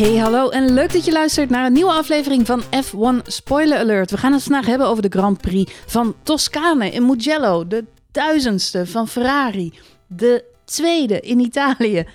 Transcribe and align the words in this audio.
Hey, 0.00 0.16
hallo 0.16 0.48
en 0.48 0.72
leuk 0.72 0.92
dat 0.92 1.04
je 1.04 1.12
luistert 1.12 1.50
naar 1.50 1.66
een 1.66 1.72
nieuwe 1.72 1.92
aflevering 1.92 2.46
van 2.46 2.62
F1 2.62 3.26
Spoiler 3.26 3.78
Alert. 3.78 4.10
We 4.10 4.16
gaan 4.16 4.32
het 4.32 4.42
vandaag 4.42 4.66
hebben 4.66 4.86
over 4.86 5.02
de 5.02 5.18
Grand 5.18 5.40
Prix 5.40 5.72
van 5.86 6.14
Toscane 6.22 6.90
in 6.90 7.06
Mugello, 7.06 7.66
de 7.66 7.84
duizendste 8.12 8.86
van 8.86 9.08
Ferrari, 9.08 9.72
de 10.06 10.44
tweede 10.64 11.20
in 11.20 11.38
Italië. 11.38 12.06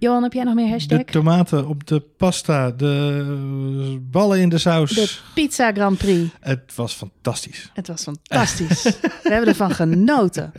Johan, 0.00 0.22
heb 0.22 0.32
jij 0.32 0.44
nog 0.44 0.54
meer 0.54 0.68
hashtag? 0.68 0.98
De 0.98 1.04
tomaten 1.04 1.68
op 1.68 1.86
de 1.86 2.00
pasta, 2.00 2.70
de 2.70 3.98
ballen 4.10 4.40
in 4.40 4.48
de 4.48 4.58
saus. 4.58 4.90
De 4.90 5.16
Pizza 5.34 5.72
Grand 5.72 5.98
Prix. 5.98 6.30
Het 6.40 6.72
was 6.74 6.92
fantastisch. 6.92 7.70
Het 7.74 7.88
was 7.88 8.02
fantastisch. 8.02 8.82
We 9.22 9.30
hebben 9.30 9.48
ervan 9.48 9.70
genoten. 9.70 10.52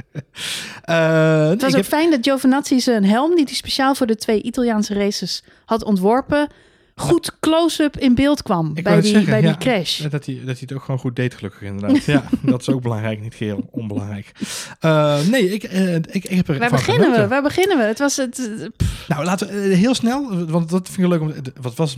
Uh, 0.89 1.49
het 1.49 1.61
was 1.61 1.75
ook 1.75 1.83
fijn 1.83 2.11
dat 2.11 2.19
Giovinazzi 2.21 2.79
zijn 2.79 3.05
helm, 3.05 3.35
die 3.35 3.43
hij 3.43 3.53
speciaal 3.53 3.95
voor 3.95 4.07
de 4.07 4.15
twee 4.15 4.41
Italiaanse 4.41 4.93
races 4.93 5.43
had 5.65 5.83
ontworpen, 5.83 6.47
goed 7.01 7.39
close-up 7.39 7.97
in 7.97 8.15
beeld 8.15 8.43
kwam 8.43 8.73
bij, 8.73 9.01
die, 9.01 9.23
bij 9.23 9.41
die 9.41 9.57
crash. 9.57 10.01
Dat 10.01 10.25
hij, 10.25 10.35
dat 10.35 10.45
hij 10.45 10.57
het 10.59 10.73
ook 10.73 10.83
gewoon 10.83 10.99
goed 10.99 11.15
deed, 11.15 11.33
gelukkig 11.33 11.61
inderdaad. 11.61 12.03
ja, 12.03 12.23
dat 12.41 12.61
is 12.61 12.69
ook 12.69 12.81
belangrijk, 12.81 13.21
niet 13.21 13.35
geheel 13.35 13.67
onbelangrijk. 13.71 14.31
Uh, 14.81 15.19
nee, 15.29 15.53
ik, 15.53 15.73
uh, 15.73 15.95
ik, 15.95 16.05
ik 16.11 16.29
heb 16.29 16.47
er 16.47 16.59
Waar 16.59 16.69
beginnen 16.69 17.03
genoten. 17.03 17.23
we? 17.23 17.27
Waar 17.27 17.41
beginnen 17.41 17.77
we? 17.77 17.83
Het 17.83 17.99
was 17.99 18.17
het... 18.17 18.69
Nou, 19.07 19.25
laten 19.25 19.47
we 19.47 19.75
heel 19.75 19.95
snel, 19.95 20.45
want 20.45 20.69
dat 20.69 20.89
vind 20.89 20.97
ik 20.97 21.07
leuk. 21.07 21.21
Om, 21.21 21.33
wat 21.61 21.75
was 21.75 21.97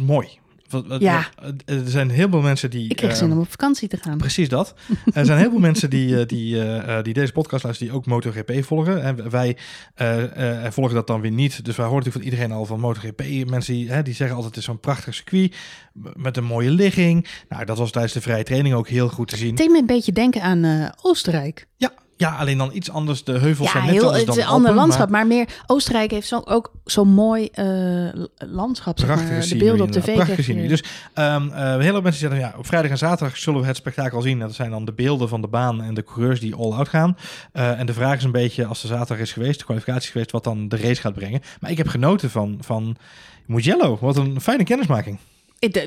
mooi. 0.74 1.00
Ja. 1.00 1.30
Er 1.66 1.82
zijn 1.86 2.10
heel 2.10 2.30
veel 2.30 2.42
mensen 2.42 2.70
die... 2.70 2.90
Ik 2.90 2.96
kreeg 2.96 3.16
zin 3.16 3.32
om 3.32 3.40
op 3.40 3.50
vakantie 3.50 3.88
te 3.88 3.98
gaan. 3.98 4.18
Precies 4.18 4.50
dat. 4.50 4.74
er 5.14 5.26
zijn 5.26 5.40
heel 5.40 5.50
veel 5.50 5.60
mensen 5.60 5.90
die, 5.90 6.26
die, 6.26 6.62
die 7.02 7.14
deze 7.14 7.32
podcast 7.32 7.64
luisteren, 7.64 7.92
die 7.92 8.02
ook 8.02 8.06
MotoGP 8.06 8.66
volgen. 8.66 9.04
En 9.04 9.30
wij 9.30 9.58
uh, 10.02 10.66
volgen 10.70 10.96
dat 10.96 11.08
dan 11.08 11.22
weer 11.22 11.32
niet. 11.32 11.66
Dus 11.66 11.76
wij 11.76 11.86
horen 11.86 12.04
natuurlijk 12.04 12.26
van 12.26 12.34
iedereen 12.34 12.58
al 12.58 12.66
van 12.66 12.80
MotoGP. 12.80 13.50
Mensen 13.50 13.74
die, 13.74 14.02
die 14.02 14.14
zeggen 14.14 14.36
altijd, 14.36 14.56
het 14.56 14.58
is 14.58 14.64
zo'n 14.64 14.80
prachtig 14.80 15.14
circuit 15.14 15.56
met 16.14 16.38
een 16.38 16.44
mooie 16.44 16.70
ligging. 16.70 17.28
Nou, 17.50 17.66
dat 17.66 17.78
was 17.78 17.92
tijdens 17.92 18.14
de 18.14 18.22
vrije 18.22 18.44
training 18.44 18.76
ook 18.76 18.88
heel 18.88 19.10
goed 19.10 19.28
te 19.28 19.38
zien. 19.38 19.48
Het 19.48 19.58
deed 19.58 19.72
me 19.72 19.78
een 19.78 19.86
beetje 19.86 20.12
denken 20.12 20.42
aan 20.42 20.92
Oostenrijk. 21.02 21.68
Ja, 21.78 21.94
ja, 22.18 22.36
alleen 22.36 22.58
dan 22.58 22.70
iets 22.74 22.92
anders. 22.92 23.24
De 23.24 23.38
heuvels 23.38 23.68
ja, 23.68 23.74
zijn 23.74 23.86
net 23.86 23.94
heel, 23.94 24.04
anders 24.04 24.26
dan 24.26 24.36
het 24.36 24.44
is 24.44 24.50
een 24.50 24.56
ander 24.56 24.74
landschap, 24.74 25.10
maar... 25.10 25.28
meer 25.28 25.48
Oostenrijk 25.66 26.12
heeft 26.12 26.28
zo, 26.28 26.42
ook 26.46 26.72
zo'n 26.86 27.08
mooi 27.08 27.50
uh, 27.56 28.24
landschap. 28.38 28.96
Prachtige 28.96 29.28
zeg 29.28 29.40
maar. 29.40 29.48
De 29.48 29.56
beelden 29.58 29.86
op 29.86 29.92
tv. 29.92 30.14
Prachtige. 30.14 30.68
Dus 30.68 30.84
um, 31.16 31.48
uh, 31.48 31.78
heel 31.78 31.82
veel 31.82 32.02
mensen 32.02 32.22
zeggen, 32.22 32.40
ja, 32.40 32.54
op 32.58 32.66
vrijdag 32.66 32.92
en 32.92 32.98
zaterdag 32.98 33.38
zullen 33.38 33.62
we 33.62 33.68
het 33.68 33.76
spektakel 33.76 34.22
zien. 34.22 34.40
Dat 34.40 34.54
zijn 34.54 34.72
dan 34.72 34.86
de 34.86 34.94
beelden 34.94 35.30
van 35.30 35.42
de 35.42 35.48
baan 35.48 35.82
en 35.82 35.94
de 35.94 36.04
coureurs 36.04 36.40
die 36.40 36.56
all-out 36.56 36.90
gaan. 36.90 37.18
Uh, 37.54 37.80
en 37.80 37.86
de 37.86 37.94
vraag 37.94 38.18
is 38.18 38.24
een 38.24 38.32
beetje, 38.32 38.66
als 38.66 38.82
de 38.82 38.88
zaterdag 38.88 39.20
is 39.20 39.34
geweest, 39.34 39.60
de 39.60 39.66
kwalificatie 39.66 40.04
is 40.04 40.10
geweest, 40.10 40.32
wat 40.32 40.44
dan 40.44 40.68
de 40.68 40.78
race 40.78 41.02
gaat 41.02 41.14
brengen. 41.14 41.42
Maar 41.60 41.72
ik 41.72 41.78
heb 41.78 41.88
genoten 41.88 42.30
van, 42.30 42.58
van 42.62 42.96
Mugello. 43.46 43.98
Wat 44.02 44.18
een 44.18 44.42
fijne 44.42 44.64
kennismaking. 44.64 45.18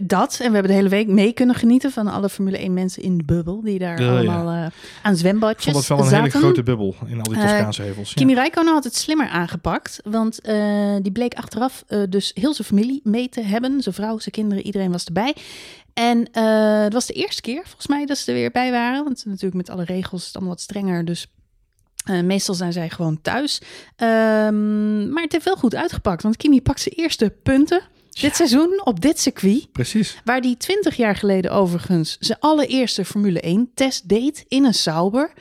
Dat, 0.02 0.32
en 0.32 0.46
we 0.46 0.52
hebben 0.52 0.62
de 0.62 0.72
hele 0.72 0.88
week 0.88 1.08
mee 1.08 1.32
kunnen 1.32 1.54
genieten 1.54 1.90
van 1.90 2.06
alle 2.06 2.28
Formule 2.28 2.58
1 2.58 2.74
mensen 2.74 3.02
in 3.02 3.18
de 3.18 3.24
bubbel, 3.24 3.62
die 3.62 3.78
daar 3.78 4.00
uh, 4.00 4.10
allemaal 4.10 4.52
ja. 4.52 4.64
uh, 4.64 4.70
aan 5.02 5.16
zwembadjes 5.16 5.64
zaten. 5.64 5.72
Dat 5.72 5.88
was 5.88 6.10
wel 6.10 6.18
een 6.18 6.24
hele 6.24 6.38
grote 6.44 6.62
bubbel 6.62 6.94
in 7.06 7.16
al 7.16 7.22
die 7.22 7.40
Toscaanse 7.40 7.82
uh, 7.82 7.88
hevels. 7.88 8.14
Kimi 8.14 8.34
Räikkönen 8.34 8.72
had 8.72 8.84
het 8.84 8.96
slimmer 8.96 9.28
aangepakt, 9.28 10.00
want 10.04 10.40
die 11.02 11.12
bleek 11.12 11.34
achteraf 11.34 11.84
dus 12.08 12.30
heel 12.34 12.54
zijn 12.54 12.68
familie 12.68 13.00
mee 13.04 13.28
te 13.28 13.40
hebben. 13.40 13.82
Zijn 13.82 13.94
vrouw, 13.94 14.18
zijn 14.18 14.34
kinderen, 14.34 14.64
iedereen 14.64 14.92
was 14.92 15.04
erbij. 15.04 15.34
En 15.94 16.18
het 16.82 16.92
was 16.92 17.06
de 17.06 17.12
eerste 17.12 17.42
keer, 17.42 17.62
volgens 17.64 17.86
mij, 17.86 18.06
dat 18.06 18.18
ze 18.18 18.30
er 18.30 18.36
weer 18.36 18.50
bij 18.50 18.70
waren. 18.70 19.04
Want 19.04 19.24
natuurlijk 19.24 19.54
met 19.54 19.70
alle 19.70 19.84
regels 19.84 20.20
is 20.20 20.26
het 20.26 20.36
allemaal 20.36 20.54
wat 20.54 20.62
strenger, 20.62 21.04
dus 21.04 21.26
uh, 22.10 22.20
meestal 22.22 22.54
zijn 22.54 22.72
zij 22.72 22.90
gewoon 22.90 23.20
thuis. 23.22 23.60
Um, 23.96 25.10
maar 25.10 25.22
het 25.22 25.32
heeft 25.32 25.44
wel 25.44 25.56
goed 25.56 25.74
uitgepakt, 25.74 26.22
want 26.22 26.36
Kimi 26.36 26.62
pakt 26.62 26.80
zijn 26.80 26.94
eerste 26.94 27.30
punten. 27.42 27.80
Dit 28.20 28.36
seizoen 28.36 28.80
op 28.84 29.00
dit 29.00 29.20
circuit. 29.20 29.72
Precies. 29.72 30.16
Waar 30.24 30.40
hij 30.40 30.54
20 30.58 30.96
jaar 30.96 31.16
geleden 31.16 31.52
overigens 31.52 32.16
zijn 32.20 32.38
allereerste 32.40 33.04
Formule 33.04 33.40
1 33.40 33.70
test 33.74 34.08
deed 34.08 34.44
in 34.48 34.64
een 34.64 34.74
Sauber. 34.74 35.32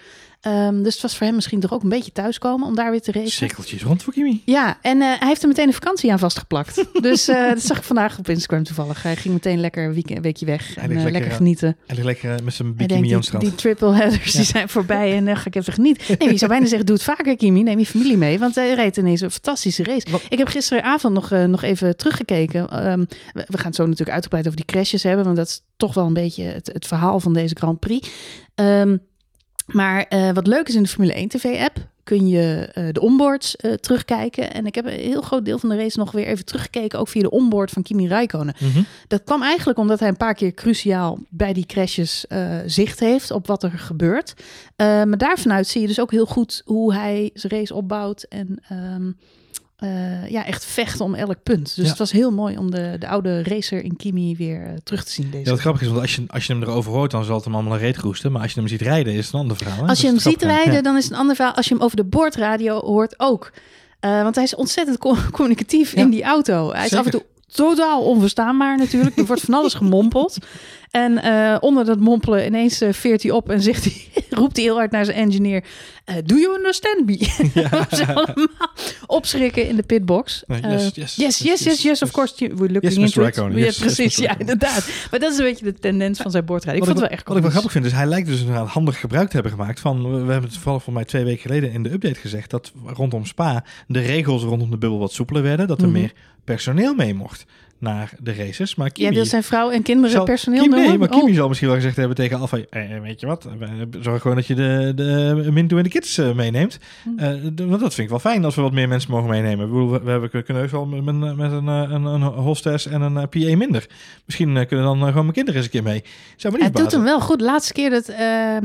Um, 0.48 0.84
dus 0.84 0.94
het 0.94 1.02
was 1.02 1.18
voor 1.18 1.26
hem 1.26 1.36
misschien 1.36 1.60
toch 1.60 1.74
ook 1.74 1.84
een 1.84 1.90
beetje 1.90 2.12
thuiskomen 2.12 2.68
om 2.68 2.76
daar 2.76 2.92
weer 2.92 3.02
te 3.02 3.12
racen. 3.12 3.32
Cirkeltjes 3.32 3.84
rond 3.84 4.04
voor 4.04 4.14
Kimi. 4.14 4.42
Ja, 4.46 4.78
en 4.82 4.98
uh, 4.98 5.04
hij 5.20 5.28
heeft 5.28 5.42
er 5.42 5.48
meteen 5.48 5.68
een 5.68 5.74
vakantie 5.74 6.12
aan 6.12 6.20
vastgeplakt. 6.20 6.86
dus 7.02 7.30
uh, 7.30 7.50
dat 7.50 7.62
zag 7.62 7.78
ik 7.78 7.84
vandaag 7.84 8.20
op 8.20 8.30
Instagram 8.30 8.64
toevallig. 8.64 9.04
Hij 9.04 9.16
ging 9.16 9.34
meteen 9.34 9.60
lekker 9.60 9.86
een 9.86 10.22
weekje 10.22 10.46
weg 10.46 10.76
en 10.76 10.90
uh, 10.90 10.96
lekker, 10.96 11.12
lekker, 11.12 11.32
genieten. 11.32 11.78
En 11.86 12.04
lekker 12.04 12.44
met 12.44 12.54
zijn 12.54 12.76
bikini 12.76 13.14
aan 13.14 13.22
die, 13.22 13.40
die 13.40 13.56
triple 13.56 13.94
headers 13.94 14.32
ja. 14.32 14.40
die 14.40 14.44
zijn 14.44 14.70
voorbij 14.70 15.16
en 15.16 15.26
dan 15.26 15.38
ga 15.38 15.46
ik 15.46 15.56
even 15.56 15.74
genieten. 15.74 16.16
Nee, 16.20 16.32
je 16.32 16.38
zou 16.38 16.52
bijna 16.52 16.66
zeggen, 16.66 16.86
doe 16.86 16.96
het 16.96 17.06
vaker 17.06 17.38
Kimi. 17.38 17.64
Neem 17.64 17.80
je 17.80 17.86
familie 17.86 18.18
mee, 18.18 18.40
want 18.40 18.56
hij 18.56 18.74
reed 18.74 18.98
ineens 18.98 19.22
een 19.22 19.32
fantastische 19.32 19.84
race. 19.84 20.12
Wat? 20.12 20.24
Ik 20.30 20.38
heb 20.38 20.48
gisteravond 20.48 21.14
nog, 21.14 21.30
nog 21.30 21.62
even 21.62 21.98
teruggekeken. 21.98 22.88
Um, 22.92 23.08
we, 23.34 23.46
we, 23.48 23.58
gaan 23.58 23.66
het 23.66 23.76
zo 23.76 23.84
natuurlijk 23.84 24.12
uitgebreid 24.12 24.46
over 24.46 24.58
die 24.58 24.66
crashes 24.66 25.04
hebben, 25.04 25.26
want 25.26 25.38
dat 25.38 25.48
is 25.48 25.62
toch 25.78 25.94
wel 25.94 26.06
een 26.06 26.14
beetje 26.14 26.44
het, 26.44 26.70
het 26.74 26.88
verhaal 26.88 27.20
van 27.20 27.34
deze 27.34 27.56
Grand 27.58 27.80
Prix. 27.80 28.10
Um, 28.56 29.02
maar 29.66 30.06
uh, 30.10 30.32
wat 30.32 30.48
leuk 30.48 30.68
is 30.68 30.76
in 30.76 30.84
de 30.84 30.90
Formule 30.90 31.14
1 31.14 31.28
TV-app, 31.28 31.78
kun 32.04 32.28
je 32.28 32.70
uh, 32.78 32.88
de 32.92 33.02
onboards 33.02 33.56
uh, 33.62 33.74
terugkijken. 33.74 34.54
En 34.54 34.66
ik 34.66 34.76
heb 34.76 34.86
een 34.86 34.92
heel 34.92 35.22
groot 35.22 35.46
deel 35.46 35.60
van 35.60 35.70
de 35.70 35.76
race 35.76 36.00
nog 36.00 36.12
weer 36.12 36.26
even 36.26 36.46
teruggekeken, 36.46 37.00
ook 37.00 37.08
via 37.08 37.22
de 37.22 37.30
onboard 37.30 37.72
van 37.72 37.84
Kimi 37.84 38.08
Räikkönen. 38.08 38.56
Mm 38.60 38.72
-hmm. 38.72 38.86
Dat 39.08 39.24
kwam 39.24 39.44
eigenlijk 39.44 39.80
omdat 39.80 40.00
hij 40.00 40.08
een 40.08 40.18
paar 40.18 40.34
keer 40.34 40.54
cruciaal 40.54 41.20
bij 41.30 41.54
die 41.54 41.66
crashes 41.66 42.26
zicht 42.66 43.00
heeft 43.00 43.32
op 43.32 43.48
wat 43.48 43.64
er 43.64 43.72
gebeurt. 43.72 44.34
maar 44.78 45.18
daarvanuit 45.18 45.68
zie 45.68 45.82
je 45.82 45.88
dus 45.88 46.00
ook 46.00 46.12
heel 46.12 46.26
goed 46.26 46.62
hoe 46.66 46.94
hij 46.94 47.30
zijn 47.34 47.54
race 47.54 47.74
opbouwt 47.74 48.24
en... 48.24 48.60
Um, 48.72 49.18
uh, 49.80 50.30
ja, 50.30 50.46
echt 50.46 50.66
vechten 50.66 51.06
om 51.06 51.16
elk 51.16 51.44
punt. 51.44 51.76
Dus 51.76 51.84
ja. 51.84 51.90
het 51.90 51.98
was 51.98 52.12
heel 52.12 52.32
mooi 52.32 52.58
om 52.58 52.72
de, 52.72 52.96
de 53.00 53.08
oude 53.08 53.44
racer 53.44 53.84
in 53.84 53.96
Kimi 53.96 54.36
weer 54.36 54.68
uh, 54.68 54.74
terug 54.84 55.04
te 55.04 55.12
zien. 55.12 55.32
Deze 55.32 55.44
ja, 55.44 55.50
wat 55.50 55.60
grappig 55.60 55.82
is, 55.82 55.88
want 55.88 56.02
als 56.02 56.16
je, 56.16 56.24
als 56.28 56.48
je 56.48 56.54
hem 56.54 56.62
erover 56.62 56.92
hoort, 56.92 57.12
dan 57.12 57.24
zal 57.24 57.36
het 57.36 57.46
hem 57.46 57.54
allemaal 57.54 57.74
een 57.74 57.80
reet 57.80 57.98
roesten. 57.98 58.32
Maar 58.32 58.42
als 58.42 58.54
je 58.54 58.60
hem 58.60 58.70
ziet 58.70 58.82
rijden, 58.82 59.14
is 59.14 59.26
het 59.26 59.34
een 59.34 59.40
ander 59.40 59.58
verhaal. 59.58 59.84
Hè? 59.84 59.88
Als 59.88 60.02
je 60.02 60.08
hem 60.08 60.20
ziet 60.20 60.42
rijden, 60.42 60.74
ja. 60.74 60.82
dan 60.82 60.98
is 60.98 61.04
het 61.04 61.14
een 61.14 61.20
ander 61.20 61.36
verhaal. 61.36 61.54
Als 61.56 61.68
je 61.68 61.74
hem 61.74 61.84
over 61.84 61.98
de 61.98 62.04
boordradio 62.04 62.80
hoort, 62.80 63.20
ook. 63.20 63.52
Uh, 64.02 64.22
want 64.24 64.36
hij 64.36 64.44
is 64.44 64.56
ontzettend 64.56 64.98
co 64.98 65.16
communicatief 65.32 65.94
in 65.94 66.10
die 66.10 66.24
auto. 66.24 66.72
Hij 66.72 66.86
is 66.86 66.94
af 66.94 67.06
en 67.06 67.12
toe 67.12 67.26
totaal 67.56 68.04
onverstaanbaar 68.04 68.78
natuurlijk. 68.78 69.18
Er 69.18 69.26
wordt 69.26 69.42
van 69.42 69.54
alles 69.54 69.74
gemompeld. 69.74 70.38
En 70.96 71.12
uh, 71.26 71.58
onder 71.60 71.86
dat 71.86 72.00
mompelen 72.00 72.46
ineens 72.46 72.82
uh, 72.82 72.94
veert 72.94 73.24
hij 73.24 73.32
op 73.32 73.50
en 73.50 73.62
zegt 73.62 73.84
hij, 73.84 74.06
roept 74.40 74.56
hij 74.56 74.66
heel 74.66 74.76
hard 74.76 74.92
naar 74.92 75.06
zijn 75.06 75.18
engineer. 75.18 75.64
Uh, 76.06 76.16
do 76.26 76.36
you 76.36 76.56
understand 76.56 77.06
me? 77.06 77.14
Ja. 77.54 77.88
Ze 77.96 78.14
allemaal 78.14 78.48
opschrikken 79.06 79.68
in 79.68 79.76
de 79.76 79.84
pitbox. 79.84 80.44
Yes, 80.48 80.92
yes, 80.94 81.16
yes, 81.16 81.38
yes, 81.40 81.64
yes, 81.64 81.82
yes, 81.82 82.02
of 82.02 82.12
course. 82.12 82.34
We're 82.38 82.72
looking 82.72 82.94
into 82.94 83.24
it. 83.24 83.36
Ja, 83.36 83.72
precies, 83.80 84.16
ja, 84.16 84.38
inderdaad. 84.38 84.90
Maar 85.12 85.20
dat 85.20 85.32
is 85.32 85.38
een 85.38 85.44
beetje 85.44 85.66
de 85.66 85.74
tendens 85.74 86.20
van 86.20 86.32
zijn 86.32 86.46
boordrijden. 86.46 86.82
Ik 86.82 86.88
wat 86.88 86.98
vond 86.98 87.02
het 87.02 87.10
wel 87.10 87.18
echt 87.18 87.28
Wat 87.28 87.38
ik 87.38 87.44
wel 87.44 87.52
grappig 87.52 87.72
vind, 87.72 87.86
is 87.86 87.92
hij 87.92 88.06
lijkt 88.06 88.28
dus 88.28 88.42
een 88.42 88.54
handig 88.54 89.00
gebruik 89.00 89.28
te 89.28 89.34
hebben 89.34 89.52
gemaakt 89.52 89.80
van, 89.80 90.26
we 90.26 90.32
hebben 90.32 90.50
het 90.50 90.58
vooral 90.58 90.80
voor 90.80 90.94
mij 90.94 91.06
twee 91.06 91.24
weken 91.24 91.42
geleden 91.42 91.72
in 91.72 91.84
de 91.84 91.92
update 91.92 92.20
gezegd, 92.20 92.50
dat 92.50 92.72
rondom 92.86 93.26
Spa 93.26 93.64
de 93.88 94.00
regels 94.00 94.44
rondom 94.44 94.70
de 94.70 94.78
bubbel 94.78 95.00
wat 95.00 95.12
soepeler 95.12 95.42
werden, 95.42 95.68
dat 95.68 95.82
er 95.82 95.88
mm 95.88 95.94
-hmm. 95.94 96.02
meer 96.02 96.14
personeel 96.44 96.94
mee 96.94 97.14
mocht 97.14 97.46
naar 97.78 98.14
de 98.20 98.34
races. 98.34 98.76
Maar 98.76 98.92
Kimi, 98.92 99.08
Jij 99.08 99.16
wil 99.16 99.26
zijn 99.26 99.44
vrouw 99.44 99.70
en 99.72 99.82
kinderen 99.82 100.24
personeel 100.24 100.62
Kimi? 100.62 100.76
Nee, 100.76 100.98
maar 100.98 101.08
Kimi 101.08 101.30
oh. 101.30 101.36
zal 101.36 101.48
misschien 101.48 101.70
wel 101.70 101.78
gezegd 101.78 101.96
hebben 101.96 102.16
tegen 102.16 102.40
Alfa... 102.40 102.58
Eh, 102.70 103.00
weet 103.02 103.20
je 103.20 103.28
wat, 103.28 103.48
zorg 104.02 104.22
gewoon 104.22 104.38
dat 104.38 104.48
je 104.48 104.56
de, 104.56 104.92
de 104.96 105.48
Minto 105.52 105.78
en 105.78 105.84
de 105.84 105.90
kids 105.90 106.18
uh, 106.18 106.34
meeneemt. 106.34 106.80
Hm. 107.04 107.42
Want 107.56 107.82
dat 107.82 107.94
vind 107.94 107.98
ik 107.98 108.10
wel 108.10 108.20
fijn 108.20 108.46
als 108.46 108.56
we 108.56 108.62
wat 108.62 108.72
meer 108.72 108.88
mensen 108.88 109.12
mogen 109.12 109.30
meenemen. 109.30 109.74
We, 109.74 109.92
we, 109.92 110.04
we 110.04 110.12
hebben, 110.12 110.30
kunnen 110.30 110.56
heus 110.56 110.72
wel 110.72 110.86
met, 110.86 111.36
met 111.36 111.52
een, 111.52 111.68
een, 111.68 112.06
een 112.06 112.22
hostess 112.22 112.88
en 112.88 113.02
een 113.02 113.30
PA 113.30 113.56
minder. 113.58 113.88
Misschien 114.26 114.66
kunnen 114.68 114.86
dan 114.86 114.98
gewoon 114.98 115.14
mijn 115.14 115.32
kinderen 115.32 115.56
eens 115.56 115.66
een 115.66 115.72
keer 115.72 115.84
mee. 115.84 116.04
Zou 116.36 116.54
me 116.54 116.60
niet 116.60 116.68
Het 116.68 116.78
doet 116.78 116.92
hem 116.92 117.04
wel 117.04 117.22
goed. 117.22 117.42
Laatste 117.42 117.74
keer 117.74 117.90
dat... 117.90 118.10
Uh, 118.10 118.58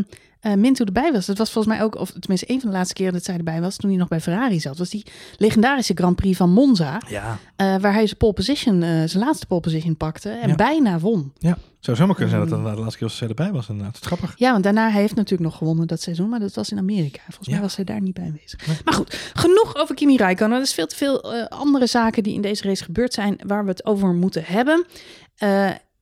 Minto 0.56 0.84
erbij 0.84 1.12
was. 1.12 1.27
Dat 1.27 1.39
was 1.39 1.51
volgens 1.51 1.75
mij 1.75 1.84
ook, 1.84 1.95
of 1.95 2.11
tenminste 2.11 2.51
een 2.51 2.61
van 2.61 2.71
de 2.71 2.77
laatste 2.77 2.95
keren 2.95 3.12
dat 3.12 3.25
zij 3.25 3.37
erbij 3.37 3.60
was, 3.60 3.77
toen 3.77 3.91
hij 3.91 3.98
nog 3.98 4.09
bij 4.09 4.21
Ferrari 4.21 4.60
zat, 4.60 4.78
was 4.78 4.91
die 4.91 5.07
legendarische 5.37 5.95
Grand 5.95 6.16
Prix 6.16 6.37
van 6.37 6.51
Monza. 6.51 7.01
Ja. 7.09 7.39
Uh, 7.57 7.77
waar 7.77 7.92
hij 7.92 8.07
zijn 8.07 8.19
pole 8.19 8.33
position, 8.33 8.83
uh, 8.83 8.89
zijn 9.07 9.25
laatste 9.25 9.47
pole 9.47 9.60
position 9.60 9.97
pakte 9.97 10.31
en 10.31 10.48
ja. 10.48 10.54
bijna 10.54 10.98
won. 10.98 11.33
Ja, 11.39 11.59
zou 11.81 11.97
zomaar 11.97 12.15
kunnen 12.15 12.34
zijn 12.34 12.48
dat 12.48 12.65
dat 12.65 12.75
de 12.75 12.81
laatste 12.81 12.98
keer 12.98 13.09
als 13.09 13.16
zij 13.16 13.28
erbij 13.28 13.53
was 13.53 13.69
inderdaad. 13.69 13.98
Grappig. 14.01 14.34
Ja, 14.37 14.53
want 14.53 14.65
daarna 14.65 14.91
hij 14.91 15.01
heeft 15.01 15.15
natuurlijk 15.15 15.51
nog 15.51 15.59
gewonnen 15.59 15.87
dat 15.87 16.01
seizoen, 16.01 16.28
maar 16.28 16.41
dat 16.41 16.54
was 16.54 16.71
in 16.71 16.78
Amerika. 16.78 17.21
Volgens 17.25 17.47
ja. 17.47 17.53
mij 17.53 17.63
was 17.63 17.77
hij 17.77 17.84
daar 17.84 18.01
niet 18.01 18.15
bij 18.15 18.25
aanwezig. 18.25 18.66
Nee. 18.66 18.77
Maar 18.84 18.95
goed, 18.95 19.31
genoeg 19.34 19.77
over 19.77 19.95
Kimi 19.95 20.16
Räikkönen. 20.16 20.57
Er 20.57 20.63
is 20.63 20.75
veel 20.75 20.87
te 20.87 20.97
veel 20.97 21.33
andere 21.48 21.87
zaken 21.87 22.22
die 22.22 22.34
in 22.34 22.42
deze 22.42 22.63
race 22.63 22.84
gebeurd 22.84 23.13
zijn 23.13 23.41
waar 23.47 23.65
we 23.65 23.71
het 23.71 23.84
over 23.84 24.15
moeten 24.15 24.45
hebben. 24.45 24.87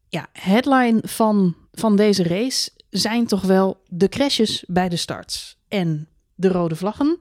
ja, 0.09 0.27
headline 0.33 1.01
van, 1.03 1.55
van 1.73 1.97
deze 1.97 2.23
race 2.23 2.71
zijn 2.91 3.27
toch 3.27 3.43
wel 3.43 3.83
de 3.89 4.09
crashes 4.09 4.65
bij 4.67 4.89
de 4.89 4.97
starts 4.97 5.59
en 5.69 6.09
de 6.35 6.49
rode 6.49 6.77
vlaggen 6.77 7.21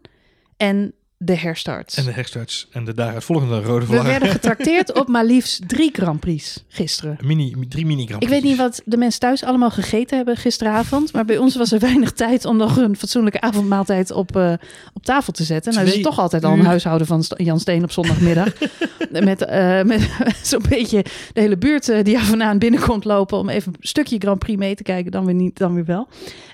en 0.58 0.94
de 1.19 1.38
herstarts. 1.38 1.96
En 1.98 2.04
de 2.06 2.12
herstarts 2.12 2.68
en 2.72 2.86
de 2.86 2.94
daaruit 2.94 3.24
volgende 3.24 3.62
rode 3.62 3.80
We 3.80 3.86
vlaggen. 3.86 4.10
werden 4.10 4.30
getrakteerd 4.30 4.94
op 4.94 5.08
maar 5.18 5.25
liefst 5.25 5.68
drie 5.69 5.90
Grand 5.94 6.19
Prix 6.19 6.64
gisteren. 6.68 7.18
Mini, 7.24 7.56
drie 7.69 7.86
mini 7.86 8.06
Grand 8.06 8.24
Ik 8.24 8.30
weet 8.30 8.40
Prix. 8.40 8.54
niet 8.54 8.62
wat 8.64 8.81
de 8.86 8.98
mensen 8.98 9.19
thuis 9.19 9.44
allemaal 9.44 9.69
gegeten 9.72 10.18
hebben 10.18 10.38
gisteravond. 10.38 11.14
Maar 11.14 11.25
bij 11.25 11.38
ons 11.38 11.56
was 11.56 11.72
er 11.72 11.80
weinig 11.90 12.12
tijd 12.12 12.46
om 12.46 12.58
nog 12.58 12.78
een 12.78 12.96
fatsoenlijke 12.98 13.42
avondmaaltijd 13.42 14.12
op, 14.12 14.36
eh, 14.36 14.54
op 14.94 15.04
tafel 15.06 15.34
te 15.34 15.44
zetten. 15.44 15.74
Nou, 15.74 15.86
dat 15.86 15.96
is 15.96 16.02
toch 16.02 16.19
altijd 16.19 16.44
al 16.44 16.52
een 16.54 16.60
uur. 16.60 16.66
huishouden 16.66 17.08
van 17.08 17.24
Jan 17.38 17.60
Steen 17.60 17.84
op 17.84 17.92
zondagmiddag. 17.92 18.54
met 19.12 19.46
eh, 19.46 19.84
met 19.84 20.10
zo'n 20.44 20.64
beetje 20.69 21.04
de 21.34 21.42
hele 21.42 21.58
buurt 21.58 21.90
eh, 21.90 22.04
die 22.04 22.18
af 22.18 22.31
en 22.31 22.44
aan 22.44 22.60
binnenkomt 22.60 23.06
lopen. 23.06 23.38
om 23.38 23.50
even 23.50 23.74
een 23.74 23.88
stukje 23.88 24.18
Grand 24.19 24.40
Prix 24.40 24.60
mee 24.60 24.75
te 24.75 24.84
kijken. 24.84 25.12
Dan 25.12 25.25
weer 25.25 25.36
niet, 25.36 25.58
dan 25.58 25.74
weer 25.74 25.86
wel. 25.86 26.08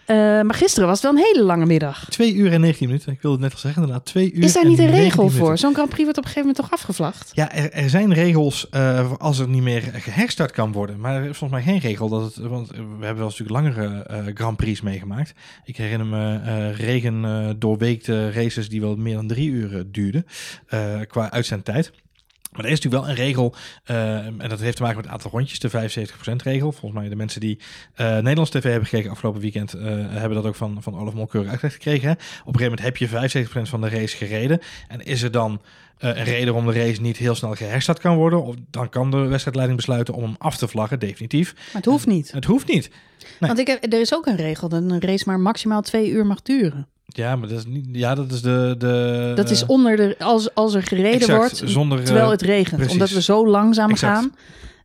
Eh, 0.05 0.15
maar 0.17 0.53
gisteren 0.53 0.88
was 0.88 1.01
het 1.01 1.11
wel 1.11 1.21
een 1.21 1.27
hele 1.33 1.45
lange 1.45 1.65
middag. 1.65 2.05
2 2.09 2.33
uur 2.33 2.51
en 2.51 2.61
19 2.61 2.88
minuten. 2.88 3.11
Ik 3.11 3.21
wilde 3.21 3.38
het 3.38 3.45
net 3.45 3.53
al 3.53 3.59
zeggen, 3.59 3.81
inderdaad. 3.81 4.05
2 4.05 4.33
uur 4.33 4.44
Is 4.44 4.53
daar 4.53 4.65
niet 4.65 4.79
een 4.79 4.85
19 4.85 5.09
regel 5.09 5.29
voor? 5.29 5.57
Zo'n 5.57 5.73
Grand 5.73 5.89
Prix 5.89 6.03
wordt 6.03 6.17
op 6.17 6.23
een 6.23 6.29
gegeven 6.29 6.50
moment 6.50 6.69
toch 6.69 6.79
afgevlacht? 6.79 7.31
Ja, 7.33 7.51
er, 7.51 7.71
er 7.71 7.89
zijn 7.89 8.13
regels 8.13 8.69
eh, 8.69 9.11
als 9.17 9.39
er 9.39 9.47
niet 9.47 9.61
meer 9.61 9.81
geherstart 9.81 10.51
kan 10.51 10.71
worden. 10.71 11.00
Maar 11.00 11.15
er 11.15 11.29
is 11.29 11.38
volgens 11.38 11.63
mij 11.63 11.73
geen 11.73 11.81
regel 11.81 12.09
dat 12.09 12.21
het. 12.23 12.47
Want 12.47 12.69
we 12.69 12.75
hebben 12.75 13.15
wel 13.15 13.27
natuurlijk 13.27 13.50
langere 13.50 14.03
eh, 14.03 14.19
Grand 14.33 14.57
Prix 14.57 14.81
meegemaakt. 14.81 15.33
Ik 15.65 15.77
herinner 15.77 16.07
me 16.07 16.71
regen 16.71 17.55
doorweekte 17.59 18.31
races 18.31 18.69
die 18.69 18.81
wel 18.81 18.95
meer 18.95 19.15
dan 19.15 19.27
drie 19.27 19.50
uur 19.50 19.83
duurden. 19.91 20.25
qua 21.07 21.31
uitzendtijd. 21.31 21.91
Maar 22.55 22.65
er 22.65 22.71
is 22.71 22.79
natuurlijk 22.81 23.03
wel 23.03 23.11
een 23.11 23.23
regel, 23.23 23.55
eh, 23.83 24.25
en 24.25 24.50
dat 24.50 24.59
heeft 24.59 24.75
te 24.75 24.81
maken 24.81 24.97
met 24.97 25.05
het 25.05 25.13
aantal 25.13 25.31
rondjes, 25.31 25.59
de 25.59 25.69
75% 25.69 26.41
regel. 26.41 26.71
Volgens 26.71 27.01
mij 27.01 27.09
de 27.09 27.15
mensen 27.15 27.41
die 27.41 27.59
eh 27.95 28.13
Nederlands 28.13 28.50
TV 28.50 28.63
hebben 28.63 28.88
gekeken 28.88 29.11
afgelopen 29.11 29.41
weekend, 29.41 29.73
eh, 29.73 29.83
hebben 30.09 30.33
dat 30.33 30.45
ook 30.45 30.55
van, 30.55 30.77
van 30.83 31.00
Olaf 31.00 31.13
Molkeur 31.13 31.47
uitgelegd 31.47 31.75
gekregen. 31.75 32.07
Hè? 32.07 32.13
Op 32.13 32.19
een 32.19 32.59
gegeven 32.59 32.63
moment 32.63 32.81
heb 32.81 32.97
je 32.97 33.07
75% 33.07 33.69
van 33.69 33.81
de 33.81 33.89
race 33.89 34.17
gereden. 34.17 34.59
En 34.88 35.05
is 35.05 35.21
er 35.21 35.31
dan 35.31 35.61
eh, 35.97 36.09
een 36.09 36.23
reden 36.23 36.53
waarom 36.53 36.73
de 36.73 36.79
race 36.79 37.01
niet 37.01 37.17
heel 37.17 37.35
snel 37.35 37.53
geherstart 37.53 38.00
kan 38.00 38.15
worden, 38.15 38.44
of 38.44 38.55
dan 38.69 38.89
kan 38.89 39.11
de 39.11 39.17
wedstrijdleiding 39.17 39.77
besluiten 39.77 40.13
om 40.13 40.23
hem 40.23 40.35
af 40.38 40.57
te 40.57 40.67
vlaggen, 40.67 41.00
definitief. 41.00 41.53
Maar 41.53 41.65
het 41.73 41.85
hoeft 41.85 42.07
niet. 42.07 42.31
Het 42.31 42.45
hoeft 42.45 42.67
niet. 42.67 42.89
Nee. 43.19 43.50
Want 43.50 43.59
ik 43.59 43.67
heb, 43.67 43.94
er 43.94 44.00
is 44.00 44.13
ook 44.13 44.25
een 44.25 44.35
regel 44.35 44.69
dat 44.69 44.81
een 44.81 45.01
race 45.01 45.23
maar 45.27 45.39
maximaal 45.39 45.81
twee 45.81 46.09
uur 46.09 46.25
mag 46.25 46.41
duren. 46.41 46.88
Ja, 47.13 47.36
maar 47.36 47.48
dat 47.50 47.57
is 47.57 47.65
niet. 47.65 47.86
Ja, 47.92 48.15
dat 48.15 48.31
is 48.31 48.42
de. 48.42 48.75
de 48.77 49.31
Dat 49.36 49.50
is 49.50 49.65
onder 49.65 49.95
de. 49.98 50.15
Als, 50.19 50.56
als 50.56 50.74
er 50.74 50.83
gereden 50.83 51.12
exact, 51.21 51.38
wordt. 51.60 51.71
zonder, 51.71 52.00
eh, 52.00 52.06
terwijl 52.06 52.30
het 52.31 52.42
regent. 52.42 52.75
precies. 52.75 52.92
Omdat 52.94 53.10
we 53.10 53.21
zo 53.21 53.48
langzaam 53.48 53.89
Exact. 53.89 54.15
gaan. 54.18 54.31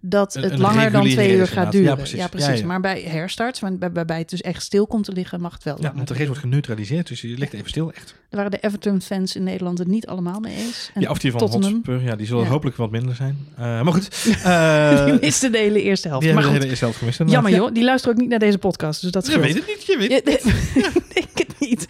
Dat 0.01 0.35
het 0.35 0.51
een 0.53 0.61
langer 0.61 0.91
dan 0.91 1.09
twee 1.09 1.37
uur 1.37 1.47
gaat 1.47 1.73
duren. 1.73 1.87
Ja, 1.87 1.91
Ja, 1.93 1.97
precies. 1.97 2.27
precies. 2.29 2.49
Ja, 2.49 2.55
ja. 2.55 2.67
Maar 2.67 2.81
bij 2.81 3.01
herstarts, 3.03 3.61
waar- 3.61 3.79
bij- 3.79 3.93
waarbij 3.93 4.19
het 4.19 4.31
dus 4.31 4.41
echt 4.41 4.63
stil 4.63 4.87
komt 4.87 5.05
te 5.05 5.13
liggen, 5.13 5.41
mag 5.41 5.53
het 5.53 5.63
wel. 5.65 5.77
Ja, 5.81 5.93
want 5.95 6.09
de 6.09 6.15
race 6.15 6.27
wordt 6.27 6.41
geneutraliseerd, 6.41 7.09
dus 7.09 7.21
je 7.21 7.29
ligt 7.39 7.53
even 7.53 7.69
stil, 7.69 7.93
echt. 7.93 8.07
Daar 8.31 8.41
waren 8.45 8.51
de 8.51 8.59
Everton-fans 8.67 9.37
in 9.37 9.43
Nederland 9.43 9.79
het 9.79 9.89
niet 9.89 10.07
allemaal 10.07 10.41
mee 10.41 10.55
eens. 10.57 10.91
En 10.95 11.01
Ja, 11.01 11.11
of 11.11 11.19
die 11.19 11.31
van 11.31 11.41
Tottenham, 11.41 11.73
Hotspur, 11.73 12.03
ja, 12.03 12.17
die 12.17 12.27
zullen 12.27 12.47
hopelijk 12.47 12.77
wat 12.77 12.91
minder 12.91 13.15
zijn. 13.15 13.39
Eh, 13.57 13.63
maar 13.65 13.93
goed. 13.93 14.09
eh, 14.45 15.05
die 15.05 15.19
miste 15.21 15.51
de 15.51 15.59
hele 15.59 15.83
eerste 15.83 16.09
helft. 16.09 16.25
die 16.25 16.35
Maar 16.35 16.43
hebben 16.43 16.43
de 16.43 16.43
goed, 16.43 16.53
hele 16.53 16.69
eerste 16.69 16.85
helft 16.85 16.99
gemist. 16.99 17.35
jammer 17.35 17.53
joh. 17.53 17.75
Die 17.75 17.85
luisteren 17.85 18.15
ook 18.17 18.21
niet 18.21 18.31
naar 18.31 18.39
deze 18.39 18.59
podcast. 18.59 19.01
Dus 19.03 19.11
dat 19.11 19.27
Je 19.27 19.39
weet 19.41 19.55
het 19.55 19.67
niet, 19.67 19.85
je 19.87 19.97
weet 19.99 20.11
het 20.11 20.25
niet. 20.45 20.55
ik 21.15 21.15
denk 21.15 21.29
het 21.49 21.61
niet. 21.61 21.87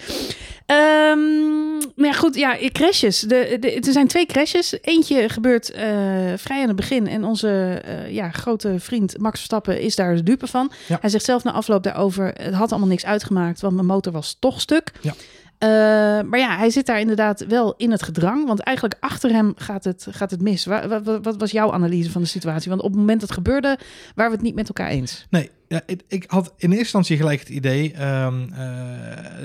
Ehm, 0.68 1.76
maar 1.96 2.06
ja, 2.06 2.12
goed, 2.12 2.34
ja, 2.34 2.56
crashes. 2.72 3.20
De, 3.20 3.56
de, 3.60 3.72
er 3.74 3.92
zijn 3.92 4.06
twee 4.06 4.26
crashes. 4.26 4.76
Eentje 4.82 5.28
gebeurt 5.28 5.70
eh, 5.70 5.86
vrij 6.36 6.60
aan 6.60 6.66
het 6.66 6.76
begin. 6.76 7.06
En 7.06 7.24
onze 7.24 7.80
eh, 7.84 8.10
ja, 8.12 8.30
grote 8.30 8.74
vriend 8.78 9.18
Max 9.18 9.34
Verstappen 9.36 9.80
is 9.80 9.96
daar 9.96 10.14
de 10.14 10.22
dupe 10.22 10.46
van. 10.46 10.70
Ja. 10.86 10.98
Hij 11.00 11.10
zegt 11.10 11.24
zelf 11.24 11.44
na 11.44 11.52
afloop 11.52 11.82
daarover... 11.82 12.26
het 12.42 12.54
had 12.54 12.70
allemaal 12.70 12.88
niks 12.88 13.04
uitgemaakt, 13.04 13.60
want 13.60 13.74
mijn 13.74 13.86
motor 13.86 14.12
was 14.12 14.36
toch 14.38 14.60
stuk. 14.60 14.92
Ja. 15.00 15.14
Eh, 15.58 15.68
maar 16.28 16.38
ja, 16.38 16.56
hij 16.56 16.70
zit 16.70 16.86
daar 16.86 17.00
inderdaad 17.00 17.44
wel 17.46 17.74
in 17.76 17.90
het 17.90 18.02
gedrang. 18.02 18.46
Want 18.46 18.60
eigenlijk 18.60 18.96
achter 19.00 19.30
hem 19.30 19.52
gaat 19.56 19.84
het, 19.84 20.06
gaat 20.10 20.30
het 20.30 20.42
mis. 20.42 20.64
Wa- 20.64 20.88
wa- 20.88 21.02
wa- 21.02 21.20
Wat, 21.20 21.36
was 21.36 21.50
jouw 21.50 21.72
analyse 21.72 22.10
van 22.10 22.22
de 22.22 22.28
situatie? 22.28 22.68
Want 22.70 22.82
op 22.82 22.90
het 22.90 22.98
moment 22.98 23.20
dat 23.20 23.28
het 23.28 23.38
gebeurde, 23.38 23.78
waren 24.14 24.30
we 24.30 24.36
het 24.36 24.46
niet 24.46 24.54
met 24.54 24.68
elkaar 24.68 24.88
eens. 24.88 25.26
Nee, 25.30 25.50
ja, 25.68 25.80
ik, 25.86 26.02
ik 26.08 26.24
had 26.26 26.46
in 26.56 26.68
eerste 26.68 26.78
instantie 26.78 27.16
gelijk 27.16 27.38
het 27.40 27.48
idee 27.48 27.92
ehm, 27.92 28.34
eh, 28.52 28.68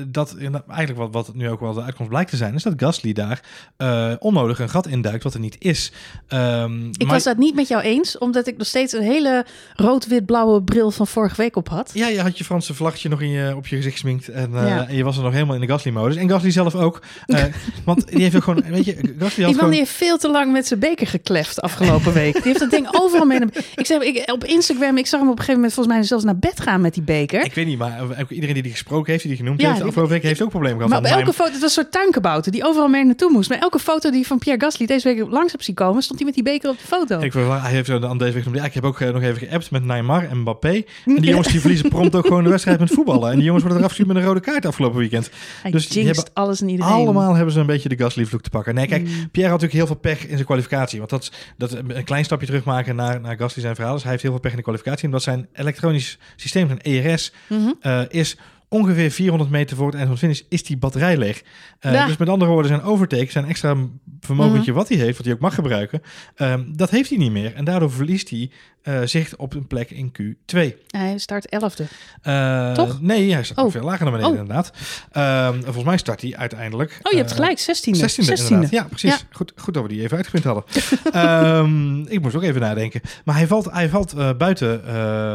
dat 0.07 0.35
eigenlijk 0.67 0.97
wat, 0.97 1.11
wat 1.11 1.35
nu 1.35 1.49
ook 1.49 1.59
wel 1.59 1.73
de 1.73 1.81
uitkomst 1.81 2.09
blijkt 2.11 2.29
te 2.29 2.35
zijn, 2.37 2.53
is 2.53 2.63
dat 2.63 2.73
Gasly 2.77 3.13
daar 3.13 3.41
eh, 3.77 4.11
onnodig 4.19 4.59
een 4.59 4.69
gat 4.69 4.87
induikt 4.87 5.23
wat 5.23 5.33
er 5.33 5.39
niet 5.39 5.55
is. 5.59 5.91
Ehm, 6.27 6.87
Ik 6.89 6.97
maar- 7.03 7.07
was 7.13 7.23
dat 7.23 7.37
niet 7.37 7.55
met 7.55 7.67
jou 7.67 7.83
eens, 7.83 8.17
omdat 8.17 8.47
ik 8.47 8.57
nog 8.57 8.67
steeds 8.67 8.93
een 8.93 9.01
hele 9.03 9.45
rood-wit-blauwe 9.75 10.63
bril 10.63 10.91
van 10.91 11.07
vorige 11.07 11.35
week 11.35 11.55
op 11.55 11.69
had. 11.69 11.91
Ja, 11.93 12.07
je 12.07 12.21
had 12.21 12.37
je 12.37 12.43
Franse 12.43 12.73
vlaggetje 12.73 13.09
nog 13.09 13.21
in 13.21 13.29
je, 13.29 13.55
op 13.55 13.67
je 13.67 13.75
gezicht 13.75 13.93
gesminkt 13.93 14.27
en, 14.29 14.55
eh, 14.55 14.67
Ja. 14.67 14.87
en 14.87 14.95
je 14.95 15.03
was 15.03 15.17
er 15.17 15.23
nog 15.23 15.33
helemaal 15.33 15.55
in 15.55 15.61
de 15.61 15.67
Gasly-modus. 15.67 16.15
En 16.15 16.29
Gasly 16.29 16.51
zelf 16.51 16.75
ook. 16.75 17.01
want 17.85 18.07
die 18.07 18.21
heeft 18.21 18.35
ook 18.35 18.43
gewoon, 18.43 18.63
weet 18.69 18.85
je, 18.85 18.93
Gasly 18.93 19.19
had 19.19 19.35
Die 19.35 19.45
man 19.45 19.53
gewoon... 19.53 19.69
die 19.69 19.79
heeft 19.79 19.91
veel 19.91 20.17
te 20.17 20.29
lang 20.29 20.51
met 20.51 20.67
zijn 20.67 20.79
beker 20.79 21.07
gekleft 21.07 21.61
afgelopen 21.61 22.13
week. 22.13 22.33
Die 22.33 22.41
heeft 22.43 22.59
dat 22.59 22.71
ding 22.71 22.87
overal 22.91 23.25
mee. 23.25 23.39
Ik 23.75 23.85
zeg, 23.85 24.01
ik, 24.01 24.31
op 24.31 24.43
Instagram, 24.43 24.97
ik 24.97 25.07
zag 25.07 25.19
hem 25.19 25.29
op 25.29 25.37
een 25.39 25.43
gegeven 25.43 25.61
moment 25.61 25.73
volgens 25.73 25.95
mij 25.95 26.03
zelfs 26.19 26.23
naar 26.23 26.51
bed 26.51 26.59
gaan 26.61 26.81
met 26.81 26.93
die 26.93 27.03
beker. 27.03 27.43
Ik 27.45 27.53
weet 27.53 27.65
niet, 27.65 27.77
maar 27.77 27.99
iedereen 28.29 28.53
die 28.53 28.63
die 28.63 28.71
gesproken 28.71 29.11
heeft, 29.11 29.23
die 29.23 29.31
die 29.31 29.41
genoemd 29.41 29.61
Ja, 29.61 29.67
heeft, 29.71 29.81
afgelopen 29.81 30.11
week 30.13 30.23
heeft 30.23 30.41
ook 30.41 30.49
problemen 30.49 30.87
gehad. 30.87 31.01
Maar 31.01 31.11
elke 31.11 31.33
foto, 31.33 31.51
het 31.51 31.53
was 31.61 31.61
een 31.61 31.69
soort 31.69 31.91
tuinkebouter 31.91 32.51
die 32.51 32.65
overal 32.65 32.87
mee 32.87 33.05
naartoe 33.05 33.31
moest. 33.31 33.49
Maar 33.49 33.57
elke 33.59 33.79
foto 33.79 34.11
die 34.11 34.27
van 34.27 34.37
Pierre 34.37 34.61
Gasly 34.61 34.85
deze 34.85 35.13
week 35.13 35.29
langs 35.31 35.51
heb 35.51 35.61
zien 35.61 35.75
komen, 35.75 36.01
stond 36.03 36.17
hij 36.19 36.27
met 36.27 36.35
die 36.35 36.43
beker 36.43 36.69
op 36.69 36.77
de 36.77 36.87
foto. 36.87 37.19
Ik, 37.19 37.33
wil- 37.33 37.51
hij 37.51 37.71
heeft 37.71 37.89
aan 37.89 38.17
deze 38.17 38.33
week. 38.33 38.55
Ja, 38.55 38.63
ik 38.65 38.73
heb 38.73 38.83
ook 38.83 38.99
eh, 38.99 39.09
nog 39.13 39.21
even 39.21 39.47
geappt 39.47 39.71
met 39.71 39.83
Neymar 39.85 40.29
en 40.29 40.39
Mbappé. 40.39 40.69
En 41.05 41.15
die 41.15 41.29
jongens 41.33 41.47
die 41.47 41.59
verliezen 41.59 41.89
prompt 41.89 42.15
ook 42.15 42.25
gewoon 42.27 42.43
de 42.43 42.49
wedstrijd 42.49 42.79
met 42.79 42.91
voetballen. 42.91 43.29
En 43.29 43.35
die 43.35 43.45
jongens 43.45 43.63
worden 43.63 43.81
eraf 43.83 43.99
met 43.99 44.15
een 44.15 44.23
rode 44.23 44.39
kaart 44.39 44.65
afgelopen 44.65 44.99
weekend. 44.99 45.29
Hij 45.61 45.71
dus 45.71 45.87
die 45.89 46.05
hebben 46.05 46.23
alles 46.33 46.61
en 46.61 46.69
iedereen. 46.69 46.91
Allemaal 46.93 47.33
hebben 47.35 47.53
ze 47.53 47.59
een 47.59 47.65
beetje 47.65 47.89
de 47.89 47.97
Gasly-vloek 47.97 48.41
te 48.41 48.49
pakken. 48.49 48.75
Nee, 48.75 48.87
kijk, 48.87 49.01
Mm. 49.03 49.29
Pierre 49.31 49.51
had 49.51 49.61
natuurlijk 49.61 49.73
heel 49.73 49.85
veel 49.87 50.11
pech 50.11 50.21
in 50.23 50.33
zijn 50.33 50.45
kwalificatie. 50.45 50.97
Want 50.97 51.09
dat 51.09 51.21
is 51.21 51.31
dat, 51.57 51.71
een 51.87 52.03
klein 52.03 52.23
stapje 52.25 52.45
terugmaken 52.45 52.95
naar, 52.95 53.21
naar 53.21 53.37
Gasly 53.37 53.61
zijn 53.61 53.75
verhaal. 53.75 53.93
Dus 53.93 54.01
hij 54.01 54.11
heeft 54.11 54.23
heel 54.23 54.31
veel 54.31 54.41
pech 54.41 54.51
in 54.51 54.57
de 54.57 54.63
kwalificatie. 54.63 55.05
En 55.05 55.11
dat 55.11 55.23
zijn 55.23 55.47
elektronisch 55.53 56.02
systeem, 56.35 56.67
zijn 56.67 56.81
ERS, 56.81 57.31
Mhm. 57.49 57.71
eh, 57.81 58.01
is 58.09 58.35
ongeveer 58.73 59.11
400 59.11 59.49
meter 59.51 59.77
voor 59.77 59.85
het 59.85 59.95
eind 59.95 60.05
van 60.05 60.13
de 60.15 60.21
finish 60.21 60.41
is 60.49 60.63
die 60.63 60.77
batterij 60.77 61.17
leeg. 61.17 61.41
Eh, 61.79 61.93
Ja. 61.93 62.05
Dus 62.05 62.17
met 62.17 62.29
andere 62.29 62.51
woorden, 62.51 62.67
zijn 62.71 62.81
overtake, 62.83 63.31
zijn 63.31 63.45
extra 63.45 63.75
vermogentje 64.19 64.71
Mhm. 64.71 64.79
wat 64.79 64.89
hij 64.89 64.97
heeft, 64.97 65.17
wat 65.17 65.25
hij 65.25 65.35
ook 65.35 65.41
mag 65.41 65.55
gebruiken, 65.55 66.01
ehm, 66.35 66.63
dat 66.67 66.89
heeft 66.89 67.09
hij 67.09 67.17
niet 67.17 67.31
meer. 67.31 67.53
En 67.55 67.65
daardoor 67.65 67.91
verliest 67.91 68.29
hij 68.29 68.51
eh, 68.83 69.01
zicht 69.03 69.35
op 69.35 69.53
een 69.53 69.67
plek 69.67 69.89
in 69.91 70.11
Q2. 70.11 70.59
Hij 70.87 71.17
start 71.17 71.47
elfde. 71.49 71.85
Eh, 72.21 72.71
Toch? 72.73 73.01
Nee, 73.01 73.33
hij 73.33 73.43
staat 73.43 73.65
Oh. 73.65 73.71
veel 73.71 73.83
lager 73.83 74.03
naar 74.03 74.11
beneden 74.11 74.31
Oh. 74.33 74.39
inderdaad. 74.39 74.71
Ehm, 75.11 75.61
volgens 75.61 75.83
mij 75.85 75.97
start 75.97 76.21
hij 76.21 76.35
uiteindelijk... 76.37 76.99
Oh, 77.01 77.11
je 77.11 77.17
hebt 77.17 77.31
gelijk, 77.31 77.59
16e. 77.59 77.99
16e, 77.99 78.23
16e. 78.35 78.53
inderdaad. 78.53 78.69
Ja, 78.71 78.83
precies. 78.83 79.09
Ja. 79.11 79.17
Goed, 79.31 79.53
goed 79.55 79.73
dat 79.73 79.83
we 79.83 79.89
die 79.89 80.01
even 80.01 80.17
uitgeprint 80.17 80.45
hadden. 80.45 80.63
Ehm, 81.11 82.01
ik 82.01 82.21
moest 82.21 82.35
ook 82.35 82.43
even 82.43 82.61
nadenken. 82.61 83.01
Maar 83.25 83.35
hij 83.35 83.47
valt, 83.47 83.71
hij 83.71 83.89
valt 83.89 84.37
buiten, 84.37 84.81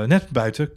net 0.09 0.29
buiten 0.31 0.73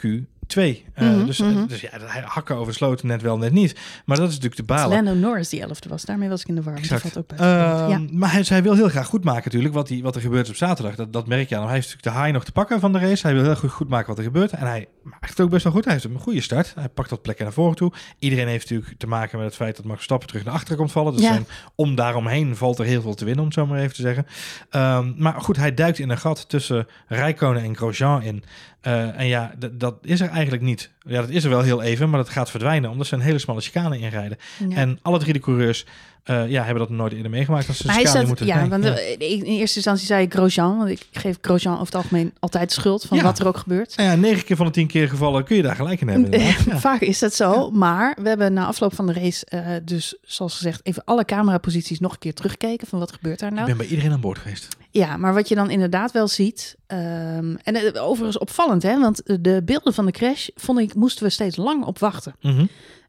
Q2. 0.55 0.59
Eh, 0.93 1.07
Mhm, 1.11 1.25
dus, 1.25 1.39
mhm. 1.39 1.65
dus 1.67 1.81
ja, 1.81 1.89
hij 1.91 2.23
hakken 2.25 2.55
over 2.55 2.73
sloten 2.73 3.07
net 3.07 3.21
wel, 3.21 3.37
net 3.37 3.51
niet. 3.51 3.79
Maar 4.05 4.17
dat 4.17 4.27
is 4.29 4.33
natuurlijk 4.35 4.61
de 4.67 4.73
balen. 4.73 5.03
Lando 5.03 5.27
Norris 5.27 5.49
die 5.49 5.61
elfde 5.61 5.89
was. 5.89 6.03
Daarmee 6.03 6.29
was 6.29 6.41
ik 6.41 6.47
in 6.47 6.55
de 6.55 6.61
war. 6.63 6.75
Die 6.75 6.87
valt 6.87 7.17
ook 7.17 7.27
buiten. 7.27 7.47
Ehm, 7.91 8.07
Maar 8.19 8.31
hij, 8.31 8.43
hij 8.47 8.63
wil 8.63 8.75
heel 8.75 8.89
graag 8.89 9.07
goed 9.07 9.23
maken 9.23 9.43
natuurlijk 9.45 9.73
wat, 9.73 9.89
hij, 9.89 9.99
wat 10.01 10.15
er 10.15 10.21
gebeurt 10.21 10.49
op 10.49 10.55
zaterdag. 10.55 10.95
Dat, 10.95 11.13
dat 11.13 11.27
merk 11.27 11.49
je 11.49 11.55
aan 11.55 11.61
hem. 11.61 11.69
Hij 11.71 11.79
heeft 11.79 11.89
natuurlijk 11.93 12.15
de 12.17 12.21
high 12.23 12.33
nog 12.35 12.43
te 12.45 12.51
pakken 12.51 12.79
van 12.79 12.91
de 12.91 12.99
race. 12.99 13.27
Hij 13.27 13.35
wil 13.35 13.43
heel 13.43 13.55
goed, 13.55 13.71
goed 13.71 13.89
maken 13.89 14.07
wat 14.07 14.17
er 14.17 14.23
gebeurt. 14.23 14.51
En 14.51 14.67
hij 14.67 14.87
maakt 15.03 15.29
het 15.29 15.39
ook 15.41 15.49
best 15.49 15.63
wel 15.63 15.73
goed. 15.73 15.83
Hij 15.83 15.93
heeft 15.93 16.05
een 16.05 16.19
goede 16.19 16.41
start. 16.41 16.73
Hij 16.75 16.89
pakt 16.89 17.09
wat 17.09 17.21
plekken 17.21 17.43
naar 17.45 17.53
voren 17.53 17.75
toe. 17.75 17.91
Iedereen 18.19 18.47
heeft 18.47 18.69
natuurlijk 18.69 18.99
te 18.99 19.07
maken 19.07 19.37
met 19.37 19.47
het 19.47 19.55
feit 19.55 19.75
dat 19.75 19.85
Max 19.85 19.95
Verstappen 19.95 20.27
terug 20.27 20.43
naar 20.43 20.53
achteren 20.53 20.77
komt 20.77 20.91
vallen. 20.91 21.13
Dus 21.13 21.21
Ja. 21.21 21.27
zijn, 21.31 21.45
om 21.75 21.95
daaromheen 21.95 22.55
valt 22.55 22.79
er 22.79 22.85
heel 22.85 23.01
veel 23.01 23.13
te 23.15 23.25
winnen, 23.25 23.39
om 23.43 23.49
het 23.49 23.57
zo 23.59 23.65
maar 23.65 23.79
even 23.79 23.95
te 23.95 24.01
zeggen. 24.01 24.25
Ehm, 24.69 25.11
maar 25.17 25.41
goed, 25.41 25.57
hij 25.57 25.73
duikt 25.73 25.99
in 25.99 26.09
een 26.09 26.17
gat 26.17 26.49
tussen 26.49 26.87
Rijkonen 27.07 27.63
en 27.63 27.75
Grosjean 27.75 28.21
in. 28.21 28.43
Eh, 28.81 29.19
en 29.19 29.27
ja, 29.27 29.51
dat 29.71 29.95
is 30.01 30.21
er 30.21 30.29
eigenlijk 30.29 30.63
niet. 30.63 30.89
Ja, 31.05 31.21
dat 31.21 31.29
is 31.29 31.43
er 31.43 31.49
wel 31.49 31.61
heel 31.61 31.81
even, 31.81 32.09
maar 32.09 32.19
dat 32.19 32.29
gaat 32.29 32.49
verdwijnen 32.49 32.89
omdat 32.89 33.07
ze 33.07 33.15
een 33.15 33.21
hele 33.21 33.39
smalle 33.39 33.61
chicane 33.61 33.99
inrijden. 33.99 34.37
Ja. 34.69 34.75
En 34.75 34.99
alle 35.01 35.19
drie 35.19 35.33
de 35.33 35.39
coureurs 35.39 35.85
eh, 36.23 36.49
ja, 36.49 36.63
hebben 36.63 36.87
dat 36.87 36.89
nooit 36.97 37.13
eerder 37.13 37.31
meegemaakt. 37.31 37.67
Als 37.67 37.77
ze 37.77 37.87
Maar 37.87 37.95
hij 37.95 38.25
moeten 38.25 38.45
ja, 38.45 38.67
want 38.67 38.83
ja. 38.83 38.95
eh, 38.95 39.31
in 39.31 39.43
eerste 39.43 39.75
instantie 39.75 40.05
zei 40.05 40.23
ik 40.23 40.33
Grosjean, 40.33 40.77
want 40.77 40.89
ik 40.89 41.07
geef 41.11 41.37
Grosjean 41.41 41.73
over 41.73 41.85
het 41.85 41.95
algemeen 41.95 42.33
altijd 42.39 42.71
schuld 42.71 43.03
van 43.03 43.17
Ja. 43.17 43.23
wat 43.23 43.39
er 43.39 43.47
ook 43.47 43.57
gebeurt. 43.57 43.97
Nou 43.97 44.09
ja, 44.09 44.15
negen 44.15 44.45
keer 44.45 44.55
van 44.55 44.65
de 44.65 44.71
tien 44.71 44.87
keer 44.87 45.09
gevallen 45.09 45.43
kun 45.43 45.55
je 45.55 45.61
daar 45.61 45.75
gelijk 45.75 46.01
in 46.01 46.07
hebben. 46.07 46.39
Ja. 46.39 46.51
Vaak 46.79 47.01
is 47.01 47.19
dat 47.19 47.33
zo, 47.33 47.71
maar 47.71 48.17
we 48.21 48.27
hebben 48.27 48.53
na 48.53 48.65
afloop 48.65 48.95
van 48.95 49.07
de 49.07 49.13
race 49.13 49.45
eh, 49.45 49.67
dus, 49.83 50.15
zoals 50.21 50.55
gezegd, 50.55 50.79
even 50.83 51.03
alle 51.05 51.25
cameraposities 51.25 51.99
nog 51.99 52.11
een 52.11 52.19
keer 52.19 52.33
teruggekeken 52.33 52.87
van 52.87 52.99
wat 52.99 53.11
gebeurt 53.11 53.39
daar 53.39 53.49
Ik 53.49 53.55
nou. 53.55 53.67
ben 53.67 53.77
bij 53.77 53.87
iedereen 53.87 54.11
aan 54.11 54.21
boord 54.21 54.37
geweest. 54.37 54.67
Ja, 54.89 55.17
maar 55.17 55.33
wat 55.33 55.47
je 55.47 55.55
dan 55.55 55.69
inderdaad 55.69 56.11
wel 56.11 56.27
ziet, 56.27 56.75
ehm, 56.87 57.55
en 57.63 57.99
overigens 57.99 58.37
opvallend, 58.37 58.83
hè, 58.83 58.99
want 58.99 59.21
de 59.41 59.61
beelden 59.65 59.93
van 59.93 60.05
de 60.05 60.11
crash, 60.11 60.47
vond 60.55 60.79
ik, 60.79 60.95
moesten 60.95 61.23
we 61.23 61.29
steeds 61.29 61.55
lang 61.55 61.83
op 61.83 61.99
wachten. 61.99 62.35
Eh, 62.41 62.59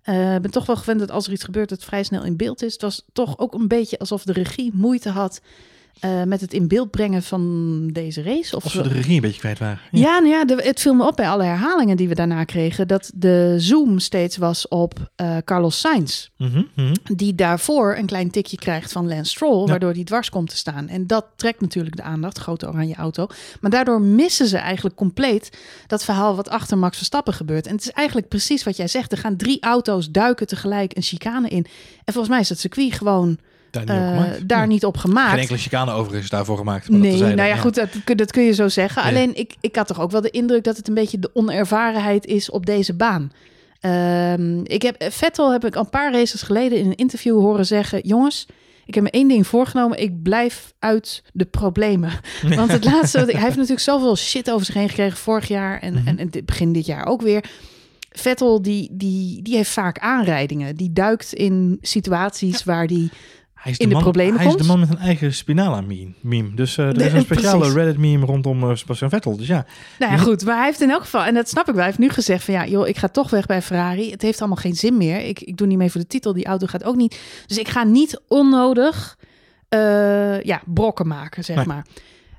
Ik 0.05 0.43
ben 0.43 0.51
toch 0.51 0.67
wel 0.67 0.77
gewend 0.77 1.01
dat 1.01 1.11
als 1.11 1.27
er 1.27 1.33
iets 1.33 1.45
gebeurt, 1.45 1.71
het 1.71 1.85
vrij 1.85 2.03
snel 2.03 2.25
in 2.25 2.37
beeld 2.37 2.63
is. 2.63 2.73
Het 2.73 2.83
was 2.83 3.05
toch 3.13 3.39
ook 3.39 3.55
een 3.55 3.69
beetje 3.69 3.99
alsof 3.99 4.25
de 4.25 4.33
regie 4.33 4.71
moeite 4.75 5.09
had 5.09 5.41
eh, 6.01 6.23
met 6.23 6.41
het 6.41 6.53
in 6.53 6.69
beeld 6.69 6.91
brengen 6.91 7.23
van 7.23 7.89
deze 7.93 8.23
race. 8.23 8.57
Of, 8.57 8.65
of 8.65 8.71
ze 8.71 8.83
de 8.83 8.89
regie 8.89 9.15
een 9.15 9.21
beetje 9.21 9.41
kwijt 9.41 9.59
waren. 9.59 9.79
Ja, 9.91 10.19
nou 10.19 10.33
ja, 10.33 10.45
de, 10.45 10.55
het 10.63 10.81
viel 10.81 10.95
me 10.95 11.07
op 11.07 11.17
bij 11.17 11.29
alle 11.29 11.43
herhalingen 11.43 11.97
die 11.97 12.09
we 12.09 12.15
daarna 12.15 12.45
kregen, 12.45 12.89
dat 12.89 13.11
de 13.15 13.55
zoom 13.59 13.99
steeds 13.99 14.37
was 14.37 14.69
op 14.69 15.13
uh, 15.17 15.37
Carlos 15.45 15.81
Sainz. 15.81 16.29
Mhm, 16.37 16.63
mhm. 16.75 16.95
Die 17.03 17.35
daarvoor 17.35 17.97
een 17.97 18.07
klein 18.07 18.31
tikje 18.31 18.57
krijgt 18.57 18.93
van 18.93 19.09
Lance 19.09 19.31
Stroll, 19.31 19.67
waardoor 19.67 19.93
die 19.93 20.05
dwars 20.05 20.31
komt 20.31 20.49
te 20.49 20.57
staan. 20.57 20.89
En 20.89 21.07
dat 21.07 21.27
trekt 21.37 21.61
natuurlijk 21.61 21.97
de 21.97 22.03
aandacht, 22.03 22.39
grote 22.39 22.69
oranje 22.69 22.95
auto. 22.95 23.27
Maar 23.61 23.71
daardoor 23.71 24.01
missen 24.01 24.47
ze 24.47 24.57
eigenlijk 24.57 24.97
compleet 24.97 25.59
dat 25.87 26.05
verhaal 26.05 26.37
wat 26.37 26.49
achter 26.49 26.79
Max 26.79 26.97
Verstappen 26.97 27.35
gebeurt. 27.35 27.67
En 27.67 27.75
het 27.75 27.85
is 27.85 27.91
eigenlijk 27.91 28.29
precies 28.29 28.63
wat 28.63 28.77
jij 28.77 28.89
zegt. 28.89 29.13
Er 29.13 29.19
gaan 29.19 29.37
drie 29.37 29.61
auto's 29.61 30.11
duiken 30.11 30.47
tegelijk 30.47 30.97
een 30.97 31.03
chicane 31.03 31.49
in. 31.49 31.67
En 32.05 32.13
volgens 32.13 32.29
mij 32.29 32.41
is 32.41 32.49
het 32.49 32.61
circuit 32.61 32.93
gewoon 32.93 33.39
Daar 33.73 33.87
eh, 33.87 33.97
niet 33.97 34.05
op 34.07 34.17
gemaakt. 34.25 34.49
daar 34.49 34.67
niet 34.67 34.85
op 34.85 34.97
gemaakt. 34.97 35.31
Geen 35.31 35.39
enkele 35.39 35.59
chicane 35.59 35.91
overigens 35.93 36.23
is 36.25 36.31
daarvoor 36.31 36.57
gemaakt. 36.57 36.89
maar 36.89 36.99
Nee, 37.01 37.19
nou 37.21 37.49
ja, 37.49 37.57
goed, 37.57 37.75
dat, 37.75 37.89
kun- 38.05 38.17
dat 38.17 38.31
kun 38.33 38.43
je 38.43 38.53
zo 38.53 38.69
zeggen. 38.69 39.03
Ja. 39.03 39.09
Alleen, 39.09 39.37
ik, 39.37 39.55
ik 39.61 39.77
had 39.77 39.87
toch 39.87 40.01
ook 40.01 40.11
wel 40.11 40.21
de 40.21 40.31
indruk 40.31 40.65
dat 40.65 40.77
het 40.77 40.89
een 40.89 40.95
beetje 40.95 41.19
de 41.19 41.31
onervarenheid 41.35 42.27
is 42.27 42.51
op 42.51 42.67
deze 42.67 42.95
baan. 42.95 43.33
Ehm, 43.81 44.61
ik 44.65 44.83
heb, 44.83 45.05
Vettel 45.09 45.53
heb 45.53 45.65
ik 45.65 45.75
een 45.75 45.91
paar 45.91 46.13
races 46.13 46.43
geleden 46.43 46.79
in 46.79 46.87
een 46.87 46.95
interview 46.95 47.39
horen 47.41 47.67
zeggen... 47.67 48.01
jongens, 48.07 48.47
ik 48.87 48.95
heb 48.95 49.03
me 49.03 49.11
één 49.11 49.29
ding 49.29 49.47
voorgenomen. 49.47 49.99
Ik 50.03 50.23
blijf 50.23 50.73
uit 50.79 51.23
de 51.33 51.45
problemen. 51.45 52.11
Want 52.57 52.73
het 52.73 52.85
laatste... 52.85 53.19
wat 53.19 53.29
ik- 53.29 53.35
hij 53.35 53.43
heeft 53.45 53.55
natuurlijk 53.57 53.83
zoveel 53.83 54.17
shit 54.17 54.51
over 54.51 54.67
zich 54.67 54.75
heen 54.75 54.89
gekregen 54.89 55.19
vorig 55.19 55.49
jaar... 55.49 55.79
en, 55.81 55.95
Mhm. 55.95 56.19
en, 56.19 56.31
begin 56.45 56.73
dit 56.73 56.87
jaar 56.87 57.07
ook 57.07 57.23
weer... 57.23 57.45
Vettel, 58.15 58.63
die, 58.63 58.89
die, 58.93 59.43
die 59.43 59.57
heeft 59.57 59.71
vaak 59.71 59.99
aanrijdingen. 59.99 60.77
Die 60.77 60.93
duikt 60.93 61.33
in 61.33 61.79
situaties 61.81 62.65
waar 62.65 62.87
die... 62.87 63.11
Hij 63.63 63.73
is 63.73 63.79
in 63.79 63.89
de 63.89 63.95
man, 63.95 64.03
problemen 64.03 64.41
Hij 64.41 64.49
is 64.49 64.57
de 64.57 64.65
man 64.65 64.79
met 64.81 64.91
een 64.91 64.99
eigen 64.99 65.35
spinala 65.35 65.81
meme. 65.81 66.13
meme. 66.21 66.55
Dus 66.55 66.79
eh, 66.79 66.87
er 66.87 67.01
is 67.01 67.13
een 67.13 67.21
speciale 67.21 67.59
precies. 67.59 67.75
Reddit 67.75 67.99
meme 67.99 68.27
rondom 68.27 68.63
uh, 68.65 68.75
Sebastian 68.75 69.11
Vettel. 69.11 69.37
Dus 69.37 69.47
ja, 69.47 69.67
Nou 69.99 70.13
ja, 70.13 70.19
goed. 70.19 70.45
Maar 70.45 70.57
hij 70.57 70.65
heeft 70.65 70.81
in 70.81 70.91
elk 70.91 71.01
geval, 71.01 71.25
en 71.25 71.35
dat 71.35 71.49
snap 71.49 71.63
ik 71.69 71.75
wel, 71.75 71.77
hij 71.77 71.87
heeft 71.87 71.99
nu 71.99 72.09
gezegd 72.09 72.45
van 72.45 72.55
ja, 72.55 72.67
joh, 72.67 72.89
ik 72.89 72.97
ga 72.97 73.09
toch 73.09 73.31
weg 73.31 73.47
bij 73.47 73.63
Ferrari. 73.63 74.11
Het 74.11 74.23
heeft 74.23 74.39
allemaal 74.39 74.57
geen 74.57 74.75
zin 74.75 74.97
meer. 74.97 75.21
Ik, 75.21 75.41
ik 75.41 75.57
doe 75.57 75.67
niet 75.67 75.79
mee 75.79 75.91
voor 75.91 76.01
de 76.01 76.07
titel. 76.07 76.33
Die 76.33 76.45
auto 76.47 76.67
gaat 76.67 76.85
ook 76.85 76.97
niet. 76.97 77.19
Dus 77.47 77.59
ik 77.59 77.69
ga 77.69 77.85
niet 77.85 78.21
onnodig 78.29 79.19
eh, 79.69 80.41
ja, 80.43 80.63
brokken 80.67 81.07
maken, 81.07 81.45
zeg 81.45 81.57
Nee. 81.57 81.67
maar. 81.67 81.87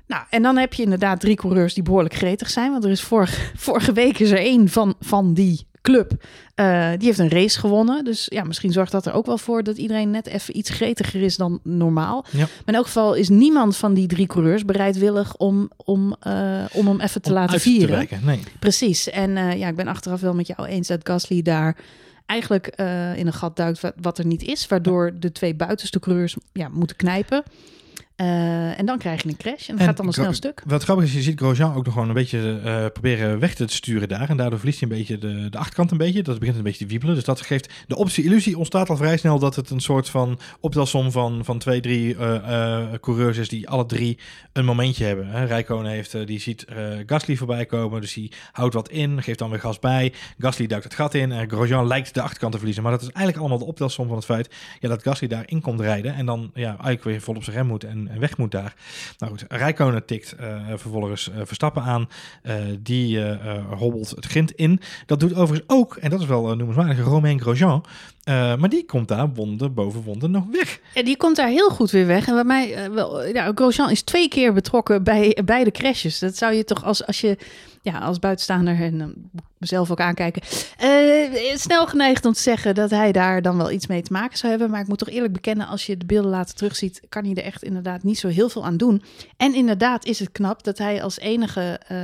Nou, 0.06 0.22
en 0.30 0.42
dan 0.42 0.56
heb 0.56 0.72
je 0.74 0.82
inderdaad 0.82 1.20
drie 1.20 1.36
coureurs 1.36 1.74
die 1.74 1.82
behoorlijk 1.82 2.14
gretig 2.14 2.50
zijn. 2.50 2.70
Want 2.70 2.84
er 2.84 2.90
is 2.90 3.02
vorige, 3.02 3.40
vorige 3.56 3.92
week 3.92 4.18
is 4.18 4.30
er 4.30 4.38
één 4.38 4.68
van, 4.68 4.94
van 5.00 5.34
die 5.34 5.66
club. 5.84 6.12
eh, 6.54 6.90
die 6.98 7.06
heeft 7.06 7.18
een 7.18 7.28
race 7.28 7.58
gewonnen. 7.58 8.04
Dus 8.04 8.26
ja, 8.28 8.44
misschien 8.44 8.72
zorgt 8.72 8.92
dat 8.92 9.06
er 9.06 9.12
ook 9.12 9.26
wel 9.26 9.38
voor 9.38 9.62
dat 9.62 9.76
iedereen 9.76 10.10
net 10.10 10.26
even 10.26 10.56
iets 10.56 10.70
gretiger 10.70 11.22
is 11.22 11.36
dan 11.36 11.60
normaal. 11.62 12.24
Ja. 12.30 12.38
Maar 12.38 12.48
in 12.64 12.74
elk 12.74 12.86
geval 12.86 13.14
is 13.14 13.28
niemand 13.28 13.76
van 13.76 13.94
die 13.94 14.06
drie 14.06 14.26
coureurs 14.26 14.64
bereidwillig 14.64 15.36
om, 15.36 15.70
om, 15.76 16.16
eh, 16.20 16.64
om 16.72 16.86
hem 16.86 17.00
even 17.00 17.22
te 17.22 17.28
om 17.28 17.34
laten 17.34 17.60
vieren. 17.60 18.08
Te. 18.08 18.16
Nee. 18.22 18.40
Precies. 18.58 19.10
En 19.10 19.36
eh, 19.36 19.58
ja, 19.58 19.68
ik 19.68 19.76
ben 19.76 19.88
achteraf 19.88 20.20
wel 20.20 20.34
met 20.34 20.46
jou 20.46 20.68
eens 20.68 20.88
dat 20.88 21.00
Gasly 21.02 21.42
daar 21.42 21.76
eigenlijk 22.26 22.66
in 23.16 23.26
een 23.26 23.32
gat 23.32 23.56
duikt 23.56 23.80
wat, 23.80 23.94
wat 24.00 24.18
er 24.18 24.26
niet 24.26 24.42
is. 24.42 24.66
Waardoor 24.66 25.12
de 25.18 25.32
twee 25.32 25.54
buitenste 25.54 26.00
coureurs 26.00 26.36
ja, 26.52 26.68
moeten 26.68 26.96
knijpen. 26.96 27.42
Eh, 28.16 28.78
en 28.78 28.86
dan 28.86 28.98
krijg 28.98 29.22
je 29.22 29.28
een 29.28 29.36
crash 29.36 29.68
en 29.68 29.78
En 29.78 29.84
gaat 29.84 29.96
dan 29.96 30.06
een 30.06 30.12
snel 30.12 30.32
stuk. 30.32 30.62
Wat 30.66 30.82
grappig 30.82 31.04
is, 31.04 31.12
je 31.12 31.22
ziet 31.22 31.38
Grosjean 31.38 31.74
ook 31.74 31.84
nog 31.84 31.92
gewoon 31.92 32.08
een 32.08 32.14
beetje 32.14 32.60
eh, 32.64 32.86
proberen 32.92 33.38
weg 33.38 33.54
te 33.54 33.64
sturen 33.66 34.08
daar. 34.08 34.28
En 34.28 34.36
daardoor 34.36 34.58
verliest 34.58 34.80
hij 34.80 34.90
een 34.90 34.96
beetje 34.96 35.18
de, 35.18 35.48
de 35.48 35.58
achterkant 35.58 35.90
een 35.90 35.96
beetje. 35.96 36.22
Dat 36.22 36.38
begint 36.38 36.56
een 36.56 36.62
beetje 36.62 36.84
te 36.84 36.90
wiebelen. 36.90 37.14
Dus 37.14 37.24
dat 37.24 37.40
geeft 37.40 37.72
de 37.86 37.96
optie, 37.96 38.24
illusie 38.24 38.58
ontstaat 38.58 38.90
al 38.90 38.96
vrij 38.96 39.16
snel 39.16 39.38
dat 39.38 39.56
het 39.56 39.70
een 39.70 39.80
soort 39.80 40.08
van 40.08 40.38
optelsom 40.60 41.10
van, 41.10 41.44
van 41.44 41.58
twee, 41.58 41.80
drie 41.80 42.16
eh, 42.16 42.82
coureurs 43.00 43.38
is 43.38 43.48
die 43.48 43.68
alle 43.68 43.86
drie 43.86 44.18
een 44.52 44.64
momentje 44.64 45.04
hebben. 45.04 45.26
Hè. 45.26 45.44
Rijkonen 45.44 45.90
heeft, 45.90 46.26
die 46.26 46.40
ziet 46.40 46.66
Gasly 47.06 47.36
voorbij 47.36 47.66
komen. 47.66 48.00
Dus 48.00 48.14
die 48.14 48.32
houdt 48.52 48.74
wat 48.74 48.88
in, 48.88 49.22
geeft 49.22 49.38
dan 49.38 49.50
weer 49.50 49.60
gas 49.60 49.78
bij. 49.78 50.12
Gasly 50.38 50.66
duikt 50.66 50.84
het 50.84 50.94
gat 50.94 51.14
in 51.14 51.32
en 51.32 51.48
Grosjean 51.48 51.86
lijkt 51.86 52.14
de 52.14 52.22
achterkant 52.22 52.52
te 52.52 52.58
verliezen. 52.58 52.82
Maar 52.82 52.92
dat 52.92 53.02
is 53.02 53.08
eigenlijk 53.08 53.38
allemaal 53.38 53.58
de 53.58 53.64
optelsom 53.64 54.06
van 54.06 54.16
het 54.16 54.24
feit 54.24 54.54
ja, 54.80 54.88
dat 54.88 55.02
Gasly 55.02 55.28
daarin 55.28 55.60
komt 55.60 55.80
rijden. 55.80 56.14
En 56.14 56.26
dan 56.26 56.50
ja, 56.54 56.68
eigenlijk 56.68 57.04
weer 57.04 57.20
vol 57.20 57.34
op 57.34 57.44
zijn 57.44 57.56
rem 57.56 57.66
moet 57.66 57.84
en, 57.84 58.03
en 58.08 58.20
weg 58.20 58.36
moet 58.36 58.50
daar. 58.50 58.74
Nou 59.18 59.32
goed, 59.32 59.44
Rijkonen 59.48 60.04
tikt 60.04 60.32
eh, 60.32 60.56
vervolgens 60.68 61.30
eh, 61.30 61.40
Verstappen 61.44 61.82
aan. 61.82 62.08
Eh, 62.42 62.54
die 62.80 63.20
hobbelt 63.70 64.10
het 64.10 64.26
grind 64.26 64.52
in. 64.52 64.80
Dat 65.06 65.20
doet 65.20 65.34
overigens 65.34 65.68
ook, 65.68 65.96
en 65.96 66.10
dat 66.10 66.20
is 66.20 66.26
wel 66.26 66.56
noemenswaardig, 66.56 67.04
Romain 67.04 67.40
Grosjean. 67.40 67.84
Maar 68.24 68.68
die 68.68 68.84
komt 68.86 69.08
daar 69.08 69.32
wonde 69.32 69.68
boven 69.68 70.02
wonde 70.02 70.28
nog 70.28 70.44
weg. 70.50 70.80
Ja, 70.94 71.02
die 71.02 71.16
komt 71.16 71.36
daar 71.36 71.48
heel 71.48 71.70
goed 71.70 71.90
weer 71.90 72.06
weg. 72.06 72.26
En 72.26 72.34
bij 72.34 72.44
mij, 72.44 72.90
wel, 72.90 73.24
ja, 73.24 73.52
Grosjean 73.54 73.90
is 73.90 74.02
twee 74.02 74.28
keer 74.28 74.52
betrokken 74.52 75.02
bij 75.02 75.38
beide 75.44 75.70
crashes. 75.70 76.18
Dat 76.18 76.36
zou 76.36 76.52
je 76.54 76.64
toch 76.64 76.84
als, 76.84 77.06
als 77.06 77.20
je, 77.20 77.38
ja, 77.84 77.98
als 77.98 78.18
buitenstaander 78.18 78.80
en 78.80 79.30
mezelf 79.58 79.90
ook 79.90 80.00
aankijken, 80.00 80.42
uh, 80.82 81.56
snel 81.56 81.86
geneigd 81.86 82.24
om 82.24 82.32
te 82.32 82.40
zeggen 82.40 82.74
dat 82.74 82.90
hij 82.90 83.12
daar 83.12 83.42
dan 83.42 83.56
wel 83.56 83.70
iets 83.70 83.86
mee 83.86 84.02
te 84.02 84.12
maken 84.12 84.38
zou 84.38 84.50
hebben. 84.50 84.70
Maar 84.70 84.80
ik 84.80 84.88
moet 84.88 84.98
toch 84.98 85.08
eerlijk 85.08 85.32
bekennen, 85.32 85.66
als 85.66 85.86
je 85.86 85.96
de 85.96 86.06
beelden 86.06 86.30
later 86.30 86.54
terugziet, 86.54 87.00
kan 87.08 87.24
hij 87.24 87.34
er 87.34 87.42
echt 87.42 87.62
inderdaad 87.62 88.02
niet 88.02 88.18
zo 88.18 88.28
heel 88.28 88.48
veel 88.48 88.64
aan 88.64 88.76
doen. 88.76 89.02
En 89.36 89.54
inderdaad 89.54 90.04
is 90.04 90.18
het 90.18 90.32
knap 90.32 90.64
dat 90.64 90.78
hij 90.78 91.02
als 91.02 91.18
enige, 91.18 91.80
uh, 91.92 91.98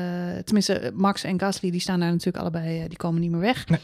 tenminste 0.45 0.93
Max 0.95 1.25
en 1.25 1.41
Gasly, 1.41 1.71
die 1.71 1.81
staan 1.81 2.01
daar 2.01 2.11
natuurlijk 2.11 2.45
allebei, 2.45 2.83
uh, 2.83 2.89
die 2.89 2.97
komen 2.97 3.21
niet 3.21 3.31
meer 3.31 3.41
weg. 3.41 3.67
Nee. 3.69 3.81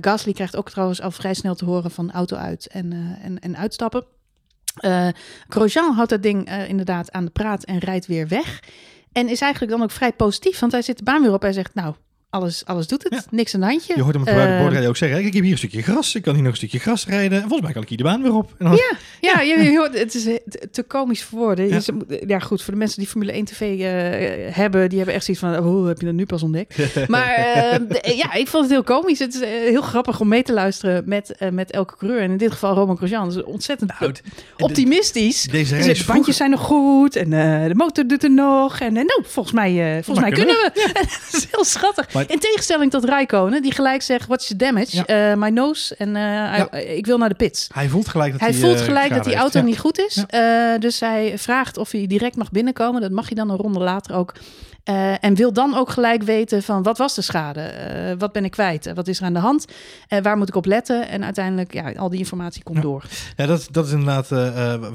Gasly 0.00 0.32
krijgt 0.32 0.56
ook 0.56 0.70
trouwens 0.70 1.00
al 1.00 1.10
vrij 1.10 1.34
snel 1.34 1.54
te 1.54 1.64
horen 1.64 1.90
van 1.90 2.12
auto 2.12 2.36
uit 2.36 2.66
en, 2.66 3.18
en, 3.22 3.38
en 3.38 3.56
uitstappen. 3.56 4.04
Grosjean 5.48 5.94
houdt 5.94 6.10
dat 6.10 6.22
ding 6.22 6.50
inderdaad 6.68 7.12
aan 7.12 7.24
de 7.24 7.30
praat 7.30 7.64
en 7.64 7.78
rijdt 7.78 8.06
weer 8.06 8.28
weg. 8.28 8.60
En 9.12 9.28
is 9.28 9.40
eigenlijk 9.40 9.72
dan 9.72 9.82
ook 9.82 9.90
vrij 9.90 10.12
positief, 10.12 10.58
want 10.58 10.72
hij 10.72 10.82
zit 10.82 10.98
de 10.98 11.04
baan 11.04 11.22
weer 11.22 11.32
op. 11.32 11.42
Hij 11.42 11.52
zegt, 11.52 11.74
nou, 11.74 11.94
alles, 12.30 12.64
alles 12.64 12.86
doet 12.86 13.02
het, 13.02 13.12
ja. 13.12 13.22
niks 13.30 13.54
aan 13.54 13.62
handje. 13.62 13.92
Je 13.96 14.02
hoort 14.02 14.14
hem 14.14 14.22
op 14.22 14.28
de 14.72 14.80
uh, 14.80 14.88
ook 14.88 14.96
zeggen, 14.96 15.24
ik 15.24 15.34
heb 15.34 15.42
hier 15.42 15.52
een 15.52 15.58
stukje 15.58 15.82
gras, 15.82 16.14
ik 16.14 16.22
kan 16.22 16.34
hier 16.34 16.42
nog 16.42 16.50
een 16.50 16.58
stukje 16.58 16.78
gras 16.78 17.06
rijden. 17.06 17.32
En 17.32 17.40
volgens 17.40 17.62
mij 17.62 17.72
kan 17.72 17.82
ik 17.82 17.88
hier 17.88 17.98
de 17.98 18.04
baan 18.04 18.22
weer 18.22 18.34
op. 18.34 18.54
Dan... 18.58 18.70
Ja, 18.70 18.96
ja, 19.20 19.40
ja. 19.40 19.40
Je, 19.40 19.70
je 19.70 19.78
hoort, 19.78 19.98
het 19.98 20.14
is 20.14 20.38
te 20.70 20.82
komisch 20.82 21.22
voor 21.22 21.38
woorden. 21.38 21.68
Ja. 21.68 21.80
ja, 22.26 22.38
goed, 22.38 22.62
voor 22.62 22.72
de 22.72 22.78
mensen 22.78 22.98
die 22.98 23.08
Formule 23.08 23.32
1 23.32 23.44
TV 23.44 23.60
uh, 23.60 24.54
hebben, 24.54 24.88
die 24.88 24.96
hebben 24.96 25.14
echt 25.14 25.24
zoiets 25.24 25.42
van, 25.42 25.58
oh, 25.58 25.86
heb 25.86 26.00
je 26.00 26.06
dat 26.06 26.14
nu 26.14 26.26
pas 26.26 26.42
ontdekt? 26.42 26.76
maar 27.08 27.38
uh, 27.38 28.16
ja, 28.16 28.32
ik 28.32 28.48
vond 28.48 28.62
het 28.62 28.72
heel 28.72 28.82
komisch. 28.82 29.18
Het 29.18 29.34
is 29.34 29.40
uh, 29.40 29.48
heel 29.48 29.82
grappig 29.82 30.20
om 30.20 30.28
mee 30.28 30.42
te 30.42 30.52
luisteren 30.52 31.02
met, 31.06 31.34
met 31.52 31.70
elke 31.70 31.96
coureur. 31.96 32.20
En 32.20 32.30
in 32.30 32.36
dit 32.36 32.52
geval 32.52 32.74
Roman 32.74 32.96
Grosjean. 32.96 33.28
Dus 33.28 33.42
ontzettend 33.42 33.92
nou, 34.00 34.12
optimistisch. 34.58 35.42
Deze 35.42 35.76
dus 35.76 35.98
de 35.98 36.12
bandjes 36.12 36.36
zijn 36.36 36.50
nog 36.50 36.60
goed 36.60 37.16
en 37.16 37.30
de 37.68 37.74
motor 37.74 38.06
doet 38.06 38.22
er 38.22 38.30
nog. 38.30 38.80
En 38.80 38.92
nou, 38.92 39.22
volgens 39.26 39.54
mij, 39.54 40.00
volgens, 40.04 40.26
mij 40.26 40.34
kunnen 40.34 40.54
we. 40.54 40.70
we. 40.74 40.90
dat 41.32 41.40
is 41.40 41.46
heel 41.50 41.64
schattig. 41.64 42.17
Maar, 42.18 42.30
in 42.30 42.38
tegenstelling 42.38 42.90
tot 42.90 43.04
Rijkonen, 43.04 43.62
die 43.62 43.72
gelijk 43.72 44.02
zegt, 44.02 44.26
what's 44.26 44.48
your 44.48 44.64
damage? 44.64 45.04
Ja. 45.06 45.36
my 45.36 45.48
nose 45.48 45.94
en 45.96 46.14
ja. 46.14 46.72
ik 46.72 47.06
wil 47.06 47.18
naar 47.18 47.28
de 47.28 47.34
pits. 47.34 47.68
Hij 47.74 47.88
voelt 47.88 48.08
gelijk 48.08 48.32
dat 48.32 48.40
hij, 48.40 48.50
hij 48.50 48.58
voelt 48.58 48.80
gelijk 48.80 49.14
dat 49.14 49.24
die 49.24 49.34
auto 49.34 49.62
niet 49.62 49.78
goed 49.78 49.98
is. 49.98 50.24
Dus 50.78 51.00
hij 51.00 51.38
vraagt 51.38 51.76
of 51.76 51.90
hij 51.90 52.06
direct 52.06 52.36
mag 52.36 52.50
binnenkomen. 52.50 53.00
Dat 53.00 53.10
mag 53.10 53.26
hij 53.26 53.36
dan 53.36 53.50
een 53.50 53.56
ronde 53.56 53.78
later 53.78 54.14
ook. 54.14 54.32
Uh, 54.90 55.24
en 55.24 55.34
wil 55.34 55.52
dan 55.52 55.74
ook 55.74 55.90
gelijk 55.90 56.22
weten 56.22 56.62
van 56.62 56.82
wat 56.82 56.98
was 56.98 57.14
de 57.14 57.22
schade? 57.22 57.72
Uh, 58.10 58.18
wat 58.18 58.32
ben 58.32 58.44
ik 58.44 58.50
kwijt? 58.50 58.86
Uh, 58.86 58.92
wat 58.94 59.08
is 59.08 59.18
er 59.18 59.24
aan 59.24 59.32
de 59.32 59.38
hand? 59.38 59.66
waar 60.22 60.36
moet 60.36 60.48
ik 60.48 60.54
op 60.54 60.66
letten? 60.66 61.08
En 61.08 61.24
uiteindelijk, 61.24 61.72
ja, 61.72 61.92
al 61.92 62.08
die 62.08 62.18
informatie 62.18 62.62
komt 62.62 62.76
ja. 62.76 62.82
door. 62.82 63.04
Ja, 63.36 63.46
dat, 63.46 63.68
dat 63.70 63.86
is 63.86 63.92
inderdaad 63.92 64.28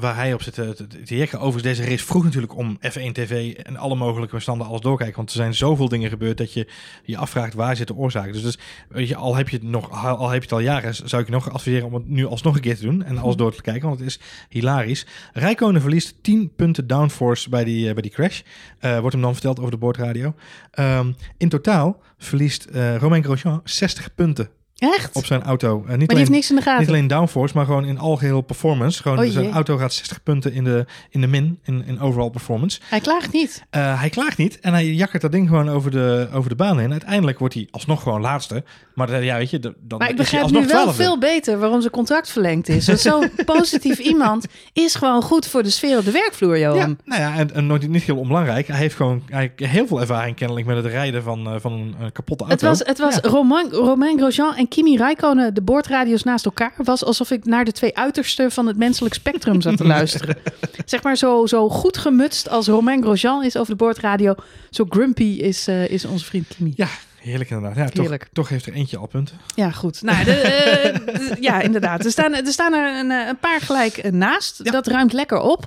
waar 0.00 0.16
hij 0.16 0.32
op 0.32 0.42
zit 0.42 0.54
te, 0.54 0.74
te, 0.74 0.86
te 0.86 1.16
jekken. 1.16 1.40
Overigens, 1.40 1.76
deze 1.76 1.90
race 1.90 2.04
vroeg 2.04 2.24
natuurlijk 2.24 2.56
om 2.56 2.78
F1 2.78 3.12
TV 3.12 3.54
en 3.54 3.76
alle 3.76 3.94
mogelijke 3.94 4.34
bestanden 4.34 4.66
alles 4.66 4.80
doorkijken. 4.80 5.16
Want 5.16 5.28
er 5.28 5.36
zijn 5.36 5.54
zoveel 5.54 5.88
dingen 5.88 6.08
gebeurd 6.08 6.38
dat 6.38 6.52
je 6.52 6.68
je 7.02 7.16
afvraagt 7.16 7.54
waar 7.54 7.76
zit 7.76 7.86
de 7.86 7.94
oorzaak. 7.94 8.32
Dus, 8.32 8.42
dus 8.42 8.58
weet 8.88 9.08
je, 9.08 9.16
al 9.16 9.36
heb 9.36 9.48
je 9.48 9.56
het 9.56 9.66
nog, 9.66 10.04
al 10.04 10.28
heb 10.28 10.42
je 10.42 10.48
het 10.48 10.52
al 10.52 10.60
jaren, 10.60 10.94
zou 10.94 11.22
ik 11.22 11.28
je 11.28 11.34
nog 11.34 11.52
adviseren 11.52 11.86
om 11.86 11.94
het 11.94 12.08
nu 12.08 12.26
alsnog 12.26 12.54
een 12.54 12.60
keer 12.60 12.76
te 12.76 12.84
doen 12.84 13.04
en 13.04 13.18
alles 13.18 13.36
door 13.36 13.54
te 13.54 13.62
kijken, 13.62 13.88
want 13.88 14.00
het 14.00 14.08
is 14.08 14.20
hilarisch. 14.48 15.06
Rijkonen 15.32 15.80
verliest 15.80 16.14
10 16.20 16.52
punten 16.56 16.86
downforce 16.86 17.48
bij 17.48 17.64
die, 17.64 17.92
bij 17.92 18.02
die 18.02 18.10
crash. 18.10 18.40
wordt 18.80 19.12
hem 19.12 19.22
dan 19.22 19.32
verteld 19.32 19.58
over 19.58 19.70
de 19.70 19.82
boordradio. 19.84 20.34
Um, 20.78 21.16
in 21.38 21.48
totaal 21.48 22.00
verliest 22.18 22.66
uh, 22.72 22.96
Romain 22.96 23.24
Grosjean 23.24 23.60
60 23.64 24.14
punten. 24.14 24.48
Echt? 24.92 25.16
Op 25.16 25.26
zijn 25.26 25.42
auto. 25.42 25.68
Uh, 25.68 25.74
niet 25.74 25.86
maar 25.86 25.96
alleen, 25.96 26.06
die 26.08 26.16
heeft 26.16 26.30
niks 26.30 26.50
in 26.50 26.56
de 26.56 26.62
gaten. 26.62 26.80
Niet 26.80 26.88
alleen 26.88 27.06
downforce, 27.06 27.56
maar 27.56 27.64
gewoon 27.64 27.84
in 27.84 27.98
algeheel 27.98 28.40
performance. 28.40 29.02
Gewoon 29.02 29.18
oh, 29.18 29.30
zijn 29.30 29.52
auto 29.52 29.76
gaat 29.76 29.92
60 29.92 30.22
punten 30.22 30.52
in 30.52 30.64
de, 30.64 30.86
in 31.10 31.20
de 31.20 31.26
min, 31.26 31.58
in, 31.62 31.84
in 31.86 32.00
overall 32.00 32.30
performance. 32.30 32.80
Hij 32.88 33.00
klaagt 33.00 33.32
niet. 33.32 33.64
Uh, 33.70 34.00
hij 34.00 34.08
klaagt 34.08 34.36
niet 34.36 34.60
en 34.60 34.72
hij 34.72 34.86
jakkert 34.86 35.22
dat 35.22 35.32
ding 35.32 35.48
gewoon 35.48 35.68
over 35.68 35.90
de, 35.90 36.28
over 36.32 36.48
de 36.48 36.56
baan 36.56 36.78
heen. 36.78 36.90
Uiteindelijk 36.90 37.38
wordt 37.38 37.54
hij 37.54 37.68
alsnog 37.70 38.02
gewoon 38.02 38.20
laatste. 38.20 38.64
Maar 38.94 39.10
uh, 39.10 39.24
ja, 39.24 39.36
weet 39.36 39.50
je, 39.50 39.58
dan 39.58 39.98
Maar 39.98 40.10
ik 40.10 40.16
begrijp 40.16 40.50
nu 40.50 40.66
wel 40.66 40.92
veel 40.92 41.18
beter 41.18 41.58
waarom 41.58 41.80
zijn 41.80 41.92
contract 41.92 42.30
verlengd 42.30 42.68
is. 42.68 42.86
Want 42.86 43.00
zo'n 43.00 43.30
positief 43.56 43.98
iemand 43.98 44.46
is 44.72 44.94
gewoon 44.94 45.22
goed 45.22 45.46
voor 45.46 45.62
de 45.62 45.70
sfeer 45.70 45.98
op 45.98 46.04
de 46.04 46.10
werkvloer, 46.10 46.58
Johan. 46.58 46.78
Ja, 46.78 46.96
nou 47.04 47.20
ja, 47.20 47.36
en, 47.36 47.54
en 47.54 47.66
nooit, 47.66 47.88
niet 47.88 48.02
heel 48.02 48.16
onbelangrijk. 48.16 48.66
Hij 48.66 48.76
heeft 48.76 48.94
gewoon 48.94 49.22
hij 49.26 49.52
heeft 49.56 49.72
heel 49.72 49.86
veel 49.86 50.00
ervaring 50.00 50.36
kennelijk 50.36 50.66
met 50.66 50.76
het 50.76 50.86
rijden 50.86 51.22
van, 51.22 51.54
uh, 51.54 51.54
van 51.60 51.72
een, 51.72 51.94
een 52.00 52.12
kapotte 52.12 52.44
auto. 52.44 52.66
Het 52.66 52.78
was, 52.78 52.86
het 52.88 52.98
was 52.98 53.14
ja. 53.14 53.30
Romain, 53.30 53.70
Romain 53.70 54.18
Grosjean 54.18 54.54
en 54.54 54.68
Kimi 54.68 54.96
Räikkönen 54.96 55.54
de 55.54 55.62
boordradio's 55.62 56.22
naast 56.22 56.44
elkaar 56.44 56.72
was 56.76 57.04
alsof 57.04 57.30
ik 57.30 57.44
naar 57.44 57.64
de 57.64 57.72
twee 57.72 57.96
uitersten 57.96 58.50
van 58.50 58.66
het 58.66 58.76
menselijk 58.76 59.14
spectrum 59.14 59.60
zat 59.60 59.76
te 59.76 59.86
luisteren. 59.86 60.36
zeg 60.84 61.02
maar 61.02 61.16
zo, 61.16 61.46
zo 61.46 61.68
goed 61.68 61.98
gemutst 61.98 62.48
als 62.48 62.66
Romain 62.66 63.02
Grosjean 63.02 63.44
is 63.44 63.56
over 63.56 63.70
de 63.70 63.84
boordradio, 63.84 64.34
zo 64.70 64.86
grumpy 64.88 65.24
is, 65.24 65.68
uh, 65.68 65.88
is 65.88 66.04
onze 66.04 66.24
vriend 66.24 66.46
Kimi. 66.56 66.72
Ja, 66.76 66.88
Heerlijk 67.24 67.50
inderdaad. 67.50 67.76
Ja, 67.76 68.02
Heerlijk. 68.02 68.22
Toch, 68.22 68.32
toch 68.32 68.48
heeft 68.48 68.66
er 68.66 68.72
eentje 68.72 68.96
al 68.96 69.06
punten. 69.06 69.36
Ja, 69.54 69.70
goed. 69.70 70.02
Nou, 70.02 70.24
de, 70.24 71.36
ja, 71.40 71.60
inderdaad. 71.60 72.04
Er 72.04 72.10
staan 72.10 72.34
er, 72.34 72.46
staan 72.46 72.74
er 72.74 72.98
een, 72.98 73.10
een 73.10 73.38
paar 73.38 73.60
gelijk 73.60 74.10
naast. 74.10 74.72
Dat 74.72 74.86
ruimt 74.86 75.12
lekker 75.12 75.40
op. 75.40 75.66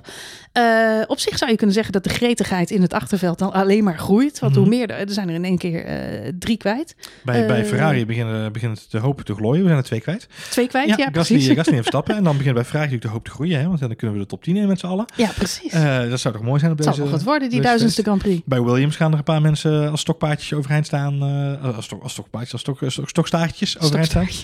Uh, 0.58 1.02
op 1.06 1.18
zich 1.18 1.38
zou 1.38 1.50
je 1.50 1.56
kunnen 1.56 1.74
zeggen 1.74 1.92
dat 1.92 2.04
de 2.04 2.10
gretigheid 2.10 2.70
in 2.70 2.82
het 2.82 2.92
achterveld 2.92 3.38
dan 3.38 3.52
alleen 3.52 3.84
maar 3.84 3.98
groeit. 3.98 4.38
Want 4.38 4.54
hoe 4.54 4.66
mhm. 4.66 4.76
meer, 4.76 4.90
er 4.90 5.10
zijn 5.10 5.28
er 5.28 5.34
in 5.34 5.44
één 5.44 5.58
keer 5.58 5.86
uh, 5.86 6.32
drie 6.38 6.56
kwijt. 6.56 6.96
Bij, 7.24 7.46
bij 7.46 7.60
eh, 7.60 7.66
Ferrari 7.66 8.06
beginnen, 8.06 8.52
begint 8.52 8.90
de 8.90 8.98
hoop 8.98 9.20
te 9.20 9.34
glooien. 9.34 9.62
We 9.62 9.66
zijn 9.66 9.78
er 9.78 9.84
twee 9.84 10.00
kwijt. 10.00 10.28
Twee 10.50 10.68
kwijt, 10.68 10.88
ja, 10.88 10.94
ja 10.96 11.04
Gasly, 11.12 11.36
precies. 11.36 11.56
Gasly 11.56 11.74
heeft 11.74 11.86
stappen. 11.86 12.16
En 12.16 12.24
dan 12.24 12.36
begint 12.36 12.54
bij 12.54 12.64
Ferrari 12.64 12.84
natuurlijk 12.90 13.10
de 13.10 13.16
hoop 13.16 13.24
te 13.24 13.30
groeien. 13.30 13.60
Hè, 13.60 13.66
want 13.66 13.80
dan 13.80 13.96
kunnen 13.96 14.16
we 14.16 14.22
de 14.22 14.28
top 14.28 14.42
10 14.42 14.56
in 14.56 14.68
met 14.68 14.78
z'n 14.78 14.86
allen. 14.86 15.04
Ja, 15.16 15.30
precies. 15.34 15.72
dat 16.10 16.20
zou 16.20 16.34
toch 16.34 16.42
mooi 16.42 16.58
zijn 16.58 16.70
op 16.70 16.76
deze... 16.76 16.88
Het 16.88 16.98
zal 16.98 17.06
nog 17.06 17.14
wat 17.14 17.24
worden, 17.24 17.50
die 17.50 17.60
duizendste 17.60 18.02
Grand 18.02 18.22
Prix. 18.22 18.42
Bij 18.44 18.62
Williams 18.62 18.96
gaan 18.96 19.12
er 19.12 19.18
een 19.18 19.24
paar 19.24 19.42
mensen 19.42 19.90
als 19.90 20.00
stokpaardjes 20.00 20.52
overeind 20.52 20.86
staan. 20.86 21.22
Als, 21.56 21.84
stok, 21.84 22.02
als 22.02 22.12
stokpaardjes, 22.12 22.52
als 22.52 22.60
stok, 22.60 22.90
stok, 22.90 23.08
stokstaartjes 23.08 23.78
overeind 23.78 24.08
staan. 24.08 24.28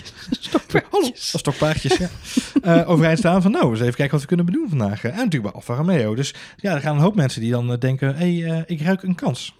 Als 0.91 1.27
stokpaardjes, 1.37 1.97
ja. 1.97 2.83
overeind 2.91 3.17
staan 3.17 3.41
van 3.41 3.51
nou, 3.51 3.69
eens 3.71 3.79
even 3.79 3.93
kijken 3.93 4.11
wat 4.11 4.21
we 4.21 4.27
kunnen 4.27 4.45
bedoelen 4.45 4.69
vandaag. 4.69 5.03
En 5.03 5.09
natuurlijk 5.09 5.43
bij 5.43 5.51
Alfa 5.51 5.75
Romeo. 5.75 6.15
Dus 6.15 6.33
ja, 6.57 6.73
er 6.75 6.81
gaan 6.81 6.95
een 6.95 7.01
hoop 7.01 7.15
mensen 7.15 7.41
die 7.41 7.51
dan 7.51 7.71
eh, 7.71 7.79
denken, 7.79 8.15
hé, 8.15 8.39
hey, 8.39 8.57
uh, 8.57 8.61
ik 8.65 8.81
ruik 8.81 9.03
een 9.03 9.15
kans. 9.15 9.53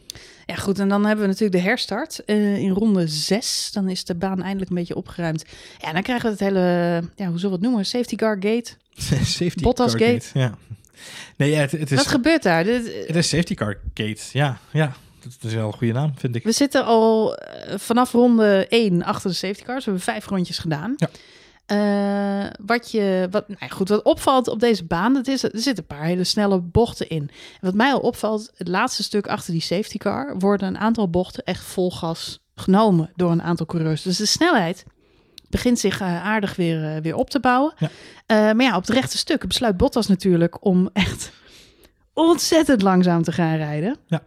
Ja, 0.46 0.56
goed. 0.56 0.80
En 0.80 0.90
dan 0.90 1.06
hebben 1.06 1.26
we 1.26 1.32
natuurlijk 1.32 1.62
de 1.62 1.70
herstart 1.70 2.22
uh, 2.26 2.58
in 2.58 2.70
ronde 2.70 3.08
6. 3.08 3.70
Dan 3.74 3.90
is 3.90 4.06
de 4.06 4.16
baan 4.16 4.42
eindelijk 4.42 4.70
een 4.70 4.76
beetje 4.76 4.96
opgeruimd. 4.96 5.46
Ja, 5.78 5.94
dan 5.94 6.02
krijgen 6.02 6.26
we 6.26 6.32
het 6.32 6.40
hele, 6.40 6.60
ja, 7.16 7.28
hoe 7.28 7.40
zullen 7.40 7.50
we 7.50 7.56
het 7.56 7.62
noemen? 7.62 7.86
Safety 7.86 8.16
car 8.16 8.38
gate. 8.40 8.72
safety 9.40 9.64
Bottas 9.64 9.96
car 9.96 10.08
gate. 10.08 10.26
Ja. 10.34 10.58
Nee, 11.38 11.52
ja, 11.52 11.60
het, 11.60 11.72
het 11.72 11.92
is, 11.92 11.98
Wat 11.98 12.08
gebeurt 12.08 12.44
daar? 12.44 12.66
Het 12.66 13.16
is 13.16 13.30
safety 13.30 13.54
car 13.54 13.78
gate. 13.94 14.22
Ja, 14.32 14.60
ja. 14.72 14.96
Dat 15.34 15.52
is 15.52 15.54
wel 15.54 15.68
een 15.68 15.74
goede 15.74 15.94
naam, 15.94 16.12
vind 16.16 16.36
ik. 16.36 16.44
We 16.44 16.52
zitten 16.52 16.86
al 16.86 17.38
vanaf 17.76 18.12
ronde 18.12 18.68
1 18.70 19.04
achter 19.04 19.30
de 19.30 19.36
safety 19.36 19.64
cars. 19.64 19.86
We 19.86 19.92
hebben 19.92 20.14
vijf 20.14 20.28
rondjes 20.28 20.58
gedaan. 20.58 20.94
Ja. 20.98 21.10
Uh, 21.72 22.46
wat, 22.66 22.92
je, 22.92 23.28
wat, 23.32 23.48
nou 23.48 23.72
goed, 23.72 23.90
wat 23.90 24.04
opvalt 24.04 24.48
op 24.48 24.60
deze 24.60 24.86
baan, 24.86 25.14
dat 25.14 25.28
is, 25.28 25.44
er 25.44 25.50
zitten 25.54 25.78
een 25.78 25.98
paar 25.98 26.06
hele 26.06 26.24
snelle 26.24 26.60
bochten 26.60 27.10
in. 27.10 27.22
En 27.22 27.60
wat 27.60 27.74
mij 27.74 27.94
al 27.94 28.00
opvalt, 28.00 28.52
het 28.56 28.68
laatste 28.68 29.04
stuk 29.04 29.28
achter 29.28 29.54
die 29.54 29.62
safety 29.62 29.98
car 29.98 30.40
worden 30.40 30.68
een 30.68 30.78
aantal 30.78 31.10
bochten 31.10 31.44
echt 31.44 31.64
vol 31.64 31.92
gas 31.92 32.40
genomen 32.56 33.12
door 33.16 33.32
een 33.32 33.42
aantal 33.42 33.66
coureurs. 33.66 34.02
Dus 34.02 34.18
de 34.18 34.26
snelheid 34.26 34.86
begint 35.50 35.80
zich 35.80 36.02
uh, 36.02 36.26
aardig 36.26 36.56
weer, 36.56 36.96
uh, 36.96 37.02
weer 37.02 37.16
op 37.16 37.30
te 37.30 37.40
bouwen. 37.40 37.74
Ja. 37.78 38.54
maar 38.54 38.66
ja, 38.66 38.76
op 38.76 38.86
het 38.86 38.96
rechte 38.96 39.18
stuk 39.18 39.48
besluit 39.48 39.78
Bottas 39.78 40.08
natuurlijk 40.08 40.66
om 40.66 40.90
echt 40.94 41.32
ontzettend 42.14 42.82
langzaam 42.82 43.24
te 43.24 43.32
gaan 43.32 43.56
rijden. 43.56 43.98
Ja. 44.08 44.22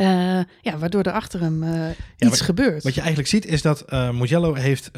Uh, 0.00 0.40
ja, 0.60 0.78
waardoor 0.78 1.02
er 1.02 1.12
achter 1.12 1.40
hem 1.40 1.62
uh, 1.62 1.70
ja, 1.70 1.94
iets 2.18 2.28
wat, 2.28 2.40
gebeurt. 2.40 2.82
Wat 2.82 2.94
je 2.94 3.00
eigenlijk 3.00 3.28
ziet 3.28 3.46
is 3.46 3.62
dat 3.62 3.84
uh, 3.88 4.10
Mugello 4.10 4.54
heeft 4.54 4.90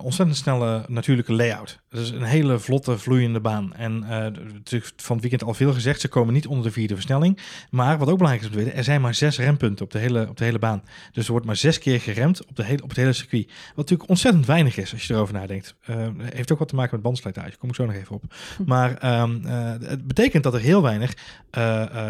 ontzettend 0.00 0.36
snelle 0.36 0.84
natuurlijke 0.88 1.32
layout. 1.32 1.80
Het 1.88 2.00
is 2.00 2.10
een 2.10 2.22
hele 2.22 2.58
vlotte, 2.58 2.98
vloeiende 2.98 3.40
baan. 3.40 3.74
En 3.74 3.98
natuurlijk 4.52 4.92
van 4.96 5.16
het 5.16 5.20
weekend 5.20 5.42
al 5.42 5.54
veel 5.54 5.72
gezegd, 5.72 6.00
ze 6.00 6.08
komen 6.08 6.34
niet 6.34 6.46
onder 6.46 6.64
de 6.64 6.70
vierde 6.70 6.94
versnelling. 6.94 7.38
Maar 7.70 7.98
wat 7.98 8.08
ook 8.08 8.18
belangrijk 8.18 8.40
is 8.40 8.48
om 8.50 8.56
te 8.56 8.64
weten, 8.64 8.78
er 8.78 8.84
zijn 8.84 9.00
maar 9.00 9.14
zes 9.14 9.38
rempunten 9.38 9.84
op 9.84 9.90
de 9.90 9.98
hele, 9.98 10.28
op 10.28 10.36
de 10.36 10.44
hele 10.44 10.58
baan. 10.58 10.82
Dus 11.12 11.24
er 11.24 11.30
wordt 11.30 11.46
maar 11.46 11.56
zes 11.56 11.78
keer 11.78 12.00
geremd 12.00 12.46
op, 12.46 12.56
de 12.56 12.64
hele, 12.64 12.82
op 12.82 12.88
het 12.88 12.98
hele 12.98 13.12
circuit. 13.12 13.46
Wat 13.46 13.76
natuurlijk 13.76 14.08
ontzettend 14.08 14.46
weinig 14.46 14.76
is 14.76 14.92
als 14.92 15.06
je 15.06 15.14
erover 15.14 15.34
nadenkt. 15.34 15.74
heeft 16.22 16.52
ook 16.52 16.58
wat 16.58 16.68
te 16.68 16.74
maken 16.74 16.94
met 16.94 17.02
bandslijtage, 17.02 17.56
kom 17.56 17.68
ik 17.68 17.74
zo 17.74 17.86
nog 17.86 17.94
even 17.94 18.14
op. 18.14 18.22
Hm. 18.56 18.62
Maar 18.66 19.20
um, 19.20 19.44
het 19.84 20.06
betekent 20.06 20.42
dat 20.42 20.54
er 20.54 20.60
heel 20.60 20.82
weinig, 20.82 21.14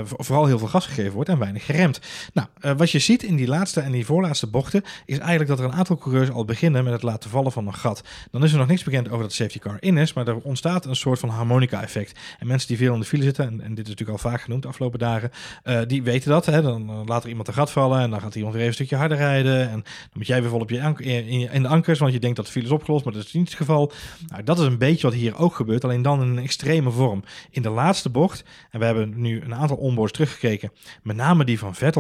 vooral 0.05 0.47
heel 0.47 0.59
veel 0.59 0.69
gas 0.69 0.87
gegeven 0.87 1.13
wordt 1.13 1.29
en 1.29 1.39
weinig 1.39 1.65
geremd. 1.65 2.01
Nou, 2.33 2.49
uh, 2.61 2.73
wat 2.77 2.91
je 2.91 2.99
ziet 2.99 3.23
in 3.23 3.37
die 3.37 3.47
laatste 3.47 3.81
en 3.81 3.93
die 3.93 4.07
voorlaatste 4.07 4.47
bochten, 4.47 4.83
is 5.05 5.19
eigenlijk 5.19 5.49
dat 5.49 5.59
er 5.59 5.65
een 5.65 5.73
aantal 5.73 5.97
coureurs 5.97 6.31
al 6.31 6.45
beginnen 6.45 6.85
met 6.85 6.93
het 6.93 7.03
laten 7.03 7.31
vallen 7.31 7.53
van 7.53 7.67
een 7.67 7.75
gat. 7.75 8.03
Dan 8.31 8.45
is 8.45 8.53
er 8.53 8.59
nog 8.59 8.67
niks 8.67 8.85
bekend 8.85 9.07
over 9.07 9.21
dat 9.21 9.29
de 9.29 9.35
safety 9.35 9.59
car 9.59 9.77
in 9.81 9.97
is, 9.97 10.13
maar 10.13 10.29
er 10.29 10.37
ontstaat 10.37 10.85
een 10.85 10.97
soort 10.97 11.19
van 11.19 11.29
harmonica-effect. 11.29 12.19
En 12.39 12.47
mensen 12.47 12.69
die 12.69 12.77
veel 12.77 12.95
in 12.95 13.01
de 13.01 13.07
file 13.07 13.23
zitten, 13.23 13.47
en, 13.47 13.61
en 13.61 13.75
dit 13.75 13.85
is 13.85 13.91
natuurlijk 13.91 14.19
al 14.25 14.31
vaak 14.31 14.41
genoemd 14.41 14.63
de 14.63 14.69
afgelopen 14.69 14.99
dagen, 14.99 15.31
uh, 15.65 15.81
die 15.87 16.03
weten 16.03 16.31
dat. 16.31 16.47
Hè? 16.47 16.63
Dan 16.63 17.05
laat 17.07 17.23
er 17.23 17.29
iemand 17.29 17.49
een 17.49 17.55
gat 17.55 17.71
vallen 17.71 18.01
en 18.01 18.11
dan 18.11 18.21
gaat 18.21 18.35
iemand 18.35 18.55
weer 18.55 18.63
even 18.63 18.79
een 18.79 18.87
stukje 18.87 18.97
harder 18.97 19.19
rijden. 19.19 19.61
En 19.61 19.71
dan 19.71 19.85
moet 20.13 20.27
jij 20.27 20.41
weer 20.41 20.51
vol 20.51 20.61
op 20.61 20.71
je 20.71 20.79
in, 20.97 21.53
in, 21.53 21.63
de 21.63 21.69
ankers, 21.69 21.99
want 21.99 22.13
je 22.13 22.21
denkt 22.21 22.37
dat 22.37 22.47
de 22.47 22.53
file 22.53 22.65
is 22.65 22.71
opgelost, 22.71 23.05
maar 23.05 23.13
dat 23.13 23.25
is 23.25 23.33
niet 23.33 23.49
het 23.49 23.57
geval. 23.57 23.93
Nou, 24.29 24.43
dat 24.43 24.59
is 24.59 24.67
een 24.67 24.79
beetje 24.79 25.07
wat 25.07 25.17
hier 25.17 25.39
ook 25.39 25.55
gebeurt, 25.55 25.85
alleen 25.85 26.03
dan 26.03 26.23
in 26.23 26.29
een 26.29 26.39
extreme 26.39 26.91
vorm. 26.91 27.23
In 27.51 27.63
de 27.63 27.71
laatste 27.71 28.11
bocht, 28.11 28.45
en 28.71 28.79
we 28.79 28.85
hebben 28.85 29.13
nu 29.21 29.41
een 29.41 29.55
aantal 29.55 29.77
onboards 29.77 30.13
teruggekeken, 30.13 30.73
met 31.03 31.17
name 31.17 31.45
die 31.45 31.59
van 31.59 31.75
Vettel 31.75 31.96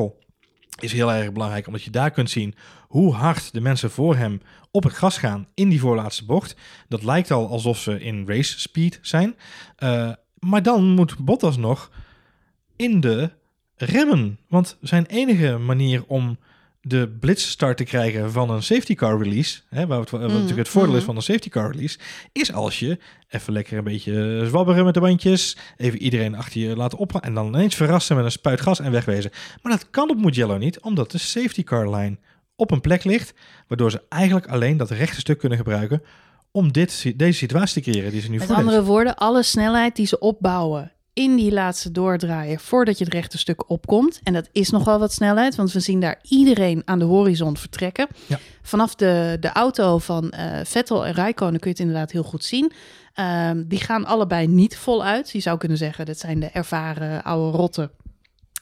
is 0.81 0.93
heel 0.93 1.13
erg 1.13 1.33
belangrijk, 1.33 1.67
omdat 1.67 1.83
je 1.83 1.91
daar 1.91 2.11
kunt 2.11 2.31
zien 2.31 2.55
hoe 2.89 3.13
hard 3.13 3.53
de 3.53 3.61
mensen 3.61 3.91
voor 3.91 4.17
hem 4.17 4.41
op 4.71 4.83
het 4.83 4.93
gas 4.93 5.19
gaan 5.19 5.49
in 5.55 5.69
die 5.69 5.81
voorlaatste 5.81 6.25
bocht. 6.25 6.57
Dat 6.89 7.03
lijkt 7.03 7.31
al 7.31 7.49
alsof 7.49 7.79
ze 7.79 8.01
in 8.01 8.27
race 8.27 8.61
speed 8.61 8.99
zijn. 9.03 9.37
Uh, 9.79 10.13
maar 10.39 10.63
dan 10.63 10.85
moet 10.85 11.19
Bottas 11.19 11.57
nog 11.57 11.91
in 12.77 13.01
de 13.01 13.31
remmen. 13.77 14.39
Want 14.49 14.79
zijn 14.81 15.07
enige 15.07 15.59
manier 15.59 16.05
om 16.07 16.39
de 16.89 17.09
blitzstart 17.21 17.77
te 17.77 17.85
krijgen 17.85 18.33
van 18.33 18.51
een 18.51 18.63
safety 18.63 18.95
car 18.95 19.23
release, 19.23 19.61
hè, 19.69 19.87
wat, 19.87 20.11
wat 20.11 20.21
mm. 20.21 20.27
natuurlijk 20.27 20.57
het 20.57 20.69
voordeel 20.69 20.95
is 20.95 21.01
mm. 21.01 21.07
van 21.07 21.17
een 21.17 21.23
safety 21.23 21.49
car 21.49 21.71
release, 21.71 21.99
is 22.33 22.53
als 22.53 22.79
je 22.79 22.99
even 23.29 23.53
lekker 23.53 23.79
een 23.79 23.85
beetje 23.85 24.43
zwabberen 24.47 24.85
met 24.85 24.95
de 24.95 25.01
bandjes, 25.01 25.57
even 25.77 26.03
iedereen 26.03 26.35
achter 26.35 26.61
je 26.61 26.77
laten 26.77 26.99
op 26.99 27.15
en 27.21 27.35
dan 27.35 27.47
ineens 27.47 27.75
verrassen 27.75 28.17
met 28.17 28.25
een 28.25 28.31
spuit 28.31 28.61
gas 28.61 28.81
en 28.81 28.93
wegwezen. 28.93 29.31
Maar 29.63 29.73
dat 29.73 29.91
kan 29.91 30.11
op 30.11 30.19
Mugello 30.19 30.57
niet, 30.57 30.81
omdat 30.81 31.11
de 31.11 31.19
safety 31.19 31.65
car 31.65 31.95
line 31.95 32.17
op 32.57 32.71
een 32.71 32.81
plek 32.81 33.05
ligt, 33.05 33.35
waardoor 33.67 33.91
ze 33.91 34.03
eigenlijk 34.09 34.47
alleen 34.47 34.77
dat 34.77 34.91
rechte 34.91 35.21
stuk 35.21 35.39
kunnen 35.39 35.59
gebruiken 35.59 36.03
om 36.51 36.73
dit, 36.73 37.13
deze 37.17 37.39
situatie 37.39 37.83
te 37.83 37.91
creëren 37.91 38.11
die 38.11 38.21
ze 38.21 38.31
nu 38.31 38.39
Met 38.39 38.51
andere 38.51 38.85
woorden, 38.85 39.17
alle 39.17 39.43
snelheid 39.43 39.97
die 39.97 40.07
ze 40.07 40.19
opbouwen 40.19 40.93
in 41.17 41.37
die 41.37 41.53
laatste 41.53 41.91
doordraaien 41.91 42.61
voordat 42.61 42.99
je 42.99 43.05
het 43.05 43.13
rechte 43.13 43.39
stuk 43.39 43.71
opkomt. 43.71 44.21
En 44.23 44.33
dat 44.33 44.49
is 44.53 44.71
nog 44.71 44.85
wel 44.85 44.99
wat 44.99 45.13
snelheid, 45.13 45.55
want 45.55 45.73
we 45.73 45.81
zien 45.81 46.01
daar 46.01 46.19
iedereen 46.23 46.83
aan 46.85 46.99
de 46.99 47.05
horizon 47.05 47.57
vertrekken. 47.57 48.07
Ja. 48.27 48.39
Vanaf 48.63 48.95
de, 48.95 49.37
de 49.41 49.53
auto 49.53 49.99
van 49.99 50.33
uh, 50.37 50.61
Vettel 50.65 51.07
en 51.07 51.13
Rijkonen 51.13 51.61
kun 51.61 51.71
je 51.71 51.77
het 51.77 51.87
inderdaad 51.87 52.11
heel 52.11 52.23
goed 52.23 52.45
zien. 52.45 52.73
Um, 53.49 53.69
die 53.69 53.81
gaan 53.81 54.05
allebei 54.05 54.47
niet 54.47 54.77
voluit. 54.77 55.31
Je 55.31 55.41
zou 55.41 55.59
kunnen 55.59 55.79
zeggen, 55.79 56.07
dat 56.07 56.19
zijn 56.19 56.41
de 56.41 56.47
ervaren 56.47 57.23
oude 57.23 57.57
rotten. 57.57 57.91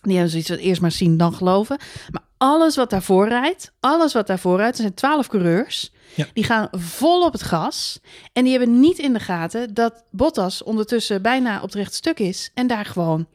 Die 0.02 0.12
hebben 0.12 0.30
zoiets 0.30 0.48
van 0.48 0.58
eerst 0.58 0.80
maar 0.80 0.92
zien, 0.92 1.16
dan 1.16 1.34
geloven. 1.34 1.78
Maar 2.10 2.22
alles 2.36 2.76
wat 2.76 2.90
daarvoor 2.90 3.28
rijdt, 3.28 3.72
alles 3.80 4.12
wat 4.12 4.26
daarvoor 4.26 4.56
rijdt, 4.56 4.76
er 4.76 4.82
zijn 4.82 4.94
twaalf 4.94 5.28
coureurs. 5.28 5.92
Ja. 6.14 6.26
Die 6.32 6.44
gaan 6.44 6.68
vol 6.72 7.24
op 7.24 7.32
het 7.32 7.42
gas. 7.42 8.00
En 8.32 8.44
die 8.44 8.58
hebben 8.58 8.80
niet 8.80 8.98
in 8.98 9.12
de 9.12 9.20
gaten 9.20 9.74
dat 9.74 10.04
Bottas 10.10 10.62
ondertussen 10.62 11.22
bijna 11.22 11.56
op 11.56 11.62
het 11.62 11.74
recht 11.74 11.94
stuk 11.94 12.18
is. 12.18 12.50
En 12.54 12.66
daar 12.66 12.84
gewoon 12.84 13.26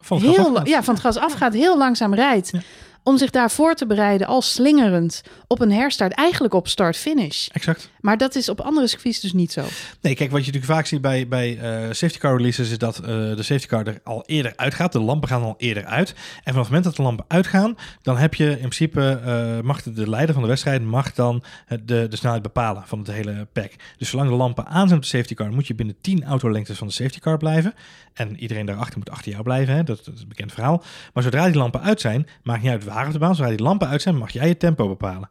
van 0.00 0.20
heel, 0.20 0.66
ja, 0.66 0.82
van 0.82 0.94
het 0.94 1.02
gas 1.02 1.16
afgaat, 1.16 1.52
heel 1.52 1.78
langzaam 1.78 2.14
rijdt. 2.14 2.50
Ja 2.52 2.60
om 3.04 3.18
zich 3.18 3.30
daarvoor 3.30 3.74
te 3.74 3.86
bereiden 3.86 4.26
als 4.26 4.52
slingerend 4.52 5.22
op 5.46 5.60
een 5.60 5.72
herstart, 5.72 6.12
eigenlijk 6.12 6.54
op 6.54 6.68
start-finish. 6.68 7.48
Exact. 7.48 7.90
Maar 8.00 8.16
dat 8.16 8.34
is 8.34 8.48
op 8.48 8.60
andere 8.60 8.86
circuits 8.86 9.20
dus 9.20 9.32
niet 9.32 9.52
zo. 9.52 9.64
Nee, 10.00 10.14
kijk, 10.14 10.30
wat 10.30 10.44
je 10.44 10.46
natuurlijk 10.46 10.72
vaak 10.72 10.86
ziet 10.86 11.00
bij, 11.00 11.28
bij 11.28 11.56
uh, 11.56 11.92
safety 11.92 12.18
car 12.18 12.36
releases 12.36 12.70
is 12.70 12.78
dat 12.78 13.00
uh, 13.00 13.06
de 13.06 13.42
safety 13.42 13.66
car 13.66 13.86
er 13.86 14.00
al 14.04 14.24
eerder 14.26 14.52
uitgaat. 14.56 14.92
De 14.92 15.00
lampen 15.00 15.28
gaan 15.28 15.42
al 15.42 15.54
eerder 15.58 15.84
uit. 15.84 16.08
En 16.10 16.52
vanaf 16.52 16.58
het 16.58 16.66
moment 16.66 16.84
dat 16.84 16.96
de 16.96 17.02
lampen 17.02 17.24
uitgaan, 17.28 17.76
dan 18.02 18.16
heb 18.16 18.34
je 18.34 18.50
in 18.50 18.56
principe, 18.56 19.20
uh, 19.26 19.60
mag 19.66 19.82
de, 19.82 19.92
de, 19.92 20.08
leider 20.08 20.34
van 20.34 20.42
de 20.42 20.48
wedstrijd 20.48 20.82
mag 20.82 21.12
dan 21.12 21.42
de, 21.68 22.06
de 22.08 22.16
snelheid 22.16 22.42
bepalen 22.42 22.82
van 22.86 22.98
het 22.98 23.08
hele 23.08 23.46
pack. 23.52 23.70
Dus 23.98 24.08
zolang 24.08 24.28
de 24.28 24.36
lampen 24.36 24.66
aan 24.66 24.86
zijn 24.86 24.98
op 24.98 25.02
de 25.02 25.16
safety 25.16 25.34
car, 25.34 25.52
moet 25.52 25.66
je 25.66 25.74
binnen 25.74 25.96
10 26.00 26.24
autolengtes 26.24 26.78
van 26.78 26.86
de 26.86 26.92
safety 26.92 27.18
car 27.18 27.36
blijven. 27.36 27.74
En 28.14 28.38
iedereen 28.38 28.66
daarachter 28.66 28.98
moet 28.98 29.10
achter 29.10 29.30
jou 29.30 29.42
blijven. 29.42 29.74
Hè? 29.74 29.82
Dat, 29.84 30.04
dat, 30.04 30.14
is 30.14 30.20
een 30.20 30.28
bekend 30.28 30.52
verhaal. 30.52 30.82
Maar 31.12 31.22
zodra 31.22 31.46
die 31.46 31.56
lampen 31.56 31.82
uit 31.82 32.00
zijn, 32.00 32.28
maakt 32.42 32.62
niet 32.62 32.70
uit 32.70 32.84
waar 32.84 32.93
op 33.06 33.12
de 33.12 33.18
baan. 33.18 33.34
Zodra 33.34 33.50
die 33.50 33.62
lampen 33.62 33.88
uit 33.88 34.02
zijn, 34.02 34.16
mag 34.16 34.30
jij 34.30 34.48
je 34.48 34.56
tempo 34.56 34.88
bepalen. 34.88 35.28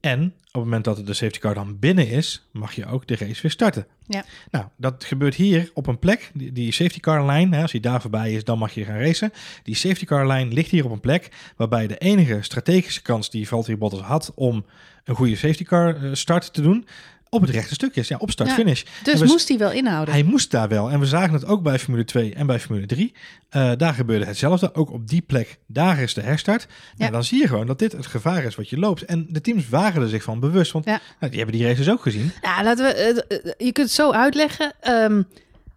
En 0.00 0.24
op 0.24 0.32
het 0.52 0.62
moment 0.62 0.84
dat 0.84 1.06
de 1.06 1.14
safety 1.14 1.38
car 1.38 1.54
dan 1.54 1.78
binnen 1.78 2.08
is, 2.08 2.48
mag 2.52 2.72
je 2.72 2.86
ook 2.86 3.06
de 3.06 3.16
race 3.16 3.42
weer 3.42 3.50
starten. 3.50 3.86
Ja. 4.06 4.24
Nou, 4.50 4.64
dat 4.76 5.04
gebeurt 5.04 5.34
hier 5.34 5.70
op 5.74 5.86
een 5.86 5.98
plek. 5.98 6.30
Die, 6.34 6.52
die 6.52 6.72
safety 6.72 7.00
car 7.00 7.26
lijn, 7.26 7.52
hè, 7.52 7.62
als 7.62 7.70
die 7.70 7.80
daar 7.80 8.00
voorbij 8.00 8.32
is, 8.32 8.44
dan 8.44 8.58
mag 8.58 8.74
je 8.74 8.84
gaan 8.84 8.98
racen. 8.98 9.32
Die 9.62 9.74
safety 9.74 10.04
car 10.04 10.26
lijn 10.26 10.52
ligt 10.52 10.70
hier 10.70 10.84
op 10.84 10.90
een 10.90 11.00
plek 11.00 11.52
waarbij 11.56 11.86
de 11.86 11.98
enige 11.98 12.38
strategische 12.42 13.02
kans 13.02 13.30
die 13.30 13.48
Valtteri 13.48 13.76
Bottas 13.76 14.00
had 14.00 14.32
om 14.34 14.64
een 15.04 15.14
goede 15.14 15.36
safety 15.36 15.64
car 15.64 15.98
start 16.12 16.52
te 16.52 16.62
doen, 16.62 16.86
op 17.32 17.40
het 17.40 17.50
rechte 17.50 17.74
stuk 17.74 17.96
is. 17.96 18.08
Ja, 18.08 18.16
op 18.16 18.30
start-finish. 18.30 18.82
Dus 19.02 19.20
we- 19.20 19.26
moest 19.26 19.48
hij 19.48 19.58
wel 19.58 19.70
inhouden. 19.72 20.14
Hij 20.14 20.22
moest 20.22 20.50
daar 20.50 20.68
wel. 20.68 20.90
En 20.90 21.00
we 21.00 21.06
zagen 21.06 21.32
het 21.32 21.44
ook 21.46 21.62
bij 21.62 21.78
Formule 21.78 22.04
2 22.04 22.34
en 22.34 22.46
bij 22.46 22.60
Formule 22.60 22.86
3. 22.86 23.14
Eh, 23.48 23.70
daar 23.76 23.94
gebeurde 23.94 24.24
hetzelfde. 24.24 24.74
Ook 24.74 24.90
op 24.92 25.08
die 25.08 25.20
plek, 25.20 25.58
daar 25.66 25.98
is 26.00 26.14
de 26.14 26.20
herstart. 26.20 26.66
Ja. 26.96 27.06
En 27.06 27.12
dan 27.12 27.24
zie 27.24 27.40
je 27.40 27.46
gewoon 27.48 27.66
dat 27.66 27.78
dit 27.78 27.92
het 27.92 28.06
gevaar 28.06 28.44
is 28.44 28.54
wat 28.54 28.68
je 28.68 28.78
loopt. 28.78 29.02
En 29.04 29.26
de 29.28 29.40
teams 29.40 29.68
waren 29.68 30.02
er 30.02 30.08
zich 30.08 30.22
van 30.22 30.40
bewust. 30.40 30.72
Want 30.72 30.84
Ja. 30.84 31.00
nou, 31.20 31.32
die 31.32 31.40
hebben 31.42 31.58
die 31.58 31.66
races 31.68 31.90
ook 31.90 32.02
gezien. 32.02 32.32
Ja, 32.42 32.62
laten 32.64 32.84
we, 32.84 32.92
eh, 32.92 33.08
eh, 33.38 33.52
je 33.58 33.72
kunt 33.72 33.76
het 33.86 33.90
zo 33.90 34.10
uitleggen. 34.12 34.72
Ehm, 34.80 35.22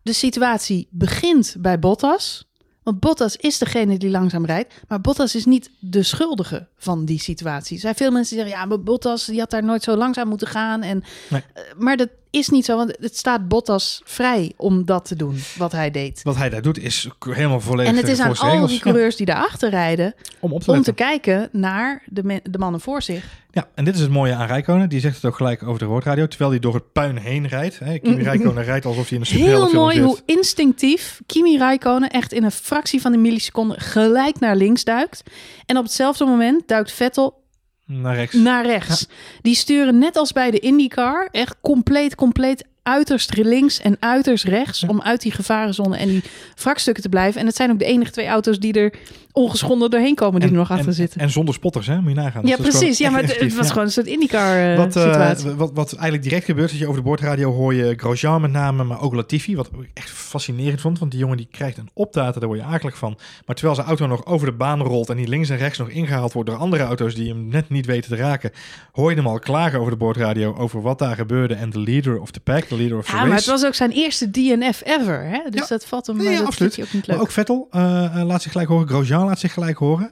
de 0.02 0.14
situatie 0.14 0.88
begint 0.92 1.56
bij 1.60 1.80
Bottas. 1.80 2.48
Want 2.86 3.00
Bottas 3.00 3.36
is 3.36 3.58
degene 3.58 3.98
die 3.98 4.10
langzaam 4.10 4.46
rijdt. 4.46 4.74
Maar 4.88 5.02
Bottas 5.02 5.36
is 5.36 5.46
niet 5.46 5.70
de 5.80 6.04
schuldige 6.04 6.68
van 6.78 7.06
die 7.06 7.20
situatie. 7.20 7.76
Er 7.76 7.82
zijn 7.82 7.96
veel 7.96 8.12
mensen 8.12 8.36
die 8.36 8.44
zeggen... 8.46 8.62
ja, 8.62 8.68
maar 8.68 8.82
Bottas 8.84 9.26
die 9.26 9.40
had 9.40 9.50
daar 9.50 9.64
nooit 9.64 9.84
zo 9.84 9.96
langzaam 9.96 10.28
moeten 10.28 10.48
gaan. 10.48 10.82
En, 10.82 11.04
Nee. 11.30 11.44
eh, 11.54 11.64
maar 11.78 11.98
dat 11.98 12.10
is 12.36 12.50
niet 12.50 12.66
zo, 12.66 12.78
want 12.78 12.98
het 13.00 13.18
staat 13.18 13.48
Bottas 13.48 14.02
vrij 14.04 14.54
om 14.58 14.86
dat 14.86 15.06
te 15.06 15.16
doen, 15.16 15.40
wat 15.58 15.72
hij 15.72 15.92
deed. 15.92 16.22
Wat 16.24 16.36
hij 16.36 16.50
daar 16.50 16.62
doet 16.62 16.80
is 16.80 17.10
helemaal 17.30 17.60
volledig 17.60 17.92
En 17.92 17.98
het 17.98 18.08
is 18.08 18.20
aan 18.20 18.38
al 18.38 18.68
die 18.68 18.80
coureurs 18.80 19.16
die 19.16 19.26
daarachter 19.26 19.70
rijden... 19.70 20.14
Om 20.40 20.54
op 20.54 20.64
te 20.64 20.72
om 20.72 20.82
te 20.82 20.94
kijken 20.94 21.50
naar 21.52 22.04
de, 22.06 22.42
de 22.44 22.58
mannen 22.58 22.82
voor 22.82 23.02
zich. 23.02 23.44
Ja, 23.52 23.68
en 23.76 23.86
dit 23.86 23.96
is 23.96 24.02
het 24.02 24.10
mooie 24.10 24.34
aan 24.34 24.48
Rijkonen. 24.48 24.90
Die 24.90 25.00
zegt 25.00 25.16
het 25.16 25.26
ook 25.26 25.36
gelijk 25.36 25.64
over 25.64 25.80
de 25.80 25.86
roordradio. 25.86 26.28
Terwijl 26.28 26.50
hij 26.50 26.60
door 26.60 26.74
het 26.74 26.92
puin 26.92 27.18
heen 27.18 27.48
rijdt. 27.48 27.80
Hè. 27.80 28.00
Kimi 28.00 28.24
Rijkonen 28.24 28.64
rijdt 28.64 28.86
alsof 28.86 29.10
hij 29.10 29.18
in 29.18 29.24
een 29.24 29.30
Heel 29.30 29.38
superheldenfilm 29.38 29.84
mooi 29.84 29.96
zit. 29.96 30.06
hoe 30.06 30.36
instinctief 30.36 31.22
Kimi 31.26 31.58
Räikkönen 31.58 32.10
echt 32.10 32.34
in 32.34 32.44
een 32.44 32.52
fractie 32.52 33.02
van 33.02 33.14
een 33.14 33.22
milliseconde 33.22 33.80
gelijk 33.80 34.40
naar 34.40 34.56
links 34.56 34.84
duikt. 34.84 35.24
En 35.66 35.78
op 35.78 35.84
hetzelfde 35.84 36.26
moment 36.26 36.68
duikt 36.68 36.92
Vettel 36.92 37.44
Naar 37.86 38.16
rechts. 38.16 38.36
naar 38.36 38.66
rechts. 38.66 39.08
Die 39.42 39.56
sturen 39.56 39.98
net 39.98 40.16
als 40.16 40.32
bij 40.32 40.52
de 40.52 40.60
IndyCar 40.60 41.28
echt 41.32 41.56
compleet, 41.62 42.16
compleet 42.16 42.66
uiterst 42.88 43.38
links 43.38 43.80
en 43.80 43.98
uiterst 44.00 44.44
rechts 44.44 44.84
om 44.84 45.02
uit 45.02 45.22
die 45.22 45.32
gevarenzone 45.32 45.98
en 45.98 46.08
die 46.08 46.24
wrakstukken 46.56 47.04
te 47.04 47.10
blijven. 47.10 47.42
En 47.42 47.48
het 47.48 47.56
zijn 47.56 47.72
ook 47.72 47.80
de 47.80 47.86
enige 47.86 48.12
twee 48.12 48.28
auto's 48.28 48.60
die 48.60 48.74
er 48.74 48.94
ongeschonden 49.36 49.90
doorheen 49.90 50.16
komen 50.16 50.40
die 50.40 50.50
er 50.50 50.56
nog 50.56 50.72
achter 50.72 50.88
en, 50.88 50.94
zitten. 50.94 51.22
En 51.22 51.30
zonder 51.30 51.54
spotters, 51.54 51.88
hè? 51.88 52.02
Moet 52.02 52.10
je 52.10 52.16
nagaan. 52.16 52.42
ja, 52.48 52.56
Dus 52.56 52.66
dat 52.66 52.78
precies. 52.78 52.98
Ja, 52.98 53.10
maar 53.10 53.22
het, 53.22 53.40
het 53.40 53.56
was 53.56 53.66
ja. 53.66 53.72
gewoon 53.72 53.86
een 53.86 53.92
soort 53.92 54.08
IndyCar 54.08 54.72
eh, 54.72 54.78
Wat, 54.78 54.96
eh, 54.96 55.04
situatie. 55.04 55.50
wat, 55.50 55.72
wat 55.74 55.94
eigenlijk 55.94 56.24
direct 56.24 56.46
gebeurt, 56.46 56.72
is 56.72 56.80
je 56.80 56.88
over 56.88 56.98
de 56.98 57.08
boordradio 57.08 57.52
hoor 57.52 57.74
je 57.74 57.94
Grosjean 57.98 58.42
met 58.42 58.52
name, 58.52 58.84
maar 58.84 59.02
ook 59.02 59.14
Latifi. 59.14 59.56
Wat 59.56 59.68
ik 59.68 59.90
echt 59.94 60.10
fascinerend 60.10 60.82
vond, 60.82 61.00
want 61.00 61.12
die 61.12 61.20
jongen 61.20 61.38
die 61.38 61.48
krijgt 61.52 61.78
een 61.78 61.90
optater, 61.94 62.40
daar 62.40 62.50
word 62.50 62.62
je 62.62 62.66
akelig 62.66 62.98
van. 62.98 63.18
Maar 63.46 63.56
terwijl 63.56 63.76
zijn 63.76 63.88
auto 63.88 64.08
nog 64.08 64.26
over 64.26 64.48
de 64.48 64.54
baan 64.54 64.82
rolt 64.82 65.10
en 65.10 65.18
die 65.18 65.28
links 65.28 65.50
en 65.50 65.58
rechts 65.58 65.78
nog 65.78 65.90
ingehaald 65.90 66.34
wordt 66.34 66.50
door 66.50 66.60
andere 66.60 66.84
auto's 66.84 67.16
die 67.16 67.30
hem 67.30 67.48
net 67.48 67.70
niet 67.70 67.86
weten 67.86 68.10
te 68.10 68.18
raken, 68.18 68.52
hoor 68.92 69.10
je 69.10 69.16
hem 69.16 69.28
al 69.28 69.40
klagen 69.40 69.80
over 69.80 69.92
de 69.92 69.98
boordradio 69.98 70.56
over 70.56 70.82
wat 70.82 71.00
daar 71.00 71.16
gebeurde 71.16 71.54
en 71.54 71.70
de 71.70 71.80
leader 71.80 72.20
of 72.20 72.32
the 72.32 72.40
pack, 72.40 72.70
de 72.76 72.82
leader 72.82 72.98
of 72.98 73.06
the 73.06 73.12
Ja, 73.12 73.18
race. 73.18 73.28
maar 73.30 73.38
het 73.38 73.46
was 73.46 73.66
ook 73.66 73.74
zijn 73.76 73.92
eerste 73.92 74.32
DNF 74.32 74.82
ever. 74.86 75.24
Hè? 75.24 75.40
Dus 75.50 75.60
Ja. 75.62 75.66
dat 75.68 75.86
valt 75.86 76.08
hem 76.08 76.22
Ja, 76.22 76.26
eh, 76.26 76.32
ja, 76.32 76.38
dat 76.38 76.48
absoluut. 76.48 76.72
ook 76.82 76.94
niet 76.94 77.08
leuk. 77.08 77.16
Maar 77.16 77.26
ook 77.26 77.32
Vettel 77.32 77.68
eh, 77.72 78.06
eh, 78.06 78.26
laat 78.26 78.42
zich 78.42 78.52
gelijk 78.52 78.70
horen. 78.70 78.88
Grosjean 78.88 79.26
laat 79.26 79.40
zich 79.40 79.54
gelijk 79.54 79.78
horen. 79.78 80.12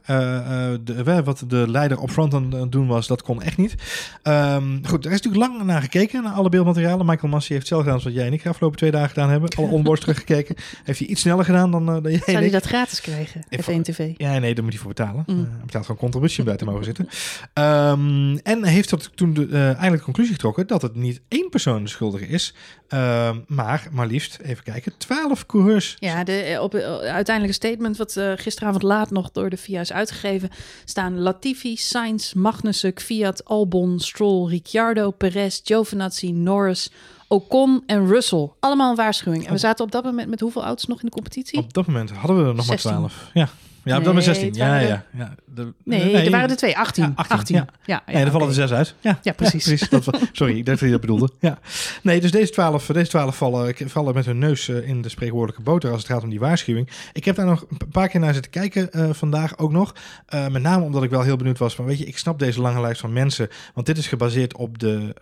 De, 0.84 1.22
wat 1.24 1.44
de 1.48 1.66
leider 1.70 2.00
op 2.00 2.10
front 2.12 2.34
aan 2.34 2.52
het 2.54 2.72
doen 2.72 2.88
was, 2.88 3.08
dat 3.08 3.22
kon 3.22 3.42
echt 3.42 3.58
niet. 3.58 3.76
Ehm, 4.22 4.64
goed, 4.84 5.06
er 5.06 5.12
is 5.12 5.22
natuurlijk 5.22 5.52
lang 5.52 5.64
naar 5.64 5.82
gekeken, 5.82 6.24
naar 6.24 6.34
alle 6.34 6.50
beeldmaterialen. 6.50 7.06
Michael 7.06 7.32
Massey 7.32 7.56
heeft 7.56 7.68
zelf 7.68 7.84
gedaan 7.84 8.00
zoals 8.00 8.16
jij 8.16 8.26
en 8.26 8.34
ik 8.34 8.44
de 8.44 8.50
afgelopen 8.50 8.78
twee 8.78 8.92
dagen 8.92 9.10
gedaan 9.10 9.30
hebben. 9.30 9.50
Alle 9.56 9.68
onboards 9.68 10.02
teruggekeken. 10.06 10.56
Heeft 10.84 11.00
hij 11.00 11.08
iets 11.08 11.22
sneller 11.22 11.46
gedaan 11.46 11.72
dan, 11.72 11.86
dan 11.86 12.02
jij 12.04 12.22
Zou 12.26 12.38
hij 12.38 12.50
dat 12.50 12.64
gratis 12.66 13.02
krijgen? 13.02 13.44
Ik 13.50 13.62
F1 13.62 13.82
TV. 13.82 14.12
Ja, 14.18 14.40
nee, 14.40 14.54
daar 14.54 14.64
moet 14.64 14.74
hij 14.74 14.82
voor 14.82 14.94
betalen. 14.94 15.24
Mm. 15.28 15.38
Hij 15.38 15.66
betaalt 15.66 15.86
gewoon 15.86 16.02
contributie 16.02 16.40
om 16.40 16.46
bij 16.46 16.56
te 16.58 16.66
mogen 16.66 16.84
zitten. 16.84 17.08
Ehm, 17.54 18.36
en 18.44 18.64
heeft 18.66 18.90
tot 18.90 19.12
toen 19.16 19.34
de, 19.34 19.48
eindelijk 19.58 19.98
de 19.98 20.04
conclusie 20.04 20.34
getrokken 20.34 20.68
dat 20.68 20.82
het 20.82 20.96
niet 20.96 21.22
één 21.28 21.50
persoon 21.50 21.84
de 21.84 21.90
schuldige 21.90 22.28
is, 22.28 22.53
ehm, 22.88 23.40
maar 23.48 23.88
maar 23.92 24.08
liefst, 24.08 24.40
even 24.42 24.64
kijken, 24.64 24.94
twaalf 24.98 25.46
coureurs. 25.46 25.96
Ja, 26.00 26.24
de, 26.24 26.42
eh, 26.42 26.62
op 26.62 26.72
het 26.72 26.84
uiteindelijke 27.00 27.56
statement 27.56 27.98
wat 27.98 28.18
eh, 28.18 28.32
gisteravond 28.36 28.84
laat 28.84 29.12
nog 29.12 29.32
door 29.32 29.50
de 29.50 29.58
FIA 29.58 29.80
is 29.80 29.94
uitgegeven, 29.94 30.50
staan 30.86 31.20
Latifi, 31.20 31.76
Sainz, 31.78 32.34
Magnussen, 32.34 32.94
Fiat, 32.96 33.46
Albon, 33.46 34.00
Stroll, 34.00 34.50
Ricciardo, 34.50 35.12
Perez, 35.12 35.62
Giovinazzi, 35.64 36.32
Norris, 36.32 36.92
Ocon 37.28 37.84
en 37.86 38.08
Russell. 38.08 38.50
Allemaal 38.60 38.90
een 38.90 38.96
waarschuwing. 38.96 39.46
En 39.46 39.52
we 39.52 39.58
zaten 39.58 39.86
op 39.86 39.92
dat 39.92 40.04
moment 40.04 40.30
met 40.30 40.40
hoeveel 40.40 40.64
auto's 40.64 40.86
nog 40.86 41.00
in 41.00 41.06
de 41.06 41.12
competitie? 41.12 41.60
Op 41.60 41.74
dat 41.74 41.88
moment 41.88 42.12
hadden 42.12 42.44
we 42.44 42.50
er 42.50 42.56
nog 42.56 42.66
16. 42.66 42.92
maar 42.92 43.00
12. 43.00 43.30
Ja, 43.34 43.50
ja 43.84 43.98
op 43.98 44.14
Nee, 44.14 44.22
16. 44.22 44.46
het 44.48 44.56
Ja, 44.56 44.68
waren 44.68 44.88
ja, 44.88 45.04
ja. 45.18 45.34
De- 45.46 45.74
nee, 45.84 46.18
er 46.18 46.32
waren 46.32 46.50
er 46.50 46.56
twee. 46.56 46.78
18. 46.78 47.04
Ja, 47.04 47.12
18, 47.16 47.38
18. 47.38 47.56
ja. 47.56 47.66
Ja, 47.86 48.02
ja, 48.06 48.14
Nee, 48.14 48.24
er 48.26 48.32
vallen 48.32 48.48
oké. 48.48 48.56
er 48.62 48.68
zes 48.68 48.78
uit. 48.78 48.96
Ja, 49.00 49.20
Ja, 49.22 49.32
precies. 49.34 49.90
Dat, 49.90 50.20
sorry, 50.32 50.58
ik 50.58 50.66
dacht 50.66 50.78
dat 50.80 50.88
je 50.88 50.94
dat 50.94 51.02
bedoelde. 51.02 51.30
Ja. 51.40 51.60
Nee, 52.02 52.22
dus 52.22 52.32
deze 52.32 52.52
twaalf, 52.52 52.86
deze 52.86 53.10
twaalf 53.10 53.38
vallen, 53.38 53.76
vallen 53.86 54.14
met 54.14 54.26
hun 54.26 54.38
neus 54.38 54.70
eh, 54.70 54.88
in 54.88 55.02
de 55.02 55.10
spreekwoordelijke 55.10 55.64
boter 55.64 55.92
als 55.92 56.02
het 56.02 56.12
gaat 56.12 56.24
om 56.24 56.30
die 56.30 56.40
waarschuwing. 56.40 56.90
Ik 57.14 57.26
heb 57.26 57.36
daar 57.36 57.46
nog 57.46 57.66
een 57.70 57.90
paar 57.92 58.08
keer 58.08 58.20
naar 58.20 58.34
zitten 58.34 58.52
kijken 58.52 58.92
eh, 58.92 59.10
vandaag 59.12 59.58
ook 59.58 59.72
nog. 59.72 59.96
Eh, 60.26 60.48
met 60.48 60.62
name 60.62 60.84
omdat 60.84 61.04
ik 61.04 61.10
wel 61.10 61.22
heel 61.22 61.38
benieuwd 61.38 61.58
was 61.58 61.76
van, 61.76 61.86
weet 61.86 61.98
je, 61.98 62.06
ik 62.06 62.18
snap 62.18 62.40
deze 62.40 62.62
lange 62.62 62.82
lijst 62.82 63.02
van 63.02 63.14
mensen. 63.14 63.48
Want 63.74 63.86
dit 63.88 63.98
is 63.98 64.08
gebaseerd 64.08 64.56
op 64.58 64.80
de, 64.80 65.14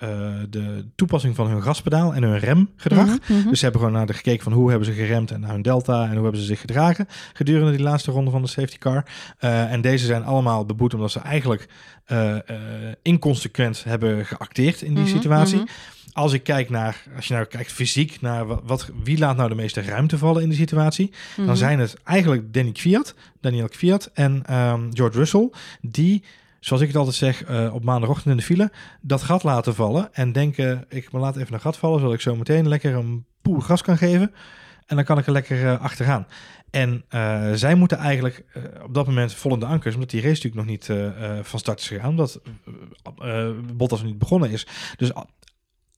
de 0.50 0.86
toepassing 0.96 1.36
van 1.36 1.48
hun 1.48 1.64
gaspedaal 1.64 2.14
en 2.14 2.24
hun 2.24 2.40
remgedrag. 2.40 3.06
Mhm, 3.06 3.34
mhm. 3.34 3.50
Dus 3.50 3.58
ze 3.58 3.64
hebben 3.64 3.82
gewoon 3.82 3.96
naar 3.96 4.06
de 4.06 4.14
gekeken 4.14 4.44
van 4.44 4.54
hoe 4.54 4.70
hebben 4.70 4.88
ze 4.88 4.94
geremd 4.94 5.32
en 5.32 5.40
naar 5.40 5.52
hun 5.52 5.62
delta 5.62 6.04
en 6.04 6.14
hoe 6.14 6.22
hebben 6.24 6.40
ze 6.42 6.46
zich 6.46 6.60
gedragen 6.60 7.08
gedurende 7.34 7.72
die 7.72 7.82
laatste 7.82 8.12
ronde 8.12 8.32
van 8.32 8.42
de 8.42 8.48
safety 8.52 8.78
car. 8.78 9.06
Eh, 9.38 9.72
en 9.72 9.82
deze 9.82 10.06
zijn 10.06 10.24
allemaal 10.24 10.66
beboet 10.66 10.94
omdat 10.94 11.12
ze 11.12 11.20
eigenlijk 11.20 11.68
eh, 12.06 12.36
inconsequent 13.02 13.84
hebben 13.84 14.26
geacteerd 14.26 14.82
in 14.82 14.94
die 14.94 15.04
Mhm, 15.04 15.12
situatie. 15.14 15.58
mhm. 15.58 15.68
Als 16.14 16.34
ik 16.34 16.44
kijk 16.44 16.70
naar, 16.70 17.04
als 17.16 17.28
je 17.28 17.34
nou 17.34 17.46
kijkt 17.46 17.72
fysiek 17.72 18.22
naar 18.22 18.46
wat, 18.46 18.62
wat 18.66 18.90
wie 19.04 19.18
laat 19.18 19.36
nou 19.36 19.50
de 19.50 19.56
meeste 19.56 19.82
ruimte 19.82 20.18
vallen 20.18 20.42
in 20.42 20.50
die 20.50 20.58
situatie, 20.58 21.12
Mhm. 21.38 21.48
dan 21.48 21.58
zijn 21.58 21.80
het 21.80 21.96
eigenlijk 22.04 22.54
Danny 22.54 22.72
Kvyat, 22.72 23.14
Daniel 23.42 23.68
Kvyat 23.68 24.10
en 24.14 24.44
ehm, 24.46 24.88
George 24.94 25.18
Russell 25.18 25.50
die 25.82 26.24
zoals 26.60 26.82
ik 26.82 26.88
het 26.88 26.98
altijd 26.98 27.16
zeg, 27.16 27.44
op 27.72 27.84
maandagochtend 27.84 28.30
in 28.32 28.38
de 28.38 28.44
file, 28.44 28.72
dat 29.02 29.22
gat 29.22 29.44
laten 29.44 29.76
vallen 29.76 30.14
en 30.14 30.32
denken, 30.32 30.86
ik 30.90 31.12
me 31.12 31.20
laat 31.20 31.36
even 31.38 31.54
een 31.54 31.60
gat 31.60 31.78
vallen, 31.78 32.00
zodat 32.00 32.14
ik 32.14 32.22
zo 32.22 32.36
meteen 32.36 32.68
lekker 32.68 32.94
een 32.96 33.26
poel 33.42 33.60
gas 33.60 33.82
kan 33.82 33.98
geven 33.98 34.34
en 34.86 34.96
dan 34.96 35.06
kan 35.06 35.18
ik 35.18 35.26
er 35.26 35.32
lekker 35.32 35.68
eh, 35.68 35.82
achteraan. 35.82 36.28
En 36.72 37.06
eh, 37.10 37.52
zij 37.54 37.76
moeten 37.76 37.98
eigenlijk 37.98 38.44
eh, 38.54 38.64
op 38.84 38.94
dat 38.94 39.06
moment 39.06 39.34
vol 39.34 39.54
in 39.54 39.60
de 39.60 39.66
ankers, 39.66 39.94
omdat 39.94 40.10
die 40.10 40.22
race 40.22 40.34
natuurlijk 40.34 40.56
nog 40.56 40.66
niet 40.66 40.90
eh, 40.90 41.40
van 41.42 41.60
start 41.60 41.80
is 41.80 41.88
gegaan, 41.88 42.10
omdat 42.10 42.42
Bottas 43.74 44.00
nog 44.00 44.10
niet 44.10 44.20
begonnen 44.20 44.50
is. 44.50 44.68
Dus 44.98 45.12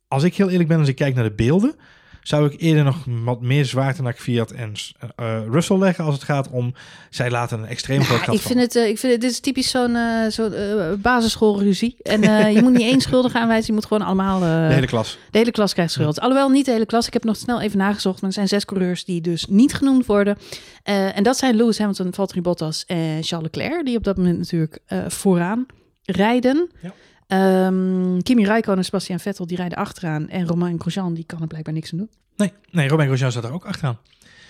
als 0.07 0.23
ik 0.23 0.36
heel 0.36 0.49
eerlijk 0.49 0.69
ben, 0.69 0.79
als 0.79 0.88
ik 0.88 0.95
kijk 0.95 1.15
naar 1.15 1.23
de 1.23 1.33
beelden, 1.33 1.75
zou 2.23 2.45
ik 2.51 2.62
eerder 2.62 2.83
nog 2.83 2.97
wat 3.23 3.41
meer 3.41 3.65
zwaarte 3.65 4.01
naar 4.01 4.13
Fiat 4.13 4.51
en 4.51 4.73
eh, 5.15 5.41
Russell 5.49 5.77
leggen 5.77 6.03
als 6.05 6.13
het 6.13 6.23
gaat 6.23 6.49
om, 6.49 6.73
zij 7.09 7.29
laten 7.31 7.59
een 7.59 7.65
extreem 7.65 8.01
groot 8.03 8.19
Ja, 8.19 8.25
gat 8.25 8.36
ik 8.36 8.41
vind 8.41 8.59
het, 8.59 8.75
eh, 8.75 8.88
ik 8.88 8.97
vind 8.99 9.12
het, 9.12 9.21
dit 9.21 9.31
is 9.31 9.39
typisch 9.39 9.69
zo'n 9.69 9.95
eh, 9.95 10.29
zo'n 10.29 10.53
eh, 10.53 10.93
basisschoolruzie. 10.97 11.95
En 12.01 12.23
eh, 12.23 12.53
je 12.53 12.62
moet 12.62 12.71
niet 12.71 12.81
één 12.81 13.01
schuldige 13.07 13.38
aanwijzen, 13.39 13.67
je 13.67 13.73
moet 13.73 13.86
gewoon 13.86 14.05
allemaal... 14.07 14.41
eh, 14.43 14.67
de 14.67 14.73
hele 14.73 14.88
klas. 14.88 15.17
de 15.31 15.38
hele 15.38 15.51
klas 15.51 15.73
krijgt 15.73 15.91
schuld. 15.91 16.19
Alhoewel 16.19 16.49
niet 16.49 16.65
de 16.65 16.71
hele 16.71 16.86
klas. 16.86 17.07
Ik 17.07 17.13
heb 17.13 17.23
nog 17.23 17.36
snel 17.36 17.62
even 17.62 17.77
nagezocht. 17.77 18.21
Maar 18.21 18.29
er 18.29 18.36
zijn 18.36 18.47
zes 18.47 18.65
coureurs 18.65 19.05
die 19.05 19.21
dus 19.21 19.45
niet 19.45 19.73
genoemd 19.73 20.05
worden. 20.05 20.38
Eh, 20.83 21.17
en 21.17 21.23
dat 21.23 21.38
zijn 21.38 21.55
Lewis 21.55 21.77
Hamilton, 21.77 22.13
Valtteri 22.13 22.41
Bottas 22.41 22.83
en 22.88 23.23
Charles 23.23 23.49
Leclerc. 23.53 23.86
Die 23.86 23.97
op 23.97 24.03
dat 24.03 24.17
moment 24.17 24.38
natuurlijk 24.38 24.79
eh, 24.86 24.99
vooraan 25.07 25.65
rijden. 26.05 26.69
Ja. 26.81 26.93
Ehm, 27.27 28.19
Kimi 28.21 28.45
Räikkönen 28.45 28.79
en 28.79 28.85
Sebastian 28.85 29.19
Vettel 29.19 29.47
die 29.47 29.57
rijden 29.57 29.77
achteraan. 29.77 30.29
En 30.29 30.47
Romain 30.47 30.79
Grosjean 30.79 31.13
die 31.13 31.23
kan 31.25 31.41
er 31.41 31.47
blijkbaar 31.47 31.73
niks 31.73 31.91
aan 31.91 31.97
doen. 31.97 32.09
Nee, 32.35 32.51
nee 32.71 32.87
Romain 32.87 33.07
Grosjean 33.07 33.31
staat 33.31 33.43
er 33.43 33.53
ook 33.53 33.65
achteraan. 33.65 33.97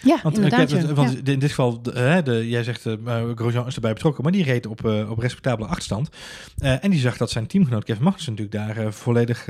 Ja, 0.03 0.19
Want, 0.23 0.37
eh, 0.37 0.43
inderdaad. 0.43 0.69
kijk, 0.69 0.81
ja. 0.87 0.93
want 0.93 1.11
Ja. 1.11 1.31
in 1.33 1.39
dit 1.39 1.49
geval, 1.49 1.81
de, 1.81 2.21
de, 2.23 2.49
jij 2.49 2.63
zegt, 2.63 2.85
eh, 2.85 2.93
Grosjean 3.35 3.67
is 3.67 3.75
erbij 3.75 3.93
betrokken, 3.93 4.23
maar 4.23 4.31
die 4.31 4.43
reed 4.43 4.65
op, 4.65 4.85
op 5.09 5.17
respectabele 5.17 5.67
achterstand. 5.67 6.09
En 6.57 6.91
die 6.91 6.99
zag 6.99 7.17
dat 7.17 7.29
zijn 7.29 7.47
teamgenoot 7.47 7.83
Kevin 7.83 8.03
Magnussen 8.03 8.33
natuurlijk 8.35 8.75
daar 8.75 8.93
volledig 8.93 9.47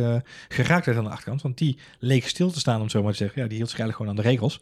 geraakt 0.47 0.85
werd 0.85 0.97
aan 0.97 1.03
de 1.03 1.09
achterkant. 1.09 1.41
Want 1.41 1.57
die 1.57 1.77
leek 1.99 2.27
stil 2.27 2.51
te 2.51 2.59
staan, 2.59 2.81
om 2.81 2.89
zo 2.89 3.03
maar 3.03 3.11
te 3.11 3.17
zeggen. 3.17 3.41
Ja, 3.41 3.47
die 3.47 3.57
hield 3.57 3.69
zich 3.69 3.79
eigenlijk 3.79 4.09
gewoon 4.09 4.17
aan 4.17 4.31
de 4.31 4.37
regels. 4.37 4.61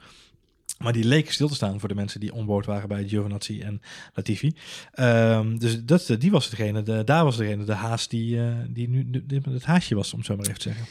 Maar 0.83 0.93
die 0.93 1.03
leek 1.03 1.31
stil 1.31 1.47
te 1.47 1.55
staan 1.55 1.79
voor 1.79 1.89
de 1.89 1.95
mensen 1.95 2.19
die 2.19 2.33
onboord 2.33 2.65
waren 2.65 2.87
bij 2.87 3.07
Giovinazzi 3.07 3.61
en 3.61 3.81
Latifi. 4.13 4.51
Ehm, 4.93 5.57
dus 5.57 5.83
dat, 5.83 6.09
eh, 6.09 6.19
die 6.19 6.31
was 6.31 6.49
degene, 6.49 6.83
de, 6.83 7.03
daar 7.03 7.23
was 7.23 7.37
degene, 7.37 7.63
de 7.63 7.73
haas 7.73 8.07
die, 8.07 8.39
eh, 8.39 8.53
die 8.69 8.89
nu 8.89 9.07
de- 9.25 9.41
het 9.49 9.65
haasje 9.65 9.95
was, 9.95 10.11
om 10.11 10.17
het 10.17 10.27
zo 10.27 10.35
maar 10.35 10.45
even 10.45 10.59
te 10.59 10.69
zeggen. 10.69 10.85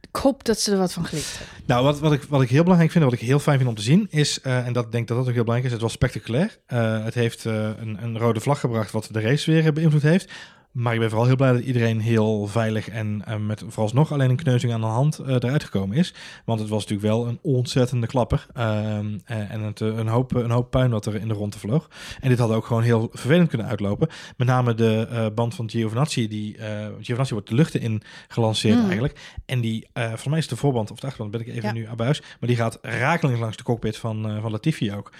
Ik 0.00 0.16
hoop 0.20 0.44
dat 0.44 0.60
ze 0.60 0.72
er 0.72 0.78
wat 0.78 0.92
van 0.92 1.04
geleerd 1.04 1.38
hebben. 1.38 1.56
Nou, 1.66 1.84
wat, 1.84 2.00
wat, 2.00 2.12
ik, 2.12 2.22
wat 2.22 2.42
ik 2.42 2.48
heel 2.48 2.62
belangrijk 2.62 2.92
vind, 2.92 3.04
en 3.04 3.10
wat 3.10 3.20
ik 3.20 3.26
heel 3.26 3.38
fijn 3.38 3.56
vind 3.56 3.68
om 3.68 3.74
te 3.76 3.82
zien, 3.82 4.06
is, 4.10 4.40
eh, 4.40 4.66
en 4.66 4.72
dat 4.72 4.84
ik 4.84 4.92
denk 4.92 5.08
dat 5.08 5.16
dat 5.16 5.26
ook 5.26 5.32
heel 5.34 5.44
belangrijk 5.44 5.66
is, 5.66 5.72
het 5.72 5.82
was 5.82 5.92
spectaculair. 5.92 6.58
Het 7.04 7.14
heeft 7.14 7.44
een, 7.44 8.02
een 8.02 8.18
rode 8.18 8.40
vlag 8.40 8.60
gebracht 8.60 8.90
wat 8.90 9.08
de 9.12 9.20
race 9.20 9.50
weer 9.50 9.72
beïnvloed 9.72 10.02
heeft. 10.02 10.32
Maar 10.72 10.92
ik 10.94 10.98
ben 10.98 11.08
vooral 11.08 11.26
heel 11.26 11.36
blij 11.36 11.52
dat 11.52 11.62
iedereen 11.62 12.00
heel 12.00 12.46
veilig 12.46 12.88
en 12.88 13.22
uh, 13.28 13.36
met 13.36 13.64
vooralsnog 13.66 14.12
alleen 14.12 14.30
een 14.30 14.36
kneuzing 14.36 14.72
aan 14.72 14.80
de 14.80 14.86
hand 14.86 15.20
uh, 15.20 15.28
eruit 15.28 15.64
gekomen 15.64 15.96
is. 15.96 16.14
Want 16.44 16.60
het 16.60 16.68
was 16.68 16.80
natuurlijk 16.86 17.08
wel 17.08 17.26
een 17.26 17.38
ontzettende 17.42 18.06
klapper. 18.06 18.46
Uh, 18.56 18.96
en 19.26 19.60
het, 19.60 19.80
een, 19.80 20.08
hoop, 20.08 20.34
een 20.34 20.50
hoop 20.50 20.70
puin 20.70 20.90
wat 20.90 21.06
er 21.06 21.14
in 21.14 21.28
de 21.28 21.34
ronde 21.34 21.58
vloog. 21.58 21.90
En 22.20 22.28
dit 22.28 22.38
had 22.38 22.50
ook 22.50 22.66
gewoon 22.66 22.82
heel 22.82 23.08
vervelend 23.12 23.48
kunnen 23.48 23.66
uitlopen. 23.66 24.08
Met 24.36 24.46
name 24.46 24.74
de 24.74 25.30
band 25.34 25.54
van 25.54 25.70
Giovinazzi. 25.70 26.28
Die, 26.28 26.56
Giovinazzi 27.00 27.34
wordt 27.34 27.48
de 27.48 27.54
lucht 27.54 27.74
in 27.74 28.02
gelanceerd 28.28 28.78
mm. 28.78 28.84
eigenlijk. 28.84 29.20
En 29.46 29.60
die, 29.60 29.88
volgens 29.94 30.26
mij 30.26 30.38
is 30.38 30.48
de 30.48 30.56
voorband 30.56 30.90
of 30.90 31.00
de 31.00 31.06
achterkant, 31.06 31.30
ben 31.30 31.40
ik 31.40 31.46
even 31.46 31.62
ja. 31.62 31.72
nu 31.72 31.86
abuis. 31.86 32.20
Maar 32.20 32.48
die 32.48 32.56
gaat 32.56 32.78
rakelings 32.82 33.40
langs 33.40 33.56
de 33.56 33.62
cockpit 33.62 33.96
van, 33.96 34.38
van 34.40 34.50
Latifi 34.50 34.92
ook. 34.92 35.12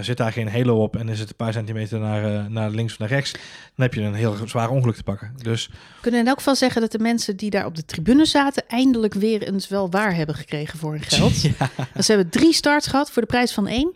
Zit 0.00 0.16
daar 0.16 0.32
geen 0.32 0.48
halo 0.48 0.82
op 0.82 0.96
en 0.96 1.08
is 1.08 1.18
het 1.20 1.28
een 1.28 1.36
paar 1.36 1.52
centimeter 1.52 1.98
naar, 1.98 2.50
naar 2.50 2.70
links 2.70 2.92
of 2.92 2.98
naar 2.98 3.08
rechts. 3.08 3.32
Dan 3.32 3.86
heb 3.86 3.94
je 3.94 4.00
een 4.00 4.14
heel 4.14 4.36
zwaar 4.44 4.70
ongeluk 4.70 4.94
te 4.94 5.02
pakken. 5.02 5.32
Dus... 5.42 5.66
We 5.66 6.00
kunnen 6.00 6.20
in 6.20 6.26
elk 6.26 6.36
geval 6.38 6.54
zeggen 6.54 6.80
dat 6.80 6.92
de 6.92 6.98
mensen 6.98 7.36
die 7.36 7.50
daar 7.50 7.66
op 7.66 7.74
de 7.74 7.84
tribune 7.84 8.24
zaten... 8.24 8.62
eindelijk 8.68 9.14
weer 9.14 9.42
eens 9.42 9.68
wel 9.68 9.90
waar 9.90 10.14
hebben 10.14 10.34
gekregen 10.34 10.78
voor 10.78 10.92
hun 10.92 11.02
geld. 11.14 11.40
Ja. 11.40 11.52
Ze 12.00 12.12
hebben 12.12 12.28
drie 12.28 12.52
starts 12.52 12.86
gehad 12.86 13.10
voor 13.10 13.22
de 13.22 13.28
prijs 13.28 13.52
van 13.52 13.66
één. 13.66 13.92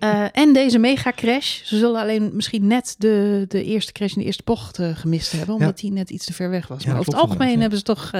uh, 0.00 0.24
en 0.42 0.52
deze 0.52 0.78
mega 0.78 1.12
crash. 1.16 1.60
Ze 1.64 1.78
zullen 1.78 2.00
alleen 2.00 2.30
misschien 2.32 2.66
net 2.66 2.94
de, 2.98 3.44
de 3.48 3.64
eerste 3.64 3.92
crash 3.92 4.12
in 4.14 4.20
de 4.20 4.26
eerste 4.26 4.42
bocht 4.44 4.78
gemist 4.94 5.32
hebben... 5.32 5.54
omdat 5.54 5.78
die 5.78 5.92
net 5.92 6.10
iets 6.10 6.24
te 6.24 6.32
ver 6.32 6.50
weg 6.50 6.68
was. 6.68 6.86
Maar 6.86 6.98
over 6.98 7.12
het 7.12 7.22
algemeen 7.22 7.60
hebben 7.60 7.78
ze 7.78 7.84
toch 7.84 8.10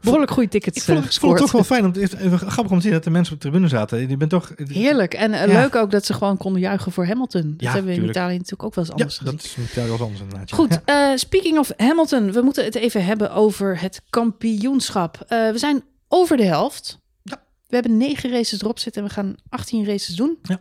behoorlijk 0.00 0.30
goede 0.30 0.48
tickets 0.48 0.76
ik 0.76 0.82
vond. 0.82 1.04
Ik 1.04 1.12
vond 1.12 1.32
het 1.32 1.42
toch 1.42 1.52
wel 1.52 1.64
fijn, 1.64 1.84
om 1.84 1.92
even 1.92 2.38
grappig 2.38 2.72
om 2.72 2.76
te 2.76 2.82
zien 2.82 2.92
dat 2.92 3.04
de 3.04 3.10
mensen 3.10 3.34
op 3.34 3.40
de 3.40 3.48
tribune 3.48 3.68
zaten. 3.68 4.08
Die 4.08 4.16
bent 4.16 4.30
toch... 4.30 4.52
Heerlijk. 4.68 5.14
En 5.14 5.30
leuk 5.30 5.74
ook 5.74 5.90
dat 5.90 6.04
ze 6.04 6.09
gewoon 6.14 6.36
konden 6.36 6.60
juichen 6.60 6.92
voor 6.92 7.06
Hamilton. 7.06 7.54
Dat 7.56 7.72
hebben 7.72 7.94
we 7.94 8.00
in 8.00 8.08
Italië 8.08 8.36
natuurlijk 8.36 8.62
ook 8.62 8.74
wel 8.74 8.84
eens 8.84 8.92
anders 8.92 9.18
ja, 9.18 9.24
dat 9.24 9.42
is 9.42 9.54
in 9.56 9.62
Italië 9.62 9.88
wel 9.88 10.00
anders 10.00 10.20
inderdaad. 10.20 10.52
Goed, 10.52 10.80
speaking 11.20 11.58
of 11.58 11.72
Hamilton, 11.76 12.32
we 12.32 12.40
moeten 12.40 12.64
het 12.64 12.74
even 12.74 13.04
hebben 13.04 13.32
over 13.32 13.80
het 13.80 14.02
kampioenschap. 14.10 15.18
Uh, 15.22 15.50
we 15.50 15.58
zijn 15.58 15.82
over 16.08 16.36
de 16.36 16.44
helft. 16.44 16.98
Ja. 17.22 17.42
We 17.66 17.74
hebben 17.74 17.96
negen 17.96 18.30
races 18.30 18.62
erop 18.62 18.78
zitten 18.78 19.02
en 19.02 19.08
we 19.08 19.14
gaan 19.14 19.34
18 19.48 19.86
races 19.86 20.14
doen. 20.14 20.38
Ja. 20.42 20.60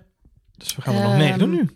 Dus 0.57 0.75
we 0.75 0.81
gaan 0.81 0.95
er 0.95 1.03
nog 1.03 1.17
negen 1.17 1.39
doen 1.39 1.49
nu. 1.49 1.69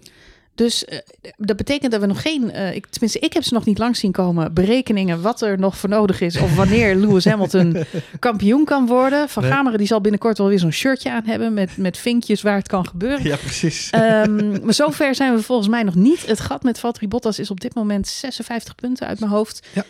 Ehm, 0.55 0.65
dus 0.65 0.83
uh, 0.83 0.97
dat 1.37 1.57
betekent 1.57 1.91
dat 1.91 2.01
we 2.01 2.07
nog 2.07 2.21
geen, 2.21 2.43
uh, 2.43 2.75
ik, 2.75 2.87
tenminste 2.87 3.19
ik 3.19 3.33
heb 3.33 3.43
ze 3.43 3.53
nog 3.53 3.65
niet 3.65 3.77
lang 3.77 3.95
zien 3.95 4.11
komen, 4.11 4.53
berekeningen 4.53 5.21
wat 5.21 5.41
er 5.41 5.59
nog 5.59 5.77
voor 5.77 5.89
nodig 5.89 6.21
is 6.21 6.37
of 6.37 6.55
wanneer 6.55 6.95
Lewis 7.05 7.25
Hamilton 7.25 7.83
kampioen 8.19 8.65
kan 8.65 8.87
worden. 8.87 9.29
Van 9.29 9.43
nee. 9.43 9.51
Gameren 9.51 9.77
die 9.77 9.87
zal 9.87 10.01
binnenkort 10.01 10.37
wel 10.37 10.47
weer 10.47 10.59
zo'n 10.59 10.71
shirtje 10.71 11.11
aan 11.11 11.25
hebben 11.25 11.53
met, 11.53 11.77
met 11.77 11.97
vinkjes 11.97 12.41
waar 12.41 12.57
het 12.57 12.67
kan 12.67 12.87
gebeuren. 12.87 13.23
Ja, 13.23 13.35
precies. 13.35 13.91
Um, 13.95 14.51
maar 14.65 14.73
zover 14.73 15.15
zijn 15.15 15.35
we 15.35 15.41
volgens 15.41 15.67
mij 15.67 15.83
nog 15.83 15.95
niet. 15.95 16.25
Het 16.25 16.39
gat 16.39 16.63
met 16.63 16.79
Valtteri 16.79 17.07
Bottas 17.07 17.39
is 17.39 17.51
op 17.51 17.59
dit 17.59 17.75
moment 17.75 18.07
56 18.07 18.75
punten 18.75 19.07
uit 19.07 19.19
mijn 19.19 19.31
hoofd. 19.31 19.67
Ja. 19.73 19.83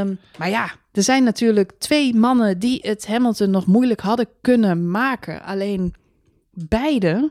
Um, 0.00 0.18
maar 0.38 0.50
ja, 0.50 0.70
er 0.92 1.02
zijn 1.02 1.24
natuurlijk 1.24 1.72
twee 1.78 2.14
mannen 2.14 2.58
die 2.58 2.78
het 2.82 3.06
Hamilton 3.06 3.50
nog 3.50 3.66
moeilijk 3.66 4.00
hadden 4.00 4.28
kunnen 4.40 4.90
maken. 4.90 5.42
Alleen 5.42 5.94
beide 6.50 7.30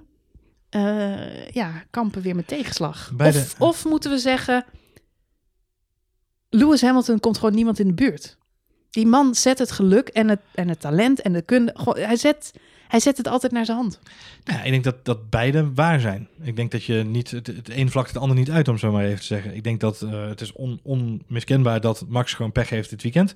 uh, 0.75 1.49
ja, 1.49 1.83
kampen 1.89 2.21
weer 2.21 2.35
met 2.35 2.47
tegenslag. 2.47 3.11
Of, 3.17 3.59
of 3.59 3.85
moeten 3.85 4.11
we 4.11 4.17
zeggen, 4.17 4.65
Lewis 6.49 6.81
Hamilton 6.81 7.19
komt 7.19 7.37
gewoon 7.37 7.55
niemand 7.55 7.79
in 7.79 7.87
de 7.87 7.93
buurt. 7.93 8.37
Die 8.89 9.07
man 9.07 9.35
zet 9.35 9.59
het 9.59 9.71
geluk 9.71 10.07
en 10.07 10.29
het, 10.29 10.41
en 10.55 10.69
het 10.69 10.79
talent 10.79 11.21
en 11.21 11.33
de 11.33 11.41
kunde. 11.41 11.75
Hij 11.93 12.15
zet, 12.15 12.53
hij 12.93 13.01
zet 13.01 13.17
het 13.17 13.27
altijd 13.27 13.51
naar 13.51 13.65
zijn 13.65 13.77
hand. 13.77 13.99
Ik 14.63 14.71
denk 14.71 14.83
dat, 14.83 15.05
dat 15.05 15.29
beide 15.29 15.73
waar 15.73 15.99
zijn. 15.99 16.27
Ik 16.41 16.55
denk 16.55 16.71
dat 16.71 16.83
je 16.83 16.93
niet 16.93 17.31
het, 17.31 17.51
een 17.69 17.91
vlak 17.91 18.07
het 18.07 18.17
ander 18.17 18.37
niet 18.37 18.51
uit, 18.51 18.67
om 18.67 18.77
zo 18.77 18.91
maar 18.91 19.03
even 19.05 19.19
te 19.19 19.25
zeggen. 19.25 19.55
Ik 19.55 19.63
denk 19.63 19.79
dat 19.79 20.01
uh, 20.01 20.27
het 20.27 20.41
is 20.41 20.51
on, 20.51 20.79
onmiskenbaar 20.83 21.81
dat 21.81 22.05
Max 22.07 22.33
gewoon 22.33 22.51
pech 22.51 22.69
heeft 22.69 22.89
dit 22.89 23.03
weekend. 23.03 23.33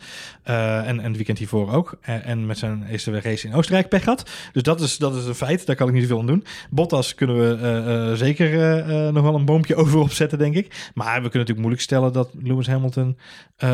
Uh, 0.47 0.77
en, 0.77 0.99
en 0.99 1.03
het 1.03 1.15
weekend 1.15 1.37
hiervoor 1.37 1.73
ook. 1.73 1.97
En, 2.01 2.23
en, 2.23 2.45
met 2.45 2.57
zijn 2.57 2.85
eerste 2.89 3.19
race 3.19 3.47
in 3.47 3.53
Oostenrijk 3.53 3.89
pech 3.89 4.05
had. 4.05 4.29
Dus 4.53 4.63
dat 4.63 4.81
is, 4.81 4.97
dat 4.97 5.15
is 5.15 5.25
een 5.25 5.35
feit. 5.35 5.65
Daar 5.65 5.75
kan 5.75 5.87
ik 5.87 5.93
niet 5.93 6.01
zoveel 6.01 6.19
aan 6.19 6.25
doen. 6.25 6.45
Bottas 6.69 7.15
kunnen 7.15 7.35
we 7.35 8.15
zeker 8.15 9.11
nog 9.13 9.23
wel 9.23 9.35
een 9.35 9.45
boompje 9.45 9.75
over 9.81 9.99
opzetten, 9.99 10.37
denk 10.37 10.55
ik. 10.55 10.91
Maar 10.93 11.13
we 11.13 11.29
kunnen 11.29 11.31
natuurlijk 11.31 11.59
moeilijk 11.59 11.81
stellen 11.81 12.13
dat 12.13 12.29
Lewis 12.39 12.67
Hamilton... 12.67 13.17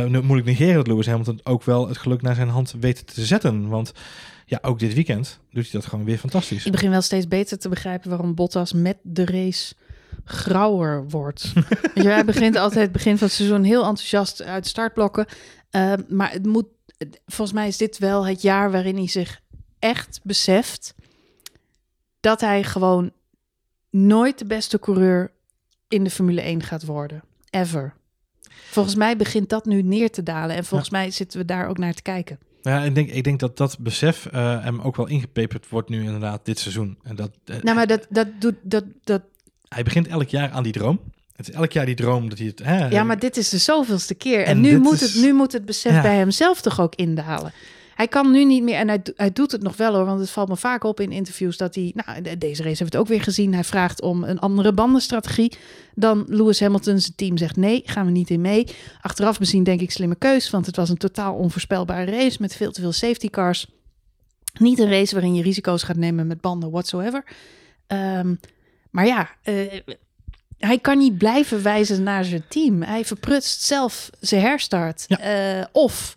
moeilijk 0.09 0.45
negeren 0.45 0.75
dat 0.75 0.87
Lewis 0.87 1.07
Hamilton 1.07 1.39
ook 1.43 1.63
wel 1.63 1.87
het 1.87 1.97
geluk 1.97 2.21
naar 2.21 2.35
zijn 2.35 2.49
hand 2.49 2.75
weet 2.79 3.13
te 3.13 3.25
zetten. 3.25 3.67
Want 3.67 3.93
ja, 4.53 4.69
ook 4.69 4.79
dit 4.79 4.93
weekend 4.93 5.39
doet 5.51 5.63
hij 5.63 5.79
dat 5.79 5.89
gewoon 5.89 6.05
weer 6.05 6.17
fantastisch. 6.17 6.65
Ik 6.65 6.71
begin 6.71 6.89
wel 6.89 7.01
steeds 7.01 7.27
beter 7.27 7.57
te 7.59 7.69
begrijpen 7.69 8.09
waarom 8.09 8.35
Bottas 8.35 8.73
met 8.73 8.97
de 9.01 9.25
race 9.25 9.73
grauwer 10.25 11.09
wordt. 11.09 11.53
Jij 11.95 12.25
begint 12.25 12.55
altijd 12.55 12.91
begin 12.91 13.17
van 13.17 13.27
het 13.27 13.35
seizoen 13.35 13.63
heel 13.63 13.85
enthousiast 13.85 14.41
uit 14.41 14.67
startblokken. 14.67 15.25
Uh, 15.71 15.93
maar 16.07 16.31
het 16.31 16.45
moet, 16.45 16.65
volgens 17.25 17.57
mij 17.57 17.67
is 17.67 17.77
dit 17.77 17.97
wel 17.97 18.27
het 18.27 18.41
jaar 18.41 18.71
waarin 18.71 18.95
hij 18.95 19.07
zich 19.07 19.41
echt 19.79 20.19
beseft 20.23 20.93
dat 22.19 22.41
hij 22.41 22.63
gewoon 22.63 23.11
nooit 23.89 24.39
de 24.39 24.45
beste 24.45 24.79
coureur 24.79 25.31
in 25.87 26.03
de 26.03 26.09
Formule 26.09 26.41
1 26.41 26.63
gaat 26.63 26.85
worden. 26.85 27.23
Ever. 27.49 27.93
Volgens 28.49 28.95
mij 28.95 29.17
begint 29.17 29.49
dat 29.49 29.65
nu 29.65 29.81
neer 29.81 30.11
te 30.11 30.23
dalen. 30.23 30.55
En 30.55 30.65
volgens 30.65 30.89
mij 30.89 31.11
zitten 31.11 31.39
we 31.39 31.45
daar 31.45 31.67
ook 31.67 31.77
naar 31.77 31.93
te 31.93 32.01
kijken. 32.01 32.39
Ja, 32.63 32.83
ik 32.83 32.95
denk, 32.95 33.09
ik 33.09 33.23
denk 33.23 33.39
dat 33.39 33.57
dat 33.57 33.77
besef 33.79 34.27
uh, 34.33 34.63
hem 34.63 34.81
ook 34.81 34.95
wel 34.95 35.07
ingepeperd 35.07 35.69
wordt 35.69 35.89
nu 35.89 36.03
inderdaad 36.03 36.45
dit 36.45 36.59
seizoen. 36.59 36.97
En 37.03 37.15
dat, 37.15 37.31
uh, 37.45 37.61
nou, 37.61 37.75
maar 37.75 37.87
dat, 37.87 38.05
dat 38.09 38.27
doet... 38.39 38.55
Dat, 38.61 38.83
dat... 39.03 39.21
Hij 39.67 39.83
begint 39.83 40.07
elk 40.07 40.29
jaar 40.29 40.49
aan 40.49 40.63
die 40.63 40.71
droom. 40.71 40.99
Het 41.35 41.47
is 41.49 41.55
elk 41.55 41.71
jaar 41.71 41.85
die 41.85 41.95
droom 41.95 42.29
dat 42.29 42.37
hij 42.37 42.47
het... 42.47 42.59
Hè, 42.63 42.87
ja, 42.87 43.03
maar 43.03 43.19
dit 43.19 43.37
is 43.37 43.49
de 43.49 43.57
zoveelste 43.57 44.13
keer. 44.13 44.39
En, 44.39 44.45
en 44.45 44.61
nu, 44.61 44.79
moet 44.79 45.01
is... 45.01 45.13
het, 45.13 45.23
nu 45.23 45.33
moet 45.33 45.51
het 45.51 45.65
besef 45.65 45.91
ja. 45.91 46.01
bij 46.01 46.15
hemzelf 46.15 46.61
toch 46.61 46.79
ook 46.79 46.95
indalen. 46.95 47.53
Hij 47.95 48.07
kan 48.07 48.31
nu 48.31 48.45
niet 48.45 48.63
meer, 48.63 48.75
en 48.75 48.87
hij, 48.87 49.01
hij 49.15 49.31
doet 49.31 49.51
het 49.51 49.63
nog 49.63 49.77
wel 49.77 49.93
hoor, 49.93 50.05
want 50.05 50.19
het 50.19 50.29
valt 50.29 50.49
me 50.49 50.57
vaak 50.57 50.83
op 50.83 50.99
in 50.99 51.11
interviews 51.11 51.57
dat 51.57 51.75
hij, 51.75 51.93
nou, 51.95 52.37
deze 52.37 52.63
race 52.63 52.77
hebben 52.77 52.77
we 52.77 52.83
het 52.83 52.95
ook 52.95 53.07
weer 53.07 53.21
gezien, 53.21 53.53
hij 53.53 53.63
vraagt 53.63 54.01
om 54.01 54.23
een 54.23 54.39
andere 54.39 54.73
bandenstrategie 54.73 55.57
dan 55.95 56.25
Lewis 56.27 56.59
Hamilton's 56.59 57.11
team 57.15 57.37
zegt 57.37 57.55
nee, 57.55 57.81
gaan 57.85 58.05
we 58.05 58.11
niet 58.11 58.29
in 58.29 58.41
mee. 58.41 58.67
Achteraf 59.01 59.39
bezien 59.39 59.63
denk 59.63 59.81
ik 59.81 59.91
slimme 59.91 60.15
keus, 60.15 60.49
want 60.49 60.65
het 60.65 60.75
was 60.75 60.89
een 60.89 60.97
totaal 60.97 61.35
onvoorspelbare 61.35 62.11
race 62.11 62.37
met 62.39 62.55
veel 62.55 62.71
te 62.71 62.81
veel 62.81 62.91
safety 62.91 63.29
cars. 63.29 63.67
Niet 64.59 64.79
een 64.79 64.89
race 64.89 65.13
waarin 65.13 65.35
je 65.35 65.43
risico's 65.43 65.83
gaat 65.83 65.95
nemen 65.95 66.27
met 66.27 66.41
banden 66.41 66.71
whatsoever. 66.71 67.23
Um, 67.87 68.39
maar 68.89 69.05
ja, 69.05 69.29
uh, 69.43 69.71
hij 70.57 70.79
kan 70.79 70.97
niet 70.97 71.17
blijven 71.17 71.63
wijzen 71.63 72.03
naar 72.03 72.23
zijn 72.25 72.43
team. 72.47 72.81
Hij 72.81 73.05
verprutst 73.05 73.61
zelf 73.61 74.09
zijn 74.19 74.41
herstart. 74.41 75.05
Ja. 75.07 75.57
Uh, 75.59 75.65
of 75.71 76.15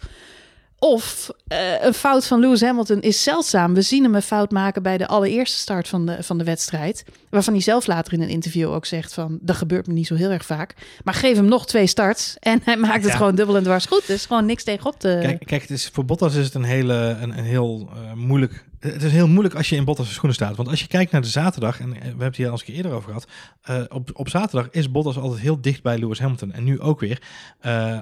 of 0.78 1.30
uh, 1.52 1.84
een 1.84 1.94
fout 1.94 2.26
van 2.26 2.40
Lewis 2.40 2.60
Hamilton 2.60 3.00
is 3.00 3.22
zeldzaam. 3.22 3.74
We 3.74 3.82
zien 3.82 4.02
hem 4.02 4.14
een 4.14 4.22
fout 4.22 4.50
maken 4.50 4.82
bij 4.82 4.98
de 4.98 5.06
allereerste 5.06 5.58
start 5.58 5.88
van 5.88 6.06
de, 6.06 6.22
van 6.22 6.38
de 6.38 6.44
wedstrijd. 6.44 7.04
Waarvan 7.30 7.52
hij 7.52 7.62
zelf 7.62 7.86
later 7.86 8.12
in 8.12 8.20
een 8.20 8.28
interview 8.28 8.72
ook 8.72 8.86
zegt 8.86 9.14
van... 9.14 9.38
dat 9.40 9.56
gebeurt 9.56 9.86
me 9.86 9.92
niet 9.92 10.06
zo 10.06 10.14
heel 10.14 10.30
erg 10.30 10.44
vaak. 10.44 10.74
Maar 11.04 11.14
geef 11.14 11.36
hem 11.36 11.48
nog 11.48 11.66
twee 11.66 11.86
starts 11.86 12.36
en 12.38 12.60
hij 12.64 12.76
maakt 12.76 13.04
het 13.04 13.14
gewoon 13.14 13.34
dubbel 13.34 13.56
en 13.56 13.62
dwars 13.62 13.86
goed. 13.86 14.06
Dus 14.06 14.26
gewoon 14.26 14.46
niks 14.46 14.64
tegenop 14.64 15.00
te... 15.00 15.18
Kijk, 15.22 15.46
kijk 15.46 15.60
het 15.60 15.70
is, 15.70 15.90
voor 15.92 16.04
Bottas 16.04 16.34
is 16.34 16.44
het 16.44 16.54
een, 16.54 16.64
hele, 16.64 17.16
een, 17.20 17.38
een 17.38 17.44
heel 17.44 17.88
uh, 17.94 18.12
moeilijk... 18.12 18.64
Het 18.92 19.03
is 19.03 19.12
heel 19.12 19.29
moeilijk 19.29 19.55
als 19.55 19.68
je 19.68 19.77
in 19.77 19.85
Bottas' 19.85 20.12
schoenen 20.12 20.35
staat. 20.35 20.57
Want 20.57 20.68
als 20.68 20.81
je 20.81 20.87
kijkt 20.87 21.12
naar 21.12 21.20
de 21.20 21.29
zaterdag... 21.29 21.81
en 21.81 21.90
we 21.90 21.99
hebben 21.99 22.27
het 22.27 22.37
hier 22.37 22.46
al 22.46 22.53
eens 22.53 22.68
een 22.68 22.75
eerder 22.75 22.92
over 22.92 23.09
gehad... 23.09 23.27
Uh, 23.70 23.83
op, 23.88 24.11
op 24.12 24.29
zaterdag 24.29 24.70
is 24.70 24.90
Bottas 24.90 25.16
altijd 25.18 25.40
heel 25.40 25.61
dicht 25.61 25.83
bij 25.83 25.99
Lewis 25.99 26.18
Hamilton. 26.18 26.53
En 26.53 26.64
nu 26.64 26.81
ook 26.81 27.01
weer. 27.01 27.22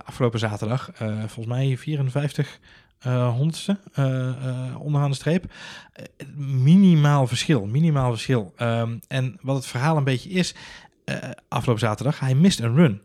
afgelopen 0.05 0.39
zaterdag, 0.39 0.91
volgens 1.27 1.47
mij 1.47 1.77
54 1.77 2.59
uh, 3.07 3.35
honderdste 3.35 3.79
onderaan 4.79 5.11
de 5.11 5.17
streep. 5.17 5.45
minimaal 6.37 7.27
verschil, 7.27 7.67
minimaal 7.67 8.11
verschil. 8.11 8.53
Um, 8.59 9.01
en 9.09 9.39
wat 9.41 9.57
het 9.57 9.67
verhaal 9.67 9.97
een 9.97 10.05
beetje 10.05 10.31
is, 10.31 10.55
afgelopen 11.49 11.87
zaterdag, 11.87 12.21
hij 12.21 12.35
mist 12.35 12.61
een 12.61 12.75
run. 12.75 13.01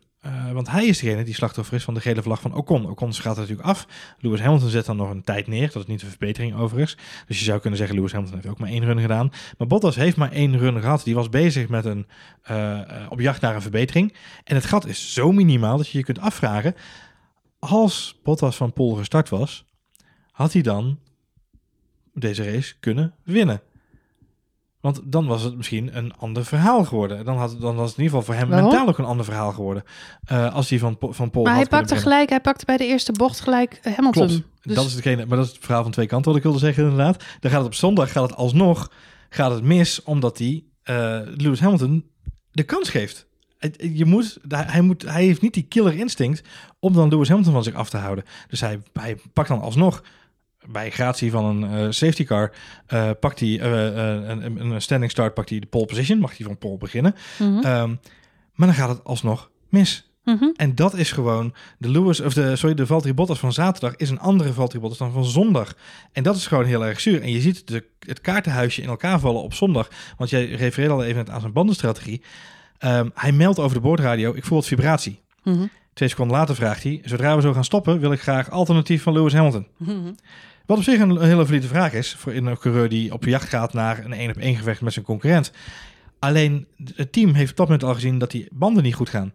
Want 0.53 0.69
hij 0.69 0.86
is 0.86 0.99
degene 0.99 1.23
die 1.23 1.34
slachtoffer 1.34 1.75
is 1.75 1.84
van 1.84 1.93
de 1.93 2.01
gele 2.01 2.21
vlag 2.21 2.41
van 2.41 2.53
Ocon. 2.53 2.89
Ocon 2.89 3.13
gaat 3.13 3.36
er 3.36 3.41
natuurlijk 3.41 3.67
af. 3.67 3.88
Lewis 4.19 4.39
Hamilton 4.39 4.69
zet 4.69 4.86
dan 4.86 4.97
nog 4.97 5.10
een 5.10 5.23
tijd 5.23 5.47
neer, 5.47 5.71
dat 5.71 5.82
is 5.82 5.88
niet 5.88 6.01
een 6.01 6.10
verbetering 6.10 6.55
overigens. 6.55 6.97
Dus 7.27 7.39
je 7.39 7.45
zou 7.45 7.60
kunnen 7.60 7.79
zeggen, 7.79 7.95
Lewis 7.95 8.12
Hamilton 8.12 8.38
heeft 8.38 8.49
ook 8.49 8.60
maar 8.60 8.69
één 8.69 8.86
run 8.86 8.99
gedaan. 8.99 9.32
Maar 9.58 9.67
Bottas 9.67 9.95
heeft 9.95 10.17
maar 10.17 10.32
één 10.32 10.58
run 10.58 10.82
gehad. 10.82 11.03
Die 11.03 11.15
was 11.15 11.29
bezig 11.29 11.69
met 11.69 11.86
een, 11.86 12.08
op 13.10 13.19
jacht 13.19 13.41
naar 13.41 13.55
een 13.55 13.62
verbetering. 13.62 14.15
En 14.43 14.55
het 14.55 14.65
gat 14.65 14.86
is 14.86 15.13
zo 15.13 15.32
minimaal 15.32 15.77
dat 15.77 15.89
je 15.89 15.97
je 15.97 16.03
kunt 16.03 16.19
afvragen... 16.19 16.75
als 17.60 18.19
Bottas 18.23 18.55
van 18.55 18.73
Pol 18.73 18.95
gestart 18.95 19.29
was 19.29 19.65
had 20.32 20.53
hij 20.53 20.62
dan 20.62 20.99
deze 22.13 22.51
race 22.51 22.73
kunnen 22.79 23.13
winnen. 23.23 23.62
Want 24.80 25.00
dan 25.04 25.26
was 25.26 25.44
het 25.44 25.58
misschien 25.58 25.98
een 25.98 26.13
ander 26.15 26.46
verhaal 26.46 26.86
geworden. 26.86 27.26
Dan, 27.26 27.38
had, 27.38 27.56
dan 27.60 27.76
was 27.76 27.89
het 27.89 27.98
in 27.98 28.04
ieder 28.04 28.20
geval 28.20 28.34
voor 28.34 28.42
hem 28.42 28.50
Waarom? 28.50 28.70
mentaal 28.70 28.88
ook 28.88 28.98
een 28.98 29.06
ander 29.06 29.26
verhaal 29.26 29.52
geworden. 29.52 29.84
Uh, 30.32 30.54
als 30.54 30.70
hij 30.70 30.80
van, 30.80 30.98
van 31.00 31.30
Paul 31.30 31.44
Maar 31.44 31.56
hij 31.56 31.65
pakte 31.65 31.96
gelijk, 31.96 32.30
hij 32.30 32.39
pakte 32.39 32.65
bij 32.65 32.78
de 32.78 32.86
eerste 32.86 33.12
bocht 33.12 33.39
gelijk 33.39 33.80
uh, 33.84 33.94
Hamilton. 33.96 34.28
Klopt, 34.28 34.44
dus... 34.62 34.76
dat 34.76 34.86
is 34.86 34.94
hetgene, 34.94 35.26
maar 35.26 35.38
dat 35.38 35.46
is 35.46 35.52
het 35.52 35.65
verhaal 35.65 35.84
van 35.84 35.92
twee 35.92 36.08
kanten 36.08 36.28
wat 36.28 36.38
ik 36.38 36.44
wilde 36.44 36.60
zeggen 36.60 36.84
inderdaad. 36.84 37.24
Dan 37.39 37.52
gaat 37.52 37.60
het 37.60 37.70
op 37.70 37.76
zondag, 37.76 38.12
gaat 38.12 38.30
het 38.30 38.38
alsnog, 38.38 38.92
gaat 39.30 39.52
het 39.52 39.63
mis 39.63 40.04
omdat 40.04 40.38
hij 40.38 40.63
uh, 40.89 41.20
Lewis 41.26 41.60
Hamilton 41.60 42.06
de 42.52 42.63
kans 42.63 42.89
geeft. 42.89 43.28
je 43.78 44.06
moet, 44.06 44.38
hij, 44.48 44.82
moet, 44.82 45.02
hij 45.02 45.24
heeft 45.24 45.42
niet 45.42 45.54
die 45.54 45.63
killer 45.68 45.94
instinct 45.94 46.42
om 46.80 46.94
dan 46.94 47.10
Lewis 47.10 47.28
Hamilton 47.30 47.54
van 47.54 47.63
zich 47.63 47.74
af 47.74 47.89
te 47.89 47.98
houden. 47.98 48.24
Dus 48.48 48.62
hij, 48.62 48.82
hij 48.94 49.18
pakt 49.34 49.48
dan 49.48 49.62
alsnog 49.62 50.04
bij 50.71 50.91
gratie 50.91 51.32
van 51.32 51.45
een 51.45 51.84
uh, 51.84 51.91
safety 51.91 52.23
car 52.23 52.51
uh, 52.93 53.10
pakt 53.19 53.39
hij 53.39 53.49
uh, 53.49 53.84
een, 54.29 54.71
een, 54.71 54.82
standing 54.82 55.12
start, 55.12 55.34
pakt 55.34 55.49
hij 55.49 55.60
de 55.60 55.65
pole 55.65 55.86
position, 55.86 56.19
mag 56.19 56.38
hij 56.38 56.45
van 56.45 56.58
pole 56.58 56.77
beginnen. 56.77 57.15
Mm 57.39 57.62
-hmm. 57.62 57.99
maar 58.55 58.67
dan 58.67 58.73
gaat 58.73 58.89
het 58.89 59.03
alsnog 59.03 59.49
mis. 59.69 60.10
Mm 60.23 60.38
-hmm. 60.39 60.53
En 60.55 60.75
dat 60.75 60.93
is 60.93 61.12
gewoon 61.12 61.53
de 61.77 61.89
Lewis 61.89 62.19
of 62.19 62.34
de 62.34 62.55
sorry 62.55 62.75
de 62.75 62.86
Valtteri 62.86 63.13
Bottas 63.13 63.39
van 63.39 63.53
zaterdag 63.53 63.95
is 63.95 64.10
een 64.10 64.19
andere 64.19 64.53
Valtteri 64.53 64.79
Bottas 64.79 64.99
dan 64.99 65.12
van 65.12 65.25
zondag. 65.25 65.75
En 66.12 66.23
dat 66.23 66.36
is 66.36 66.47
gewoon 66.47 66.65
heel 66.65 66.86
erg 66.86 66.99
zuur. 66.99 67.21
En 67.21 67.32
je 67.32 67.41
ziet 67.41 67.67
de, 67.67 67.86
het 67.99 68.21
kaartenhuisje 68.21 68.82
in 68.82 68.89
elkaar 68.89 69.19
vallen 69.19 69.41
op 69.41 69.53
zondag. 69.53 69.89
Want 70.17 70.29
jij 70.29 70.45
refereerde 70.45 70.93
al 70.93 71.03
even 71.03 71.32
aan 71.32 71.39
zijn 71.39 71.53
bandenstrategie. 71.53 72.21
Um, 72.86 73.12
hij 73.13 73.32
meldt 73.32 73.60
over 73.60 73.75
de 73.75 73.82
boordradio: 73.82 74.34
ik 74.34 74.45
voel 74.45 74.58
het 74.58 74.67
vibratie. 74.67 75.19
Mm 75.43 75.53
-hmm. 75.53 75.69
Twee 75.93 76.10
seconden 76.10 76.38
later 76.38 76.55
vraagt 76.55 76.84
hij: 76.84 77.01
zodra 77.03 77.36
we 77.36 77.41
zo 77.41 77.53
gaan 77.53 77.63
stoppen, 77.63 77.99
wil 77.99 78.12
ik 78.12 78.21
graag 78.21 78.49
alternatief 78.49 79.03
van 79.03 79.13
Lewis 79.13 79.34
Hamilton. 79.34 79.67
Wat 80.69 80.77
op 80.77 80.84
zich 80.84 80.99
een, 80.99 81.21
hele 81.21 81.45
valide 81.45 81.67
vraag 81.67 81.93
is 81.93 82.15
voor 82.15 82.34
een 82.34 82.58
coureur 82.58 82.89
die 82.89 83.13
op 83.13 83.23
jacht 83.23 83.49
gaat 83.49 83.73
naar 83.73 84.05
een 84.05 84.13
één 84.13 84.29
op 84.29 84.38
één 84.38 84.55
gevecht 84.55 84.82
met 84.82 84.93
zijn 84.93 85.05
concurrent. 85.05 85.51
Alleen 86.19 86.67
het 86.95 87.12
team 87.12 87.34
heeft 87.34 87.51
op 87.51 87.58
dat 87.58 87.65
moment 87.65 87.84
al 87.84 87.93
gezien 87.93 88.17
dat 88.17 88.32
die 88.32 88.47
banden 88.51 88.84
niet 88.84 88.95
goed 88.95 89.10
gaan. 89.10 89.34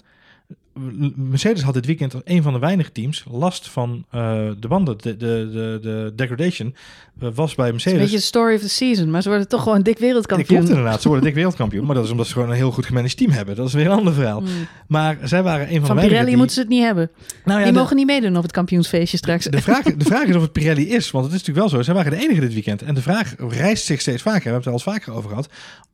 Mercedes 1.15 1.63
had 1.63 1.75
dit 1.75 1.87
weekend 1.87 2.15
als 2.15 2.23
een 2.25 2.43
van 2.43 2.53
de 2.53 2.59
weinige 2.59 2.93
teams 2.93 3.25
last 3.31 3.69
van 3.69 4.05
uh, 4.15 4.51
de 4.61 4.69
banden. 4.69 4.97
De, 5.01 5.17
de, 5.17 5.49
de, 5.53 5.79
de 5.83 6.13
degradation 6.17 6.75
uh, 7.23 7.29
was 7.35 7.55
bij 7.55 7.71
Mercedes. 7.71 7.93
een 7.93 8.03
beetje 8.03 8.17
de 8.17 8.23
story 8.23 8.55
of 8.55 8.61
the 8.61 8.69
season, 8.69 9.11
maar 9.11 9.23
ze 9.23 9.29
worden 9.29 9.49
toch 9.49 9.63
gewoon 9.63 9.83
dik 9.83 9.99
wereldkampioen. 9.99 10.49
Dat 10.49 10.57
klopt 10.57 10.79
inderdaad, 10.79 11.03
ze 11.03 11.09
worden 11.09 11.27
dik 11.27 11.35
wereldkampioen. 11.35 11.87
Maar 11.87 11.95
dat 11.95 12.05
is 12.05 12.11
omdat 12.11 12.27
ze 12.27 12.33
gewoon 12.33 12.49
een 12.49 12.57
heel 12.57 12.71
goed 12.71 12.87
gemanaged 12.87 13.17
team 13.17 13.31
hebben. 13.31 13.57
Dat 13.57 13.67
is 13.67 13.73
weer 13.73 13.87
een 13.87 13.93
ander 13.93 14.13
verhaal. 14.13 14.41
Mm. 14.41 14.49
Maar 14.89 15.19
zij 15.23 15.43
waren 15.43 15.69
een 15.69 15.79
van, 15.79 15.87
van 15.87 15.97
de 15.97 16.03
Pirelli 16.03 16.27
die... 16.27 16.37
moeten 16.37 16.55
ze 16.55 16.61
het 16.61 16.71
niet 16.71 16.83
hebben. 16.83 17.11
Nou 17.45 17.59
ja, 17.59 17.65
die 17.65 17.75
de... 17.75 17.79
mogen 17.79 17.97
niet 17.97 18.07
meedoen 18.07 18.37
op 18.37 18.43
het 18.43 18.53
kampioensfeestje 18.53 19.17
straks. 19.17 19.45
De 19.45 19.63
vraag, 19.63 19.83
de 19.97 20.05
vraag 20.05 20.27
is 20.27 20.37
of 20.37 20.43
het 20.43 20.53
Pirelli 20.53 20.89
is, 20.89 21.11
want 21.11 21.25
het 21.25 21.35
is 21.35 21.41
natuurlijk 21.41 21.69
wel 21.71 21.79
zo. 21.79 21.85
Zij 21.85 21.95
waren 21.95 22.11
de 22.11 22.25
enige 22.25 22.41
dit 22.41 22.53
weekend. 22.53 22.83
En 22.83 22.95
de 22.95 23.03
vraag 23.03 23.35
rijst 23.39 23.85
zich 23.85 24.01
steeds 24.01 24.23
vaker. 24.23 24.43
We 24.43 24.51
hebben 24.51 24.73
het 24.73 24.83
er 24.83 24.87
al 24.87 24.93
vaker 24.93 25.13
over 25.13 25.29
gehad. 25.29 25.49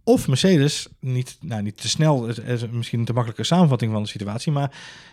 Of 0.04 0.28
Mercedes, 0.28 0.88
niet, 1.00 1.36
nou, 1.40 1.62
niet 1.62 1.80
te 1.80 1.88
snel, 1.88 2.26
is 2.26 2.64
misschien 2.70 2.98
een 2.98 3.04
te 3.04 3.12
makkelijke 3.12 3.44
samenvatting 3.44 3.92
van 3.92 4.02
de 4.02 4.08
situatie, 4.08 4.52
maar 4.52 4.69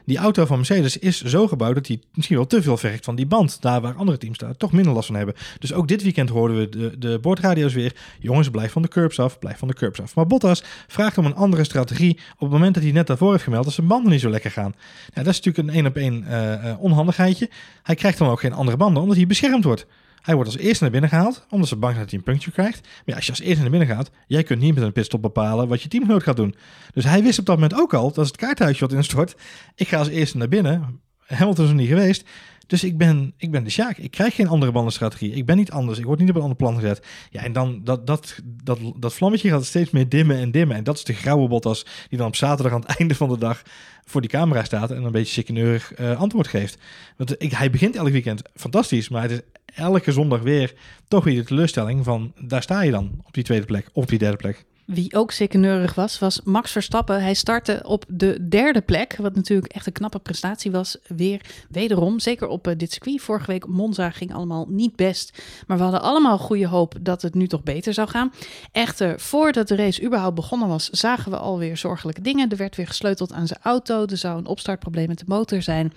die 0.08 0.17
auto 0.17 0.46
van 0.46 0.58
Mercedes 0.58 0.98
is 0.98 1.22
zo 1.24 1.48
gebouwd 1.48 1.76
dat 1.76 1.88
hij 1.88 2.00
misschien 2.13 2.38
wel 2.38 2.48
te 2.48 2.62
veel 2.62 2.78
vergt 2.78 3.06
van 3.06 3.15
die 3.15 3.26
band. 3.26 3.62
Daar 3.62 3.82
waar 3.82 3.96
andere 3.96 4.17
teams 4.17 4.38
daar 4.38 4.58
toch 4.58 4.72
minder 4.72 4.93
last 4.93 5.08
van 5.08 5.15
hebben. 5.15 5.36
Dus 5.60 5.74
ook 5.74 5.88
dit 5.88 6.04
weekend 6.04 6.30
hoorden 6.30 6.58
we 6.58 6.70
de, 6.70 6.98
de 6.98 7.20
bordradio's 7.20 7.74
weer. 7.74 7.96
Jongens, 8.20 8.50
blijf 8.50 8.72
van 8.72 8.82
de 8.82 8.88
curbs 8.88 9.20
af, 9.20 9.39
blijf 9.39 9.58
van 9.58 9.67
de 9.67 9.74
curbs 9.74 10.02
af. 10.02 10.15
Maar 10.15 10.28
Bottas 10.28 10.63
vraagt 10.88 11.17
om 11.17 11.26
een 11.26 11.36
andere 11.36 11.63
strategie 11.63 12.20
op 12.34 12.39
het 12.39 12.50
moment 12.50 12.74
dat 12.74 12.84
hij 12.84 12.91
net 12.91 13.08
daarvoor 13.08 13.32
heeft 13.32 13.43
gemeld 13.43 13.63
dat 13.63 13.74
zijn 13.74 13.88
banden 13.88 14.12
niet 14.12 14.22
zo 14.22 14.30
lekker 14.30 14.52
gaan. 14.52 14.74
Nou, 15.13 15.26
dat 15.26 15.34
is 15.34 15.41
natuurlijk 15.41 15.67
een 15.67 15.74
één 15.74 15.86
op 15.86 15.96
één 15.96 16.26
uh, 16.28 16.74
onhandigheidje. 16.80 17.50
Hij 17.84 17.96
krijgt 17.96 18.17
dan 18.17 18.30
ook 18.30 18.39
geen 18.39 18.54
andere 18.54 18.78
banden 18.78 19.02
omdat 19.02 19.17
hij 19.17 19.28
beschermd 19.28 19.63
wordt. 19.63 19.86
Hij 20.21 20.36
wordt 20.36 20.49
als 20.49 20.60
eerste 20.60 20.84
naar 20.84 20.91
binnen 20.91 21.10
gehaald, 21.10 21.45
omdat 21.49 21.67
ze 21.67 21.75
bang 21.75 21.93
zijn 21.93 22.03
dat 22.03 22.12
hij 22.12 22.19
een 22.19 22.32
puntje 22.34 22.51
krijgt. 22.51 22.88
Maar 23.06 23.15
als 23.15 23.25
je 23.25 23.32
als 23.32 23.41
eerste 23.41 23.62
naar 23.62 23.69
binnen 23.69 23.88
gaat, 23.88 24.12
jij 24.27 24.43
kunt 24.43 24.60
niet 24.62 24.75
met 24.75 24.84
een 24.84 24.91
pitstop 24.91 25.21
bepalen 25.21 25.67
wat 25.67 25.82
je 25.82 25.89
teamgenoot 25.89 26.23
gaat 26.23 26.36
doen. 26.36 26.56
Dus 26.93 27.03
hij 27.03 27.23
wist 27.23 27.39
op 27.39 27.45
dat 27.45 27.56
moment 27.56 27.80
ook 27.80 27.93
al, 27.93 28.12
dat 28.12 28.23
is 28.23 28.27
het 28.32 28.38
kaarthuisje 28.38 28.82
wat 28.82 28.93
instort. 28.93 29.36
Ik 29.75 29.88
ga 29.88 29.97
als 29.97 30.08
eerste 30.08 30.38
naar 30.38 30.47
binnen. 30.47 31.01
Hamilton 31.25 31.63
is 31.63 31.69
er 31.69 31.75
niet 31.77 31.88
geweest. 31.88 32.23
Dus 32.67 32.84
ik 32.84 32.97
ben, 32.97 33.34
ik 33.38 33.51
ben 33.51 33.63
de 33.63 33.69
Sjaak. 33.69 33.97
Ik 33.97 34.12
krijg 34.12 34.36
geen 34.36 34.47
andere 34.47 34.71
bandenstrategie. 34.71 35.32
Ik 35.34 35.45
ben 35.45 35.58
niet 35.58 35.71
anders. 35.71 35.99
Ik 35.99 36.06
word 36.06 36.19
niet 36.19 36.30
op 36.30 36.36
een 36.36 36.41
ander 36.41 36.58
plan 36.58 36.75
gezet. 36.75 37.06
Ja, 37.30 37.43
en 37.43 37.53
dan 37.53 37.82
dat, 37.84 38.08
dat, 38.08 38.39
dat, 38.63 38.80
dat 38.97 39.13
vlammetje 39.13 39.49
gaat 39.49 39.65
steeds 39.65 39.91
meer 39.91 40.10
dimmen 40.10 40.38
en 40.38 40.51
dimmen. 40.51 40.75
En 40.75 40.84
dat 40.84 40.97
is 40.97 41.03
de 41.03 41.13
grauwe 41.13 41.47
Bottas 41.47 41.86
die 42.10 42.17
dan 42.17 42.27
op 42.27 42.36
zaterdag 42.36 42.73
aan 42.73 42.82
het 42.82 42.95
einde 42.99 43.15
van 43.15 43.30
de 43.30 43.38
dag 43.38 43.62
voor 44.06 44.21
die 44.21 44.30
camera 44.30 44.63
staat 44.63 44.91
en 44.91 45.03
een 45.03 45.12
beetje 45.12 45.34
chickeneurig 45.34 45.99
uh, 45.99 46.19
antwoord 46.19 46.47
geeft. 46.47 46.77
Want 47.17 47.41
ik, 47.41 47.51
hij 47.51 47.69
begint 47.69 47.95
elk 47.95 48.10
weekend 48.10 48.41
fantastisch, 48.56 49.10
maar 49.10 49.21
het 49.21 49.32
is 49.32 49.41
elke 49.75 50.12
zondag 50.12 50.41
weer 50.41 50.73
toch 51.08 51.23
weer 51.23 51.36
de 51.36 51.43
teleurstelling 51.43 52.03
van 52.03 52.34
daar 52.39 52.62
sta 52.62 52.82
je 52.82 52.91
dan 52.91 53.21
op 53.23 53.34
die 53.34 53.43
tweede 53.43 53.65
plek, 53.65 53.89
op 53.93 54.08
die 54.08 54.19
derde 54.19 54.38
plek. 54.38 54.65
Wie 54.88 55.15
ook 55.15 55.54
neurig 55.54 55.95
was, 55.95 56.19
was 56.19 56.41
Max 56.43 56.71
Verstappen. 56.71 57.21
Hij 57.21 57.34
startte 57.34 57.82
op 57.86 58.06
de 58.08 58.47
derde 58.47 58.82
plek, 58.82 59.15
wat 59.15 59.36
natuurlijk 59.36 59.73
echt 59.73 59.86
een 59.86 59.93
knappe 59.93 60.19
prestatie 60.19 60.71
was. 60.71 60.97
Weer 61.08 61.41
wederom, 61.69 62.19
zeker 62.19 62.47
op 62.47 62.67
uh, 62.67 62.73
dit 62.78 62.91
circuit. 62.91 63.21
Vorige 63.21 63.52
week 63.52 63.67
Monza 63.67 64.10
ging 64.10 64.34
allemaal 64.34 64.65
niet 64.69 64.95
best. 64.95 65.43
Maar 65.67 65.78
we 65.78 65.84
hadden 65.84 66.02
allemaal 66.02 66.38
goede 66.38 66.67
hoop 66.67 66.95
dat 67.02 67.21
het 67.21 67.34
nu 67.34 67.47
toch 67.47 67.63
beter 67.63 67.93
zou 67.93 68.08
gaan. 68.08 68.34
Echter, 68.71 69.19
voordat 69.19 69.67
de 69.67 69.76
race 69.76 70.04
überhaupt 70.04 70.36
begonnen 70.36 70.67
was, 70.67 70.89
zagen 70.89 71.32
we 71.32 71.38
alweer 71.38 71.78
zorgelijke 71.78 72.21
dingen. 72.21 72.50
Er 72.50 72.58
werd 72.58 72.76
weer 72.76 72.88
gesleuteld 72.88 73.34
aan 73.34 73.47
zijn 73.47 73.60
auto. 73.63 74.06
Er 74.06 74.17
zou 74.17 74.38
een 74.38 74.47
opstartprobleem 74.47 75.08
met 75.08 75.19
de 75.19 75.26
motor 75.28 75.62
zijn. 75.62 75.93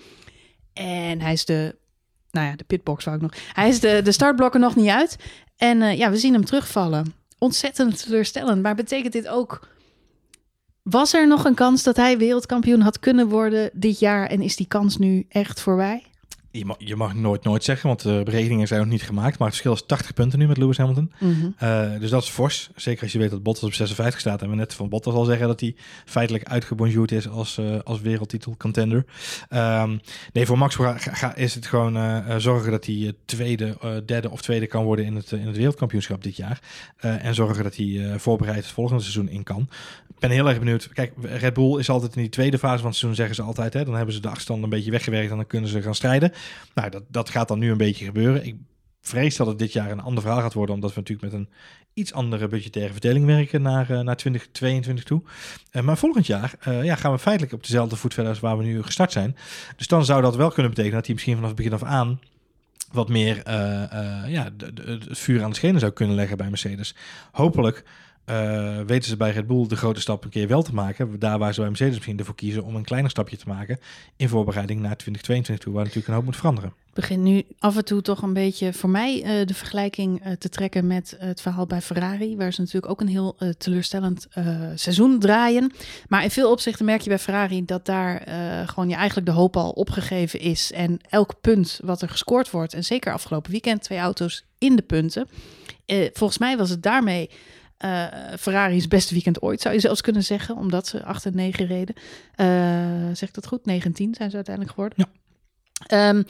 En 0.73 1.21
hij 1.21 1.33
is 1.33 1.45
de 1.45 1.75
nou 2.31 2.47
ja, 2.47 2.55
de 2.55 2.63
pitbox 2.63 3.05
wou 3.05 3.17
ik 3.17 3.23
nog. 3.23 3.33
Hij 3.53 3.69
is 3.69 3.79
de, 3.79 4.01
de 4.03 4.11
startblokken 4.11 4.59
nog 4.59 4.75
niet 4.75 4.89
uit. 4.89 5.15
En 5.57 5.81
uh, 5.81 5.97
ja, 5.97 6.09
we 6.09 6.17
zien 6.17 6.33
hem 6.33 6.45
terugvallen 6.45 7.20
ontzettend 7.43 8.03
teleurstellend. 8.03 8.61
Maar 8.61 8.75
betekent 8.75 9.13
dit 9.13 9.27
ook. 9.27 9.67
Was 10.81 11.13
er 11.13 11.27
nog 11.27 11.45
een 11.45 11.55
kans 11.55 11.83
dat 11.83 11.95
hij 11.95 12.17
wereldkampioen 12.17 12.81
had 12.81 12.99
kunnen 12.99 13.27
worden 13.27 13.69
dit 13.73 13.99
jaar? 13.99 14.27
En 14.27 14.41
is 14.41 14.55
die 14.55 14.67
kans 14.67 14.97
nu 14.97 15.25
echt 15.29 15.61
voorbij? 15.61 16.10
Je 16.51 16.65
mag, 16.65 16.75
je 16.79 16.95
mag 16.95 17.13
nooit 17.13 17.43
nooit 17.43 17.63
zeggen, 17.63 17.87
want 17.87 18.01
de 18.01 18.21
berekeningen 18.23 18.67
zijn 18.67 18.79
nog 18.79 18.89
niet 18.89 19.03
gemaakt. 19.03 19.37
Maar 19.37 19.47
het 19.47 19.57
verschil 19.57 19.73
is 19.73 19.83
80 19.85 20.13
punten 20.13 20.39
nu 20.39 20.47
met 20.47 20.57
Lewis 20.57 20.77
Hamilton. 20.77 21.11
Mhm. 21.19 21.49
Uh, 21.63 21.99
dus 21.99 22.09
dat 22.09 22.23
is 22.23 22.29
fors. 22.29 22.69
Zeker 22.75 23.03
als 23.03 23.11
je 23.11 23.19
weet 23.19 23.29
dat 23.29 23.43
Bottas 23.43 23.63
op 23.63 23.73
56 23.73 24.19
staat. 24.19 24.41
En 24.41 24.49
we 24.49 24.55
net 24.55 24.73
van 24.73 24.89
Bottas 24.89 25.13
al 25.13 25.25
zeggen 25.25 25.47
dat 25.47 25.59
hij 25.59 25.75
feitelijk 26.05 26.43
uitgebonjourd 26.43 27.11
is 27.11 27.29
als, 27.29 27.57
uh, 27.57 27.79
als 27.83 28.01
wereldtitel 28.01 28.55
contender. 28.57 29.05
Um, 29.49 29.99
nee, 30.33 30.45
voor 30.45 30.57
Max 30.57 30.75
ga, 30.75 30.97
ga, 30.97 31.35
is 31.35 31.55
het 31.55 31.65
gewoon 31.65 31.97
uh, 31.97 32.35
zorgen 32.37 32.71
dat 32.71 32.85
hij 32.85 33.13
tweede, 33.25 33.77
derde 34.05 34.29
of 34.29 34.41
tweede 34.41 34.67
kan 34.67 34.83
worden 34.83 35.05
in 35.05 35.15
het, 35.15 35.31
in 35.31 35.47
het 35.47 35.57
wereldkampioenschap 35.57 36.23
dit 36.23 36.35
jaar. 36.35 36.59
en 36.97 37.35
zorgen 37.35 37.63
dat 37.63 37.75
hij 37.75 38.13
voorbereid 38.17 38.57
het 38.57 38.73
volgende 38.73 39.01
seizoen 39.01 39.29
in 39.29 39.43
kan. 39.43 39.69
Ik 40.21 40.27
ben 40.27 40.35
heel 40.35 40.49
erg 40.49 40.59
benieuwd. 40.59 40.89
Kijk, 40.93 41.13
Red 41.21 41.53
Bull 41.53 41.79
is 41.79 41.89
altijd 41.89 42.15
in 42.15 42.21
die 42.21 42.29
tweede 42.29 42.57
fase 42.57 42.77
van 42.77 42.89
het 42.89 42.95
seizoen, 42.95 43.15
zeggen 43.15 43.35
ze 43.35 43.41
altijd. 43.41 43.73
Hè, 43.73 43.85
dan 43.85 43.95
hebben 43.95 44.13
ze 44.13 44.21
de 44.21 44.27
achterstand 44.27 44.63
een 44.63 44.69
beetje 44.69 44.91
weggewerkt 44.91 45.31
en 45.31 45.35
dan 45.35 45.47
kunnen 45.47 45.69
ze 45.69 45.81
gaan 45.81 45.95
strijden. 45.95 46.31
Nou, 46.75 46.89
dat, 46.89 47.03
dat 47.07 47.29
gaat 47.29 47.47
dan 47.47 47.59
nu 47.59 47.71
een 47.71 47.77
beetje 47.77 48.05
gebeuren. 48.05 48.45
Ik 48.45 48.55
vrees 49.01 49.35
dat 49.35 49.47
het 49.47 49.59
dit 49.59 49.73
jaar 49.73 49.91
een 49.91 50.01
ander 50.01 50.23
verhaal 50.23 50.41
gaat 50.41 50.53
worden, 50.53 50.75
omdat 50.75 50.93
we 50.93 50.99
natuurlijk 50.99 51.31
met 51.31 51.41
een 51.41 51.49
iets 51.93 52.13
andere 52.13 52.47
budgettaire 52.47 52.91
verdeling 52.91 53.25
werken 53.25 53.61
naar, 53.61 53.91
uh, 53.91 53.99
naar 53.99 54.15
2022 54.15 55.03
toe. 55.03 55.21
Uh, 55.71 55.81
maar 55.81 55.97
volgend 55.97 56.27
jaar 56.27 56.53
uh, 56.67 56.83
ja, 56.83 56.95
gaan 56.95 57.11
we 57.11 57.19
feitelijk 57.19 57.53
op 57.53 57.63
dezelfde 57.63 57.95
voet 57.95 58.13
verder 58.13 58.31
als 58.31 58.41
waar 58.41 58.57
we 58.57 58.63
nu 58.63 58.83
gestart 58.83 59.11
zijn. 59.11 59.35
Dus 59.75 59.87
dan 59.87 60.05
zou 60.05 60.21
dat 60.21 60.35
wel 60.35 60.49
kunnen 60.49 60.69
betekenen 60.69 60.95
dat 60.95 61.05
hij 61.05 61.13
misschien 61.13 61.35
vanaf 61.35 61.49
het 61.49 61.57
begin 61.57 61.73
af 61.73 61.83
aan 61.83 62.19
wat 62.91 63.09
meer 63.09 63.41
ja, 64.29 64.49
het 64.57 65.19
vuur 65.19 65.43
aan 65.43 65.49
de 65.49 65.55
schenen 65.55 65.79
zou 65.79 65.91
kunnen 65.91 66.15
leggen 66.15 66.37
bij 66.37 66.49
Mercedes. 66.49 66.95
Hopelijk 67.31 67.83
uh, 68.25 68.79
weten 68.85 69.09
ze 69.09 69.17
bij 69.17 69.31
Red 69.31 69.47
Bull 69.47 69.67
de 69.67 69.75
grote 69.75 69.99
stap 69.99 70.23
een 70.23 70.29
keer 70.29 70.47
wel 70.47 70.61
te 70.61 70.73
maken. 70.73 71.19
Daar 71.19 71.39
waar 71.39 71.53
ze 71.53 71.59
bij 71.59 71.69
Mercedes 71.69 71.93
misschien 71.93 72.19
ervoor 72.19 72.35
kiezen 72.35 72.63
om 72.63 72.75
een 72.75 72.83
kleiner 72.83 73.11
stapje 73.11 73.37
te 73.37 73.47
maken 73.47 73.79
in 74.15 74.29
voorbereiding 74.29 74.79
naar 74.79 74.95
2022 74.95 75.65
toe, 75.65 75.73
waar 75.73 75.83
natuurlijk 75.83 76.07
een 76.07 76.13
hoop 76.13 76.25
moet 76.25 76.35
veranderen. 76.35 76.73
Ik 76.87 76.93
begin 76.93 77.23
nu 77.23 77.43
af 77.59 77.77
en 77.77 77.85
toe 77.85 78.01
toch 78.01 78.21
een 78.21 78.33
beetje 78.33 78.73
voor 78.73 78.89
mij 78.89 79.17
uh, 79.17 79.45
de 79.45 79.53
vergelijking 79.53 80.25
uh, 80.25 80.31
te 80.31 80.49
trekken 80.49 80.87
met 80.87 81.15
het 81.19 81.41
verhaal 81.41 81.65
bij 81.65 81.81
Ferrari, 81.81 82.35
waar 82.37 82.53
ze 82.53 82.61
natuurlijk 82.61 82.91
ook 82.91 83.01
een 83.01 83.07
heel 83.07 83.35
teleurstellend 83.57 84.27
seizoen 84.75 85.19
draaien. 85.19 85.71
Maar 86.07 86.23
in 86.23 86.31
veel 86.31 86.51
opzichten 86.51 86.85
merk 86.85 87.01
je 87.01 87.09
bij 87.09 87.19
Ferrari 87.19 87.65
dat 87.65 87.85
daar 87.85 88.21
gewoon 88.67 88.89
je 88.89 88.95
eigenlijk 88.95 89.27
de 89.27 89.33
hoop 89.33 89.57
al 89.57 89.69
opgegeven 89.69 90.39
is. 90.39 90.71
En 90.71 90.99
elk 91.09 91.33
punt 91.41 91.79
wat 91.83 92.01
er 92.01 92.09
gescoord 92.09 92.51
wordt, 92.51 92.73
en 92.73 92.83
zeker 92.83 93.13
afgelopen 93.13 93.51
weekend 93.51 93.81
twee 93.81 93.99
auto's 93.99 94.45
in 94.57 94.75
de 94.75 94.81
punten. 94.81 95.27
volgens 96.13 96.37
mij 96.37 96.57
was 96.57 96.69
het 96.69 96.83
daarmee 96.83 97.29
uh, 97.85 98.05
Ferrari's 98.39 98.87
beste 98.87 99.13
weekend 99.13 99.41
ooit, 99.41 99.61
zou 99.61 99.73
je 99.73 99.79
zelfs 99.79 100.01
kunnen 100.01 100.23
zeggen, 100.23 100.55
omdat 100.55 100.87
ze 100.87 101.03
8 101.03 101.25
en 101.25 101.35
9 101.35 101.65
reden. 101.65 101.95
Uh, 101.95 102.45
zeg 103.13 103.29
ik 103.29 103.33
dat 103.33 103.47
goed? 103.47 103.65
19 103.65 104.15
zijn 104.15 104.29
ze 104.29 104.35
uiteindelijk 104.35 104.75
geworden. 104.75 105.07
Ja. 105.87 106.09
Um, 106.09 106.25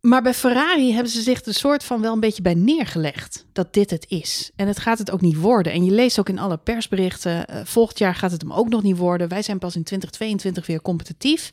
maar 0.00 0.22
bij 0.22 0.34
Ferrari 0.34 0.92
hebben 0.92 1.12
ze 1.12 1.22
zich 1.22 1.44
er 1.44 1.54
soort 1.54 1.84
van 1.84 2.00
wel 2.00 2.12
een 2.12 2.20
beetje 2.20 2.42
bij 2.42 2.54
neergelegd 2.54 3.46
dat 3.52 3.74
dit 3.74 3.90
het 3.90 4.06
is. 4.08 4.50
En 4.56 4.66
het 4.66 4.78
gaat 4.78 4.98
het 4.98 5.10
ook 5.10 5.20
niet 5.20 5.36
worden. 5.36 5.72
En 5.72 5.84
je 5.84 5.90
leest 5.90 6.18
ook 6.18 6.28
in 6.28 6.38
alle 6.38 6.56
persberichten, 6.56 7.44
uh, 7.50 7.60
volgend 7.64 7.98
jaar 7.98 8.14
gaat 8.14 8.30
het 8.30 8.40
hem 8.40 8.52
ook 8.52 8.68
nog 8.68 8.82
niet 8.82 8.96
worden. 8.96 9.28
Wij 9.28 9.42
zijn 9.42 9.58
pas 9.58 9.76
in 9.76 9.84
2022 9.84 10.66
weer 10.66 10.82
competitief. 10.82 11.50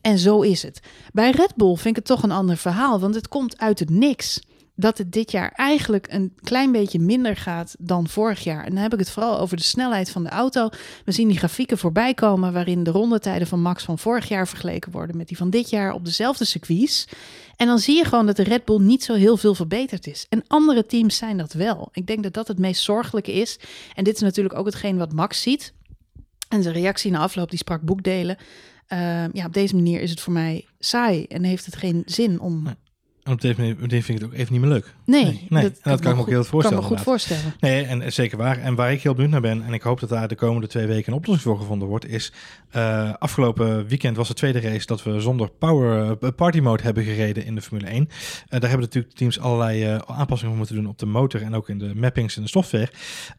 En 0.00 0.18
zo 0.18 0.40
is 0.40 0.62
het. 0.62 0.80
Bij 1.12 1.30
Red 1.30 1.56
Bull 1.56 1.74
vind 1.74 1.86
ik 1.86 1.96
het 1.96 2.04
toch 2.04 2.22
een 2.22 2.30
ander 2.30 2.56
verhaal, 2.56 3.00
want 3.00 3.14
het 3.14 3.28
komt 3.28 3.58
uit 3.58 3.78
het 3.78 3.90
niks 3.90 4.40
dat 4.76 4.98
het 4.98 5.12
dit 5.12 5.30
jaar 5.30 5.52
eigenlijk 5.52 6.06
een 6.12 6.32
klein 6.42 6.72
beetje 6.72 6.98
minder 6.98 7.36
gaat 7.36 7.74
dan 7.78 8.08
vorig 8.08 8.44
jaar. 8.44 8.64
En 8.64 8.70
dan 8.70 8.82
heb 8.82 8.92
ik 8.92 8.98
het 8.98 9.10
vooral 9.10 9.38
over 9.38 9.56
de 9.56 9.62
snelheid 9.62 10.10
van 10.10 10.24
de 10.24 10.30
auto. 10.30 10.68
We 11.04 11.12
zien 11.12 11.28
die 11.28 11.38
grafieken 11.38 11.78
voorbij 11.78 12.14
komen 12.14 12.52
waarin 12.52 12.84
de 12.84 12.90
rondetijden 12.90 13.46
van 13.46 13.60
Max 13.60 13.84
van 13.84 13.98
vorig 13.98 14.28
jaar 14.28 14.48
vergeleken 14.48 14.92
worden 14.92 15.16
met 15.16 15.28
die 15.28 15.36
van 15.36 15.50
dit 15.50 15.70
jaar 15.70 15.92
op 15.92 16.04
dezelfde 16.04 16.44
circuits. 16.44 17.08
En 17.56 17.66
dan 17.66 17.78
zie 17.78 17.96
je 17.96 18.04
gewoon 18.04 18.26
dat 18.26 18.36
de 18.36 18.42
Red 18.42 18.64
Bull 18.64 18.80
niet 18.80 19.04
zo 19.04 19.14
heel 19.14 19.36
veel 19.36 19.54
verbeterd 19.54 20.06
is. 20.06 20.26
En 20.28 20.44
andere 20.46 20.86
teams 20.86 21.16
zijn 21.16 21.36
dat 21.36 21.52
wel. 21.52 21.88
Ik 21.92 22.06
denk 22.06 22.22
dat 22.22 22.32
dat 22.32 22.48
het 22.48 22.58
meest 22.58 22.82
zorgelijke 22.82 23.32
is. 23.32 23.58
En 23.94 24.04
dit 24.04 24.14
is 24.14 24.20
natuurlijk 24.20 24.58
ook 24.58 24.66
hetgeen 24.66 24.96
wat 24.96 25.12
Max 25.12 25.42
ziet. 25.42 25.72
En 26.48 26.62
zijn 26.62 26.74
reactie 26.74 27.10
na 27.10 27.18
afloop, 27.18 27.50
die 27.50 27.58
sprak 27.58 27.82
boekdelen. 27.82 28.36
Uh, 28.88 29.28
ja, 29.32 29.46
op 29.46 29.52
deze 29.52 29.74
manier 29.74 30.00
is 30.00 30.10
het 30.10 30.20
voor 30.20 30.32
mij 30.32 30.66
saai 30.78 31.24
en 31.24 31.42
heeft 31.42 31.64
het 31.64 31.76
geen 31.76 32.02
zin 32.06 32.40
om. 32.40 32.66
En 33.24 33.32
op 33.32 33.40
deze 33.40 33.60
manier 33.60 33.76
vind 33.88 34.08
ik 34.08 34.14
het 34.14 34.24
ook 34.24 34.32
even 34.32 34.52
niet 34.52 34.60
meer 34.60 34.70
leuk. 34.70 34.94
Nee, 35.04 35.24
nee, 35.24 35.46
nee. 35.48 35.62
Dat, 35.62 35.78
dat 35.82 36.00
kan 36.00 36.10
ik 36.10 36.16
me 36.16 36.22
ook 36.22 36.28
heel 36.28 36.44
voorstellen. 36.44 36.80
Kan 36.80 36.90
me 36.90 36.96
goed 36.96 37.04
voorstellen. 37.04 37.54
Nee, 37.60 37.84
en 37.84 38.12
zeker 38.12 38.38
waar. 38.38 38.58
En 38.58 38.74
waar 38.74 38.92
ik 38.92 39.02
heel 39.02 39.14
benieuwd 39.14 39.30
naar 39.30 39.40
ben, 39.40 39.62
en 39.62 39.72
ik 39.72 39.82
hoop 39.82 40.00
dat 40.00 40.08
daar 40.08 40.28
de 40.28 40.34
komende 40.34 40.66
twee 40.66 40.86
weken 40.86 41.12
een 41.12 41.18
oplossing 41.18 41.48
voor 41.48 41.58
gevonden 41.58 41.88
wordt, 41.88 42.06
is 42.06 42.32
uh, 42.76 43.12
afgelopen 43.18 43.86
weekend 43.86 44.16
was 44.16 44.28
de 44.28 44.34
tweede 44.34 44.60
race 44.60 44.86
dat 44.86 45.02
we 45.02 45.20
zonder 45.20 45.50
power 45.50 46.16
uh, 46.22 46.30
party 46.36 46.60
mode 46.60 46.82
hebben 46.82 47.04
gereden 47.04 47.44
in 47.44 47.54
de 47.54 47.62
Formule 47.62 47.86
1. 47.86 48.02
Uh, 48.02 48.10
daar 48.48 48.60
hebben 48.60 48.80
natuurlijk 48.80 49.14
teams 49.14 49.40
allerlei 49.40 50.00
aanpassingen 50.06 50.48
voor 50.48 50.56
moeten 50.56 50.76
doen 50.76 50.86
op 50.86 50.98
de 50.98 51.06
motor 51.06 51.42
en 51.42 51.54
ook 51.54 51.68
in 51.68 51.78
de 51.78 51.94
mappings 51.94 52.36
en 52.36 52.42
de 52.42 52.48
software. 52.48 52.88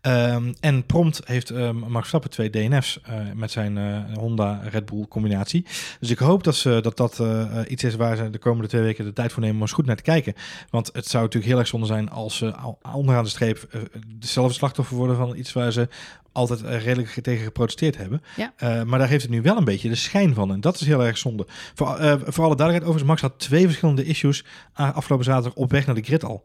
Um, 0.01 0.53
en 0.59 0.85
prompt 0.85 1.21
heeft 1.25 1.49
Max 1.73 1.91
Verstappen 1.91 2.29
twee 2.29 2.49
DNF's 2.49 2.99
met 3.33 3.51
zijn 3.51 4.05
Honda 4.13 4.61
Red 4.71 4.85
Bull 4.85 5.05
combinatie. 5.09 5.65
Dus 5.99 6.09
ik 6.09 6.17
hoop 6.17 6.43
dat 6.43 6.55
ze, 6.55 6.79
dat, 6.81 6.97
dat 6.97 7.21
iets 7.67 7.83
is 7.83 7.95
waar 7.95 8.15
ze 8.15 8.29
de 8.29 8.37
komende 8.37 8.67
twee 8.67 8.81
weken 8.81 9.05
de 9.05 9.13
tijd 9.13 9.31
voor 9.31 9.41
nemen 9.41 9.61
om 9.61 9.67
goed 9.75 9.85
naar 9.85 9.95
te 9.95 10.03
kijken. 10.03 10.33
Want 10.69 10.89
het 10.93 11.07
zou 11.07 11.23
natuurlijk 11.23 11.51
heel 11.51 11.59
erg 11.59 11.67
zonde 11.67 11.85
zijn 11.85 12.09
als 12.09 12.37
ze 12.37 12.53
onderaan 12.93 13.23
de 13.23 13.29
streep 13.29 13.89
dezelfde 14.07 14.53
slachtoffer 14.53 14.95
worden 14.95 15.15
van 15.15 15.35
iets 15.35 15.53
waar 15.53 15.71
ze 15.71 15.87
altijd 16.31 16.61
redelijk 16.61 17.09
tegen 17.21 17.43
geprotesteerd 17.43 17.97
hebben. 17.97 18.23
Ja. 18.35 18.53
Uh, 18.63 18.83
maar 18.83 18.99
daar 18.99 19.07
heeft 19.07 19.21
het 19.21 19.31
nu 19.31 19.41
wel 19.41 19.57
een 19.57 19.63
beetje 19.63 19.89
de 19.89 19.95
schijn 19.95 20.33
van. 20.33 20.51
En 20.51 20.61
dat 20.61 20.79
is 20.79 20.87
heel 20.87 21.03
erg 21.03 21.17
zonde. 21.17 21.45
Voor, 21.73 21.87
uh, 21.87 22.13
voor 22.23 22.43
alle 22.43 22.55
duidelijkheid, 22.55 22.81
overigens, 22.81 23.03
Max 23.03 23.21
had 23.21 23.39
twee 23.39 23.65
verschillende 23.65 24.05
issues 24.05 24.45
afgelopen 24.73 25.25
zaterdag 25.25 25.53
op 25.53 25.71
weg 25.71 25.85
naar 25.85 25.95
de 25.95 26.01
grid 26.01 26.23
al. 26.23 26.43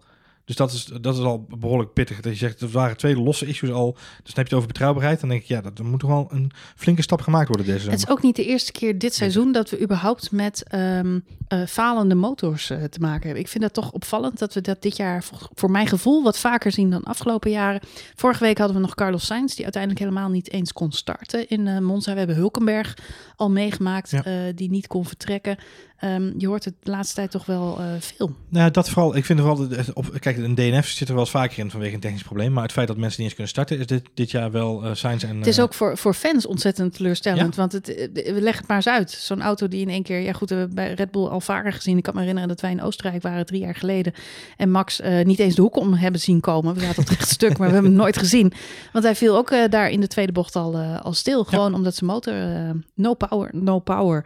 Dus 0.50 0.58
dat 0.58 0.72
is, 0.72 0.84
dat 1.00 1.16
is 1.16 1.22
al 1.22 1.46
behoorlijk 1.58 1.92
pittig. 1.92 2.20
Dat 2.20 2.32
je 2.32 2.38
zegt, 2.38 2.60
er 2.60 2.68
waren 2.68 2.96
twee 2.96 3.16
losse 3.16 3.46
issues 3.46 3.70
al. 3.70 3.92
Dus 3.92 4.02
dan 4.02 4.34
heb 4.34 4.36
je 4.36 4.42
het 4.42 4.54
over 4.54 4.66
betrouwbaarheid. 4.66 5.20
Dan 5.20 5.28
denk 5.28 5.42
ik, 5.42 5.48
ja, 5.48 5.60
dat, 5.60 5.78
er 5.78 5.84
moet 5.84 6.00
toch 6.00 6.10
wel 6.10 6.28
een 6.30 6.50
flinke 6.76 7.02
stap 7.02 7.20
gemaakt 7.20 7.48
worden 7.48 7.66
deze 7.66 7.78
zomer. 7.78 7.94
Het 7.94 8.02
is 8.08 8.12
ook 8.12 8.22
niet 8.22 8.36
de 8.36 8.44
eerste 8.44 8.72
keer 8.72 8.98
dit 8.98 9.14
seizoen 9.14 9.52
dat 9.52 9.70
we 9.70 9.82
überhaupt 9.82 10.30
met 10.30 10.64
um, 10.74 11.24
uh, 11.48 11.66
falende 11.66 12.14
motors 12.14 12.70
uh, 12.70 12.84
te 12.84 13.00
maken 13.00 13.22
hebben. 13.22 13.42
Ik 13.42 13.48
vind 13.48 13.62
dat 13.62 13.72
toch 13.72 13.92
opvallend 13.92 14.38
dat 14.38 14.54
we 14.54 14.60
dat 14.60 14.82
dit 14.82 14.96
jaar 14.96 15.24
voor, 15.54 15.70
mijn 15.70 15.86
gevoel 15.86 16.22
wat 16.22 16.38
vaker 16.38 16.72
zien 16.72 16.90
dan 16.90 17.02
afgelopen 17.02 17.50
jaren. 17.50 17.80
Vorige 18.14 18.44
week 18.44 18.58
hadden 18.58 18.76
we 18.76 18.82
nog 18.82 18.94
Carlos 18.94 19.26
Sainz, 19.26 19.54
die 19.54 19.64
uiteindelijk 19.64 20.02
helemaal 20.02 20.30
niet 20.30 20.50
eens 20.50 20.72
kon 20.72 20.92
starten 20.92 21.48
in 21.48 21.66
uh, 21.66 21.78
Monza. 21.78 22.12
We 22.12 22.18
hebben 22.18 22.36
Hulkenberg 22.36 22.96
al 23.36 23.50
meegemaakt, 23.50 24.10
ja. 24.10 24.52
die 24.54 24.70
niet 24.70 24.86
kon 24.86 25.06
vertrekken. 25.06 25.58
Um, 26.04 26.34
je 26.38 26.46
hoort 26.46 26.64
het 26.64 26.74
de 26.82 26.90
laatste 26.90 27.14
tijd 27.14 27.30
toch 27.30 27.46
wel 27.46 27.80
uh, 27.80 27.86
veel. 27.98 28.30
Nou, 28.48 28.70
dat 28.70 28.90
vooral. 28.90 29.16
Ik 29.16 29.24
vind 29.24 29.40
vooral. 29.40 29.68
Op, 29.92 30.18
kijk, 30.18 30.36
een 30.36 30.54
DNF 30.54 30.86
zit 30.86 31.08
er 31.08 31.14
wel 31.14 31.22
eens 31.22 31.32
vaker 31.32 31.58
in 31.58 31.70
vanwege 31.70 31.94
een 31.94 32.00
technisch 32.00 32.22
probleem. 32.22 32.52
Maar 32.52 32.62
het 32.62 32.72
feit 32.72 32.86
dat 32.86 32.96
mensen 32.96 33.22
niet 33.22 33.28
eens 33.28 33.34
kunnen 33.34 33.52
starten, 33.52 33.78
is 33.78 33.86
dit, 33.86 34.08
dit 34.14 34.30
jaar 34.30 34.50
wel 34.50 34.84
uh, 34.84 35.04
en. 35.04 35.38
Het 35.38 35.46
is 35.46 35.58
uh, 35.58 35.64
ook 35.64 35.74
voor, 35.74 35.98
voor 35.98 36.14
fans 36.14 36.46
ontzettend 36.46 36.94
teleurstellend. 36.94 37.54
Ja? 37.54 37.60
Want 37.60 37.72
het, 37.72 37.86
we 38.12 38.40
leggen 38.40 38.58
het 38.58 38.66
maar 38.66 38.76
eens 38.76 38.88
uit. 38.88 39.10
Zo'n 39.10 39.42
auto 39.42 39.68
die 39.68 39.80
in 39.80 39.88
één 39.88 40.02
keer. 40.02 40.20
Ja, 40.20 40.32
goed, 40.32 40.50
we 40.50 40.54
hebben 40.54 40.74
bij 40.74 40.94
Red 40.94 41.10
Bull 41.10 41.26
al 41.26 41.40
vaker 41.40 41.72
gezien. 41.72 41.96
Ik 41.96 42.02
kan 42.02 42.14
me 42.14 42.20
herinneren 42.20 42.48
dat 42.48 42.60
wij 42.60 42.70
in 42.70 42.82
Oostenrijk 42.82 43.22
waren 43.22 43.46
drie 43.46 43.60
jaar 43.60 43.74
geleden. 43.74 44.12
En 44.56 44.70
Max 44.70 45.00
niet 45.24 45.38
eens 45.38 45.54
de 45.54 45.62
hoek 45.62 45.76
om 45.76 45.94
hebben 45.94 46.20
zien 46.20 46.40
komen. 46.40 46.74
We 46.74 46.80
zaten 46.80 46.98
op 46.98 47.08
het 47.08 47.18
recht 47.18 47.28
stuk, 47.28 47.58
maar 47.58 47.68
we 47.68 47.74
hebben 47.74 47.90
hem 47.90 48.00
nooit 48.00 48.18
gezien. 48.18 48.52
Want 48.92 49.04
hij 49.04 49.14
viel 49.14 49.36
ook 49.36 49.70
daar 49.70 49.90
in 49.90 50.00
de 50.00 50.06
tweede 50.06 50.32
bocht 50.32 50.56
al, 50.56 50.76
al 50.78 51.12
stil. 51.12 51.44
Gewoon 51.44 51.70
ja. 51.70 51.76
omdat 51.76 51.94
zijn 51.94 52.10
motor. 52.10 52.34
no 52.94 53.14
power, 53.14 53.50
no 53.52 53.78
power. 53.78 54.24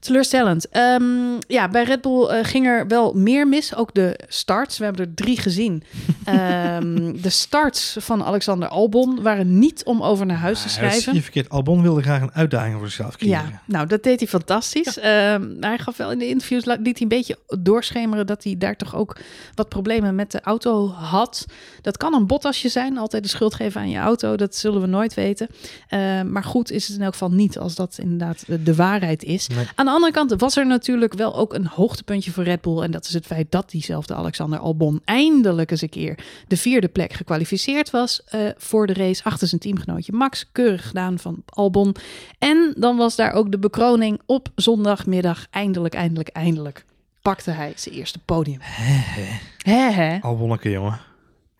Teleurstellend. 0.00 0.76
Um, 0.76 1.11
ja, 1.46 1.68
bij 1.68 1.84
Red 1.84 2.00
Bull 2.00 2.30
uh, 2.30 2.44
ging 2.44 2.66
er 2.66 2.86
wel 2.86 3.12
meer 3.12 3.48
mis. 3.48 3.74
Ook 3.74 3.94
de 3.94 4.18
starts. 4.28 4.78
We 4.78 4.84
hebben 4.84 5.06
er 5.06 5.14
drie 5.14 5.40
gezien. 5.40 5.82
um, 6.28 7.20
de 7.22 7.30
starts 7.30 7.96
van 8.00 8.24
Alexander 8.24 8.68
Albon 8.68 9.22
waren 9.22 9.58
niet 9.58 9.84
om 9.84 10.02
over 10.02 10.26
naar 10.26 10.36
huis 10.36 10.62
te 10.62 10.68
schrijven. 10.68 11.14
Je 11.14 11.22
verkeerd. 11.22 11.48
Albon 11.48 11.82
wilde 11.82 12.02
graag 12.02 12.20
een 12.20 12.32
uitdaging 12.32 12.74
voor 12.78 12.86
zichzelf 12.86 13.16
creëren. 13.16 13.50
Ja, 13.50 13.62
nou 13.64 13.86
dat 13.86 14.02
deed 14.02 14.18
hij 14.18 14.28
fantastisch. 14.28 14.94
Ja. 14.94 15.34
Um, 15.34 15.56
hij 15.60 15.78
gaf 15.78 15.96
wel 15.96 16.10
in 16.12 16.18
de 16.18 16.28
interviews, 16.28 16.64
liet 16.64 16.84
hij 16.84 16.94
een 16.98 17.08
beetje 17.08 17.38
doorschemeren 17.58 18.26
dat 18.26 18.44
hij 18.44 18.56
daar 18.58 18.76
toch 18.76 18.96
ook 18.96 19.16
wat 19.54 19.68
problemen 19.68 20.14
met 20.14 20.30
de 20.30 20.40
auto 20.40 20.88
had. 20.88 21.46
Dat 21.80 21.96
kan 21.96 22.14
een 22.14 22.26
botasje 22.26 22.68
zijn. 22.68 22.98
Altijd 22.98 23.22
de 23.22 23.28
schuld 23.28 23.54
geven 23.54 23.80
aan 23.80 23.90
je 23.90 23.98
auto. 23.98 24.36
Dat 24.36 24.56
zullen 24.56 24.80
we 24.80 24.86
nooit 24.86 25.14
weten. 25.14 25.48
Uh, 25.90 26.22
maar 26.22 26.44
goed 26.44 26.70
is 26.70 26.88
het 26.88 26.96
in 26.96 27.02
elk 27.02 27.12
geval 27.12 27.30
niet 27.30 27.58
als 27.58 27.74
dat 27.74 27.98
inderdaad 27.98 28.44
de, 28.46 28.62
de 28.62 28.74
waarheid 28.74 29.24
is. 29.24 29.48
Nee. 29.48 29.66
Aan 29.74 29.86
de 29.86 29.92
andere 29.92 30.12
kant 30.12 30.34
was 30.36 30.56
er 30.56 30.66
natuurlijk 30.66 31.01
wel 31.10 31.36
ook 31.36 31.54
een 31.54 31.66
hoogtepuntje 31.66 32.30
voor 32.30 32.44
Red 32.44 32.60
Bull. 32.60 32.82
En 32.82 32.90
dat 32.90 33.04
is 33.04 33.12
het 33.12 33.26
feit 33.26 33.50
dat 33.50 33.70
diezelfde 33.70 34.14
Alexander 34.14 34.58
Albon 34.58 35.00
eindelijk 35.04 35.70
eens 35.70 35.82
een 35.82 35.88
keer 35.88 36.18
de 36.48 36.56
vierde 36.56 36.88
plek 36.88 37.12
gekwalificeerd 37.12 37.90
was 37.90 38.22
uh, 38.34 38.40
voor 38.56 38.86
de 38.86 38.92
race 38.92 39.24
achter 39.24 39.48
zijn 39.48 39.60
teamgenootje 39.60 40.12
Max. 40.12 40.46
Keurig 40.52 40.86
gedaan 40.86 41.18
van 41.18 41.42
Albon. 41.46 41.94
En 42.38 42.74
dan 42.76 42.96
was 42.96 43.16
daar 43.16 43.32
ook 43.32 43.50
de 43.50 43.58
bekroning 43.58 44.20
op 44.26 44.48
zondagmiddag. 44.54 45.46
Eindelijk, 45.50 45.94
eindelijk, 45.94 46.28
eindelijk 46.28 46.84
pakte 47.22 47.50
hij 47.50 47.72
zijn 47.76 47.94
eerste 47.94 48.18
podium. 48.18 48.58
He, 48.60 49.72
he. 49.72 50.18
Albonneke, 50.20 50.70
jongen. 50.70 51.00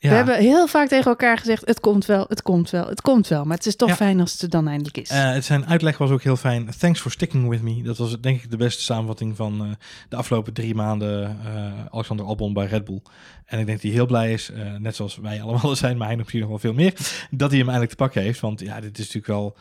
Ja. 0.02 0.08
We 0.08 0.16
hebben 0.16 0.38
heel 0.38 0.66
vaak 0.66 0.88
tegen 0.88 1.10
elkaar 1.10 1.38
gezegd: 1.38 1.66
het 1.66 1.80
komt 1.80 2.06
wel, 2.06 2.24
het 2.28 2.42
komt 2.42 2.70
wel, 2.70 2.86
het 2.86 3.00
komt 3.00 3.28
wel. 3.28 3.44
Maar 3.44 3.56
het 3.56 3.66
is 3.66 3.76
toch 3.76 3.88
ja. 3.88 3.96
fijn 3.96 4.20
als 4.20 4.32
het 4.32 4.42
er 4.42 4.48
dan 4.48 4.68
eindelijk 4.68 4.96
is. 4.96 5.10
Uh, 5.10 5.36
zijn 5.36 5.66
uitleg 5.66 5.98
was 5.98 6.10
ook 6.10 6.22
heel 6.22 6.36
fijn. 6.36 6.70
Thanks 6.78 7.00
for 7.00 7.10
sticking 7.10 7.48
with 7.48 7.62
me. 7.62 7.82
Dat 7.82 7.98
was 7.98 8.20
denk 8.20 8.42
ik 8.42 8.50
de 8.50 8.56
beste 8.56 8.82
samenvatting 8.82 9.36
van 9.36 9.66
uh, 9.66 9.72
de 10.08 10.16
afgelopen 10.16 10.52
drie 10.52 10.74
maanden 10.74 11.38
uh, 11.46 11.72
Alexander 11.90 12.26
Albon 12.26 12.52
bij 12.52 12.66
Red 12.66 12.84
Bull. 12.84 13.02
En 13.44 13.58
ik 13.58 13.66
denk 13.66 13.78
dat 13.78 13.86
hij 13.86 13.90
heel 13.90 14.06
blij 14.06 14.32
is, 14.32 14.50
net 14.78 14.96
zoals 14.96 15.16
wij 15.16 15.42
allemaal 15.42 15.76
zijn, 15.84 15.96
maar 15.96 16.06
hij 16.06 16.16
nog 16.16 16.24
misschien 16.24 16.40
nog 16.40 16.50
wel 16.50 16.58
veel 16.58 16.72
meer, 16.72 16.94
dat 17.30 17.48
hij 17.50 17.58
hem 17.58 17.68
eindelijk 17.68 17.90
te 17.90 18.02
pakken 18.04 18.22
heeft. 18.22 18.40
Want 18.40 18.60
ja, 18.60 18.80
dit 18.80 18.98
is 18.98 19.04
natuurlijk 19.04 19.26
wel 19.26 19.56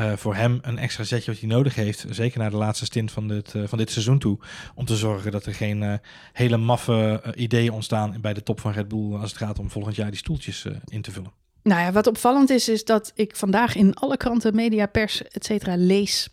uh, 0.00 0.12
voor 0.12 0.34
hem 0.34 0.58
een 0.62 0.78
extra 0.78 1.04
zetje 1.04 1.30
wat 1.30 1.40
hij 1.40 1.48
nodig 1.48 1.74
heeft. 1.74 2.04
Zeker 2.10 2.38
naar 2.38 2.50
de 2.50 2.56
laatste 2.56 2.84
stint 2.84 3.12
van 3.12 3.28
dit, 3.28 3.54
uh, 3.54 3.62
van 3.66 3.78
dit 3.78 3.90
seizoen 3.90 4.18
toe. 4.18 4.38
Om 4.74 4.84
te 4.84 4.96
zorgen 4.96 5.30
dat 5.30 5.46
er 5.46 5.54
geen 5.54 5.82
uh, 5.82 5.94
hele 6.32 6.56
maffe 6.56 7.22
ideeën 7.34 7.72
ontstaan 7.72 8.20
bij 8.20 8.34
de 8.34 8.42
top 8.42 8.60
van 8.60 8.72
Red 8.72 8.88
Bull. 8.88 9.14
Als 9.14 9.30
het 9.30 9.38
gaat 9.38 9.58
om 9.58 9.70
volgend 9.70 9.96
jaar 9.96 10.10
die 10.10 10.18
stoeltjes 10.18 10.66
in 10.84 11.02
te 11.02 11.10
vullen. 11.10 11.32
Nou 11.62 11.80
ja, 11.80 11.92
wat 11.92 12.06
opvallend 12.06 12.50
is, 12.50 12.68
is 12.68 12.84
dat 12.84 13.12
ik 13.14 13.36
vandaag 13.36 13.74
in 13.74 13.94
alle 13.94 14.16
kranten, 14.16 14.54
media, 14.54 14.86
pers, 14.86 15.22
et 15.22 15.44
cetera, 15.44 15.76
lees 15.76 16.28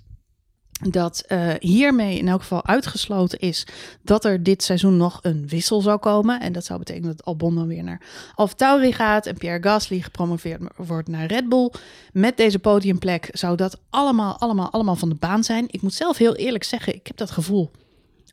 dat 0.92 1.24
uh, 1.28 1.50
hiermee 1.60 2.18
in 2.18 2.28
elk 2.28 2.42
geval 2.42 2.66
uitgesloten 2.66 3.40
is 3.40 3.68
dat 4.02 4.26
er 4.26 4.44
dit 4.44 4.64
seizoen 4.64 4.98
nog 4.98 5.20
een 5.22 5.48
wissel 5.48 5.82
zou 5.82 5.98
komen. 5.98 6.40
En 6.40 6.54
dat 6.54 6.66
zou 6.66 6.80
betekenen 6.80 7.16
dat 7.16 7.26
Albon 7.26 7.56
dan 7.56 7.68
weer 7.68 7.84
naar 7.84 8.02
AlphaTauri 8.36 8.94
gaat 8.94 9.26
en 9.26 9.38
Pierre 9.38 9.64
Gasly 9.64 10.02
gepromoveerd 10.02 10.62
wordt 10.76 11.08
naar 11.08 11.26
Red 11.26 11.50
Bull. 11.50 11.72
Met 12.14 12.38
deze 12.38 12.60
podiumplek 12.60 13.30
zou 13.32 13.56
dat 13.56 13.80
allemaal, 13.90 14.38
allemaal, 14.38 14.72
allemaal 14.72 14.96
van 14.96 15.10
de 15.10 15.16
baan 15.16 15.44
zijn. 15.44 15.66
Ik 15.68 15.82
moet 15.82 15.94
zelf 15.94 16.18
heel 16.18 16.36
eerlijk 16.36 16.64
zeggen, 16.64 16.96
ik 16.96 17.08
heb 17.08 17.18
dat 17.18 17.32
gevoel 17.32 17.72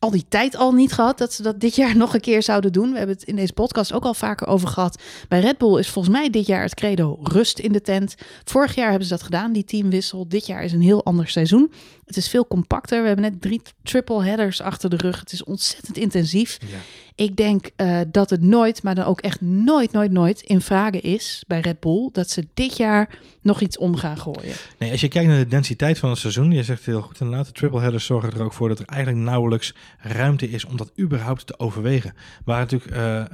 al 0.01 0.11
die 0.11 0.25
tijd 0.29 0.57
al 0.57 0.73
niet 0.73 0.93
gehad 0.93 1.19
dat 1.19 1.33
ze 1.33 1.43
dat 1.43 1.61
dit 1.61 1.77
jaar 1.77 1.97
nog 2.05 2.15
een 2.15 2.21
keer 2.21 2.43
zouden 2.43 2.73
doen. 2.73 2.91
We 2.91 2.99
hebben 2.99 3.17
het 3.17 3.27
in 3.27 3.37
deze 3.37 3.53
podcast 3.53 3.93
ook 3.93 4.05
al 4.05 4.15
vaker 4.15 4.47
over 4.47 4.69
gehad. 4.69 5.03
Bij 5.29 5.41
Red 5.41 5.59
Bull 5.59 5.79
is 5.79 5.89
volgens 5.89 6.15
mij 6.15 6.31
dit 6.31 6.47
jaar 6.47 6.63
het 6.63 6.75
credo 6.75 7.19
rust 7.23 7.59
in 7.59 7.73
de 7.73 7.81
tent. 7.81 8.15
Vorig 8.45 8.75
jaar 8.75 8.89
hebben 8.89 9.07
ze 9.07 9.15
dat 9.15 9.23
gedaan, 9.23 9.53
die 9.53 9.65
teamwissel. 9.65 10.29
Dit 10.29 10.47
jaar 10.47 10.65
is 10.65 10.73
een 10.73 10.81
heel 10.81 11.05
ander 11.05 11.29
seizoen. 11.29 11.73
Het 12.07 12.17
is 12.17 12.29
veel 12.29 12.47
compacter. 12.47 13.01
We 13.01 13.07
hebben 13.07 13.31
net 13.31 13.41
drie 13.41 13.63
triple 13.83 14.25
headers 14.25 14.61
achter 14.61 14.91
de 14.91 14.97
rug. 14.97 15.21
Het 15.21 15.33
is 15.33 15.45
ontzettend 15.45 15.97
intensief. 15.97 16.59
Ja. 16.61 16.79
Ik 17.15 17.37
denk 17.37 17.71
uh, 17.77 18.01
dat 18.09 18.31
het 18.31 18.43
nooit, 18.43 18.83
maar 18.83 18.95
dan 18.95 19.05
ook 19.05 19.21
echt 19.21 19.41
nooit, 19.41 19.93
nooit, 19.93 20.11
nooit 20.11 20.41
in 20.41 20.61
vragen 20.61 21.03
is 21.03 21.45
bij 21.47 21.61
Red 21.61 21.81
Bull 21.81 22.09
dat 22.13 22.31
ze 22.31 22.47
dit 22.55 22.77
jaar 22.77 23.19
nog 23.43 23.61
iets 23.61 23.79
om 23.79 23.97
gaan 23.97 24.19
gooien. 24.19 24.55
Nee, 24.79 24.91
als 24.91 25.01
je 25.01 25.09
kijkt 25.09 25.29
naar 25.29 25.39
de 25.39 25.47
densiteit 25.47 25.99
van 25.99 26.11
het 26.11 26.19
seizoen, 26.19 26.53
je 26.53 26.63
zegt 26.63 26.87
heel 26.87 27.03
goed 27.03 27.21
inderdaad, 27.21 27.47
de 27.47 27.53
triple 27.53 27.81
headers 27.81 28.05
zorgen 28.05 28.33
er 28.33 28.43
ook 28.43 28.53
voor 28.53 28.69
dat 28.69 28.79
er 28.79 28.87
eigenlijk 28.87 29.25
nauwelijks 29.25 29.75
ruimte 29.99 30.51
is 30.51 30.65
om 30.65 30.77
dat 30.77 30.93
überhaupt 30.99 31.47
te 31.47 31.59
overwegen. 31.59 32.15
Waar 32.45 32.59
natuurlijk 32.59 32.97
uh, 32.97 33.17
uh, 33.17 33.25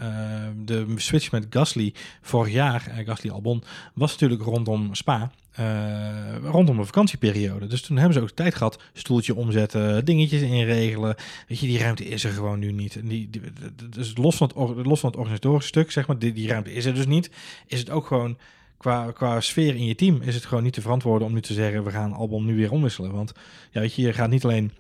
de 0.64 0.86
switch 0.96 1.30
met 1.30 1.46
Gasly 1.50 1.94
vorig 2.20 2.52
jaar, 2.52 2.92
Gasly 3.06 3.30
Albon, 3.30 3.62
was 3.94 4.10
natuurlijk 4.10 4.42
rondom 4.42 4.94
Spa. 4.94 5.30
Rondom 6.42 6.76
de 6.76 6.84
vakantieperiode. 6.84 7.66
Dus 7.66 7.82
toen 7.82 7.96
hebben 7.96 8.14
ze 8.14 8.20
ook 8.20 8.30
tijd 8.30 8.54
gehad, 8.54 8.82
stoeltje 8.92 9.34
omzetten, 9.34 10.04
dingetjes 10.04 10.40
inregelen. 10.40 11.14
Weet 11.48 11.58
je, 11.58 11.66
die 11.66 11.78
ruimte 11.78 12.04
is 12.04 12.24
er 12.24 12.30
gewoon 12.30 12.58
nu 12.58 12.72
niet. 12.72 12.96
En 12.96 13.08
die, 13.08 13.30
die, 13.30 13.42
dus 13.90 14.16
los 14.16 14.36
van, 14.36 14.46
het, 14.46 14.86
los 14.86 15.00
van 15.00 15.10
het 15.10 15.18
organisatorische 15.18 15.68
stuk, 15.68 15.90
zeg 15.90 16.06
maar, 16.06 16.18
die, 16.18 16.32
die 16.32 16.48
ruimte 16.48 16.72
is 16.72 16.84
er 16.84 16.94
dus 16.94 17.06
niet. 17.06 17.30
Is 17.66 17.78
het 17.78 17.90
ook 17.90 18.06
gewoon 18.06 18.38
qua, 18.76 19.10
qua 19.10 19.40
sfeer 19.40 19.74
in 19.74 19.84
je 19.84 19.94
team, 19.94 20.20
is 20.22 20.34
het 20.34 20.44
gewoon 20.44 20.62
niet 20.62 20.72
te 20.72 20.80
verantwoorden 20.80 21.28
om 21.28 21.34
nu 21.34 21.40
te 21.40 21.52
zeggen, 21.52 21.84
we 21.84 21.90
gaan 21.90 22.12
Albon 22.12 22.44
nu 22.44 22.56
weer 22.56 22.72
omwisselen. 22.72 23.12
Want 23.12 23.32
ja, 23.70 23.80
weet 23.80 23.94
je, 23.94 24.02
je 24.02 24.12
gaat 24.12 24.30
niet 24.30 24.44
alleen 24.44 24.72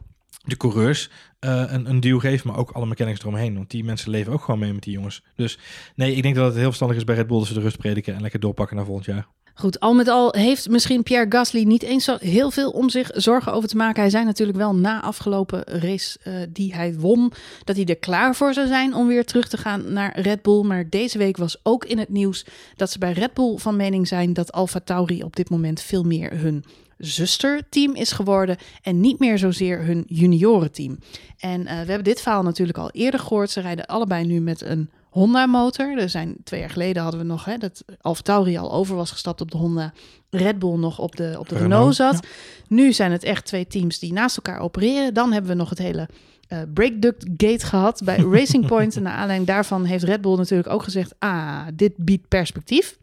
de 0.46 0.56
coureurs 0.56 1.10
uh, 1.40 1.64
een, 1.66 1.90
een 1.90 2.20
geven, 2.20 2.48
maar 2.48 2.58
ook 2.58 2.70
alle 2.70 2.86
mechanics 2.86 3.20
eromheen. 3.20 3.54
Want 3.54 3.70
die 3.70 3.84
mensen 3.84 4.10
leven 4.10 4.32
ook 4.32 4.42
gewoon 4.42 4.60
mee 4.60 4.72
met 4.72 4.82
die 4.82 4.92
jongens. 4.92 5.22
Dus 5.36 5.58
nee, 5.94 6.14
ik 6.14 6.22
denk 6.22 6.34
dat 6.34 6.46
het 6.46 6.54
heel 6.54 6.64
verstandig 6.64 6.96
is 6.96 7.04
bij 7.04 7.14
Red 7.14 7.26
Bull 7.26 7.38
dat 7.38 7.46
ze 7.46 7.54
de 7.54 7.60
rust 7.60 7.78
prediken 7.78 8.14
en 8.14 8.20
lekker 8.20 8.40
doorpakken 8.40 8.76
naar 8.76 8.84
volgend 8.84 9.06
jaar. 9.06 9.26
Goed, 9.58 9.80
al 9.80 9.94
met 9.94 10.08
al 10.08 10.34
heeft 10.34 10.68
misschien 10.68 11.02
Pierre 11.02 11.26
Gasly 11.28 11.62
niet 11.62 11.82
eens 11.82 12.04
zo 12.04 12.16
heel 12.20 12.50
veel 12.50 12.70
om 12.70 12.88
zich 12.88 13.10
zorgen 13.14 13.52
over 13.52 13.68
te 13.68 13.76
maken. 13.76 14.00
Hij 14.00 14.10
zei 14.10 14.24
natuurlijk 14.24 14.58
wel 14.58 14.74
na 14.74 15.02
afgelopen 15.02 15.62
race 15.64 16.18
uh, 16.24 16.34
die 16.48 16.74
hij 16.74 16.94
won, 16.94 17.32
dat 17.64 17.76
hij 17.76 17.84
er 17.84 17.96
klaar 17.96 18.34
voor 18.34 18.54
zou 18.54 18.66
zijn 18.66 18.94
om 18.94 19.06
weer 19.06 19.24
terug 19.24 19.48
te 19.48 19.56
gaan 19.56 19.92
naar 19.92 20.20
Red 20.20 20.42
Bull. 20.42 20.62
Maar 20.62 20.88
deze 20.88 21.18
week 21.18 21.36
was 21.36 21.60
ook 21.62 21.84
in 21.84 21.98
het 21.98 22.08
nieuws 22.08 22.46
dat 22.74 22.90
ze 22.90 22.98
bij 22.98 23.12
Red 23.12 23.34
Bull 23.34 23.56
van 23.56 23.76
mening 23.76 24.08
zijn 24.08 24.32
dat 24.32 24.52
Alfa 24.52 24.80
Tauri 24.80 25.22
op 25.22 25.36
dit 25.36 25.50
moment 25.50 25.80
veel 25.80 26.02
meer 26.02 26.38
hun 26.38 26.64
zusterteam 26.98 27.94
is 27.94 28.12
geworden 28.12 28.56
en 28.82 29.00
niet 29.00 29.18
meer 29.18 29.38
zozeer 29.38 29.84
hun 29.84 30.04
juniorenteam. 30.06 30.98
En 31.38 31.60
uh, 31.60 31.66
we 31.66 31.72
hebben 31.72 32.04
dit 32.04 32.20
verhaal 32.20 32.42
natuurlijk 32.42 32.78
al 32.78 32.90
eerder 32.90 33.20
gehoord. 33.20 33.50
Ze 33.50 33.60
rijden 33.60 33.86
allebei 33.86 34.26
nu 34.26 34.40
met 34.40 34.60
een 34.60 34.90
Honda-motor. 35.16 35.98
Er 35.98 36.08
zijn 36.08 36.36
twee 36.44 36.60
jaar 36.60 36.70
geleden 36.70 37.02
hadden 37.02 37.20
we 37.20 37.26
nog 37.26 37.44
hè, 37.44 37.58
dat 37.58 37.84
AlphaTauri 38.00 38.56
al 38.56 38.72
over 38.72 38.96
was 38.96 39.10
gestapt 39.10 39.40
op 39.40 39.50
de 39.50 39.56
Honda, 39.56 39.92
Red 40.30 40.58
Bull 40.58 40.76
nog 40.76 40.98
op 40.98 41.16
de, 41.16 41.36
op 41.38 41.48
de 41.48 41.58
Renault, 41.58 41.94
zat. 41.94 42.26
Nu 42.68 42.92
zijn 42.92 43.12
het 43.12 43.24
echt 43.24 43.44
twee 43.44 43.66
teams 43.66 43.98
die 43.98 44.12
naast 44.12 44.36
elkaar 44.36 44.60
opereren. 44.60 45.14
Dan 45.14 45.32
hebben 45.32 45.50
we 45.50 45.56
nog 45.56 45.70
het 45.70 45.78
hele 45.78 46.08
uh, 46.48 46.58
Breakduct 46.74 47.26
Gate 47.36 47.66
gehad 47.66 48.02
bij 48.04 48.16
Racing 48.36 48.66
Point. 48.66 48.96
en 48.96 49.02
naar 49.02 49.12
aanleiding 49.12 49.48
daarvan 49.48 49.84
heeft 49.84 50.04
Red 50.04 50.20
Bull 50.20 50.36
natuurlijk 50.36 50.68
ook 50.68 50.82
gezegd: 50.82 51.14
ah, 51.18 51.66
dit 51.74 51.92
biedt 51.96 52.28
perspectief. 52.28 52.98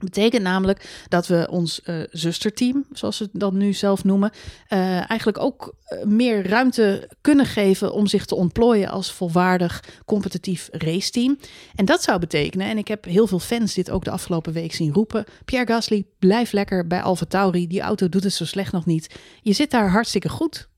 Betekent 0.00 0.42
namelijk 0.42 1.04
dat 1.08 1.26
we 1.26 1.46
ons 1.50 1.80
uh, 1.84 2.02
zusterteam, 2.10 2.84
zoals 2.92 3.16
ze 3.16 3.28
dan 3.32 3.56
nu 3.56 3.72
zelf 3.72 4.04
noemen, 4.04 4.30
uh, 4.68 5.10
eigenlijk 5.10 5.38
ook 5.38 5.74
uh, 5.88 6.04
meer 6.04 6.46
ruimte 6.48 7.08
kunnen 7.20 7.46
geven 7.46 7.92
om 7.92 8.06
zich 8.06 8.24
te 8.24 8.34
ontplooien 8.34 8.88
als 8.88 9.12
volwaardig 9.12 9.84
competitief 10.04 10.68
raceteam. 10.72 11.38
En 11.74 11.84
dat 11.84 12.02
zou 12.02 12.18
betekenen, 12.18 12.66
en 12.66 12.78
ik 12.78 12.88
heb 12.88 13.04
heel 13.04 13.26
veel 13.26 13.38
fans 13.38 13.74
dit 13.74 13.90
ook 13.90 14.04
de 14.04 14.10
afgelopen 14.10 14.52
week 14.52 14.74
zien 14.74 14.92
roepen: 14.92 15.24
Pierre 15.44 15.72
Gasly, 15.72 16.04
blijf 16.18 16.52
lekker 16.52 16.86
bij 16.86 17.02
Alfa 17.02 17.24
Tauri. 17.24 17.66
Die 17.66 17.80
auto 17.80 18.08
doet 18.08 18.24
het 18.24 18.32
zo 18.32 18.44
slecht 18.44 18.72
nog 18.72 18.86
niet. 18.86 19.14
Je 19.42 19.52
zit 19.52 19.70
daar 19.70 19.90
hartstikke 19.90 20.28
goed. 20.28 20.68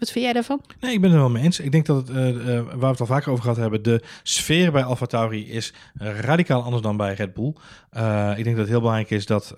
Wat 0.00 0.10
vind 0.10 0.24
jij 0.24 0.34
daarvan? 0.34 0.60
Nee, 0.80 0.92
ik 0.92 1.00
ben 1.00 1.10
het 1.10 1.18
wel 1.18 1.30
mee 1.30 1.42
eens. 1.42 1.60
Ik 1.60 1.72
denk 1.72 1.86
dat 1.86 2.08
het, 2.08 2.16
uh, 2.16 2.28
uh, 2.28 2.44
waar 2.44 2.78
we 2.78 2.86
het 2.86 3.00
al 3.00 3.06
vaker 3.06 3.30
over 3.30 3.42
gehad 3.42 3.58
hebben, 3.58 3.82
de 3.82 4.02
sfeer 4.22 4.72
bij 4.72 4.82
Alfa 4.82 5.06
Tauri 5.06 5.50
is 5.50 5.72
radicaal 5.98 6.62
anders 6.62 6.82
dan 6.82 6.96
bij 6.96 7.14
Red 7.14 7.34
Bull. 7.34 7.54
Uh, 7.96 8.30
ik 8.36 8.44
denk 8.44 8.56
dat 8.56 8.56
het 8.56 8.68
heel 8.68 8.78
belangrijk 8.78 9.10
is 9.10 9.26
dat 9.26 9.54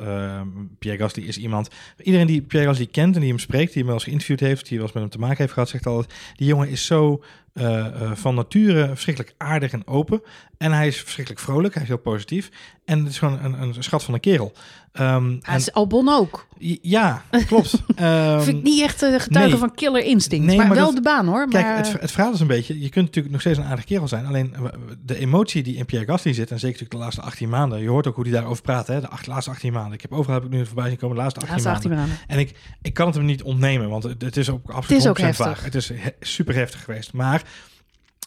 Pierre 0.79 1.01
Gasly 1.01 1.23
is 1.23 1.39
iemand... 1.39 1.69
Iedereen 2.03 2.27
die 2.27 2.43
Pierre 2.43 2.69
Gasly 2.69 2.87
kent 2.87 3.15
en 3.15 3.21
die 3.21 3.31
hem 3.31 3.39
spreekt, 3.39 3.73
die 3.73 3.77
hem 3.77 3.87
wel 3.87 3.95
eens 3.95 4.05
geïnterviewd 4.05 4.41
heeft, 4.41 4.69
die 4.69 4.77
wel 4.77 4.87
eens 4.87 4.95
met 4.95 5.03
hem 5.03 5.13
te 5.13 5.19
maken 5.19 5.37
heeft 5.37 5.53
gehad, 5.53 5.69
zegt 5.69 5.87
altijd, 5.87 6.15
die 6.37 6.47
jongen 6.47 6.69
is 6.69 6.87
zo 6.87 7.23
uh, 7.55 7.65
uh, 7.65 8.11
van 8.15 8.35
nature 8.35 8.87
verschrikkelijk 8.87 9.35
aardig 9.39 9.73
en 9.73 9.87
open. 9.87 10.23
En 10.59 10.73
hij 10.73 10.87
is 10.87 11.01
verschrikkelijk 11.01 11.43
vrolijk, 11.43 11.75
hij 11.75 11.83
is 11.83 11.89
heel 11.89 11.99
positief. 11.99 12.51
En 12.85 12.99
het 12.99 13.09
is 13.09 13.19
gewoon 13.19 13.45
een, 13.45 13.63
een 13.63 13.83
schat 13.83 14.05
van 14.05 14.15
een 14.15 14.21
kerel. 14.21 14.53
Um, 15.01 15.39
hij 15.43 15.57
is 15.57 15.73
Albon 15.73 16.09
ook. 16.09 16.47
Ja, 16.83 17.23
klopt. 17.47 17.73
um, 18.01 18.41
Vind 18.41 18.57
ik 18.57 18.63
niet 18.63 18.83
echt 18.83 19.03
uh, 19.03 19.21
getuige 19.21 19.49
nee. 19.49 19.59
van 19.59 19.75
killer 19.75 20.05
instinct, 20.05 20.47
nee, 20.47 20.57
maar, 20.57 20.67
maar 20.67 20.77
wel 20.77 20.87
dat, 20.87 20.95
de 20.95 21.03
baan 21.03 21.27
hoor. 21.27 21.49
Kijk, 21.49 21.77
het, 21.77 22.01
het 22.01 22.11
verhaal 22.11 22.33
is 22.33 22.41
een 22.41 22.47
beetje, 22.47 22.81
je 22.81 22.89
kunt 22.89 23.05
natuurlijk 23.05 23.33
nog 23.33 23.41
steeds 23.41 23.59
een 23.59 23.65
aardig 23.65 23.85
kerel 23.85 24.09
zijn. 24.09 24.27
Alleen 24.27 24.57
de 25.05 25.19
emotie 25.19 25.63
die 25.63 25.77
in 25.77 25.85
Pierre 25.85 26.07
Gasly 26.07 26.33
zit, 26.33 26.51
en 26.51 26.59
zeker 26.59 26.81
natuurlijk 26.81 26.91
de 26.91 26.99
laatste 26.99 27.21
18 27.21 27.49
maanden. 27.49 27.83
Je 27.83 27.89
hoort 27.89 28.07
ook 28.07 28.15
hoe 28.15 28.25
hij 28.25 28.33
daarover 28.33 28.63
praat, 28.63 28.87
hè, 28.87 29.01
de 29.01 29.09
acht, 29.09 29.27
laatste 29.27 29.51
18 29.51 29.73
maanden. 29.73 29.93
Ik 29.93 30.03
heb 30.03 30.13
overal 30.13 30.35
heb 30.35 30.45
ik 30.45 30.51
nu 30.51 30.67
voorbij 30.67 30.89
zien 30.89 30.99
komen, 30.99 31.17
de 31.17 31.23
laatste 31.23 31.41
18, 31.41 31.55
laatste 31.55 31.75
18 31.75 31.91
maanden. 31.91 32.09
maanden. 32.09 32.35
En 32.35 32.39
ik, 32.39 32.59
ik 32.83 32.95
kan 32.95 33.07
het 33.07 33.15
hem 33.15 33.25
niet 33.25 33.43
ontnemen, 33.43 33.89
want 33.89 34.03
het, 34.03 34.37
is 34.37 34.51
ook 34.51 34.67
absoluut 34.67 34.89
het 34.89 34.99
is 34.99 35.07
ook 35.07 35.19
heftig. 35.19 35.47
waar. 35.47 35.65
Het 35.65 35.75
is 35.75 35.89
he, 35.89 36.11
super 36.21 36.55
heftig 36.55 36.85
geweest. 36.85 37.13
Maar 37.13 37.42
have 37.43 37.72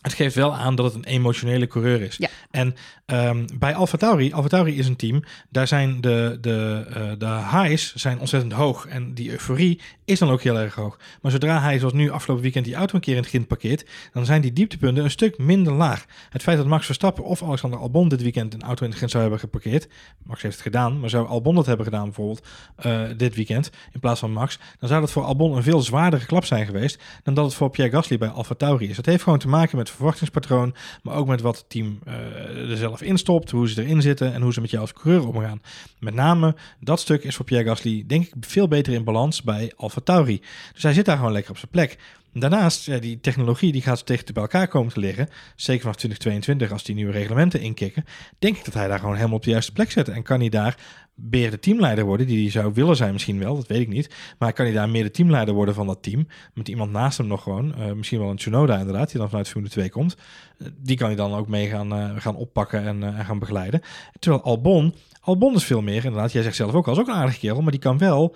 het 0.05 0.13
geeft 0.13 0.35
wel 0.35 0.55
aan 0.55 0.75
dat 0.75 0.85
het 0.85 0.93
een 0.93 1.03
emotionele 1.03 1.67
coureur 1.67 2.01
is. 2.01 2.17
Ja. 2.17 2.27
En 2.51 2.75
um, 3.05 3.45
bij 3.59 3.75
AlphaTauri, 3.75 4.33
AlphaTauri 4.33 4.77
is 4.77 4.87
een 4.87 4.95
team, 4.95 5.23
daar 5.49 5.67
zijn 5.67 6.01
de, 6.01 6.37
de, 6.41 6.85
uh, 6.89 7.11
de 7.17 7.25
highs 7.25 7.95
zijn 7.95 8.19
ontzettend 8.19 8.53
hoog. 8.53 8.85
En 8.87 9.13
die 9.13 9.31
euforie 9.31 9.81
is 10.05 10.19
dan 10.19 10.29
ook 10.29 10.41
heel 10.41 10.59
erg 10.59 10.75
hoog. 10.75 10.99
Maar 11.21 11.31
zodra 11.31 11.61
hij, 11.61 11.79
zoals 11.79 11.93
nu 11.93 12.09
afgelopen 12.09 12.43
weekend, 12.43 12.65
die 12.65 12.75
auto 12.75 12.95
een 12.95 13.01
keer 13.01 13.15
in 13.15 13.19
het 13.21 13.29
grind 13.29 13.47
parkeert, 13.47 13.85
dan 14.13 14.25
zijn 14.25 14.41
die 14.41 14.53
dieptepunten 14.53 15.03
een 15.03 15.11
stuk 15.11 15.37
minder 15.37 15.73
laag. 15.73 16.05
Het 16.29 16.41
feit 16.41 16.57
dat 16.57 16.67
Max 16.67 16.85
Verstappen 16.85 17.23
of 17.23 17.43
Alexander 17.43 17.79
Albon 17.79 18.09
dit 18.09 18.21
weekend 18.21 18.53
een 18.53 18.61
auto 18.61 18.83
in 18.83 18.89
het 18.89 18.97
grind 18.97 19.11
zou 19.11 19.23
hebben 19.23 19.41
geparkeerd, 19.41 19.87
Max 20.23 20.41
heeft 20.41 20.53
het 20.53 20.63
gedaan, 20.63 20.99
maar 20.99 21.09
zou 21.09 21.27
Albon 21.27 21.55
dat 21.55 21.65
hebben 21.65 21.85
gedaan 21.85 22.03
bijvoorbeeld 22.03 22.47
uh, 22.85 23.01
dit 23.17 23.35
weekend, 23.35 23.69
in 23.91 23.99
plaats 23.99 24.19
van 24.19 24.31
Max, 24.31 24.59
dan 24.79 24.89
zou 24.89 25.01
dat 25.01 25.11
voor 25.11 25.23
Albon 25.23 25.55
een 25.55 25.63
veel 25.63 25.81
zwaardere 25.81 26.25
klap 26.25 26.45
zijn 26.45 26.65
geweest 26.65 27.03
dan 27.23 27.33
dat 27.33 27.45
het 27.45 27.53
voor 27.53 27.69
Pierre 27.69 27.95
Gasly 27.95 28.17
bij 28.17 28.29
AlphaTauri 28.29 28.89
is. 28.89 28.95
Dat 28.95 29.05
heeft 29.05 29.23
gewoon 29.23 29.39
te 29.39 29.47
maken 29.47 29.77
met 29.77 29.89
verwachtingspatroon, 29.95 30.75
maar 31.03 31.15
ook 31.15 31.27
met 31.27 31.41
wat 31.41 31.57
het 31.57 31.69
team 31.69 31.99
uh, 32.07 32.71
er 32.71 32.77
zelf 32.77 33.01
instopt, 33.01 33.51
hoe 33.51 33.69
ze 33.69 33.83
erin 33.83 34.01
zitten 34.01 34.33
en 34.33 34.41
hoe 34.41 34.53
ze 34.53 34.61
met 34.61 34.69
jou 34.69 34.81
als 34.81 34.93
coureur 34.93 35.27
omgaan. 35.27 35.61
Met 35.99 36.13
name 36.13 36.55
dat 36.79 36.99
stuk 36.99 37.23
is 37.23 37.35
voor 37.35 37.45
Pierre 37.45 37.67
Gasly 37.67 38.03
denk 38.07 38.25
ik 38.25 38.33
veel 38.39 38.67
beter 38.67 38.93
in 38.93 39.03
balans 39.03 39.43
bij 39.43 39.73
AlphaTauri. 39.75 40.41
Dus 40.73 40.83
hij 40.83 40.93
zit 40.93 41.05
daar 41.05 41.17
gewoon 41.17 41.31
lekker 41.31 41.51
op 41.51 41.57
zijn 41.57 41.71
plek. 41.71 41.97
Daarnaast, 42.39 42.85
ja, 42.85 42.97
die 42.97 43.19
technologie 43.19 43.71
die 43.71 43.81
gaat 43.81 44.05
tegen 44.05 44.33
bij 44.33 44.41
elkaar 44.41 44.67
komen 44.67 44.93
te 44.93 44.99
liggen. 44.99 45.29
Zeker 45.55 45.81
vanaf 45.81 45.95
2022 45.95 46.71
als 46.71 46.83
die 46.83 46.95
nieuwe 46.95 47.11
reglementen 47.11 47.61
inkikken. 47.61 48.05
Denk 48.39 48.57
ik 48.57 48.65
dat 48.65 48.73
hij 48.73 48.87
daar 48.87 48.99
gewoon 48.99 49.15
helemaal 49.15 49.37
op 49.37 49.43
de 49.43 49.49
juiste 49.49 49.71
plek 49.71 49.91
zet. 49.91 50.09
En 50.09 50.23
kan 50.23 50.39
hij 50.39 50.49
daar 50.49 50.77
meer 51.15 51.51
de 51.51 51.59
teamleider 51.59 52.05
worden, 52.05 52.27
die 52.27 52.41
hij 52.41 52.51
zou 52.51 52.73
willen 52.73 52.95
zijn 52.95 53.13
misschien 53.13 53.39
wel, 53.39 53.55
dat 53.55 53.67
weet 53.67 53.81
ik 53.81 53.87
niet. 53.87 54.15
Maar 54.39 54.53
kan 54.53 54.65
hij 54.65 54.73
daar 54.73 54.89
meer 54.89 55.03
de 55.03 55.11
teamleider 55.11 55.53
worden 55.53 55.73
van 55.73 55.87
dat 55.87 56.03
team? 56.03 56.27
Met 56.53 56.67
iemand 56.67 56.91
naast 56.91 57.17
hem 57.17 57.27
nog 57.27 57.43
gewoon, 57.43 57.73
uh, 57.77 57.91
misschien 57.91 58.19
wel 58.19 58.29
een 58.29 58.35
Tsunoda 58.35 58.77
inderdaad, 58.77 59.09
die 59.09 59.19
dan 59.19 59.29
vanuit 59.29 59.49
Formule 59.49 59.71
2 59.71 59.89
komt. 59.89 60.15
Uh, 60.57 60.67
die 60.77 60.97
kan 60.97 61.07
hij 61.07 61.15
dan 61.15 61.33
ook 61.33 61.47
mee 61.47 61.67
gaan, 61.67 61.93
uh, 61.93 62.09
gaan 62.17 62.35
oppakken 62.35 62.85
en, 62.85 63.25
gaan 63.25 63.39
begeleiden. 63.39 63.81
Terwijl 64.19 64.43
Albon, 64.43 64.95
Albon 65.21 65.55
is 65.55 65.63
veel 65.63 65.81
meer 65.81 66.05
inderdaad, 66.05 66.31
jij 66.31 66.43
zegt 66.43 66.55
zelf 66.55 66.73
ook 66.73 66.87
al, 66.87 66.93
is 66.93 66.99
ook 66.99 67.07
een 67.07 67.13
aardige 67.13 67.39
kerel, 67.39 67.61
maar 67.61 67.71
die 67.71 67.79
kan 67.79 67.97
wel 67.97 68.35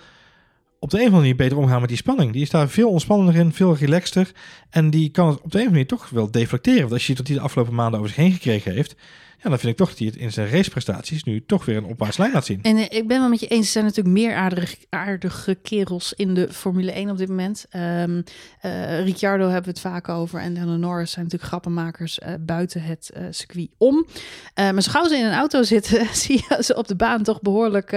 op 0.82 0.90
de 0.90 0.96
een 0.96 1.02
of 1.02 1.12
andere 1.12 1.20
manier 1.20 1.36
beter 1.36 1.58
omgaan 1.58 1.80
met 1.80 1.88
die 1.88 1.98
spanning. 1.98 2.32
Die 2.32 2.42
is 2.42 2.50
daar 2.50 2.68
veel 2.68 2.88
ontspannender 2.88 3.34
in, 3.34 3.52
veel 3.52 3.76
relaxter. 3.76 4.32
En 4.70 4.90
die 4.90 5.10
kan 5.10 5.28
het 5.28 5.40
op 5.40 5.50
de 5.52 5.58
een 5.58 5.66
of 5.66 5.68
andere 5.68 5.70
manier 5.70 5.86
toch 5.86 6.08
wel 6.08 6.30
deflecteren. 6.30 6.80
Want 6.80 6.92
als 6.92 7.00
je 7.00 7.06
ziet 7.06 7.18
wat 7.18 7.26
hij 7.26 7.36
de 7.36 7.42
afgelopen 7.42 7.74
maanden 7.74 7.98
over 8.00 8.12
zich 8.12 8.22
heen 8.22 8.32
gekregen 8.32 8.72
heeft... 8.72 8.94
Ja, 9.42 9.48
dan 9.48 9.58
vind 9.58 9.72
ik 9.72 9.78
toch 9.78 9.88
dat 9.88 9.98
hij 9.98 10.06
het 10.06 10.16
in 10.16 10.32
zijn 10.32 10.50
raceprestaties 10.50 11.24
nu 11.24 11.44
toch 11.46 11.64
weer 11.64 11.76
een 11.76 11.84
opwaarts 11.84 12.16
lijn 12.16 12.32
laat 12.32 12.44
zien. 12.44 12.62
En 12.62 12.76
uh, 12.76 12.82
ik 12.82 13.08
ben 13.08 13.20
wel 13.20 13.28
met 13.28 13.40
je 13.40 13.46
eens, 13.46 13.66
er 13.66 13.72
zijn 13.72 13.84
natuurlijk 13.84 14.14
meer 14.14 14.34
aardige, 14.34 14.76
aardige 14.88 15.54
kerels 15.54 16.12
in 16.12 16.34
de 16.34 16.52
Formule 16.52 16.92
1 16.92 17.10
op 17.10 17.18
dit 17.18 17.28
moment. 17.28 17.66
Um, 17.76 18.24
Ricciardo 19.04 19.44
hebben 19.44 19.62
we 19.62 19.70
het 19.70 19.80
vaak 19.80 20.08
over 20.08 20.40
en 20.40 20.54
Daniel 20.54 20.76
Norris 20.76 21.10
zijn 21.10 21.24
natuurlijk 21.24 21.50
grappenmakers 21.50 22.18
uh, 22.18 22.34
buiten 22.40 22.82
het 22.82 23.12
circuit 23.30 23.70
om. 23.78 24.06
maar 24.54 24.82
zo 24.82 24.90
gauw 24.90 25.08
ze 25.08 25.16
in 25.16 25.24
een 25.24 25.32
auto 25.32 25.62
zitten, 25.62 26.06
zie 26.14 26.44
je 26.48 26.62
ze 26.62 26.76
op 26.76 26.88
de 26.88 26.96
baan 26.96 27.22
toch 27.22 27.40
behoorlijk 27.40 27.92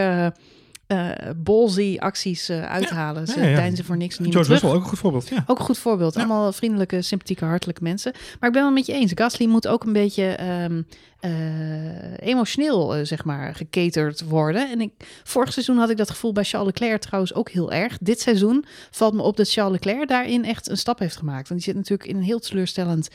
uh, 0.88 1.98
acties 1.98 2.50
uh, 2.50 2.66
uithalen. 2.66 3.26
Ja, 3.26 3.32
ze 3.34 3.40
ja, 3.40 3.48
ja. 3.48 3.56
deinzen 3.56 3.86
voor 3.86 3.98
niks. 3.98 4.18
George 4.22 4.52
Russell 4.52 4.70
ook 4.70 4.76
een 4.76 4.90
goed 4.90 5.00
voorbeeld. 5.00 5.28
Ja. 5.30 5.44
Ook 5.48 5.60
een 5.60 5.66
goed 5.66 5.78
voorbeeld. 5.78 6.16
Allemaal 6.16 6.52
vriendelijke, 6.52 7.02
sympathieke, 7.02 7.46
hartelijke 7.46 7.84
mensen. 7.84 8.12
Maar 8.40 8.50
ik 8.50 8.56
ben 8.56 8.64
wel 8.64 8.72
met 8.72 8.86
je 8.86 8.94
eens. 8.94 9.12
Gasly 9.16 9.46
moet 9.46 9.68
ook 9.68 9.84
een 9.84 9.94
beetje 9.94 10.40
um, 10.64 10.88
uh, 11.22 12.18
emotioneel, 12.18 13.06
zeg 13.06 13.24
maar, 13.24 13.56
geketerd 13.56 14.24
worden. 14.24 14.70
En 14.70 14.82
ik, 14.82 14.92
vorig 15.24 15.54
seizoen 15.54 15.78
had 15.78 15.90
ik 15.90 15.98
dat 15.98 16.10
gevoel 16.10 16.32
bij 16.32 16.44
Charles 16.44 16.74
Leclerc 16.74 17.02
trouwens 17.02 17.34
ook 17.34 17.50
heel 17.50 17.72
erg. 17.72 17.98
Dit 18.02 18.22
seizoen 18.22 18.66
valt 18.92 19.14
me 19.14 19.22
op 19.22 19.38
dat 19.38 19.52
Charles 19.52 19.74
Leclerc 19.74 20.08
daarin 20.08 20.46
echt 20.46 20.70
een 20.70 20.78
stap 20.78 21.00
heeft 21.00 21.18
gemaakt. 21.18 21.50
Want 21.50 21.64
die 21.64 21.74
zit 21.74 21.82
natuurlijk 21.82 22.10
in 22.10 22.16
een 22.16 22.24
heel 22.24 22.40
teleurstellend 22.40 23.08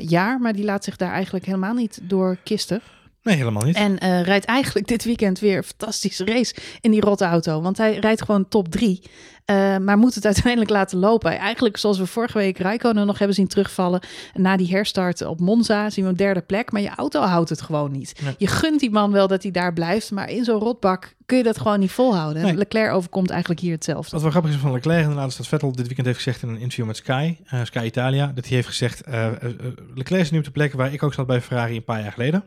jaar. 0.00 0.40
Maar 0.40 0.52
die 0.52 0.64
laat 0.64 0.84
zich 0.84 0.96
daar 0.96 1.12
eigenlijk 1.12 1.44
helemaal 1.44 1.74
niet 1.74 2.00
door 2.02 2.38
kisten. 2.44 2.80
Nee, 3.26 3.36
helemaal 3.36 3.62
niet. 3.62 3.76
En 3.76 3.92
uh, 3.92 4.22
rijdt 4.22 4.44
eigenlijk 4.44 4.86
dit 4.86 5.04
weekend 5.04 5.38
weer 5.38 5.56
een 5.56 5.62
fantastische 5.62 6.24
race 6.24 6.54
in 6.80 6.90
die 6.90 7.00
rotte 7.00 7.24
auto. 7.24 7.60
Want 7.60 7.76
hij 7.76 7.98
rijdt 7.98 8.22
gewoon 8.22 8.48
top 8.48 8.68
drie. 8.68 9.02
Uh, 9.50 9.76
maar 9.76 9.98
moet 9.98 10.14
het 10.14 10.24
uiteindelijk 10.24 10.70
laten 10.70 10.98
lopen. 10.98 11.38
Eigenlijk 11.38 11.76
zoals 11.76 11.98
we 11.98 12.06
vorige 12.06 12.38
week 12.38 12.58
Rijkonen 12.58 13.06
nog 13.06 13.18
hebben 13.18 13.36
zien 13.36 13.46
terugvallen. 13.46 14.00
Na 14.34 14.56
die 14.56 14.70
herstart 14.70 15.26
op 15.26 15.40
Monza 15.40 15.90
zien 15.90 16.04
we 16.04 16.10
een 16.10 16.16
derde 16.16 16.40
plek. 16.40 16.72
Maar 16.72 16.82
je 16.82 16.90
auto 16.96 17.20
houdt 17.20 17.48
het 17.48 17.60
gewoon 17.60 17.92
niet. 17.92 18.20
Nee. 18.24 18.34
Je 18.38 18.46
gunt 18.46 18.80
die 18.80 18.90
man 18.90 19.12
wel 19.12 19.26
dat 19.28 19.42
hij 19.42 19.52
daar 19.52 19.72
blijft. 19.72 20.10
Maar 20.10 20.30
in 20.30 20.44
zo'n 20.44 20.60
rotbak 20.60 21.14
kun 21.26 21.36
je 21.36 21.42
dat 21.42 21.58
gewoon 21.58 21.80
niet 21.80 21.90
volhouden. 21.90 22.42
Nee. 22.42 22.54
Leclerc 22.54 22.92
overkomt 22.92 23.30
eigenlijk 23.30 23.60
hier 23.60 23.72
hetzelfde. 23.72 24.10
Wat 24.10 24.22
wel 24.22 24.30
grappig 24.30 24.50
is 24.50 24.56
van 24.56 24.72
Leclerc 24.72 25.02
inderdaad 25.02 25.28
is 25.30 25.36
dat 25.36 25.46
Vettel 25.46 25.72
dit 25.72 25.86
weekend 25.86 26.06
heeft 26.06 26.18
gezegd 26.22 26.42
in 26.42 26.48
een 26.48 26.58
interview 26.58 26.86
met 26.86 26.96
Sky. 26.96 27.36
Uh, 27.54 27.64
Sky 27.64 27.84
Italia. 27.84 28.26
Dat 28.34 28.46
hij 28.46 28.54
heeft 28.54 28.68
gezegd, 28.68 29.08
uh, 29.08 29.28
Leclerc 29.94 30.22
is 30.22 30.30
nu 30.30 30.38
op 30.38 30.44
de 30.44 30.50
plek 30.50 30.72
waar 30.72 30.92
ik 30.92 31.02
ook 31.02 31.14
zat 31.14 31.26
bij 31.26 31.40
Ferrari 31.40 31.76
een 31.76 31.84
paar 31.84 32.02
jaar 32.02 32.12
geleden. 32.12 32.44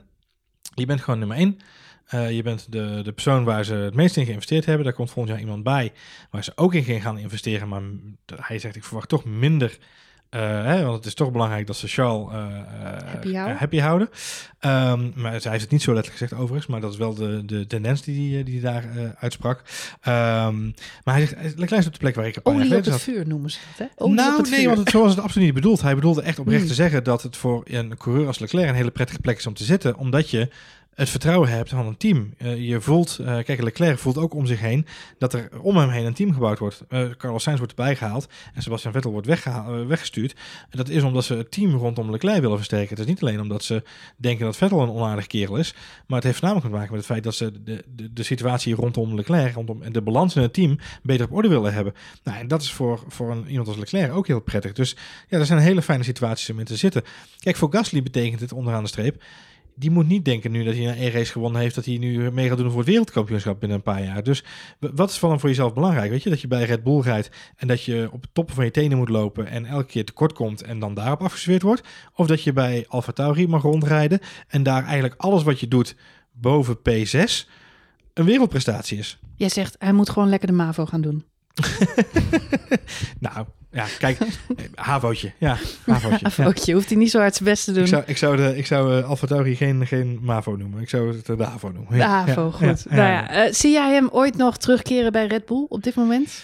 Je 0.80 0.86
bent 0.86 1.02
gewoon 1.02 1.20
nummer 1.20 1.38
één. 1.38 1.60
Uh, 2.14 2.32
je 2.32 2.44
bent 2.44 2.72
de, 2.72 3.02
de 3.04 3.12
persoon 3.12 3.44
waar 3.44 3.66
ze 3.66 3.74
het 3.74 3.94
meest 3.94 4.18
in 4.18 4.26
geïnvesteerd 4.26 4.66
hebben. 4.66 4.86
Daar 4.86 4.94
komt 4.94 5.12
volgend 5.12 5.34
jaar 5.34 5.44
iemand 5.44 5.64
bij 5.64 5.92
waar 6.30 6.44
ze 6.44 6.52
ook 6.56 6.74
in 6.74 7.02
gaan 7.02 7.18
investeren. 7.18 7.68
Maar 7.68 7.82
hij 8.36 8.60
zegt, 8.60 8.76
ik 8.76 8.84
verwacht 8.84 9.10
toch 9.10 9.26
minder. 9.26 9.78
Uh, 10.36 10.42
hè, 10.42 10.84
want 10.84 10.96
het 10.96 11.06
is 11.06 11.14
toch 11.14 11.32
belangrijk 11.32 11.68
dat 11.68 11.76
ze 11.76 11.88
Charles 11.88 12.32
happy 13.06 13.34
houden. 13.34 13.58
happy 13.58 13.80
houden. 13.80 14.10
Um, 14.62 15.14
maar 15.16 15.42
zij 15.42 15.52
heeft 15.52 15.64
het 15.64 15.72
niet 15.72 15.82
zo 15.82 15.94
letterlijk 15.94 16.22
gezegd 16.22 16.42
overigens. 16.42 16.68
Maar 16.68 16.82
dat 16.82 16.92
is 16.92 16.98
wel 16.98 17.14
de, 17.14 17.46
de 17.46 17.68
tendens 17.68 18.02
die 18.02 18.34
hij 18.34 18.44
die 18.44 18.62
daar 18.62 19.16
uitsprak. 19.20 19.60
Um, 19.60 20.74
maar 21.04 21.16
hij 21.16 21.26
zegt, 21.26 21.36
Leclerc 21.58 21.82
is 21.82 21.88
op 21.88 21.94
de 21.94 22.00
plek 22.00 22.16
waar 22.16 22.28
ik 22.28 22.36
een 22.36 22.42
paar 22.42 22.54
Olie 22.54 22.78
op 22.78 22.86
het 22.86 23.02
vuur 23.02 23.28
noemen 23.28 23.52
ze 23.52 23.60
het, 23.70 23.78
hè? 23.78 23.86
Olie 23.96 24.16
nou, 24.16 24.42
nee, 24.42 24.60
vuur. 24.60 24.68
want 24.68 24.78
het, 24.78 24.90
zo 24.90 25.02
was 25.02 25.16
het 25.16 25.24
absoluut 25.24 25.46
niet 25.46 25.56
bedoeld. 25.56 25.82
Hij 25.82 25.96
bedoelde 25.96 26.22
echt 26.22 26.40
oprecht 26.40 26.62
mm. 26.62 26.68
te 26.68 26.74
zeggen 26.74 27.04
dat 27.04 27.24
het 27.24 27.38
voor 27.38 27.64
een 27.66 27.98
coureur 27.98 28.28
als 28.28 28.40
Leclerc 28.40 28.70
een 28.70 28.76
hele 28.76 28.92
prettige 28.92 29.20
plek 29.20 29.38
is 29.38 29.48
om 29.48 29.54
te 29.54 29.64
zitten. 29.64 29.98
Omdat 29.98 30.30
je 30.30 30.50
het 31.00 31.10
vertrouwen 31.10 31.50
hebt 31.50 31.70
van 31.70 31.86
een 31.86 31.98
team. 31.98 32.34
Uh, 32.38 32.68
je 32.68 32.82
voelt, 32.82 33.18
uh, 33.22 33.26
kijk, 33.26 33.62
Leclerc 33.62 34.00
voelt 34.00 34.18
ook 34.18 34.34
om 34.34 34.46
zich 34.46 34.60
heen 34.60 34.86
dat 35.18 35.34
er 35.34 35.50
om 35.62 35.78
hem 35.78 35.90
heen 35.90 36.06
een 36.06 36.14
team 36.14 36.34
gebouwd 36.34 36.60
wordt. 36.60 36.84
Uh, 36.90 37.10
Carlos 37.18 37.44
Sainz 37.44 37.58
wordt 37.60 37.74
erbij 37.78 37.96
gehaald 37.96 38.28
en 38.54 38.62
Sebastian 38.62 38.94
Vettel 38.94 39.12
wordt 39.12 39.28
weggestuurd. 39.88 40.36
En 40.70 40.78
dat 40.78 40.90
is 40.90 41.04
omdat 41.04 41.24
ze 41.24 41.36
het 41.36 41.52
team 41.52 41.76
rondom 41.76 42.12
Leclerc 42.12 42.42
willen 42.42 42.58
versterken. 42.58 42.90
Het 42.90 43.00
is 43.00 43.06
niet 43.06 43.22
alleen 43.22 43.42
omdat 43.42 43.64
ze 43.64 43.84
denken 44.18 44.46
dat 44.46 44.58
Vettel 44.58 44.82
een 44.82 44.90
onaardig 44.90 45.28
kerel 45.28 45.56
is, 45.56 45.74
maar 46.08 46.18
het 46.18 46.24
heeft 46.24 46.40
voornamelijk 46.40 46.72
te 46.72 46.78
maken 46.80 46.96
met 46.96 47.02
het 47.02 47.12
feit 47.12 47.24
dat 47.24 47.36
ze 47.36 47.64
de, 47.64 47.84
de, 47.96 48.14
de 48.14 48.24
situatie 48.24 48.76
rondom 48.76 49.16
Leclerc, 49.16 49.54
rondom 49.54 49.82
en 49.82 49.92
de 49.92 50.02
balans 50.02 50.36
in 50.36 50.42
het 50.42 50.54
team 50.54 50.80
beter 51.04 51.26
op 51.26 51.34
orde 51.34 51.48
willen 51.48 51.74
hebben. 51.74 51.94
Nou, 52.24 52.38
en 52.38 52.48
dat 52.48 52.62
is 52.62 52.72
voor, 52.72 53.04
voor 53.08 53.32
een, 53.32 53.48
iemand 53.48 53.68
als 53.68 53.78
Leclerc 53.78 54.14
ook 54.14 54.28
heel 54.28 54.42
prettig. 54.42 54.74
Dus 54.74 54.96
ja, 55.28 55.38
er 55.40 55.46
zijn 55.46 55.60
hele 55.60 55.82
fijne 55.82 56.04
situaties 56.04 56.50
om 56.50 56.60
in 56.60 56.66
te 56.66 56.76
zitten. 56.76 57.04
Kijk, 57.40 57.56
voor 57.56 57.72
Gasly 57.72 58.04
betekent 58.04 58.40
het 58.40 58.54
onderaan 58.54 58.84
de 58.84 58.90
streep 58.90 59.24
die 59.80 59.92
moet 59.92 60.08
niet 60.08 60.26
denken 60.26 60.52
nu 60.52 60.64
dat 60.64 60.76
hij 60.76 60.88
een 60.88 60.98
E-race 60.98 61.32
gewonnen 61.32 61.62
heeft, 61.62 61.76
dat 61.76 61.86
hij 61.86 61.98
nu 61.98 62.32
mee 62.32 62.48
gaat 62.48 62.58
doen 62.58 62.70
voor 62.70 62.80
het 62.80 62.90
wereldkampioenschap 62.90 63.60
binnen 63.60 63.78
een 63.78 63.84
paar 63.84 64.04
jaar. 64.04 64.24
Dus 64.24 64.44
wat 64.80 65.10
is 65.10 65.18
van 65.18 65.40
voor 65.40 65.50
jezelf 65.50 65.74
belangrijk? 65.74 66.10
Weet 66.10 66.24
je, 66.24 66.30
dat 66.30 66.42
je 66.42 66.48
bij 66.48 66.64
Red 66.64 66.84
Bull 66.84 67.00
rijdt 67.00 67.30
en 67.56 67.68
dat 67.68 67.84
je 67.84 68.10
op 68.12 68.22
de 68.22 68.30
toppen 68.34 68.56
van 68.56 68.66
je 68.66 68.72
tenen 68.72 68.98
moet 68.98 69.10
lopen 69.10 69.48
en 69.48 69.66
elke 69.66 69.86
keer 69.86 70.06
tekort 70.06 70.34
komt 70.34 70.62
en 70.62 70.80
dan 70.80 70.94
daarop 70.94 71.22
afgesweerd 71.22 71.62
wordt? 71.62 71.88
Of 72.14 72.28
dat 72.28 72.44
je 72.44 72.54
bij 72.54 72.86
Alfa 72.88 73.12
Tauri 73.12 73.48
mag 73.48 73.62
rondrijden 73.62 74.20
en 74.48 74.64
daar 74.64 74.84
eigenlijk 74.84 75.22
alles 75.22 75.44
wat 75.44 75.60
je 75.60 75.68
doet 75.68 75.96
boven 76.32 76.78
P6 76.78 77.50
een 78.14 78.26
wereldprestatie 78.26 78.98
is? 78.98 79.20
Jij 79.36 79.50
zegt, 79.50 79.76
hij 79.80 79.94
moet 79.94 80.10
gewoon 80.10 80.30
lekker 80.30 80.48
de 80.48 80.54
MAVO 80.54 80.86
gaan 80.86 81.02
doen. 81.02 81.24
nou, 83.20 83.46
ja, 83.72 83.86
kijk, 84.00 84.18
Havootje. 84.76 85.32
Ja, 85.38 85.58
Havootje. 85.86 86.26
Havootje. 86.30 86.74
Hoeft 86.74 86.90
hij 86.90 86.98
niet 86.98 87.12
zo 87.12 87.20
hard 87.20 87.36
zijn 87.36 87.50
best 87.50 87.66
te 87.66 87.72
doen. 87.72 87.84
Ik 87.84 87.90
zou, 87.90 88.04
ik 88.06 88.18
zou, 88.18 88.36
de, 88.38 88.58
ik 88.58 88.66
zou 88.66 88.98
uh, 88.98 89.10
Alfa 89.10 89.28
Tauri 89.28 89.56
geen, 89.56 89.88
geen 89.88 90.20
MAVO 90.22 90.56
noemen. 90.56 90.82
Ik 90.82 90.90
zou 90.90 91.16
het 91.16 91.26
de 91.26 91.44
Havo 91.44 91.72
noemen. 91.72 91.98
De 91.98 92.04
Havo, 92.04 92.52
goed. 92.52 92.86
nou 92.90 93.12
ja, 93.12 93.46
uh, 93.46 93.54
zie 93.54 93.72
jij 93.72 93.94
hem 93.94 94.10
ooit 94.12 94.38
nog 94.38 94.58
terugkeren 94.58 95.12
bij 95.12 95.28
Red 95.28 95.46
Bull 95.46 95.66
op 95.70 95.84
dit 95.84 95.96
moment? 95.96 96.42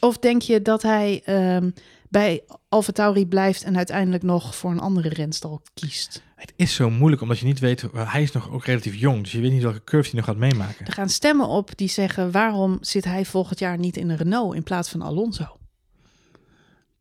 Of 0.00 0.18
denk 0.18 0.42
je 0.42 0.62
dat 0.62 0.82
hij 0.82 1.22
um, 1.56 1.74
bij 2.08 2.42
Alfa 2.68 2.92
Tauri 2.92 3.26
blijft 3.26 3.62
en 3.62 3.76
uiteindelijk 3.76 4.22
nog 4.22 4.56
voor 4.56 4.70
een 4.70 4.80
andere 4.80 5.08
renstal 5.08 5.62
kiest? 5.74 6.22
Het 6.36 6.52
is 6.56 6.74
zo 6.74 6.90
moeilijk 6.90 7.22
omdat 7.22 7.38
je 7.38 7.46
niet 7.46 7.58
weet, 7.58 7.84
hij 7.92 8.22
is 8.22 8.32
nog 8.32 8.50
ook 8.50 8.64
relatief 8.64 8.94
jong, 8.94 9.22
dus 9.22 9.32
je 9.32 9.40
weet 9.40 9.52
niet 9.52 9.62
welke 9.62 9.84
curve 9.84 10.10
hij 10.10 10.18
nog 10.18 10.24
gaat 10.24 10.36
meemaken. 10.36 10.86
Er 10.86 10.92
gaan 10.92 11.08
stemmen 11.08 11.48
op 11.48 11.70
die 11.76 11.88
zeggen, 11.88 12.30
waarom 12.30 12.78
zit 12.80 13.04
hij 13.04 13.24
volgend 13.24 13.58
jaar 13.58 13.78
niet 13.78 13.96
in 13.96 14.10
een 14.10 14.16
Renault 14.16 14.54
in 14.54 14.62
plaats 14.62 14.88
van 14.88 15.02
Alonso? 15.02 15.58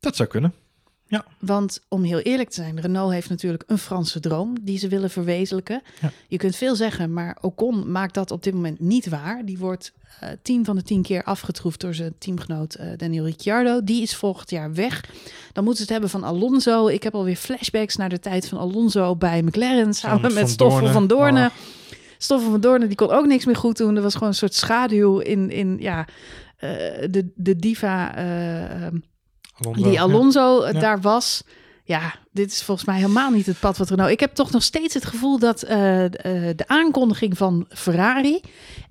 Dat 0.06 0.16
zou 0.16 0.30
kunnen. 0.30 0.53
Ja. 1.08 1.26
Want 1.39 1.82
om 1.88 2.03
heel 2.03 2.20
eerlijk 2.20 2.49
te 2.49 2.56
zijn, 2.56 2.80
Renault 2.80 3.12
heeft 3.12 3.30
natuurlijk 3.30 3.64
een 3.68 3.78
Franse 3.78 4.20
droom 4.20 4.58
die 4.62 4.78
ze 4.78 4.88
willen 4.88 5.10
verwezenlijken. 5.10 5.82
Ja. 6.01 6.12
Je 6.28 6.38
kunt 6.38 6.56
veel 6.56 6.76
zeggen, 6.76 7.14
maar 7.14 7.38
Ocon 7.41 7.91
maakt 7.91 8.14
dat 8.14 8.32
op 8.32 8.43
dit 8.43 8.53
moment 8.53 8.80
niet 8.80 9.10
waar. 9.10 9.45
Die 9.45 9.58
wordt 9.58 9.93
uh, 10.24 10.30
tien 10.41 10.66
van 10.66 10.76
de 10.76 10.82
tien 10.82 11.01
keer 11.01 11.24
afgetroefd 11.24 11.82
door 11.82 11.93
zijn 11.93 12.16
teamgenoot 12.18 12.78
uh, 12.80 12.86
Daniel 12.97 13.26
Ricciardo. 13.26 13.84
Die 13.84 14.01
is 14.01 14.16
volgend 14.16 14.49
jaar 14.49 14.74
weg. 14.74 15.03
Dan 15.51 15.64
moeten 15.64 15.86
ze 15.86 15.91
het 15.91 16.01
hebben 16.01 16.10
van 16.10 16.24
Alonso. 16.24 16.88
Ik 16.88 17.03
heb 17.03 17.16
alweer 17.16 17.36
flashbacks 17.36 17.95
naar 17.95 18.10
de 18.10 18.20
tijd 18.20 18.47
van 18.47 18.58
Alonso 18.58 19.16
bij 19.16 19.41
McLaren 19.41 19.93
samen 19.93 20.34
met 20.34 20.49
Stoffel 20.49 20.88
van 20.88 21.08
Doornen. 21.08 21.47
Oh. 21.47 21.56
Stoffel 22.18 22.51
van 22.51 22.62
Doornen 22.62 22.88
die 22.88 22.97
kon 22.97 23.12
ook 23.12 23.26
niks 23.26 23.45
meer 23.45 23.56
goed 23.56 23.78
doen. 23.78 23.95
Er 23.95 24.01
was 24.01 24.14
gewoon 24.14 24.30
een 24.30 24.36
soort 24.36 24.53
schaduw 24.53 25.20
in, 25.20 25.49
in 25.49 25.78
ja, 25.80 26.08
uh, 26.60 26.70
de, 27.10 27.32
de 27.36 27.56
diva 27.56 28.16
ehm, 28.16 28.97
Alonso, 29.60 29.89
die 29.89 30.01
Alonso 30.01 30.62
eh, 30.62 30.80
daar 30.80 31.01
was. 31.01 31.43
Ja, 31.84 32.16
dit 32.32 32.51
is 32.51 32.64
volgens 32.64 32.88
mij 32.88 32.95
helemaal 32.95 33.32
niet 33.32 33.45
het 33.45 33.60
pad 33.60 33.78
wat 33.78 33.89
Renault. 33.89 34.12
Ik 34.12 34.20
heb 34.20 34.34
toch 34.34 34.51
nog 34.51 34.64
steeds 34.64 34.93
het 34.93 35.06
gevoel 35.06 35.39
dat 35.39 35.64
uh, 35.64 35.70
de 35.70 36.64
aankondiging 36.68 37.38
van 37.38 37.66
Ferrari 37.70 38.41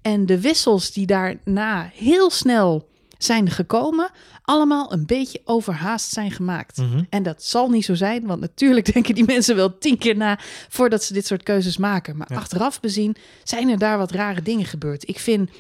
en 0.03 0.27
de 0.27 0.41
wissels 0.41 0.93
die 0.93 1.07
daarna 1.07 1.91
heel 1.95 2.31
snel 2.31 2.89
zijn 3.19 3.51
gekomen, 3.51 4.11
allemaal 4.43 4.93
een 4.93 5.07
beetje 5.07 5.41
overhaast 5.45 6.11
zijn 6.11 6.31
gemaakt. 6.31 6.77
Mhm. 6.77 7.03
En 7.09 7.23
dat 7.23 7.45
zal 7.45 7.69
niet 7.69 7.85
zo 7.85 7.95
zijn, 7.95 8.27
want 8.27 8.41
natuurlijk 8.41 8.93
denken 8.93 9.15
die 9.15 9.25
mensen 9.25 9.57
wel 9.57 9.79
tien 9.79 9.99
keer 9.99 10.17
na 10.17 10.39
voordat 10.69 11.05
ze 11.05 11.13
dit 11.13 11.27
soort 11.27 11.43
keuzes 11.43 11.77
maken. 11.77 12.17
Maar 12.17 12.27
achteraf 12.27 12.81
bezien 12.81 13.17
zijn 13.45 13.69
er 13.69 13.79
daar 13.79 13.99
wat 13.99 14.11
rare 14.11 14.43
dingen 14.43 14.67
gebeurd. 14.67 15.09
Ik 15.09 15.19
vind 15.19 15.51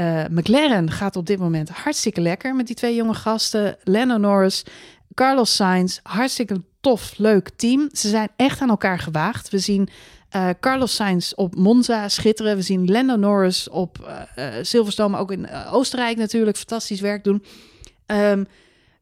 uh, 0.00 0.24
McLaren 0.30 0.90
gaat 0.90 1.16
op 1.16 1.26
dit 1.26 1.38
moment 1.38 1.68
hartstikke 1.68 2.20
lekker 2.20 2.54
met 2.54 2.66
die 2.66 2.76
twee 2.76 2.94
jonge 2.94 3.14
gasten. 3.14 3.76
Lando 3.84 4.16
Norris, 4.16 4.64
Carlos 5.14 5.54
Sainz, 5.54 5.98
hartstikke 6.02 6.62
tof, 6.80 7.18
leuk 7.18 7.50
team. 7.56 7.88
Ze 7.92 8.08
zijn 8.08 8.28
echt 8.36 8.60
aan 8.60 8.68
elkaar 8.68 8.98
gewaagd. 8.98 9.48
We 9.48 9.58
zien 9.58 9.88
uh, 10.36 10.48
Carlos 10.60 10.94
Sainz 10.94 11.32
op 11.32 11.54
Monza 11.54 12.08
schitteren. 12.08 12.56
We 12.56 12.62
zien 12.62 12.90
Lando 12.90 13.16
Norris 13.16 13.68
op 13.68 13.98
uh, 14.38 14.46
Silverstone, 14.62 15.18
ook 15.18 15.32
in 15.32 15.48
Oostenrijk 15.70 16.16
natuurlijk, 16.16 16.56
fantastisch 16.56 17.00
werk 17.00 17.24
doen. 17.24 17.44
Um, 18.06 18.46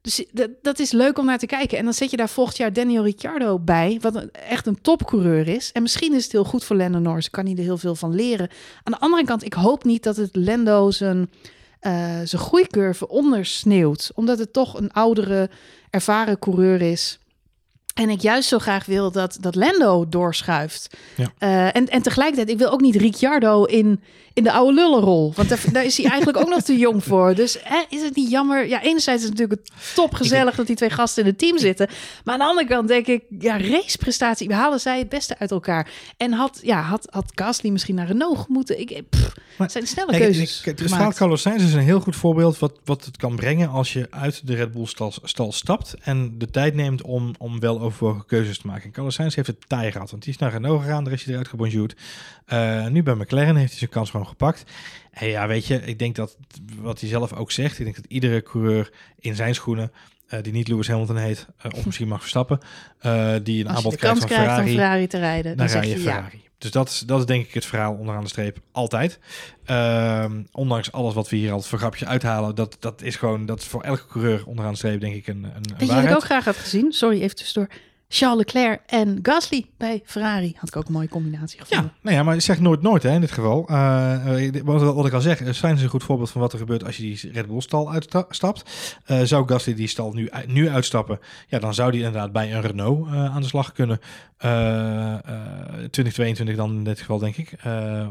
dus 0.02 0.24
dat, 0.62 0.78
is 0.78 0.92
leuk 0.92 1.18
om 1.18 1.24
naar 1.24 1.38
te 1.38 1.46
kijken. 1.46 1.78
En 1.78 1.84
dan 1.84 1.94
zet 1.94 2.10
je 2.10 2.16
daar 2.16 2.28
volgend 2.28 2.56
jaar 2.56 2.72
Daniel 2.72 3.04
Ricciardo 3.04 3.58
bij, 3.58 3.98
wat 4.00 4.24
echt 4.32 4.66
een 4.66 4.80
topcoureur 4.80 5.48
is. 5.48 5.72
En 5.72 5.82
misschien 5.82 6.14
is 6.14 6.22
het 6.22 6.32
heel 6.32 6.44
goed 6.44 6.64
voor 6.64 6.76
Lando 6.76 6.98
Norris, 6.98 7.30
kan 7.30 7.46
hij 7.46 7.54
er 7.54 7.62
heel 7.62 7.78
veel 7.78 7.94
van 7.94 8.14
leren. 8.14 8.48
Aan 8.82 8.92
de 8.92 8.98
andere 8.98 9.24
kant, 9.24 9.44
ik 9.44 9.52
hoop 9.52 9.84
niet 9.84 10.02
dat 10.02 10.16
het 10.16 10.36
Lando 10.36 10.90
zijn, 10.90 11.18
uh, 11.18 12.20
zijn 12.24 12.42
groeicurve 12.42 13.08
ondersneeuwt. 13.08 14.10
Omdat 14.14 14.38
het 14.38 14.52
toch 14.52 14.78
een 14.78 14.92
oudere, 14.92 15.50
ervaren 15.90 16.38
coureur 16.38 16.80
is. 16.80 17.18
En 17.94 18.08
ik 18.08 18.20
juist 18.20 18.48
zo 18.48 18.58
graag 18.58 18.86
wil 18.86 19.10
dat, 19.10 19.36
dat 19.40 19.54
Lando 19.54 20.08
doorschuift. 20.08 20.96
Ja. 21.16 21.32
Uh, 21.38 21.76
en, 21.76 21.88
en 21.88 22.02
tegelijkertijd, 22.02 22.50
ik 22.50 22.58
wil 22.58 22.70
ook 22.70 22.80
niet 22.80 22.96
Ricciardo 22.96 23.64
in, 23.64 24.00
in 24.32 24.44
de 24.44 24.52
oude 24.52 24.74
lullenrol. 24.74 25.32
Want 25.36 25.48
daar, 25.48 25.60
daar 25.72 25.84
is 25.84 25.96
hij 25.96 26.06
eigenlijk 26.10 26.38
ook 26.38 26.48
nog 26.48 26.62
te 26.62 26.78
jong 26.78 27.04
voor. 27.04 27.34
Dus 27.34 27.58
hè, 27.62 27.82
is 27.88 28.02
het 28.02 28.16
niet 28.16 28.30
jammer? 28.30 28.68
Ja, 28.68 28.82
enerzijds 28.82 29.22
is 29.22 29.28
het 29.28 29.38
natuurlijk 29.38 29.68
top 29.94 30.14
gezellig 30.14 30.54
dat 30.54 30.66
die 30.66 30.76
twee 30.76 30.90
gasten 30.90 31.22
in 31.22 31.28
het 31.28 31.38
team 31.38 31.58
zitten. 31.58 31.88
Maar 32.24 32.34
aan 32.34 32.40
de 32.40 32.46
andere 32.46 32.68
kant 32.68 32.88
denk 32.88 33.06
ik, 33.06 33.22
ja, 33.38 33.58
raceprestatie, 33.58 34.54
halen 34.54 34.80
zij 34.80 34.98
het 34.98 35.08
beste 35.08 35.38
uit 35.38 35.50
elkaar. 35.50 35.90
En 36.16 36.32
had, 36.32 36.60
ja, 36.62 36.80
had, 36.80 37.06
had 37.10 37.32
Gasly 37.34 37.70
misschien 37.70 37.94
naar 37.94 38.06
Renault 38.06 38.48
moeten? 38.48 38.80
Ik, 38.80 39.02
pff, 39.10 39.34
het 39.56 39.72
zijn 39.72 39.86
snelle 39.86 40.18
keuzes 40.18 40.58
ik, 40.58 40.64
Het 40.64 40.90
verhaal 40.90 41.12
Carlos 41.12 41.42
Sainz 41.42 41.64
is 41.64 41.72
een 41.72 41.80
heel 41.80 42.00
goed 42.00 42.16
voorbeeld 42.16 42.58
wat, 42.58 42.78
wat 42.84 43.04
het 43.04 43.16
kan 43.16 43.36
brengen 43.36 43.68
als 43.68 43.92
je 43.92 44.06
uit 44.10 44.46
de 44.46 44.54
Red 44.54 44.72
Bull 44.72 44.86
stal, 44.86 45.12
stal 45.22 45.52
stapt 45.52 45.94
en 46.02 46.38
de 46.38 46.50
tijd 46.50 46.74
neemt 46.74 47.02
om, 47.02 47.34
om 47.38 47.60
wel 47.60 47.80
overwogen 47.82 48.26
keuzes 48.26 48.58
te 48.58 48.66
maken. 48.66 48.90
Carlos 48.90 49.14
Sainz 49.14 49.34
heeft 49.34 49.46
het 49.46 49.68
taai 49.68 49.92
gehad, 49.92 50.10
want 50.10 50.22
die 50.22 50.32
is 50.32 50.38
naar 50.38 50.50
Renault 50.50 50.82
gegaan, 50.82 51.04
daar 51.04 51.12
is 51.12 51.22
hij 51.22 51.32
eruit 51.32 51.48
gebonjourd. 51.48 51.96
Uh, 52.52 52.86
nu 52.86 53.02
bij 53.02 53.14
McLaren 53.14 53.56
heeft 53.56 53.70
hij 53.70 53.78
zijn 53.78 53.90
kans 53.90 54.10
gewoon 54.10 54.26
gepakt. 54.26 54.64
En 55.10 55.28
ja, 55.28 55.46
weet 55.46 55.66
je, 55.66 55.80
ik 55.84 55.98
denk 55.98 56.16
dat 56.16 56.36
wat 56.80 57.00
hij 57.00 57.08
zelf 57.08 57.32
ook 57.32 57.50
zegt, 57.50 57.78
ik 57.78 57.84
denk 57.84 57.96
dat 57.96 58.06
iedere 58.08 58.42
coureur 58.42 58.90
in 59.18 59.34
zijn 59.34 59.54
schoenen 59.54 59.92
uh, 60.28 60.42
die 60.42 60.52
niet 60.52 60.68
Lewis 60.68 60.88
Hamilton 60.88 61.16
heet, 61.16 61.46
uh, 61.66 61.72
of 61.78 61.86
misschien 61.86 62.08
mag 62.08 62.20
verstappen, 62.20 62.58
uh, 63.02 63.34
die 63.42 63.64
een 63.64 63.70
aanbod 63.70 63.96
krijgt 63.96 64.18
van 64.18 64.28
Ferrari, 64.28 64.48
Ferrari, 64.48 64.74
Ferrari 64.74 65.06
te 65.06 65.18
rijden, 65.18 65.56
dan, 65.56 65.66
dan 65.66 65.76
rij 65.76 65.88
je 65.88 65.94
je 65.94 66.00
Ferrari. 66.00 66.50
Dus 66.62 66.70
dat 66.70 66.88
is, 66.88 66.98
dat 66.98 67.18
is 67.18 67.26
denk 67.26 67.46
ik 67.46 67.54
het 67.54 67.66
verhaal 67.66 67.94
onderaan 67.94 68.22
de 68.22 68.28
streep 68.28 68.58
altijd. 68.72 69.18
Ehm, 69.64 70.42
ondanks 70.52 70.92
alles 70.92 71.14
wat 71.14 71.28
we 71.28 71.36
hier 71.36 71.52
al 71.52 71.62
voor 71.62 71.78
grapje 71.78 72.06
uithalen, 72.06 72.54
dat, 72.54 72.76
dat 72.80 73.02
is 73.02 73.16
gewoon, 73.16 73.46
dat 73.46 73.60
is 73.60 73.66
voor 73.66 73.82
elke 73.82 74.06
coureur 74.06 74.46
onderaan 74.46 74.72
de 74.72 74.78
streep 74.78 75.00
denk 75.00 75.14
ik 75.14 75.26
een, 75.26 75.36
een, 75.36 75.44
een 75.44 75.52
Weet 75.52 75.64
je 75.66 75.78
wat 75.78 75.88
waarheid. 75.88 76.08
ik 76.10 76.16
ook 76.16 76.24
graag 76.24 76.44
had 76.44 76.56
gezien? 76.56 76.92
Sorry, 76.92 77.22
even 77.22 77.36
tussendoor. 77.36 77.68
Charles 78.14 78.38
Leclerc 78.38 78.80
en 78.86 79.18
Gasly 79.22 79.66
bij 79.76 80.02
Ferrari. 80.04 80.54
Had 80.56 80.68
ik 80.68 80.76
ook 80.76 80.86
een 80.86 80.92
mooie 80.92 81.08
combinatie 81.08 81.60
gevonden. 81.60 81.86
Ja, 81.86 81.92
nou 82.00 82.16
ja, 82.16 82.22
maar 82.22 82.40
zeg 82.40 82.60
nooit 82.60 82.82
nooit 82.82 83.02
hè, 83.02 83.10
in 83.10 83.20
dit 83.20 83.32
geval. 83.32 83.66
Uh, 83.70 84.50
wat, 84.64 84.94
wat, 84.94 85.06
ik 85.06 85.12
al 85.12 85.20
zeg, 85.20 85.54
zijn 85.54 85.78
ze 85.78 85.84
een 85.84 85.90
goed 85.90 86.04
voorbeeld 86.04 86.30
van 86.30 86.40
wat 86.40 86.52
er 86.52 86.58
gebeurt 86.58 86.84
als 86.84 86.96
je 86.96 87.02
die 87.02 87.30
Red 87.32 87.46
Bull 87.46 87.60
stal 87.60 87.92
uitstapt. 87.92 88.70
Uh, 89.06 89.20
zou 89.22 89.48
Gasly 89.48 89.74
die 89.74 89.86
stal 89.86 90.12
nu, 90.12 90.30
nu 90.46 90.68
uitstappen, 90.68 91.18
ja, 91.48 91.58
dan 91.58 91.74
zou 91.74 91.90
die 91.90 92.02
inderdaad 92.02 92.32
bij 92.32 92.54
een 92.54 92.60
Renault 92.60 93.08
uh, 93.08 93.34
aan 93.34 93.40
de 93.40 93.46
slag 93.46 93.72
kunnen. 93.72 94.00
2022 94.42 96.56
dan 96.56 96.70
in 96.70 96.84
dit 96.84 96.98
geval, 96.98 97.18
denk 97.18 97.36
ik. 97.36 97.52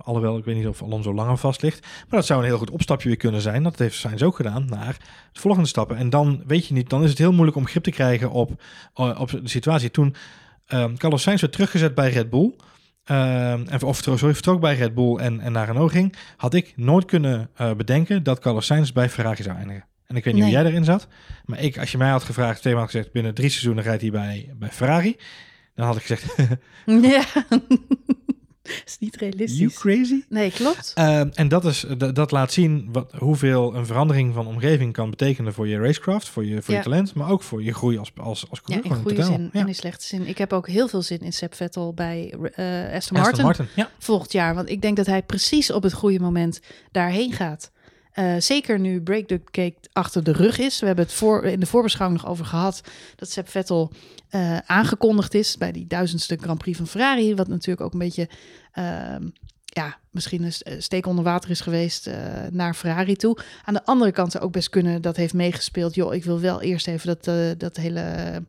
alhoewel, 0.04 0.38
ik 0.38 0.46
weet 0.46 0.56
niet 0.56 0.68
of 0.68 0.82
Alonso 0.82 1.14
langer 1.14 1.38
vast 1.38 1.62
ligt. 1.62 1.82
Maar 1.82 2.20
dat 2.20 2.26
zou 2.26 2.40
een 2.40 2.46
heel 2.46 2.58
goed 2.58 2.70
opstapje 2.70 3.08
weer 3.08 3.18
kunnen 3.18 3.42
zijn. 3.42 3.64
Dat 3.64 3.80
heeft 3.80 3.96
Sainz 3.96 4.22
ook 4.22 4.36
gedaan 4.36 4.66
naar 4.70 4.98
de 5.32 5.40
volgende 5.40 5.68
stappen. 5.68 5.98
En 5.98 6.10
dan 6.10 6.44
weet 6.48 6.68
je 6.68 6.74
niet, 6.74 6.90
dan 6.90 7.04
is 7.04 7.10
het 7.10 7.18
heel 7.18 7.32
moeilijk 7.32 7.58
om 7.58 7.68
grip 7.68 7.84
te 7.84 7.92
krijgen 7.92 8.32
op, 8.32 8.62
op 8.94 9.30
de 9.30 9.42
situatie. 9.44 9.91
Toen 9.92 10.16
um, 10.68 10.98
Carlos 10.98 11.22
Sainz 11.22 11.42
werd 11.42 11.54
teruggezet 11.54 11.96
bij 11.96 12.10
Red 12.10 12.30
Bull. 12.30 12.54
Um, 13.12 13.68
en, 13.68 13.82
of 13.82 13.98
sorry, 13.98 14.34
vertrok 14.34 14.62
bij 14.62 14.76
Red 14.76 14.94
Bull 14.94 15.16
en, 15.18 15.40
en 15.40 15.52
naar 15.52 15.66
Renault 15.68 15.92
ging, 15.92 16.16
had 16.38 16.54
ik 16.54 16.74
nooit 16.76 17.06
kunnen 17.06 17.50
uh, 17.62 17.74
bedenken 17.74 18.24
dat 18.24 18.40
Carlos 18.40 18.66
Sainz 18.66 18.92
bij 18.92 19.10
Ferrari 19.10 19.44
zou 19.44 19.58
eindigen. 19.58 19.86
En 20.08 20.16
ik 20.16 20.24
weet 20.24 20.34
niet 20.34 20.44
Nee. 20.44 20.54
hoe 20.54 20.62
jij 20.64 20.72
erin 20.72 20.84
zat, 20.86 21.08
maar 21.46 21.60
ik, 21.60 21.78
als 21.78 21.92
je 21.92 21.98
mij 21.98 22.10
had 22.10 22.24
gevraagd, 22.24 22.62
twee 22.62 22.76
maal 22.76 22.86
gezegd, 22.86 23.12
binnen 23.12 23.34
drie 23.34 23.50
seizoenen 23.50 23.84
rijdt 23.84 24.02
hij 24.02 24.12
bij, 24.12 24.54
bij 24.56 24.70
Ferrari, 24.70 25.18
dan 25.76 25.86
had 25.86 25.96
ik 25.96 26.02
gezegd, 26.02 26.36
Ja. 26.86 27.24
is 28.86 28.98
niet 29.00 29.16
realistisch. 29.16 29.58
You 29.60 29.72
crazy? 29.72 30.24
Nee, 30.30 30.52
klopt. 30.52 30.92
Ehm, 30.96 31.30
en 31.34 31.48
dat, 31.48 31.66
is, 31.66 31.86
dat, 31.98 32.16
dat 32.16 32.32
laat 32.32 32.52
zien 32.52 32.90
wat, 32.92 33.12
hoeveel 33.18 33.76
een 33.76 33.86
verandering 33.86 34.34
van 34.34 34.48
omgeving 34.48 34.94
kan 34.94 35.10
betekenen 35.10 35.54
voor 35.54 35.68
je 35.68 35.80
racecraft, 35.80 36.30
voor 36.30 36.46
je, 36.46 36.62
voor 36.62 36.74
Ja. 36.74 36.80
je 36.80 36.84
talent, 36.86 37.14
maar 37.14 37.30
ook 37.30 37.44
voor 37.44 37.64
je 37.64 37.74
groei 37.74 37.98
als, 37.98 38.12
als, 38.18 38.50
als 38.50 38.60
Ja, 38.60 38.66
coureur. 38.66 38.84
in 38.84 38.90
gewoon 38.90 39.02
goede 39.02 39.16
totaal. 39.18 39.32
zin 39.38 39.50
Ja. 39.54 39.60
en 39.62 39.68
in 39.68 39.76
slechte 39.76 40.06
zin. 40.06 40.28
Ik 40.28 40.38
heb 40.38 40.54
ook 40.54 40.68
heel 40.68 40.88
veel 40.88 41.02
zin 41.02 41.20
in 41.20 41.34
Seb 41.34 41.56
Vettel 41.56 41.94
bij 41.94 42.30
eh 42.30 42.36
Aston 42.36 42.94
Aston 42.96 43.18
Martin, 43.18 43.44
Martin. 43.44 43.68
Ja. 43.76 43.90
volgend 44.00 44.32
jaar. 44.32 44.56
Want 44.56 44.70
ik 44.70 44.82
denk 44.82 44.98
dat 44.98 45.06
hij 45.06 45.24
precies 45.24 45.72
op 45.72 45.84
het 45.84 45.94
goede 45.94 46.20
moment 46.20 46.60
daarheen 46.92 47.32
gaat. 47.34 47.72
Eh, 48.12 48.34
zeker 48.40 48.80
nu 48.80 49.02
Break 49.02 49.28
the 49.28 49.42
Cake 49.52 49.76
achter 49.94 50.24
de 50.24 50.32
rug 50.32 50.58
is. 50.60 50.80
We 50.80 50.86
hebben 50.86 51.06
het 51.06 51.14
voor, 51.14 51.44
in 51.46 51.60
de 51.60 51.66
voorbeschouwing 51.66 52.22
nog 52.22 52.32
over 52.32 52.46
gehad 52.46 52.82
dat 53.16 53.30
Seb 53.30 53.50
Vettel 53.50 53.92
eh, 54.30 54.58
aangekondigd 54.58 55.34
is 55.34 55.58
bij 55.58 55.72
die 55.72 55.88
duizendste 55.88 56.38
Grand 56.42 56.58
Prix 56.60 56.78
van 56.78 56.88
Ferrari. 56.88 57.36
Wat 57.36 57.48
natuurlijk 57.48 57.82
ook 57.82 57.94
een 57.94 58.00
beetje, 58.00 58.30
ja, 59.74 59.98
misschien 60.10 60.44
een 60.44 60.54
eh, 60.60 60.74
steek 60.80 61.06
onder 61.06 61.24
water 61.24 61.50
is 61.50 61.62
geweest 61.62 62.08
eh, 62.08 62.16
naar 62.52 62.74
Ferrari 62.74 63.16
toe. 63.16 63.38
Aan 63.66 63.74
de 63.74 63.86
andere 63.86 64.12
kant 64.12 64.32
zou 64.32 64.44
ook 64.44 64.52
best 64.52 64.70
kunnen 64.70 65.02
dat 65.02 65.16
heeft 65.16 65.34
meegespeeld. 65.34 65.96
Joh, 65.96 66.14
ik 66.14 66.24
wil 66.24 66.40
wel 66.40 66.62
eerst 66.62 66.88
even 66.88 67.08
dat, 67.08 67.28
eh, 67.28 67.36
dat 67.58 67.78
hele 67.78 68.44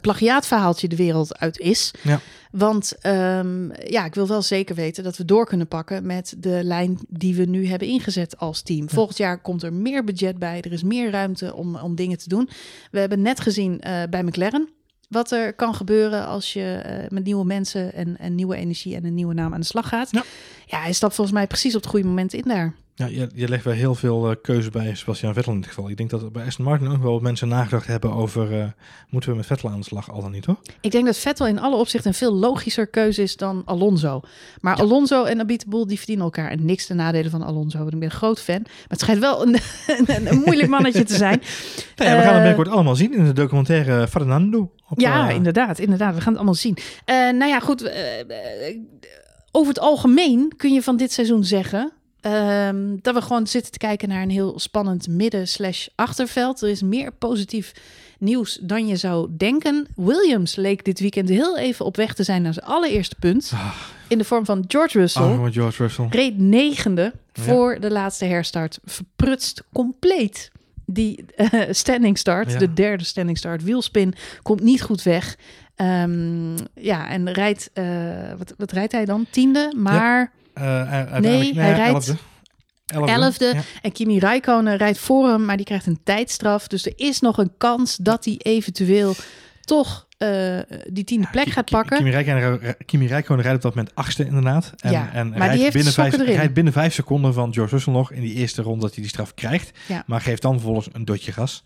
plagiaatverhaaltje 0.00 0.88
de 0.88 0.96
wereld 0.96 1.38
uit 1.38 1.58
is. 1.58 1.90
Ja. 2.02 2.20
Want 2.50 2.98
ehm, 3.00 3.70
ja, 3.90 4.04
ik 4.04 4.14
wil 4.14 4.28
wel 4.28 4.42
zeker 4.42 4.74
weten 4.74 5.04
dat 5.04 5.16
we 5.16 5.24
door 5.24 5.46
kunnen 5.46 5.68
pakken 5.68 6.06
met 6.06 6.34
de 6.38 6.60
lijn 6.62 6.98
die 7.08 7.34
we 7.34 7.44
nu 7.44 7.66
hebben 7.66 7.88
ingezet 7.88 8.38
als 8.38 8.62
team. 8.62 8.90
Volgend 8.90 9.16
jaar 9.18 9.40
komt 9.40 9.62
er 9.62 9.72
meer 9.72 10.04
budget 10.04 10.38
bij, 10.38 10.60
er 10.60 10.72
is 10.72 10.82
meer 10.82 11.10
ruimte 11.10 11.54
om, 11.54 11.76
om 11.76 11.94
dingen 11.94 12.18
te 12.18 12.28
doen. 12.28 12.48
We 12.90 12.98
hebben 12.98 13.22
net 13.22 13.40
gezien 13.40 13.80
bij 14.10 14.22
McLaren 14.22 14.68
wat 15.10 15.30
er 15.30 15.52
kan 15.52 15.74
gebeuren 15.74 16.26
als 16.26 16.52
je 16.52 16.72
eh, 16.74 17.08
met 17.08 17.24
nieuwe 17.24 17.44
mensen 17.44 17.92
en, 17.92 18.18
en 18.18 18.34
nieuwe 18.34 18.56
energie 18.56 18.96
en 18.96 19.04
een 19.04 19.14
nieuwe 19.14 19.34
naam 19.34 19.54
aan 19.54 19.60
de 19.60 19.66
slag 19.66 19.88
gaat. 19.88 20.08
Ja. 20.10 20.24
ja, 20.66 20.80
hij 20.80 20.92
stapt 20.92 21.14
volgens 21.14 21.36
mij 21.36 21.46
precies 21.46 21.74
op 21.74 21.80
het 21.80 21.90
goede 21.90 22.06
moment 22.06 22.32
in 22.32 22.44
daar. 22.46 22.74
Ja, 23.00 23.06
je, 23.06 23.28
je 23.34 23.48
legt 23.48 23.64
wel 23.64 23.74
heel 23.74 23.94
veel 23.94 24.30
eh, 24.30 24.36
keuze 24.42 24.70
bij 24.70 24.94
Sebastian 24.94 25.34
Vettel 25.34 25.52
in 25.52 25.60
dit 25.60 25.68
geval. 25.68 25.90
Ik 25.90 25.96
denk 25.96 26.10
dat 26.10 26.32
bij 26.32 26.46
Aston 26.46 26.64
Martin 26.64 26.88
ook 26.88 27.02
wel 27.02 27.18
mensen 27.18 27.48
nagedacht 27.48 27.86
hebben 27.86 28.12
over... 28.12 28.60
eh, 28.60 28.66
moeten 29.08 29.30
we 29.30 29.36
met 29.36 29.46
Vettel 29.46 29.70
aan 29.70 29.78
de 29.78 29.84
slag, 29.84 30.10
al 30.10 30.20
dan 30.22 30.30
niet, 30.30 30.44
hoor? 30.44 30.56
Ik 30.80 30.90
denk 30.90 31.06
dat 31.06 31.16
Vettel 31.16 31.46
in 31.46 31.58
alle 31.58 31.76
opzichten 31.76 32.10
een 32.10 32.16
veel 32.16 32.34
logischer 32.34 32.86
keuze 32.86 33.22
is 33.22 33.36
dan 33.36 33.62
Alonso. 33.64 34.20
Maar 34.60 34.76
Alonso 34.76 35.24
en 35.24 35.40
Abiteboul 35.40 35.86
die 35.86 35.96
verdienen 35.96 36.24
elkaar. 36.24 36.50
En 36.50 36.64
niks 36.64 36.86
ten 36.86 36.96
nadele 36.96 37.30
van 37.30 37.42
Alonso. 37.42 37.84
Ik 37.84 37.90
ben 37.90 38.02
een 38.02 38.10
groot 38.10 38.40
fan. 38.40 38.60
Maar 38.62 38.84
het 38.88 39.00
schijnt 39.00 39.20
wel 39.20 39.42
een, 39.46 39.54
een, 40.16 40.26
een 40.32 40.42
moeilijk 40.44 40.68
mannetje 40.68 41.04
te 41.04 41.14
zijn. 41.14 41.40
Nou 41.96 42.10
ja, 42.10 42.16
we 42.16 42.22
gaan 42.22 42.34
het 42.34 42.42
Eh, 42.42 42.48
binnenkort 42.48 42.68
allemaal 42.68 42.96
zien 42.96 43.14
in 43.14 43.24
de 43.24 43.32
documentaire 43.32 44.08
Fernando. 44.08 44.72
Op, 44.88 45.00
Ja, 45.00 45.30
inderdaad, 45.30 45.78
inderdaad. 45.78 46.14
We 46.14 46.20
gaan 46.20 46.28
het 46.28 46.36
allemaal 46.36 46.54
zien. 46.54 46.76
Nou 47.06 47.46
ja, 47.46 47.60
goed. 47.60 47.92
over 49.50 49.68
het 49.68 49.82
algemeen 49.82 50.52
kun 50.56 50.72
je 50.72 50.82
van 50.82 50.96
dit 50.96 51.12
seizoen 51.12 51.44
zeggen... 51.44 51.92
ehm, 52.20 52.96
dat 53.02 53.14
we 53.14 53.22
gewoon 53.22 53.46
zitten 53.46 53.72
te 53.72 53.78
kijken 53.78 54.08
naar 54.08 54.22
een 54.22 54.30
heel 54.30 54.58
spannend 54.58 55.08
midden 55.08 55.48
slash 55.48 55.86
achterveld. 55.94 56.62
Er 56.62 56.68
is 56.68 56.82
meer 56.82 57.12
positief 57.12 57.72
nieuws 58.18 58.58
dan 58.62 58.86
je 58.86 58.96
zou 58.96 59.28
denken. 59.36 59.86
Williams 59.96 60.56
leek 60.56 60.84
dit 60.84 61.00
weekend 61.00 61.28
heel 61.28 61.58
even 61.58 61.84
op 61.84 61.96
weg 61.96 62.14
te 62.14 62.22
zijn 62.22 62.42
naar 62.42 62.52
zijn 62.54 62.66
allereerste 62.66 63.16
punt. 63.20 63.50
Ah. 63.54 63.74
In 64.08 64.18
de 64.18 64.24
vorm 64.24 64.44
van 64.44 64.64
George 64.68 64.98
Russell. 64.98 65.22
Oh, 65.22 65.46
George 65.50 65.82
Russell. 65.82 66.06
Reed 66.10 66.38
negende 66.38 67.12
Ja. 67.32 67.42
voor 67.42 67.80
de 67.80 67.90
laatste 67.90 68.24
herstart. 68.24 68.78
Verprutst 68.84 69.62
compleet 69.72 70.50
die 70.86 71.24
eh, 71.36 71.60
standing 71.70 72.18
start. 72.18 72.52
Ja. 72.52 72.58
De 72.58 72.72
derde 72.72 73.04
standing 73.04 73.38
start. 73.38 73.62
Wielspin 73.62 74.14
komt 74.42 74.60
niet 74.62 74.82
goed 74.82 75.02
weg. 75.02 75.36
Ehm, 75.74 76.56
ja, 76.74 77.08
en 77.08 77.32
rijdt... 77.32 77.70
eh, 77.72 77.84
wat, 78.38 78.54
wat 78.56 78.72
rijdt 78.72 78.92
hij 78.92 79.04
dan? 79.04 79.26
Tiende, 79.30 79.72
maar... 79.76 80.32
Eh, 80.60 80.92
uiteindelijk- 80.92 81.54
hij 81.54 81.72
rijdt 81.72 81.94
elfde. 81.94 82.16
Elfde. 82.86 83.12
Elfde. 83.12 83.52
Ja. 83.54 83.62
En 83.82 83.92
Kimi 83.92 84.18
Räikkönen 84.18 84.76
rijdt 84.76 84.98
voor 84.98 85.28
hem, 85.28 85.44
maar 85.44 85.56
die 85.56 85.66
krijgt 85.66 85.86
een 85.86 86.00
tijdstraf. 86.04 86.66
Dus 86.66 86.86
er 86.86 86.92
is 86.96 87.20
nog 87.20 87.38
een 87.38 87.52
kans 87.58 87.96
dat 87.96 88.24
hij 88.24 88.34
eventueel 88.38 89.14
toch 89.60 90.08
eh, 90.18 90.58
die 90.92 91.04
tiende 91.04 91.28
plek 91.30 91.48
gaat 91.48 91.70
pakken. 91.70 91.96
Kimi 91.96 92.10
Räikkönen, 92.10 92.76
Kimi 92.86 93.06
Räikkönen 93.06 93.42
rijdt 93.42 93.56
op 93.56 93.62
dat 93.62 93.74
moment 93.74 93.94
achtste 93.94 94.24
inderdaad. 94.26 94.72
En, 94.76 94.90
Ja, 94.92 95.10
en 95.12 95.28
maar 95.28 95.54
rijdt, 95.56 95.72
binnen 95.72 95.92
vijf, 95.92 96.16
rijdt 96.16 96.54
binnen 96.54 96.72
vijf 96.72 96.94
seconden 96.94 97.34
van 97.34 97.52
George 97.52 97.74
Russell 97.74 97.92
nog 97.92 98.12
in 98.12 98.20
die 98.20 98.34
eerste 98.34 98.62
ronde 98.62 98.80
dat 98.80 98.90
hij 98.94 99.00
die 99.02 99.12
straf 99.12 99.34
krijgt. 99.34 99.78
Ja. 99.88 100.02
Maar 100.06 100.20
geeft 100.20 100.42
dan 100.42 100.52
vervolgens 100.52 100.88
een 100.92 101.04
dotje 101.04 101.32
gas. 101.32 101.64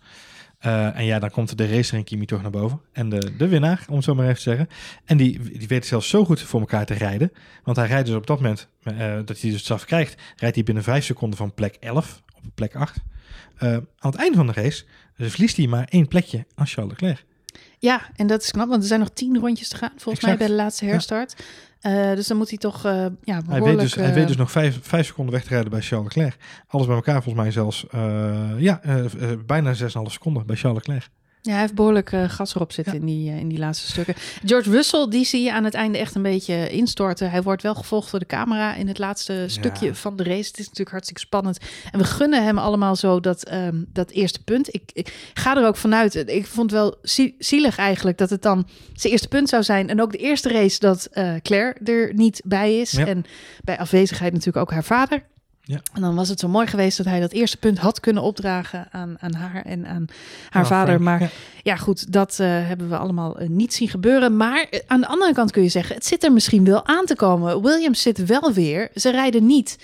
Eh, 0.59 0.97
en 0.97 1.05
ja, 1.05 1.19
dan 1.19 1.29
komt 1.29 1.57
de 1.57 1.67
racer 1.67 1.97
en 1.97 2.03
Kimi 2.03 2.25
toch 2.25 2.41
naar 2.41 2.51
boven. 2.51 2.81
En 2.91 3.09
de, 3.09 3.35
de 3.37 3.47
winnaar, 3.47 3.85
om 3.89 3.95
het 3.95 4.03
zo 4.03 4.15
maar 4.15 4.25
even 4.25 4.35
te 4.35 4.41
zeggen. 4.41 4.67
En 5.05 5.17
die, 5.17 5.57
die 5.57 5.67
weet 5.67 5.85
zelfs 5.85 6.09
zo 6.09 6.25
goed 6.25 6.41
voor 6.41 6.59
elkaar 6.59 6.85
te 6.85 6.93
rijden. 6.93 7.31
Want 7.63 7.77
hij 7.77 7.87
rijdt 7.87 8.07
dus 8.07 8.15
op 8.15 8.27
dat 8.27 8.37
moment 8.37 8.67
eh, 8.83 9.19
dat 9.25 9.41
hij 9.41 9.51
dus 9.51 9.59
straf 9.59 9.85
krijgt, 9.85 10.21
rijdt 10.35 10.55
hij 10.55 10.63
binnen 10.63 10.83
vijf 10.83 11.05
seconden 11.05 11.37
van 11.37 11.53
plek 11.53 11.75
11 11.79 12.23
op 12.35 12.43
plek 12.55 12.75
8. 12.75 12.97
Eh, 13.57 13.73
aan 13.73 13.87
het 13.99 14.15
einde 14.15 14.37
van 14.37 14.47
de 14.47 14.53
race 14.53 14.83
dus 15.17 15.31
verliest 15.31 15.57
hij 15.57 15.67
maar 15.67 15.87
één 15.89 16.07
plekje 16.07 16.45
aan 16.55 16.67
Charles 16.67 16.91
Leclerc. 16.91 17.25
Ja, 17.79 18.01
en 18.15 18.27
dat 18.27 18.41
is 18.41 18.51
knap, 18.51 18.67
want 18.69 18.81
er 18.81 18.87
zijn 18.87 18.99
nog 18.99 19.09
tien 19.09 19.39
rondjes 19.39 19.69
te 19.69 19.77
gaan, 19.77 19.89
volgens 19.89 20.23
Exact. 20.23 20.37
mij 20.37 20.47
bij 20.47 20.47
de 20.47 20.61
laatste 20.63 20.85
herstart. 20.85 21.35
Eh, 21.85 22.15
dus 22.15 22.27
dan 22.27 22.37
moet 22.37 22.49
hij 22.49 22.57
toch 22.57 22.85
eh 22.85 23.05
ja, 23.23 23.41
Hij 23.47 23.61
weet, 23.61 23.79
dus, 23.79 23.95
hij 23.95 24.05
eh, 24.05 24.13
weet 24.13 24.27
dus 24.27 24.37
nog 24.37 24.51
vijf, 24.51 24.79
vijf 24.81 25.05
seconden 25.05 25.33
weg 25.33 25.43
te 25.43 25.49
rijden 25.49 25.69
bij 25.69 25.81
Charles 25.81 26.15
Leclerc. 26.15 26.37
Alles 26.67 26.85
bij 26.87 26.95
elkaar 26.95 27.23
volgens 27.23 27.43
mij 27.43 27.51
zelfs 27.51 27.87
eh, 27.87 28.49
ja, 28.57 28.81
eh, 28.81 29.05
eh, 29.05 29.39
bijna 29.45 29.73
6,5 29.73 30.11
seconden 30.11 30.45
bij 30.45 30.55
Charles 30.55 30.87
Leclerc. 30.87 31.09
Ja, 31.45 31.51
hij 31.51 31.61
heeft 31.61 31.73
behoorlijk 31.75 32.11
eh, 32.11 32.29
gas 32.29 32.55
erop 32.55 32.71
zitten 32.71 32.93
Ja. 32.93 32.99
in, 32.99 33.05
die, 33.05 33.29
eh, 33.31 33.37
in 33.39 33.47
die 33.47 33.57
laatste 33.57 33.87
stukken. 33.87 34.15
George 34.45 34.69
Russell, 34.71 35.07
die 35.09 35.25
zie 35.25 35.43
je 35.43 35.53
aan 35.53 35.63
het 35.63 35.73
einde 35.73 35.97
echt 35.97 36.15
een 36.15 36.21
beetje 36.21 36.69
instorten. 36.69 37.31
Hij 37.31 37.41
wordt 37.43 37.61
wel 37.61 37.75
gevolgd 37.75 38.11
door 38.11 38.19
de 38.19 38.25
camera 38.25 38.75
in 38.75 38.87
het 38.87 38.97
laatste 38.97 39.43
stukje 39.47 39.95
van 39.95 40.15
de 40.15 40.23
race. 40.23 40.47
Het 40.47 40.57
is 40.59 40.63
natuurlijk 40.65 40.89
hartstikke 40.91 41.21
spannend. 41.21 41.57
En 41.91 41.99
we 41.99 42.05
gunnen 42.05 42.43
hem 42.43 42.57
allemaal 42.57 42.95
zo 42.95 43.19
dat, 43.19 43.43
ehm, 43.43 43.83
dat 43.87 44.09
eerste 44.11 44.43
punt. 44.43 44.73
Ik, 44.73 44.83
ik 44.93 45.31
ga 45.33 45.57
er 45.57 45.67
ook 45.67 45.77
vanuit. 45.77 46.15
Ik 46.15 46.45
vond 46.45 46.71
wel 46.71 46.97
zie- 47.01 47.35
zielig 47.39 47.77
eigenlijk 47.77 48.17
dat 48.17 48.29
het 48.29 48.41
dan 48.41 48.67
zijn 48.93 49.11
eerste 49.13 49.27
punt 49.27 49.49
zou 49.49 49.63
zijn. 49.63 49.89
En 49.89 50.01
ook 50.01 50.11
de 50.11 50.17
eerste 50.17 50.49
race 50.49 50.79
dat 50.79 51.05
eh, 51.11 51.33
Claire 51.41 51.79
er 51.83 52.13
niet 52.13 52.41
bij 52.45 52.79
is. 52.79 52.91
Ja. 52.91 53.05
En 53.05 53.23
bij 53.63 53.77
afwezigheid 53.79 54.31
natuurlijk 54.33 54.57
ook 54.65 54.71
haar 54.71 54.83
vader. 54.83 55.23
Ja. 55.67 55.79
En 55.93 56.01
dan 56.01 56.15
was 56.15 56.29
het 56.29 56.39
zo 56.39 56.47
mooi 56.47 56.67
geweest 56.67 56.97
dat 56.97 57.05
hij 57.05 57.19
dat 57.19 57.31
eerste 57.31 57.57
punt 57.57 57.77
had 57.77 57.99
kunnen 57.99 58.23
opdragen 58.23 58.87
aan, 58.91 59.15
aan 59.19 59.33
haar 59.33 59.61
en 59.65 59.85
aan 59.87 60.05
haar 60.49 60.61
Ja, 60.61 60.67
vader. 60.67 60.99
Frank, 60.99 61.01
Maar 61.01 61.21
ja. 61.21 61.29
ja, 61.63 61.75
goed, 61.75 62.11
dat 62.11 62.39
eh, 62.39 62.47
hebben 62.47 62.89
we 62.89 62.97
allemaal 62.97 63.37
eh, 63.37 63.47
niet 63.47 63.73
zien 63.73 63.87
gebeuren. 63.89 64.37
Maar 64.37 64.67
eh, 64.69 64.79
aan 64.87 65.01
de 65.01 65.07
andere 65.07 65.33
kant 65.33 65.51
kun 65.51 65.63
je 65.63 65.69
zeggen, 65.69 65.95
het 65.95 66.05
zit 66.05 66.23
er 66.23 66.31
misschien 66.33 66.63
wel 66.65 66.85
aan 66.85 67.05
te 67.05 67.15
komen. 67.15 67.61
Williams 67.61 68.01
zit 68.01 68.25
wel 68.25 68.53
weer. 68.53 68.89
Ze 68.95 69.11
rijden 69.11 69.45
niet, 69.45 69.77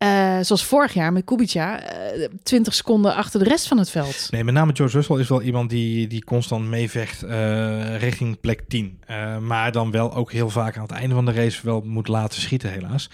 eh, 0.00 0.38
zoals 0.40 0.64
vorig 0.64 0.94
jaar 0.94 1.12
met 1.12 1.24
Kubica, 1.24 1.80
eh 1.80 2.28
20 2.42 2.74
seconden 2.74 3.14
achter 3.14 3.38
de 3.38 3.48
rest 3.48 3.68
van 3.68 3.78
het 3.78 3.90
veld. 3.90 4.28
Nee, 4.30 4.44
met 4.44 4.54
name 4.54 4.74
George 4.74 4.96
Russell 4.96 5.18
is 5.18 5.28
wel 5.28 5.42
iemand 5.42 5.70
die, 5.70 6.06
die 6.06 6.24
constant 6.24 6.64
meevecht 6.64 7.22
eh, 7.22 7.96
richting 7.96 8.40
plek 8.40 8.62
10. 8.68 9.00
Eh, 9.06 9.38
maar 9.38 9.72
dan 9.72 9.90
wel 9.90 10.14
ook 10.14 10.32
heel 10.32 10.50
vaak 10.50 10.76
aan 10.76 10.82
het 10.82 10.90
einde 10.90 11.14
van 11.14 11.24
de 11.24 11.32
race 11.32 11.60
wel 11.62 11.80
moet 11.80 12.08
laten 12.08 12.40
schieten, 12.40 12.70
helaas. 12.70 13.10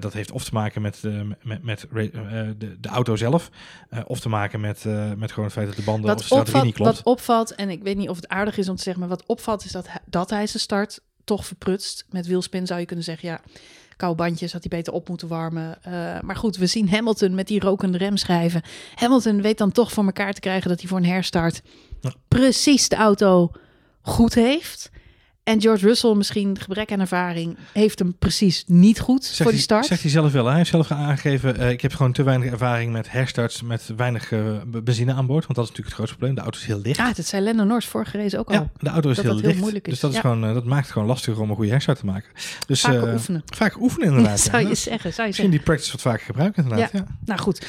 Dat 0.00 0.12
heeft 0.12 0.30
of 0.30 0.44
te 0.44 0.50
maken 0.52 0.82
met, 0.82 1.02
met, 1.42 1.62
met 1.62 1.86
de, 1.90 2.76
de 2.80 2.88
auto 2.88 3.16
zelf, 3.16 3.50
of 4.06 4.20
te 4.20 4.28
maken 4.28 4.60
met, 4.60 4.84
met 5.16 5.30
gewoon 5.30 5.44
het 5.44 5.52
feit 5.52 5.66
dat 5.66 5.76
de 5.76 5.82
banden 5.82 6.10
of 6.14 6.16
de 6.16 6.16
Wat 6.16 6.24
strategie 6.24 6.46
opvalt, 6.46 6.64
niet 6.64 6.74
klopt. 6.74 6.96
wat 6.96 7.04
opvalt, 7.04 7.54
en 7.54 7.70
ik 7.70 7.82
weet 7.82 7.96
niet 7.96 8.08
of 8.08 8.16
het 8.16 8.28
aardig 8.28 8.58
is 8.58 8.68
om 8.68 8.76
te 8.76 8.82
zeggen, 8.82 9.00
maar 9.00 9.16
wat 9.16 9.26
opvalt 9.26 9.64
is 9.64 9.72
dat 9.72 9.88
hij, 9.88 10.00
dat 10.06 10.30
hij 10.30 10.46
zijn 10.46 10.62
start 10.62 11.00
toch 11.24 11.46
verprutst. 11.46 12.06
Met 12.10 12.26
wielspin 12.26 12.66
zou 12.66 12.80
je 12.80 12.86
kunnen 12.86 13.04
zeggen, 13.04 13.28
ja, 13.28 13.40
koude 13.98 14.22
bandjes 14.22 14.52
had 14.52 14.64
hij 14.68 14.78
beter 14.78 14.92
op 14.92 15.08
moeten 15.08 15.28
warmen. 15.28 15.82
Eh, 15.82 15.92
maar 16.20 16.36
goed, 16.36 16.56
we 16.56 16.66
zien 16.66 16.88
Hamilton 16.90 17.34
met 17.34 17.46
die 17.46 17.60
rokende 17.60 17.98
remschijven. 17.98 18.62
Hamilton 18.94 19.42
weet 19.42 19.58
dan 19.58 19.72
toch 19.72 19.92
voor 19.92 20.04
elkaar 20.04 20.32
te 20.32 20.40
krijgen 20.40 20.68
dat 20.68 20.80
hij 20.80 20.88
voor 20.88 20.98
een 20.98 21.04
herstart 21.04 21.62
Ja. 22.00 22.12
precies 22.28 22.88
de 22.88 22.96
auto 22.96 23.50
goed 24.02 24.34
heeft. 24.34 24.90
En 25.48 25.60
George 25.60 25.86
Russell, 25.86 26.14
misschien 26.14 26.58
gebrek 26.58 26.92
aan 26.92 27.00
ervaring, 27.00 27.56
heeft 27.72 27.98
hem 27.98 28.14
precies 28.18 28.64
niet 28.66 29.00
goed 29.00 29.24
Zegt 29.24 29.36
voor 29.36 29.44
die 29.44 29.54
hij- 29.54 29.62
start. 29.62 29.86
Zegt 29.86 30.02
hij 30.02 30.10
zelf 30.10 30.32
wel. 30.32 30.46
Hij 30.46 30.56
heeft 30.56 30.70
zelf 30.70 30.90
aangegeven, 30.90 31.56
eh, 31.58 31.70
ik 31.70 31.80
heb 31.80 31.94
gewoon 31.94 32.12
te 32.12 32.22
weinig 32.22 32.50
ervaring 32.50 32.92
met 32.92 33.10
herstarts 33.10 33.62
met 33.62 33.90
weinig 33.96 34.32
eh, 34.32 34.40
benzine 34.66 35.12
aan 35.12 35.26
boord. 35.26 35.42
Want 35.46 35.54
dat 35.58 35.64
is 35.64 35.70
natuurlijk 35.70 35.86
het 35.86 35.94
grootste 35.94 36.16
probleem. 36.16 36.34
De 36.34 36.40
auto 36.40 36.58
is 36.58 36.64
heel 36.66 36.80
licht. 36.80 36.98
Ah, 36.98 37.14
dat 37.14 37.26
zei 37.26 37.42
Lennon 37.42 37.66
Norris 37.66 37.86
vorige 37.86 38.16
race 38.18 38.38
ook 38.38 38.48
al. 38.48 38.54
Ja, 38.54 38.70
de 38.78 38.88
auto 38.88 39.10
is 39.10 39.16
dat 39.16 39.24
heel 39.24 39.32
dat 39.34 39.40
heel 39.42 39.50
licht. 39.50 39.60
moeilijk 39.62 39.86
is. 39.86 39.92
Dus 39.92 40.00
dat, 40.02 40.10
is 40.10 40.16
Ja. 40.16 40.22
gewoon, 40.22 40.44
eh, 40.44 40.54
dat 40.54 40.64
maakt 40.64 40.82
het 40.82 40.92
gewoon 40.92 41.08
lastiger 41.08 41.42
om 41.42 41.50
een 41.50 41.56
goede 41.56 41.70
herstart 41.70 41.98
te 41.98 42.04
maken. 42.06 42.30
Dus, 42.66 42.84
eh, 42.84 43.02
oefenen. 43.12 43.42
Vaak 43.46 43.80
oefenen 43.80 44.08
inderdaad. 44.08 44.40
zou 44.50 44.62
ja. 44.62 44.68
je 44.68 44.74
zeggen, 44.74 44.84
zou 44.84 44.96
je 44.98 45.00
Misschien 45.02 45.32
zeggen. 45.34 45.50
die 45.50 45.60
practice 45.60 45.92
wat 45.92 46.00
vaker 46.00 46.24
gebruiken 46.24 46.62
inderdaad. 46.62 46.92
Ja. 46.92 47.06
Nou 47.24 47.40
goed, 47.40 47.66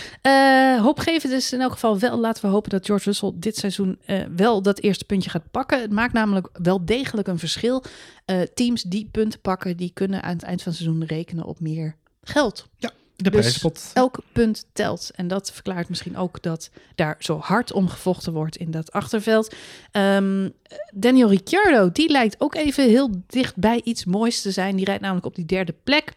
hoopgevend 0.82 1.34
is 1.34 1.54
in 1.54 1.62
elk 1.62 1.72
geval 1.72 2.00
wel. 2.00 2.20
Laten 2.20 2.46
we 2.46 2.50
hopen 2.52 2.70
dat 2.70 2.86
George 2.86 3.06
Russell 3.06 3.32
dit 3.36 3.58
seizoen 3.58 4.00
wel 4.36 4.62
dat 4.62 4.80
eerste 4.80 5.06
puntje 5.06 5.30
gaat 5.30 5.52
pakken. 5.52 5.82
Het 5.82 5.92
maakt 5.92 6.14
namelijk 6.14 6.50
wel 6.54 6.86
degelijk 6.86 7.28
een 7.28 7.40
verschil. 7.40 7.68
Eh, 8.26 8.41
teams 8.53 8.82
die 8.84 9.09
punten 9.11 9.39
pakken, 9.39 9.78
die 9.78 9.91
kunnen 9.93 10.24
aan 10.24 10.34
het 10.34 10.43
eind 10.43 10.61
van 10.61 10.72
het 10.72 10.82
seizoen 10.82 11.05
rekenen 11.05 11.45
op 11.45 11.59
meer 11.59 11.95
geld. 12.24 12.67
Ja. 12.78 12.91
De 13.15 13.30
Dus 13.30 13.39
prijzenpot. 13.39 13.91
elk 13.93 14.20
punt 14.34 14.65
telt. 14.74 15.11
En 15.15 15.28
dat 15.28 15.51
verklaart 15.51 15.89
misschien 15.89 16.17
ook 16.17 16.41
dat 16.41 16.70
daar 16.95 17.15
zo 17.20 17.38
hard 17.38 17.72
om 17.72 17.88
gevochten 17.88 18.34
wordt 18.34 18.55
in 18.57 18.72
dat 18.72 18.91
achterveld. 18.91 19.55
Ehm, 19.91 20.49
Daniel 20.93 21.30
Ricciardo, 21.30 21.91
die 21.91 22.09
lijkt 22.09 22.36
ook 22.41 22.55
even 22.55 22.84
heel 22.84 23.09
dicht 23.28 23.55
bij 23.55 23.82
iets 23.84 24.05
moois 24.05 24.41
te 24.41 24.51
zijn. 24.51 24.76
Die 24.76 24.86
rijdt 24.86 25.01
namelijk 25.01 25.26
op 25.26 25.36
die 25.36 25.45
derde 25.45 25.76
plek. 25.84 26.13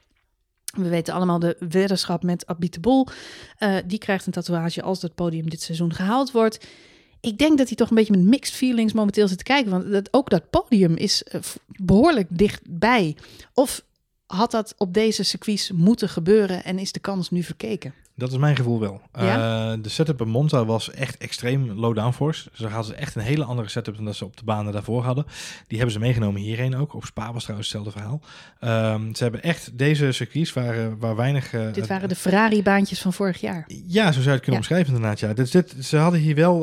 We 0.77 0.89
weten 0.89 1.15
allemaal 1.15 1.39
de 1.39 1.57
weddenschap 1.69 2.23
met 2.23 2.47
Abit 2.47 2.73
de 2.75 2.81
Bol. 2.81 3.07
Eh, 3.59 3.77
die 3.87 3.99
krijgt 3.99 4.27
een 4.27 4.33
tatoeage 4.33 4.83
als 4.83 5.01
dat 5.01 5.15
podium 5.15 5.51
dit 5.51 5.63
seizoen 5.63 5.95
gehaald 5.95 6.31
wordt. 6.31 6.67
Ik 7.23 7.39
denk 7.39 7.59
dat 7.59 7.67
hij 7.67 7.77
toch 7.77 7.89
een 7.89 7.97
beetje 7.97 8.17
met 8.17 8.25
mixed 8.25 8.55
feelings 8.55 8.93
momenteel 8.93 9.29
zit 9.29 9.39
te 9.39 9.45
kijken. 9.45 9.71
Want 9.71 9.93
dat, 9.93 10.09
ook 10.11 10.31
dat 10.31 10.51
podium 10.51 10.97
is 10.97 11.23
eh, 11.23 11.41
behoorlijk 11.67 12.27
dichtbij. 12.31 13.17
Of 13.55 13.85
had 14.27 14.51
dat 14.51 14.75
op 14.79 14.95
deze 14.95 15.23
circuits 15.23 15.71
moeten 15.71 16.09
gebeuren 16.09 16.65
en 16.65 16.79
is 16.79 16.93
de 16.93 17.01
kans 17.01 17.31
nu 17.31 17.43
verkeken? 17.43 17.95
Dat 18.15 18.31
is 18.31 18.37
mijn 18.37 18.57
gevoel 18.57 18.81
wel. 18.81 19.01
Ja? 19.19 19.71
Eh, 19.73 19.79
de 19.83 19.89
setup 19.89 20.21
in 20.21 20.29
Monza 20.29 20.65
was 20.65 20.91
echt 20.91 21.17
extreem 21.19 21.71
low 21.73 21.95
downforce. 21.97 22.49
Dus 22.51 22.59
daar 22.59 22.71
hadden 22.71 22.95
ze 22.95 23.01
echt 23.01 23.15
een 23.15 23.23
hele 23.23 23.45
andere 23.45 23.69
setup 23.69 23.97
dan 23.97 24.05
dat 24.05 24.15
ze 24.17 24.25
op 24.25 24.37
de 24.37 24.45
banen 24.45 24.73
daarvoor 24.73 25.03
hadden. 25.03 25.25
Die 25.67 25.77
hebben 25.77 25.95
ze 25.95 25.99
meegenomen 26.01 26.41
hierheen 26.41 26.77
ook. 26.77 26.95
Op 26.95 27.05
Spa 27.05 27.33
was 27.33 27.43
trouwens 27.43 27.73
hetzelfde 27.73 28.01
verhaal. 28.01 28.21
Ehm, 28.61 29.15
ze 29.15 29.23
hebben 29.23 29.43
echt 29.43 29.79
deze 29.79 30.13
circuits 30.13 30.53
waar, 30.53 30.79
eh, 30.79 30.87
waar 30.99 31.17
weinig... 31.17 31.53
eh, 31.53 31.73
Dit 31.73 31.87
waren 31.87 32.09
de 32.09 32.15
Ferrari-baantjes 32.15 33.01
van 33.03 33.13
vorig 33.13 33.41
jaar. 33.41 33.65
Ja, 33.87 34.05
zo 34.07 34.13
zou 34.13 34.25
je 34.25 34.31
het 34.31 34.41
kunnen 34.41 34.53
Ja. 34.53 34.57
omschrijven 34.57 34.95
inderdaad. 34.95 35.21
Ja. 35.21 35.35
Dus 35.35 35.51
dit, 35.51 35.75
ze 35.81 35.97
hadden 35.97 36.21
hier 36.21 36.35
wel, 36.35 36.59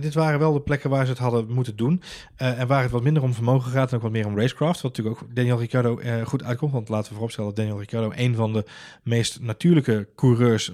dit 0.00 0.14
waren 0.14 0.38
wel 0.38 0.52
de 0.52 0.60
plekken 0.60 0.90
waar 0.90 1.04
ze 1.04 1.10
het 1.10 1.20
hadden 1.20 1.52
moeten 1.52 1.76
doen. 1.76 2.02
En 2.36 2.66
waar 2.66 2.82
het 2.82 2.90
wat 2.90 3.02
minder 3.02 3.22
om 3.22 3.34
vermogen 3.34 3.70
gaat 3.72 3.90
en 3.90 3.96
ook 3.96 4.02
wat 4.02 4.12
meer 4.12 4.26
om 4.26 4.38
racecraft. 4.38 4.80
Wat 4.80 4.96
natuurlijk 4.96 5.22
ook 5.22 5.34
Daniel 5.34 5.58
Ricciardo 5.58 5.98
goed 6.24 6.42
uitkomt. 6.44 6.72
Want 6.72 6.88
laten 6.88 7.06
we 7.08 7.12
vooropstellen 7.14 7.50
dat 7.50 7.58
Daniel 7.58 7.78
Ricciardo 7.78 8.12
een 8.14 8.34
van 8.34 8.52
de 8.52 8.64
meest 9.02 9.40
natuurlijke 9.40 10.08
coureurs, 10.16 10.70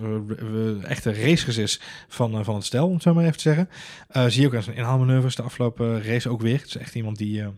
echte 0.83 1.15
racers 1.15 1.57
is 1.57 1.81
van, 2.09 2.39
eh, 2.39 2.45
van 2.45 2.55
het 2.55 2.65
stel, 2.65 2.87
om 2.87 2.95
het 2.95 3.03
zo 3.03 3.15
maar 3.15 3.25
even 3.25 3.37
te 3.37 3.43
zeggen. 3.43 3.69
Eh, 4.09 4.27
zie 4.27 4.41
je 4.41 4.47
ook 4.47 4.55
aan 4.55 4.63
zijn 4.63 4.77
inhaalmanoeuvres 4.77 5.37
de 5.37 5.43
afgelopen 5.43 6.03
race 6.03 6.29
ook 6.29 6.41
weer. 6.41 6.59
Het 6.59 6.67
is 6.67 6.77
echt 6.77 6.95
iemand 6.95 7.19
die... 7.19 7.41
eh, 7.43 7.49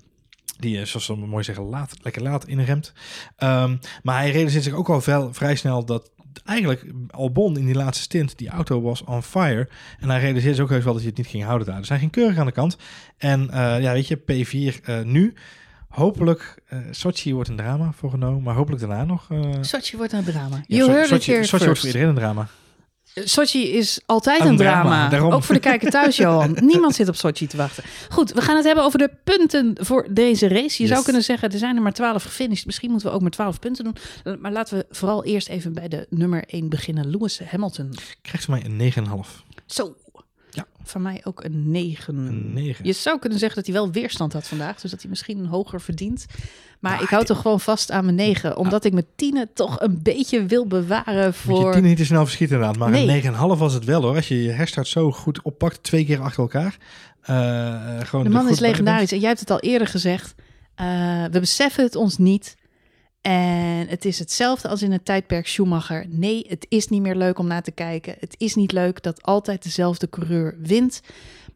die, 0.59 0.85
zoals 0.85 1.07
ze 1.07 1.15
mooi 1.15 1.45
zeggen, 1.45 1.65
laat, 1.65 1.95
lekker 2.03 2.23
laat 2.23 2.47
inremt. 2.47 2.93
Ehm, 3.37 3.77
maar 4.03 4.19
hij 4.19 4.31
realiseert 4.31 4.65
zich 4.65 4.73
ook 4.73 4.89
al 4.89 5.01
vrij 5.33 5.57
snel 5.57 5.85
dat 5.85 6.11
eigenlijk 6.45 6.85
Albon 7.11 7.57
in 7.57 7.65
die 7.65 7.75
laatste 7.75 8.03
stint, 8.03 8.39
die 8.39 8.49
auto 8.49 8.81
was 8.81 9.05
on 9.05 9.23
fire. 9.23 9.69
En 9.99 10.09
hij 10.09 10.21
realiseerde 10.21 10.55
zich 10.55 10.65
ook 10.65 10.71
heus 10.71 10.85
wel 10.85 10.93
dat 10.93 11.03
hij 11.03 11.11
het 11.11 11.19
niet 11.19 11.31
ging 11.31 11.45
houden 11.45 11.67
daar. 11.67 11.79
Dus 11.79 11.89
hij 11.89 11.99
ging 11.99 12.11
keurig 12.11 12.39
aan 12.39 12.47
de 12.47 12.53
kant. 12.53 12.77
En 13.17 13.49
ja, 13.53 13.93
weet 13.93 14.09
je, 14.09 14.19
P4 14.19 14.85
eh, 14.85 15.01
nu. 15.03 15.35
Hopelijk, 15.93 16.55
eh 16.67 16.79
Sochi 16.91 17.35
wordt 17.35 17.49
een 17.49 17.57
drama 17.57 17.93
voor 17.97 18.11
Renault, 18.11 18.43
maar 18.45 18.55
hopelijk 18.55 18.81
daarna 18.81 19.05
nog... 19.05 19.27
eh 19.31 19.39
Sochi 19.61 19.97
wordt 19.97 20.13
een 20.13 20.25
drama. 20.25 20.63
You 20.67 20.83
So- 20.85 20.91
heard 20.91 21.11
it 21.11 21.23
Sochi, 21.23 21.33
here 21.33 21.45
Sochi 21.45 21.65
wordt 21.65 21.79
voor 21.79 21.89
iedereen 21.89 22.09
een 22.09 22.15
drama. 22.15 22.47
Sochi 23.15 23.73
is 23.73 24.01
altijd 24.07 24.41
Een 24.41 24.47
een, 24.47 24.57
drama. 24.57 25.19
Ook 25.21 25.43
voor 25.43 25.55
de 25.55 25.61
kijker 25.61 25.91
thuis, 25.91 26.17
Johan. 26.17 26.57
Niemand 26.73 26.95
zit 26.95 27.09
op 27.09 27.15
Sochi 27.17 27.47
te 27.47 27.57
wachten. 27.57 27.85
Goed, 28.09 28.33
we 28.33 28.41
gaan 28.41 28.57
het 28.57 28.65
hebben 28.65 28.85
over 28.85 28.99
de 28.99 29.11
punten 29.25 29.77
voor 29.81 30.07
deze 30.11 30.49
race. 30.49 30.83
Je 30.83 30.89
zou 30.89 31.05
kunnen 31.05 31.23
zeggen, 31.23 31.51
er 31.51 31.59
zijn 31.59 31.77
er 31.77 31.83
maar 31.83 31.93
12 31.93 32.23
gefinished. 32.23 32.67
Misschien 32.67 32.91
moeten 32.91 33.09
we 33.09 33.15
ook 33.15 33.21
maar 33.21 33.31
12 33.31 33.59
punten 33.59 33.85
doen. 33.85 33.97
Eh, 34.25 34.33
Maar 34.41 34.53
laten 34.53 34.79
we 34.79 34.87
vooral 34.91 35.25
eerst 35.25 35.49
even 35.49 35.73
bij 35.73 35.89
de 35.89 36.07
nummer 36.11 36.45
1 36.47 36.69
beginnen. 36.69 37.11
Lewis 37.11 37.41
Hamilton. 37.45 37.95
Krijgt 38.23 38.45
van 38.45 38.55
mij 38.55 38.65
een 38.65 38.77
9,5. 39.25 39.45
Zo. 39.67 39.95
Ja. 40.55 40.67
Van 40.85 41.03
mij 41.03 41.21
ook 41.25 41.45
een 41.45 41.71
9. 41.71 42.17
Een 42.17 42.53
9. 42.53 42.85
Je 42.85 42.93
zou 42.93 43.19
kunnen 43.19 43.39
zeggen 43.39 43.57
dat 43.57 43.67
hij 43.67 43.83
wel 43.83 43.93
weerstand 43.93 44.33
had 44.33 44.49
vandaag. 44.49 44.81
Dus 44.81 44.91
dat 44.91 45.01
hij 45.01 45.11
misschien 45.11 45.47
hoger 45.47 45.81
verdient. 45.81 46.27
Maar 46.81 46.93
Nou, 46.93 47.05
ik 47.05 47.11
hou 47.11 47.25
toch 47.25 47.41
gewoon 47.41 47.61
vast 47.61 47.91
aan 47.91 48.05
mijn 48.05 48.17
9. 48.17 48.57
Omdat 48.57 48.85
ik 48.85 48.93
mijn 48.93 49.07
tienen 49.17 49.51
toch 49.55 49.81
een 49.81 50.03
beetje 50.03 50.47
wil 50.47 50.67
bewaren 50.67 51.25
Moet 51.25 51.57
je 51.57 51.63
voor... 51.63 51.73
tien 51.73 51.83
niet 51.83 51.97
te 51.97 52.05
snel 52.05 52.23
verschieten 52.25 52.57
inderdaad. 52.57 52.79
Maar 52.79 52.91
Nee. 52.91 53.25
een 53.27 53.33
9,5 53.35 53.59
was 53.59 53.75
het 53.75 53.85
wel 53.85 54.03
hoor. 54.03 54.15
Als 54.17 54.29
je 54.29 54.43
je 54.43 54.51
herstart 54.51 54.89
zo 54.89 55.13
goed 55.13 55.43
oppakt, 55.43 55.83
twee 55.83 56.05
keer 56.05 56.21
achter 56.21 56.43
elkaar. 56.43 56.77
Eh, 57.23 58.01
gewoon 58.01 58.25
De 58.25 58.31
man 58.31 58.49
is 58.49 58.59
legendarisch. 58.59 59.13
En 59.13 59.19
jij 59.19 59.29
hebt 59.29 59.41
het 59.41 59.51
al 59.51 59.61
eerder 59.61 59.89
gezegd. 59.89 60.35
Eh, 60.75 60.87
we 61.31 61.41
beseffen 61.41 61.85
het 61.85 61.97
ons 61.97 62.19
niet. 62.19 62.57
En 63.23 63.89
het 63.89 64.05
is 64.05 64.19
hetzelfde 64.19 64.69
als 64.69 64.83
in 64.83 64.93
het 64.93 65.05
tijdperk 65.05 65.47
Schumacher. 65.47 66.07
Nee, 66.09 66.45
het 66.49 66.67
is 66.69 66.89
niet 66.89 67.03
meer 67.03 67.17
leuk 67.17 67.39
om 67.39 67.47
naar 67.47 67.63
te 67.63 67.71
kijken. 67.71 68.17
Het 68.19 68.35
is 68.39 68.55
niet 68.55 68.73
leuk 68.73 69.03
dat 69.03 69.23
altijd 69.23 69.63
dezelfde 69.63 70.09
coureur 70.09 70.57
wint. 70.59 71.01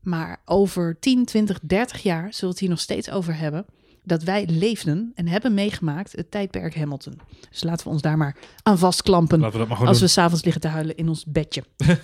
Maar 0.03 0.41
over 0.45 0.97
10, 1.01 1.25
20, 1.25 1.59
30 1.63 2.03
jaar 2.03 2.23
zullen 2.23 2.39
we 2.41 2.47
het 2.47 2.59
hier 2.59 2.69
nog 2.69 2.81
steeds 2.81 3.11
over 3.11 3.37
hebben. 3.39 3.67
Dat 4.03 4.23
wij 4.23 4.47
leefden 4.47 5.13
en 5.15 5.29
hebben 5.29 5.55
meegemaakt 5.55 6.13
het 6.13 6.31
tijdperk 6.31 6.75
Hamilton. 6.75 7.21
Dus 7.51 7.63
laten 7.63 7.87
we 7.87 7.93
ons 7.93 8.03
daar 8.03 8.17
maar 8.17 8.37
aan 8.63 8.79
vastklampen. 8.79 9.39
Laten 9.39 9.53
we 9.53 9.59
dat 9.59 9.69
maar 9.69 9.77
gewoon 9.77 9.93
Als 9.93 10.01
we 10.01 10.07
s'avonds 10.07 10.45
liggen 10.45 10.63
te 10.63 10.69
huilen 10.69 10.97
in 10.97 11.09
ons 11.09 11.25
bedje. 11.25 11.65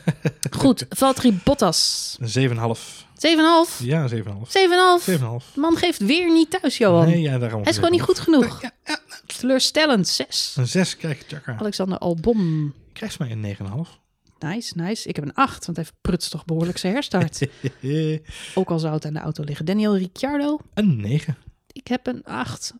Goed, 0.50 0.86
Valtteri 0.88 1.40
Bottas. 1.44 2.16
7,5. 2.20 2.26
Een 2.34 2.50
7,5. 2.50 3.10
Ja, 3.78 4.08
7,5. 4.08 4.14
7,5. 4.14 5.04
7,5. 5.04 5.52
De 5.54 5.60
man 5.60 5.76
geeft 5.76 5.98
weer 5.98 6.32
niet 6.32 6.60
thuis, 6.60 6.78
Johan. 6.78 7.06
Nee, 7.06 7.20
ja, 7.20 7.38
daarom. 7.38 7.60
Hij 7.62 7.70
is 7.70 7.76
gewoon 7.76 7.90
niet 7.90 8.02
goed 8.02 8.18
genoeg. 8.18 8.62
Ja, 8.62 8.70
ja. 8.84 8.98
Teleurstellend. 9.26 10.08
6. 10.08 10.54
Een 10.56 10.66
6, 10.66 10.96
kijk, 10.96 11.22
tjaka. 11.22 11.56
Alexander 11.58 11.98
Albon. 11.98 12.74
Krijgt 12.92 13.18
mij 13.18 13.30
een 13.30 13.56
9,5. 13.86 14.00
Nice, 14.38 14.72
nice. 14.76 15.08
Ik 15.08 15.16
heb 15.16 15.24
een 15.24 15.34
8, 15.34 15.64
want 15.64 15.76
hij 15.76 15.86
prutst 16.00 16.30
toch 16.30 16.44
behoorlijk 16.44 16.78
zijn 16.78 16.92
herstart. 16.92 17.46
Ook 18.54 18.70
al 18.70 18.78
zou 18.78 18.94
het 18.94 19.04
aan 19.04 19.12
de 19.12 19.20
auto 19.20 19.44
liggen. 19.44 19.66
Daniel 19.66 19.96
Ricciardo. 19.96 20.58
een 20.74 20.96
9. 21.00 21.36
Ik 21.72 21.86
heb 21.86 22.06
een 22.06 22.24
8. 22.24 22.72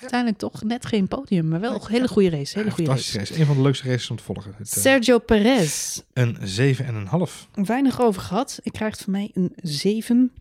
Uiteindelijk 0.00 0.38
toch 0.40 0.62
net 0.62 0.86
geen 0.86 1.08
podium, 1.08 1.48
maar 1.48 1.60
wel 1.60 1.74
een 1.74 1.80
hele 1.88 2.08
goede 2.08 2.30
race. 2.30 2.58
Hele 2.58 2.70
goede 2.70 2.84
Fantastische 2.84 3.18
race. 3.18 3.30
race. 3.30 3.40
Een 3.40 3.46
van 3.46 3.56
de 3.56 3.62
leukste 3.62 3.88
races 3.88 4.10
om 4.10 4.16
te 4.16 4.22
volgen. 4.22 4.54
Het, 4.56 4.74
eh, 4.76 4.82
Sergio 4.82 5.18
Perez. 5.18 6.00
een 6.12 6.36
7,5. 6.42 7.48
Weinig 7.54 8.00
over 8.00 8.22
gehad. 8.22 8.58
Ik 8.62 8.72
krijg 8.72 8.98
van 8.98 9.12
mij 9.12 9.30
een 9.34 9.52
7. 9.62 10.32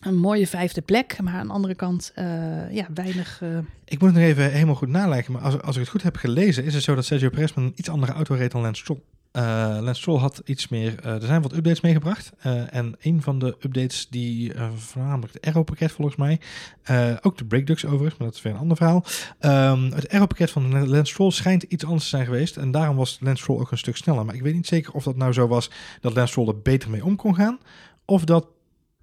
Een 0.00 0.16
mooie 0.16 0.46
vijfde 0.46 0.80
plek, 0.80 1.16
maar 1.22 1.34
aan 1.34 1.46
de 1.46 1.52
andere 1.52 1.74
kant, 1.74 2.12
eh, 2.14 2.24
ja, 2.72 2.86
weinig. 2.94 3.38
eh, 3.42 3.58
Ik 3.84 3.98
moet 4.00 4.08
het 4.10 4.18
nog 4.18 4.28
even 4.28 4.52
helemaal 4.52 4.74
goed 4.74 4.88
nalijken. 4.88 5.32
Maar 5.32 5.42
als, 5.42 5.60
als 5.62 5.74
ik 5.76 5.80
het 5.82 5.90
goed 5.90 6.02
heb 6.02 6.16
gelezen, 6.16 6.64
is 6.64 6.74
het 6.74 6.82
zo 6.82 6.94
dat 6.94 7.04
Sergio 7.04 7.28
Perez 7.30 7.52
met 7.54 7.64
een 7.64 7.72
iets 7.76 7.88
andere 7.88 8.12
auto 8.12 8.34
reed 8.34 8.50
dan 8.50 8.60
Lance 8.62 8.80
Stroll. 8.82 9.00
Eh, 9.36 9.78
Lance 9.80 10.10
had 10.10 10.42
iets 10.44 10.68
meer... 10.68 11.00
eh, 11.00 11.14
er 11.14 11.26
zijn 11.26 11.42
wat 11.42 11.52
updates 11.52 11.80
meegebracht. 11.80 12.32
Eh, 12.38 12.74
en 12.74 12.94
een 13.00 13.22
van 13.22 13.38
de 13.38 13.46
updates 13.46 14.06
die 14.10 14.52
voornamelijk 14.76 15.32
het 15.32 15.46
aero-pakket 15.46 15.92
volgens 15.92 16.16
mij... 16.16 16.40
ook 17.22 17.38
de 17.38 17.44
brake 17.44 17.64
ducts 17.64 17.84
overigens, 17.84 18.16
maar 18.18 18.26
dat 18.26 18.36
is 18.36 18.42
weer 18.42 18.52
een 18.52 18.58
ander 18.58 18.76
verhaal. 18.76 19.04
Ehm, 19.38 19.90
het 19.90 20.08
aero-pakket 20.08 20.50
van 20.50 20.88
Lance 20.88 21.12
Stroll 21.12 21.30
schijnt 21.30 21.62
iets 21.62 21.84
anders 21.84 22.02
te 22.02 22.08
zijn 22.08 22.24
geweest. 22.24 22.56
En 22.56 22.70
daarom 22.70 22.96
was 22.96 23.18
Lance 23.20 23.42
Stroll 23.42 23.60
ook 23.60 23.70
een 23.70 23.78
stuk 23.78 23.96
sneller. 23.96 24.24
Maar 24.24 24.34
ik 24.34 24.42
weet 24.42 24.54
niet 24.54 24.66
zeker 24.66 24.92
of 24.92 25.04
dat 25.04 25.16
nou 25.16 25.32
zo 25.32 25.48
was 25.48 25.70
dat 26.00 26.14
Lance 26.14 26.30
Stroll 26.30 26.48
er 26.48 26.60
beter 26.62 26.90
mee 26.90 27.04
om 27.04 27.16
kon 27.16 27.34
gaan. 27.34 27.58
Of 28.04 28.24
dat 28.24 28.46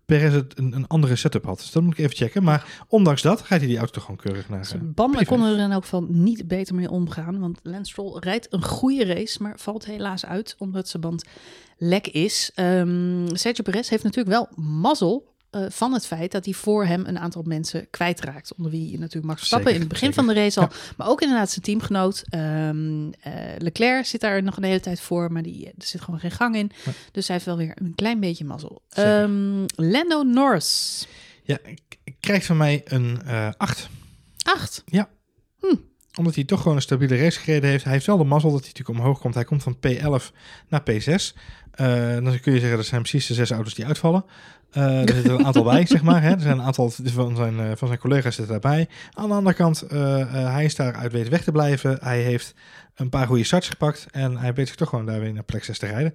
Perez 0.05 0.33
het 0.33 0.57
een, 0.57 0.73
een 0.75 0.87
andere 0.87 1.15
setup 1.15 1.45
had. 1.45 1.57
Dus 1.57 1.71
dat 1.71 1.83
moet 1.83 1.93
ik 1.93 1.99
even 1.99 2.15
checken. 2.15 2.43
Maar 2.43 2.83
ondanks 2.87 3.21
dat 3.21 3.41
gaat 3.41 3.59
hij 3.59 3.67
die 3.67 3.77
auto 3.77 3.93
toch 3.93 4.03
gewoon 4.03 4.19
keurig 4.19 4.49
naar... 4.49 4.59
eh, 4.59 4.65
Zijn 4.65 4.93
banden 4.93 5.23
P5. 5.23 5.27
konden 5.27 5.53
er 5.57 5.63
in 5.63 5.71
elk 5.71 5.83
geval 5.83 6.05
niet 6.09 6.47
beter 6.47 6.75
mee 6.75 6.89
omgaan. 6.89 7.39
Want 7.39 7.59
Lance 7.63 7.91
Stroll 7.91 8.19
rijdt 8.19 8.53
een 8.53 8.63
goede 8.63 9.05
race, 9.05 9.41
maar 9.41 9.59
valt 9.59 9.85
helaas 9.85 10.25
uit 10.25 10.55
omdat 10.57 10.87
zijn 10.87 11.01
band 11.01 11.23
lek 11.77 12.07
is. 12.07 12.51
Ehm, 12.55 13.25
Sergio 13.35 13.63
Perez 13.63 13.89
heeft 13.89 14.03
natuurlijk 14.03 14.35
wel 14.35 14.65
mazzel 14.65 15.32
eh, 15.53 15.65
van 15.69 15.93
het 15.93 16.07
feit 16.07 16.31
dat 16.31 16.45
hij 16.45 16.53
voor 16.53 16.85
hem 16.85 17.05
een 17.05 17.19
aantal 17.19 17.41
mensen 17.45 17.89
kwijtraakt. 17.89 18.53
Onder 18.55 18.71
wie 18.71 18.99
natuurlijk 18.99 19.25
Max 19.25 19.37
Verstappen 19.37 19.71
Zeker, 19.71 19.83
in 19.83 19.89
het 19.89 19.99
begin 19.99 20.13
zeker. 20.13 20.25
van 20.25 20.33
de 20.33 20.41
race 20.41 20.59
al. 20.59 20.69
Maar 20.97 21.07
ook 21.07 21.21
inderdaad 21.21 21.49
zijn 21.49 21.65
teamgenoot. 21.65 22.23
Ehm, 22.29 23.11
eh, 23.21 23.33
Leclerc 23.57 24.05
zit 24.05 24.21
daar 24.21 24.43
nog 24.43 24.57
een 24.57 24.63
hele 24.63 24.79
tijd 24.79 24.99
voor, 24.99 25.31
maar 25.31 25.43
die, 25.43 25.65
er 25.65 25.73
zit 25.77 26.01
gewoon 26.01 26.19
geen 26.19 26.31
gang 26.31 26.55
in. 26.55 26.71
Dus 27.11 27.27
hij 27.27 27.35
heeft 27.35 27.47
wel 27.47 27.57
weer 27.57 27.71
een 27.75 27.95
klein 27.95 28.19
beetje 28.19 28.45
mazzel. 28.45 28.81
Ehm, 28.89 29.65
Lando 29.75 30.23
Norris. 30.23 31.07
Ja, 31.43 31.57
ik, 31.63 31.81
ik 32.03 32.15
krijg 32.19 32.45
van 32.45 32.57
mij 32.57 32.81
een 32.85 33.21
eh 33.25 33.49
8. 33.57 33.89
Acht. 34.43 34.83
Omdat 36.17 36.35
hij 36.35 36.43
toch 36.43 36.61
gewoon 36.61 36.75
een 36.75 36.81
stabiele 36.81 37.17
race 37.17 37.39
gereden 37.39 37.69
heeft. 37.69 37.83
Hij 37.83 37.93
heeft 37.93 38.05
wel 38.05 38.17
de 38.17 38.23
mazzel 38.23 38.51
dat 38.51 38.59
hij 38.59 38.69
natuurlijk 38.69 38.99
omhoog 38.99 39.19
komt. 39.19 39.33
Hij 39.33 39.43
komt 39.43 39.63
van 39.63 39.77
P11 39.87 40.31
naar 40.67 40.83
P6. 40.91 41.33
Eh, 41.71 42.13
dan 42.13 42.39
kun 42.39 42.53
je 42.53 42.59
zeggen 42.59 42.77
dat 42.77 42.85
zijn 42.85 43.01
precies 43.01 43.27
de 43.27 43.33
zes 43.33 43.51
auto's 43.51 43.73
die 43.73 43.85
uitvallen. 43.85 44.25
Eh, 44.73 45.01
er 45.01 45.13
zitten 45.13 45.33
een 45.33 45.45
aantal 45.45 45.63
bij, 45.63 45.85
zeg 45.85 46.03
maar. 46.03 46.21
Hè. 46.21 46.31
Er 46.31 46.39
zijn 46.39 46.57
een 46.57 46.65
aantal 46.65 46.89
van 46.89 47.35
zijn, 47.35 47.59
eh, 47.59 47.71
van 47.75 47.87
zijn 47.87 47.99
collega's 47.99 48.35
zitten 48.35 48.61
daarbij. 48.61 48.89
Aan 49.13 49.27
de 49.27 49.35
andere 49.35 49.55
kant, 49.55 49.81
eh, 49.81 50.33
hij 50.33 50.65
is 50.65 50.75
daaruit 50.75 51.11
weten 51.11 51.31
weg 51.31 51.43
te 51.43 51.51
blijven. 51.51 51.97
Hij 52.01 52.21
heeft 52.21 52.53
een 52.95 53.09
paar 53.09 53.27
goede 53.27 53.43
starts 53.43 53.69
gepakt. 53.69 54.05
En 54.11 54.37
hij 54.37 54.53
weet 54.53 54.67
zich 54.67 54.75
toch 54.75 54.89
gewoon 54.89 55.05
daar 55.05 55.19
weer 55.19 55.33
naar 55.33 55.43
plek 55.43 55.63
6 55.63 55.79
te 55.79 55.85
rijden. 55.85 56.11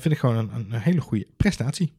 Vind 0.00 0.10
ik 0.10 0.18
gewoon 0.18 0.36
een, 0.36 0.50
een, 0.54 0.72
een 0.72 0.80
hele 0.80 1.00
goede 1.00 1.26
prestatie. 1.36 1.92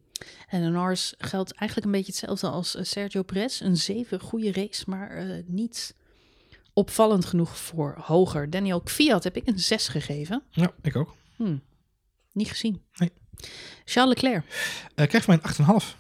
En 0.48 0.64
de 0.64 0.70
Norris 0.70 1.14
geldt 1.18 1.52
eigenlijk 1.52 1.88
een 1.88 1.98
beetje 1.98 2.12
hetzelfde 2.12 2.50
als 2.50 2.78
Sergio 2.90 3.24
Perez. 3.24 3.62
Een 3.62 3.78
zeven 3.78 4.20
goede 4.20 4.52
race, 4.52 4.84
maar 4.88 5.10
eh, 5.10 5.44
niet 5.46 5.96
opvallend 6.74 7.26
genoeg 7.26 7.58
voor 7.58 7.96
hoger. 8.00 8.50
Daniel 8.50 8.82
Kvyat 8.82 9.24
heb 9.24 9.36
ik 9.36 9.48
een 9.48 9.60
zes 9.60 9.88
gegeven. 9.88 10.44
Ja, 10.50 10.74
ik 10.82 10.96
ook. 10.96 11.16
Hm, 11.36 11.58
niet 12.32 12.50
gezien. 12.50 12.82
Nee. 12.94 13.12
Charles 13.86 14.14
Leclerc. 14.22 14.44
Eh 14.96 15.08
krijgt 15.08 15.26
van 15.26 15.40
mij 15.44 15.66
een 15.68 15.82
8,5. 15.82 15.96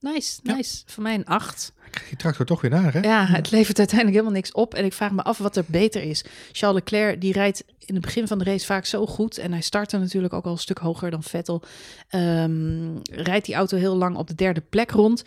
Nice, 0.00 0.40
Ja. 0.42 0.54
nice. 0.54 0.82
Voor 0.86 1.02
mij 1.02 1.14
een 1.14 1.24
acht. 1.26 1.72
Krijg 1.90 2.08
die 2.08 2.16
tractor 2.18 2.46
toch 2.46 2.60
weer 2.60 2.70
naar, 2.70 2.92
hè? 2.92 3.00
Ja, 3.00 3.26
het 3.26 3.50
levert 3.50 3.78
uiteindelijk 3.78 4.16
helemaal 4.18 4.40
niks 4.40 4.52
op. 4.52 4.74
En 4.74 4.84
ik 4.84 4.92
vraag 4.92 5.10
me 5.10 5.22
af 5.22 5.38
wat 5.38 5.56
er 5.56 5.64
beter 5.66 6.02
is. 6.02 6.24
Charles 6.52 6.82
Leclerc 6.82 7.20
die 7.20 7.32
rijdt 7.32 7.64
in 7.78 7.94
het 7.94 8.04
begin 8.04 8.26
van 8.26 8.38
de 8.38 8.44
race 8.44 8.66
vaak 8.66 8.84
zo 8.84 9.06
goed. 9.06 9.38
En 9.38 9.52
hij 9.52 9.60
startte 9.60 9.98
natuurlijk 9.98 10.32
ook 10.32 10.44
al 10.44 10.52
een 10.52 10.58
stuk 10.58 10.78
hoger 10.78 11.10
dan 11.10 11.22
Vettel. 11.22 11.62
Ehm, 12.08 12.96
rijdt 13.10 13.46
die 13.46 13.54
auto 13.54 13.76
heel 13.76 13.96
lang 13.96 14.16
op 14.16 14.26
de 14.28 14.34
derde 14.34 14.60
plek 14.60 14.90
rond. 14.90 15.24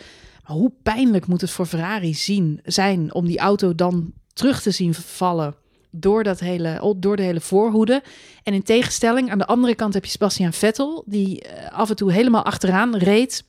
Maar 0.48 0.56
hoe 0.58 0.72
pijnlijk 0.84 1.28
moet 1.28 1.42
het 1.42 1.52
voor 1.52 1.66
Ferrari 1.66 2.14
zien, 2.14 2.60
zijn 2.64 3.14
om 3.14 3.26
die 3.26 3.40
auto 3.40 3.76
dan 3.76 4.14
terug 4.34 4.62
te 4.62 4.72
zien 4.72 4.94
vallen 4.94 5.56
door, 5.96 6.24
dat 6.24 6.40
hele, 6.40 6.96
door 6.98 7.16
de 7.16 7.24
hele 7.24 7.42
voorhoede. 7.42 8.04
En 8.44 8.54
in 8.54 8.64
tegenstelling, 8.64 9.32
aan 9.32 9.38
de 9.38 9.46
andere 9.46 9.76
kant 9.76 9.94
heb 9.94 10.06
je 10.06 10.12
Sebastian 10.12 10.54
Vettel, 10.54 11.04
die 11.06 11.42
eh, 11.42 11.72
af 11.72 11.90
en 11.90 11.96
toe 11.96 12.12
helemaal 12.12 12.46
achteraan 12.46 12.96
reed. 12.96 13.44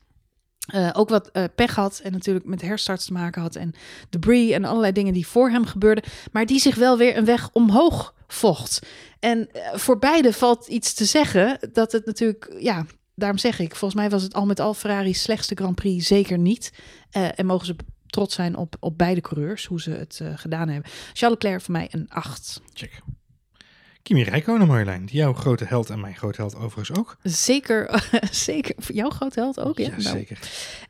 Uh, 0.74 0.90
ook 0.92 1.08
wat 1.08 1.30
uh, 1.32 1.44
pech 1.54 1.74
had 1.74 2.00
en 2.04 2.12
natuurlijk 2.12 2.44
met 2.44 2.62
herstarts 2.62 3.04
te 3.04 3.12
maken 3.12 3.42
had 3.42 3.56
en 3.56 3.74
debris 4.10 4.50
en 4.50 4.64
allerlei 4.64 4.92
dingen 4.92 5.12
die 5.12 5.26
voor 5.26 5.50
hem 5.50 5.64
gebeurden, 5.64 6.04
maar 6.32 6.46
die 6.46 6.60
zich 6.60 6.74
wel 6.74 6.98
weer 6.98 7.16
een 7.16 7.24
weg 7.24 7.50
omhoog 7.52 8.14
vocht. 8.26 8.86
En 9.20 9.48
voor 9.72 9.98
beide 9.98 10.32
valt 10.32 10.66
iets 10.66 10.94
te 10.94 11.04
zeggen 11.04 11.58
dat 11.72 11.92
het 11.92 12.06
natuurlijk, 12.06 12.54
ja, 12.58 12.86
daarom 13.14 13.38
zeg 13.38 13.58
ik, 13.58 13.76
volgens 13.76 14.00
mij 14.00 14.10
was 14.10 14.22
het 14.22 14.34
al 14.34 14.46
met 14.46 14.60
al 14.60 14.74
Ferrari's 14.74 15.22
slechtste 15.22 15.54
Grand 15.54 15.74
Prix 15.74 16.06
zeker 16.06 16.38
niet. 16.38 16.72
en 17.10 17.46
mogen 17.46 17.66
ze 17.66 17.76
trots 18.14 18.34
zijn 18.34 18.56
op, 18.56 18.76
op 18.80 18.98
beide 18.98 19.20
coureurs, 19.20 19.66
hoe 19.66 19.80
ze 19.80 19.90
het 19.90 20.20
gedaan 20.34 20.68
hebben. 20.68 20.90
Charles 21.12 21.42
Leclerc 21.42 21.60
voor 21.60 21.72
mij 21.72 21.88
een 21.90 22.06
8. 22.08 22.62
Check. 22.72 23.02
Kimi 24.04 24.22
Räikkönen, 24.22 24.66
Marjolein. 24.66 25.08
Jouw 25.12 25.32
grote 25.32 25.64
held 25.64 25.90
en 25.90 26.00
mijn 26.00 26.16
grote 26.16 26.40
held 26.40 26.54
overigens 26.56 26.98
ook. 26.98 27.16
Zeker, 27.22 28.08
zeker. 28.30 28.74
Jouw 28.92 29.10
grote 29.10 29.40
held 29.40 29.60
ook, 29.60 29.78
ja? 29.78 29.84
ja 29.84 29.90
nou, 29.90 30.02
zeker. 30.02 30.38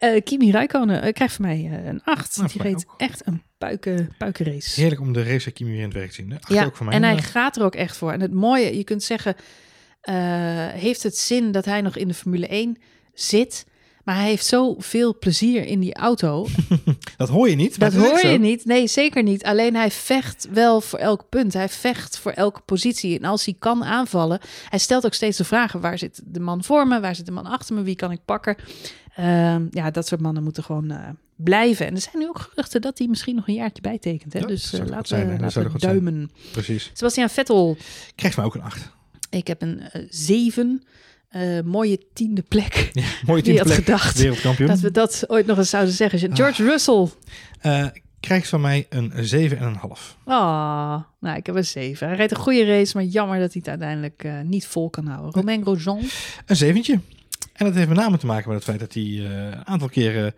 Uh, 0.00 0.20
Kimi 0.22 0.50
Räikkönen 0.50 1.06
uh, 1.06 1.12
krijgt 1.12 1.34
van 1.34 1.44
mij 1.44 1.58
uh, 1.58 1.86
een 1.86 2.02
8. 2.04 2.36
Nou, 2.36 2.48
die 2.52 2.62
reed 2.62 2.86
echt 2.96 3.26
een 3.26 3.42
puiken, 3.58 4.14
puikenrace. 4.18 4.80
Heerlijk 4.80 5.00
om 5.00 5.12
de 5.12 5.22
race 5.22 5.50
Kimi 5.50 5.70
weer 5.70 5.78
in 5.78 5.84
het 5.84 5.94
werk 5.94 6.08
te 6.08 6.14
zien. 6.14 6.38
Ja, 6.48 6.64
ook 6.64 6.76
voor 6.76 6.86
mij, 6.86 6.94
en 6.94 7.02
hij 7.02 7.22
gaat 7.22 7.56
er 7.56 7.64
ook 7.64 7.74
echt 7.74 7.96
voor. 7.96 8.12
En 8.12 8.20
het 8.20 8.32
mooie, 8.32 8.76
je 8.76 8.84
kunt 8.84 9.02
zeggen, 9.02 9.36
heeft 10.72 11.02
het 11.02 11.18
zin 11.18 11.52
dat 11.52 11.64
hij 11.64 11.80
nog 11.80 11.96
in 11.96 12.08
de 12.08 12.14
Formule 12.14 12.46
1 12.46 12.76
zit... 13.12 13.66
Maar 14.05 14.14
hij 14.14 14.28
heeft 14.28 14.46
zoveel 14.46 15.18
plezier 15.18 15.66
in 15.66 15.80
die 15.80 15.94
auto. 15.94 16.46
dat 17.16 17.28
hoor 17.28 17.48
je 17.48 17.57
niet. 17.57 17.78
Dat 17.78 17.94
hoor 17.94 18.26
je 18.26 18.38
niet. 18.38 18.64
Nee, 18.64 18.86
zeker 18.86 19.22
niet. 19.22 19.44
Alleen 19.44 19.74
hij 19.74 19.90
vecht 19.90 20.48
wel 20.52 20.80
voor 20.80 20.98
elk 20.98 21.28
punt. 21.28 21.52
Hij 21.52 21.68
vecht 21.68 22.18
voor 22.18 22.32
elke 22.32 22.61
positie. 22.61 23.18
En 23.18 23.24
als 23.24 23.44
hij 23.44 23.55
kan 23.59 23.84
aanvallen, 23.84 24.40
hij 24.68 24.78
stelt 24.78 25.07
ook 25.07 25.14
steeds 25.14 25.36
de 25.36 25.44
vragen: 25.44 25.80
waar 25.80 25.98
zit 25.98 26.22
de 26.24 26.40
man 26.40 26.64
voor 26.64 26.86
me? 26.86 27.00
Waar 27.00 27.14
zit 27.14 27.26
de 27.26 27.32
man 27.32 27.46
achter 27.46 27.74
me? 27.74 27.82
Wie 27.82 27.96
kan 27.96 28.11
ik 28.11 28.20
pakken? 28.24 28.57
Uh, 29.18 29.57
ja, 29.70 29.90
dat 29.90 30.07
soort 30.07 30.20
mannen 30.20 30.42
moeten 30.42 30.64
gewoon 30.64 30.92
uh, 30.92 31.09
blijven. 31.36 31.86
En 31.86 31.94
er 31.94 32.00
zijn 32.00 32.18
nu 32.18 32.28
ook 32.28 32.38
geruchten 32.38 32.80
dat 32.80 32.98
hij 32.98 33.07
misschien 33.07 33.34
nog 33.34 33.48
een 33.48 33.55
jaartje 33.55 33.82
bijtekent. 33.82 34.32
Hè? 34.32 34.38
Ja, 34.38 34.46
dus 34.46 34.74
uh, 34.74 34.80
laten 34.86 35.07
zijn, 35.07 35.28
we, 35.28 35.38
laten 35.40 35.72
we 35.72 35.78
duimen. 35.78 36.14
Zijn. 36.14 36.52
Precies. 36.52 36.90
Sebastian 36.92 37.30
Vettel. 37.30 37.76
Krijgt 38.14 38.36
mij 38.36 38.46
ook 38.46 38.55
een 38.55 38.62
8. 38.62 38.90
Ik 39.30 39.46
heb 39.46 39.62
een 39.62 39.82
7. 40.09 40.82
Uh, 41.37 41.61
mooie 41.64 41.99
tiende 42.12 42.43
plek. 42.43 42.91
Ja, 42.93 43.05
mooie 43.26 43.43
tiende 43.43 43.59
had 43.59 43.68
plek. 43.68 43.78
gedacht 43.85 44.18
Wereldkampioen. 44.18 44.68
dat 44.68 44.80
we 44.80 44.91
dat 44.91 45.24
ooit 45.26 45.47
nog 45.47 45.59
eens 45.59 45.70
zouden 45.70 45.95
zeggen. 45.95 46.37
George 46.37 46.62
ah. 46.62 46.68
Russell. 46.68 47.09
Uh, 47.62 47.87
krijgt 48.20 48.49
van 48.49 48.61
mij 48.61 48.87
een 48.89 49.12
7 49.20 49.59
en 49.59 49.66
een 49.66 49.74
half. 49.74 50.16
Oh, 50.24 50.97
nou, 51.20 51.37
ik 51.37 51.47
heb 51.47 51.55
een 51.55 51.64
7. 51.64 52.07
Hij 52.07 52.16
rijdt 52.16 52.32
een 52.32 52.39
goede 52.39 52.64
race, 52.64 52.97
maar 52.97 53.05
jammer 53.05 53.39
dat 53.39 53.53
hij 53.53 53.62
het 53.64 53.68
uiteindelijk 53.68 54.22
uh, 54.26 54.41
niet 54.41 54.66
vol 54.66 54.91
kan 54.91 55.07
houden. 55.07 55.32
Romain 55.32 55.62
Grosjean. 55.62 56.01
Een 56.47 56.57
zeventje. 56.57 57.01
En 57.53 57.66
dat 57.66 57.74
heeft 57.74 57.89
met 57.89 57.97
name 57.97 58.18
te 58.18 58.26
maken 58.26 58.49
met 58.49 58.57
het 58.57 58.66
feit 58.66 58.80
dat 58.80 58.95
hij 58.95 59.03
een 59.03 59.66
aantal 59.66 59.89
keren 59.89 60.35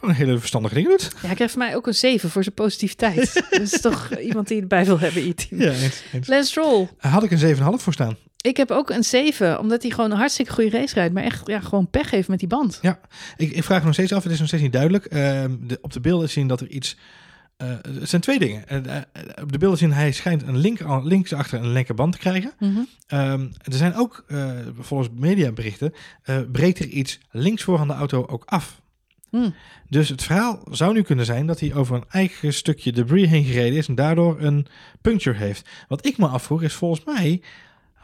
gewoon 0.00 0.14
hele 0.14 0.38
verstandige 0.38 0.74
dingen 0.74 0.90
doet. 0.90 1.10
Ja, 1.20 1.26
hij 1.26 1.34
krijgt 1.34 1.54
van 1.54 1.62
mij 1.62 1.76
ook 1.76 1.86
een 1.86 1.94
7 1.94 2.30
voor 2.30 2.42
zijn 2.42 2.54
positiviteit. 2.54 3.34
dat 3.50 3.60
is 3.60 3.80
toch 3.80 4.18
iemand 4.18 4.48
die 4.48 4.60
erbij 4.60 4.84
wil 4.84 4.98
hebben, 4.98 5.22
E-team. 5.22 5.60
Ja, 5.60 5.72
eens, 5.72 6.02
eens. 6.12 6.28
Lance 6.28 6.50
Stroll. 6.50 6.88
Had 6.98 7.22
ik 7.22 7.30
een 7.30 7.56
7,5 7.56 7.62
voor 7.62 7.92
staan. 7.92 8.16
Ik 8.40 8.56
heb 8.56 8.70
ook 8.70 8.90
een 8.90 9.04
7, 9.04 9.58
omdat 9.58 9.82
hij 9.82 9.90
gewoon 9.90 10.10
een 10.10 10.16
hartstikke 10.16 10.52
goede 10.52 10.70
race 10.70 10.94
rijdt, 10.94 11.14
maar 11.14 11.22
echt 11.22 11.46
ja, 11.46 11.60
gewoon 11.60 11.90
pech 11.90 12.10
heeft 12.10 12.28
met 12.28 12.38
die 12.38 12.48
band. 12.48 12.78
Ja, 12.82 13.00
ik, 13.36 13.50
ik 13.52 13.64
vraag 13.64 13.84
nog 13.84 13.92
steeds 13.92 14.12
af, 14.12 14.22
het 14.22 14.32
is 14.32 14.38
nog 14.38 14.48
steeds 14.48 14.62
niet 14.62 14.72
duidelijk. 14.72 15.04
Uh, 15.04 15.44
de, 15.60 15.78
op 15.80 15.92
de 15.92 16.00
beelden 16.00 16.28
zien 16.28 16.46
dat 16.46 16.60
er 16.60 16.68
iets... 16.68 16.96
Uh, 17.62 17.68
het 17.98 18.08
zijn 18.08 18.22
twee 18.22 18.38
dingen. 18.38 18.64
Uh, 18.86 18.96
op 19.42 19.52
de 19.52 19.58
beelden 19.58 19.78
zien 19.78 19.92
hij 19.92 20.12
schijnt 20.12 20.42
een 20.42 20.56
link, 20.56 20.80
links 21.02 21.32
achter 21.32 21.60
een 21.60 21.72
linkerband 21.72 22.12
te 22.12 22.18
krijgen. 22.18 22.52
Mm 22.58 22.74
-hmm. 22.74 23.18
um, 23.18 23.52
er 23.62 23.72
zijn 23.72 23.94
ook, 23.94 24.24
volgens 24.78 25.08
mediaberichten, 25.14 25.92
breekt 26.52 26.78
er 26.78 26.86
iets 26.86 27.18
links 27.30 27.62
voor 27.62 27.78
van 27.78 27.88
de 27.88 27.94
auto 27.94 28.26
ook 28.26 28.44
af. 28.44 28.80
Mm. 29.30 29.54
Dus 29.88 30.08
het 30.08 30.22
verhaal 30.22 30.60
zou 30.70 30.92
nu 30.92 31.02
kunnen 31.02 31.24
zijn 31.24 31.46
dat 31.46 31.60
hij 31.60 31.74
over 31.74 31.96
een 31.96 32.04
eigen 32.08 32.54
stukje 32.54 32.92
debris 32.92 33.28
heen 33.28 33.44
gereden 33.44 33.78
is 33.78 33.88
en 33.88 33.94
daardoor 33.94 34.40
een 34.40 34.66
puncture 35.00 35.38
heeft. 35.38 35.68
Wat 35.88 36.06
ik 36.06 36.18
me 36.18 36.26
afvroeg 36.26 36.62
is 36.62 36.74
volgens 36.74 37.04
mij 37.04 37.42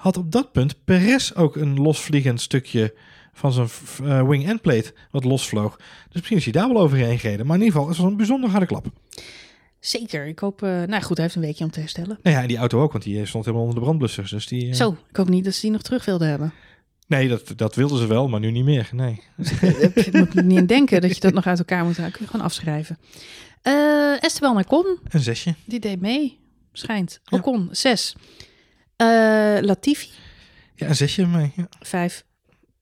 had 0.06 0.16
op 0.16 0.32
dat 0.32 0.52
punt 0.52 0.84
Perez 0.84 1.32
ook 1.32 1.56
een 1.56 1.80
losvliegend 1.80 2.40
stukje 2.40 2.94
van 3.32 3.52
zijn 3.52 3.68
uh, 4.02 4.28
wing 4.28 4.48
end 4.48 4.60
plate 4.60 4.94
wat 5.10 5.24
losvloog. 5.24 5.76
Dus 5.76 6.12
misschien 6.12 6.36
is 6.36 6.44
hij 6.44 6.52
daar 6.52 6.68
wel 6.68 6.82
overheen 6.82 7.18
gereden. 7.18 7.46
Maar 7.46 7.56
in 7.56 7.62
ieder 7.62 7.76
geval, 7.76 7.88
het 7.92 7.98
was 7.98 8.10
een 8.10 8.16
bijzonder 8.16 8.50
harde 8.50 8.66
klap. 8.66 8.86
Zeker. 9.80 10.26
Ik 10.26 10.38
hoop... 10.38 10.62
Uh, 10.62 10.82
nou 10.82 11.02
goed, 11.02 11.16
hij 11.16 11.24
heeft 11.24 11.34
een 11.34 11.42
weekje 11.42 11.64
om 11.64 11.70
te 11.70 11.80
herstellen. 11.80 12.18
Nou 12.22 12.36
ja, 12.36 12.42
en 12.42 12.48
die 12.48 12.56
auto 12.56 12.82
ook, 12.82 12.92
want 12.92 13.04
die 13.04 13.26
stond 13.26 13.44
helemaal 13.44 13.66
onder 13.66 13.80
de 13.80 13.84
brandblussers. 13.84 14.30
Dus 14.30 14.46
die, 14.46 14.66
uh... 14.66 14.74
Zo, 14.74 14.96
ik 15.08 15.16
hoop 15.16 15.28
niet 15.28 15.44
dat 15.44 15.54
ze 15.54 15.60
die 15.60 15.70
nog 15.70 15.82
terug 15.82 16.04
wilden 16.04 16.28
hebben. 16.28 16.52
Nee, 17.06 17.28
dat, 17.28 17.52
dat 17.56 17.74
wilden 17.74 17.98
ze 17.98 18.06
wel, 18.06 18.28
maar 18.28 18.40
nu 18.40 18.50
niet 18.50 18.64
meer. 18.64 18.88
Nee. 18.92 19.22
ik 19.94 20.12
moet 20.12 20.36
er 20.36 20.44
niet 20.44 20.58
in 20.58 20.66
denken 20.66 21.00
dat 21.00 21.14
je 21.14 21.20
dat 21.20 21.32
nog 21.32 21.46
uit 21.46 21.58
elkaar 21.58 21.84
moet 21.84 21.96
halen. 21.96 22.12
Kun 22.12 22.24
je 22.24 22.30
gewoon 22.30 22.46
afschrijven. 22.46 22.98
Uh, 23.62 24.22
Esteban 24.22 24.58
Ocon. 24.58 24.98
Een 25.08 25.20
zesje. 25.20 25.54
Die 25.64 25.80
deed 25.80 26.00
mee, 26.00 26.38
schijnt. 26.72 27.20
Ocon, 27.30 27.60
ja. 27.60 27.74
zes. 27.74 28.16
Uh, 29.02 29.56
Latifi. 29.60 30.08
Ja, 30.74 30.88
een 30.88 30.96
zesje 30.96 31.26
mee. 31.26 31.52
Ja. 31.56 31.66
Vijf. 31.80 32.24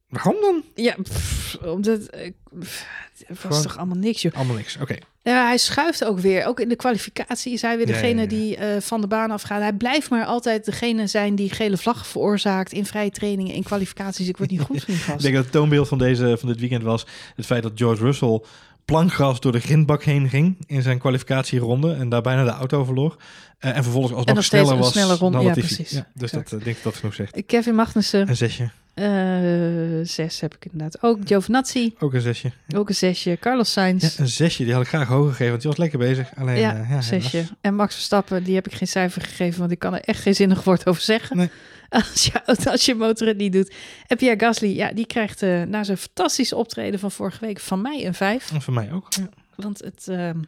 Waarom 0.09 0.37
dan? 0.41 0.63
Ja, 0.75 0.95
pff, 1.03 1.57
omdat 1.65 2.11
pff, 2.59 2.87
het 3.27 3.27
was 3.29 3.39
Gewoon 3.39 3.63
toch 3.63 3.77
allemaal 3.77 3.97
niks, 3.97 4.23
joh. 4.23 4.35
Allemaal 4.35 4.57
niks, 4.57 4.75
oké. 4.75 4.83
Okay. 4.83 5.01
Ja, 5.23 5.47
hij 5.47 5.59
schuift 5.59 6.05
ook 6.05 6.19
weer. 6.19 6.45
Ook 6.47 6.61
in 6.61 6.69
de 6.69 6.77
kwalificatie 6.77 7.53
is 7.53 7.63
hij 7.63 7.77
weer 7.77 7.87
degene 7.87 8.27
die 8.27 8.59
uh, 8.59 8.81
van 8.81 9.01
de 9.01 9.07
baan 9.07 9.31
afgaat. 9.31 9.61
Hij 9.61 9.73
blijft 9.73 10.11
maar 10.11 10.25
altijd 10.25 10.65
degene 10.65 11.07
zijn 11.07 11.35
die 11.35 11.51
gele 11.51 11.77
vlag 11.77 12.07
veroorzaakt 12.07 12.73
in 12.73 12.87
vrije 12.87 13.11
trainingen, 13.11 13.55
in 13.55 13.63
kwalificaties. 13.63 14.29
Ik 14.29 14.37
word 14.37 14.51
niet 14.51 14.61
goed 14.61 14.85
van 14.85 14.95
die 14.95 15.03
gast. 15.03 15.17
Ik 15.17 15.23
denk 15.23 15.35
dat 15.35 15.45
het 15.45 15.53
toonbeeld 15.53 15.89
van, 15.89 15.99
deze, 15.99 16.37
van 16.39 16.49
dit 16.49 16.61
weekend 16.61 16.83
was 16.83 17.07
het 17.37 17.47
feit 17.47 17.63
dat 17.63 17.73
George 17.75 18.03
Russell 18.03 18.43
plankgras 18.85 19.41
door 19.41 19.53
de 19.53 19.61
grindbak 19.61 20.03
heen 20.05 20.29
ging 20.29 20.57
in 20.67 20.83
zijn 20.83 20.99
kwalificatieronde 20.99 21.95
en 21.95 22.09
daar 22.09 22.23
bijna 22.23 22.45
de 22.45 22.51
auto 22.51 22.85
verloor. 22.85 23.17
Uh, 23.61 23.77
en 23.77 23.83
vervolgens 23.83 24.13
alsnog 24.13 24.29
en 24.29 24.35
nog 24.35 24.45
sneller 24.45 24.77
was 24.77 24.91
sneller 24.93 25.19
dan 25.19 25.43
Ja, 25.43 25.53
precies. 25.53 25.91
Ja, 25.91 26.07
dus 26.15 26.31
dat 26.31 26.53
uh, 26.53 26.65
denk 26.65 26.77
ik 26.77 26.83
dat 26.83 26.95
genoeg 26.97 27.15
zegt. 27.15 27.43
Kevin 27.47 27.75
Magnussen, 27.75 28.29
Een 28.29 28.37
zesje. 28.37 28.71
uh, 28.95 30.05
zes 30.07 30.41
heb 30.41 30.55
ik 30.55 30.65
inderdaad. 30.73 31.03
Ook 31.03 31.19
Giovinazzi, 31.25 31.95
Ook 31.99 32.15
een 32.15 32.21
zesje. 32.21 32.53
ook 32.77 32.89
een 32.89 32.95
zesje. 32.95 33.37
Carlos 33.41 33.73
Sainz, 33.73 34.03
Ja, 34.17 34.23
een 34.23 34.29
zesje, 34.29 34.65
die 34.65 34.73
had 34.73 34.83
ik 34.83 34.89
graag 34.89 35.09
hoger 35.09 35.31
gegeven, 35.31 35.49
want 35.51 35.61
die 35.61 35.71
was 35.71 35.79
lekker 35.81 35.99
bezig. 35.99 36.29
Alleen, 36.37 36.59
Ja, 36.59 36.87
eh, 36.91 37.01
zesje. 37.01 37.45
En 37.61 37.75
Max 37.75 37.95
Verstappen, 37.95 38.45
die 38.45 38.55
heb 38.55 38.67
ik 38.67 38.75
geen 38.75 38.89
cijfer 38.89 39.23
gegeven, 39.23 39.59
want 39.61 39.71
ik 39.73 39.79
kan 39.79 39.95
er 39.95 40.01
echt 40.01 40.21
geen 40.23 40.35
zinnig 40.35 40.65
woord 40.65 40.87
over 40.87 41.03
zeggen. 41.03 41.37
Nee. 41.37 41.51
Als, 41.89 42.25
je, 42.25 42.47
als 42.71 42.85
je 42.85 42.95
motor 42.95 43.27
het 43.27 43.37
niet 43.37 43.53
doet. 43.53 43.75
En 44.07 44.17
Pierre 44.17 44.39
Gasly, 44.41 44.69
ja, 44.77 44.93
die 44.93 45.07
krijgt 45.07 45.43
eh, 45.43 45.63
na 45.63 45.85
zijn 45.85 45.99
fantastische 45.99 46.57
optreden 46.57 47.01
van 47.01 47.11
vorige 47.11 47.41
week 47.47 47.61
van 47.61 47.81
mij 47.81 48.07
een 48.07 48.15
vijf. 48.15 48.53
En 48.53 48.63
voor 48.63 48.75
mij 48.75 48.93
ook. 48.93 49.07
Ja. 49.15 49.29
Want 49.57 49.79
het 49.79 50.09
ehm, 50.09 50.39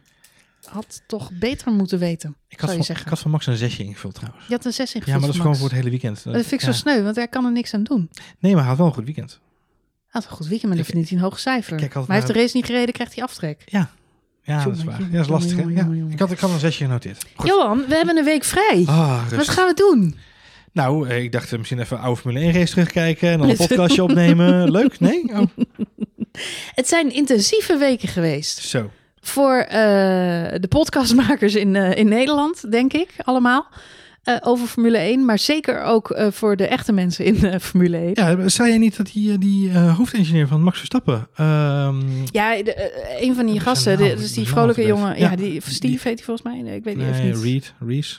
had 0.63 1.01
toch 1.07 1.31
beter 1.31 1.71
moeten 1.71 1.99
weten, 1.99 2.29
Ik, 2.47 2.59
had 2.59 2.59
zou 2.59 2.71
je 2.71 2.77
van, 2.77 2.85
zeggen. 2.85 3.05
ik 3.05 3.11
had 3.11 3.19
van 3.21 3.31
Max 3.31 3.45
een 3.45 3.57
zesje 3.57 3.83
ingevuld 3.83 4.13
trouwens. 4.15 4.47
Je 4.47 4.53
had 4.53 4.65
een 4.65 4.73
zes 4.73 4.91
Ja, 4.91 4.95
ingevuld 4.95 5.17
maar 5.17 5.25
dat 5.27 5.35
is 5.35 5.41
gewoon 5.41 5.55
voor 5.57 5.67
het 5.67 5.77
hele 5.77 5.89
weekend. 5.89 6.23
Dat 6.23 6.33
vind 6.33 6.51
ik 6.51 6.59
ja. 6.61 6.65
zo 6.65 6.71
sneu, 6.71 7.01
want 7.03 7.15
hij 7.15 7.27
kan 7.27 7.45
er 7.45 7.51
niks 7.51 7.73
aan 7.73 7.83
doen. 7.83 8.09
Nee, 8.39 8.51
maar 8.51 8.59
hij 8.61 8.69
had 8.69 8.77
wel 8.77 8.87
een 8.87 8.93
goed 8.93 9.05
weekend. 9.05 9.29
Hij 9.31 10.21
had 10.21 10.23
een 10.23 10.37
goed 10.37 10.47
weekend, 10.47 10.69
maar 10.71 10.79
Ik- 10.79 10.85
verdient 10.85 11.09
hij 11.09 11.17
een 11.17 11.23
hoog 11.23 11.39
cijfer. 11.39 11.79
maar 11.93 12.05
hij 12.07 12.15
heeft 12.15 12.27
de 12.27 12.33
race 12.33 12.55
niet 12.57 12.65
gereden, 12.65 12.93
krijgt 12.93 13.15
hij 13.15 13.23
aftrek. 13.23 13.61
Ja, 13.65 13.89
dat 14.45 14.63
Jongen, 14.63 14.77
is 14.77 14.83
waar. 14.83 15.01
Ja, 15.01 15.07
dat 15.11 15.21
is 15.21 15.27
lastig. 15.27 15.57
hè? 15.57 15.63
Ja. 15.63 15.87
Ik, 16.09 16.19
had, 16.19 16.31
ik 16.31 16.39
had 16.39 16.49
een 16.49 16.59
zesje 16.59 16.83
genoteerd. 16.83 17.25
Goed. 17.35 17.47
Johan, 17.47 17.85
we 17.87 17.95
hebben 17.95 18.17
een 18.17 18.23
week 18.25 18.43
vrij. 18.43 18.83
Ah, 18.85 19.27
Wat 19.29 19.49
gaan 19.49 19.67
we 19.67 19.73
doen? 19.73 20.15
Nou, 20.77 21.09
eh, 21.09 21.23
ik 21.23 21.31
dacht 21.31 21.51
eh, 21.51 21.57
misschien 21.57 21.79
even 21.79 21.99
oude 21.99 22.21
Formule 22.21 22.43
1 22.45 22.51
race 22.53 22.71
terugkijken 22.71 23.29
en 23.29 23.37
dan 23.39 23.49
een 23.49 23.57
podcastje 23.67 24.03
opnemen. 24.03 24.71
Leuk, 24.71 24.99
nee? 24.99 25.23
Oh, 25.33 25.41
Het 26.75 26.87
zijn 26.87 27.13
intensieve 27.13 27.77
weken 27.77 28.07
geweest. 28.07 28.57
zo. 28.57 28.91
Voor 29.21 29.55
eh, 29.57 29.69
de 30.59 30.67
podcastmakers 30.69 31.55
in, 31.55 31.75
in 31.75 32.07
Nederland, 32.07 32.71
denk 32.71 32.93
ik, 32.93 33.09
allemaal. 33.23 33.67
over 34.41 34.67
Formule 34.67 34.97
1, 34.97 35.25
maar 35.25 35.39
zeker 35.39 35.83
ook 35.83 36.19
voor 36.31 36.55
de 36.55 36.67
echte 36.67 36.91
mensen 36.93 37.25
in 37.25 37.59
Formule 37.59 37.97
1. 37.97 38.09
Ja, 38.13 38.47
zei 38.49 38.71
je 38.73 38.79
niet 38.79 38.97
dat 38.97 39.09
die, 39.13 39.37
die 39.37 39.77
hoofdengineer 39.77 40.47
van 40.47 40.61
Max 40.63 40.77
Verstappen... 40.77 41.27
ehm, 41.35 41.99
Ja, 42.31 42.63
de, 42.63 42.91
een 43.21 43.35
van 43.35 43.45
die 43.45 43.59
gasten, 43.59 43.97
de- 43.97 44.15
dus 44.17 44.33
die 44.33 44.47
vrolijke 44.47 44.85
jongen. 44.85 45.19
Ja, 45.19 45.29
Ja, 45.29 45.35
die, 45.35 45.61
Steve 45.61 45.79
die- 45.79 45.89
heet 45.91 46.03
hij 46.03 46.23
volgens 46.23 46.41
mij. 46.47 46.61
Nee, 46.61 46.75
ik 46.75 46.83
weet 46.83 46.95
niet 46.97 47.09
nee, 47.09 47.21
niet. 47.33 47.43
Reed, 47.43 47.73
Reese. 47.79 48.17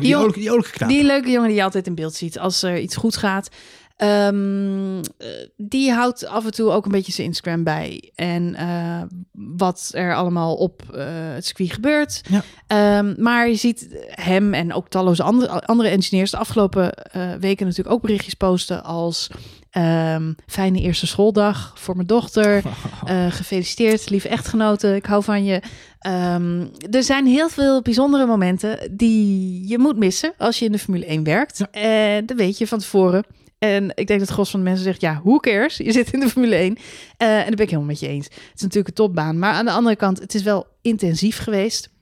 Die, 0.00 0.88
die, 0.88 1.04
leuke 1.04 1.30
jongen 1.30 1.48
die 1.48 1.56
je 1.56 1.62
altijd 1.62 1.86
in 1.86 1.94
beeld 1.94 2.14
ziet 2.14 2.38
als 2.38 2.62
er 2.62 2.78
iets 2.78 2.96
goed 2.96 3.16
gaat. 3.16 3.48
Ehm, 3.96 4.98
eh, 4.98 5.28
die 5.56 5.92
houdt 5.92 6.26
af 6.26 6.44
en 6.44 6.50
toe 6.50 6.70
ook 6.70 6.84
een 6.84 6.90
beetje 6.90 7.12
zijn 7.12 7.26
Instagram 7.26 7.64
bij. 7.64 8.10
En 8.14 8.54
eh, 8.54 9.02
wat 9.32 9.90
er 9.92 10.14
allemaal 10.14 10.54
op 10.54 10.82
eh, 10.94 11.04
het 11.08 11.46
circuit 11.46 11.72
gebeurt. 11.72 12.20
Ja. 12.28 12.42
Ehm, 12.66 13.14
maar 13.22 13.48
je 13.48 13.54
ziet 13.54 13.88
hem 14.08 14.54
en 14.54 14.72
ook 14.72 14.88
talloze 14.88 15.22
andere, 15.22 15.66
andere 15.66 15.88
engineers 15.88 16.30
de 16.30 16.36
afgelopen 16.36 16.94
weken 17.40 17.66
natuurlijk 17.66 17.94
ook 17.94 18.02
berichtjes 18.02 18.34
posten 18.34 18.84
als... 18.84 19.30
ehm, 19.74 20.32
fijne 20.46 20.80
eerste 20.80 21.06
schooldag 21.06 21.72
voor 21.76 21.94
mijn 21.94 22.06
dochter. 22.06 22.62
Eh, 23.04 23.32
gefeliciteerd, 23.32 24.10
lieve 24.10 24.28
echtgenote. 24.28 24.94
Ik 24.94 25.06
hou 25.06 25.22
van 25.22 25.44
je. 25.44 25.62
Ehm, 25.98 26.66
er 26.90 27.02
zijn 27.02 27.26
heel 27.26 27.48
veel 27.48 27.82
bijzondere 27.82 28.26
momenten 28.26 28.96
die 28.96 29.68
je 29.68 29.78
moet 29.78 29.96
missen 29.96 30.32
als 30.38 30.58
je 30.58 30.64
in 30.64 30.72
de 30.72 30.78
Formule 30.78 31.06
1 31.10 31.24
werkt. 31.24 31.58
Ja. 31.58 31.70
En 31.70 32.26
dat 32.26 32.36
weet 32.36 32.58
je 32.58 32.66
van 32.66 32.78
tevoren. 32.78 33.24
En 33.58 33.84
ik 33.84 34.06
denk 34.06 34.08
dat 34.08 34.20
het 34.20 34.30
gros 34.30 34.50
van 34.50 34.60
de 34.60 34.66
mensen 34.66 34.84
zegt, 34.84 35.00
ja, 35.00 35.20
who 35.24 35.38
cares? 35.38 35.76
Je 35.76 35.92
zit 35.92 36.12
in 36.12 36.20
de 36.20 36.28
Formule 36.28 36.54
1. 36.56 36.76
Eh, 37.16 37.28
en 37.28 37.36
daar 37.36 37.44
ben 37.44 37.58
ik 37.58 37.70
helemaal 37.70 37.84
met 37.84 38.00
je 38.00 38.08
eens. 38.08 38.24
Het 38.24 38.52
is 38.54 38.60
natuurlijk 38.60 38.88
een 38.88 38.94
topbaan. 38.94 39.38
Maar 39.38 39.52
aan 39.52 39.64
de 39.64 39.70
andere 39.70 39.96
kant, 39.96 40.20
het 40.20 40.34
is 40.34 40.42
wel 40.42 40.66
intensief 40.82 41.38
geweest. 41.38 41.93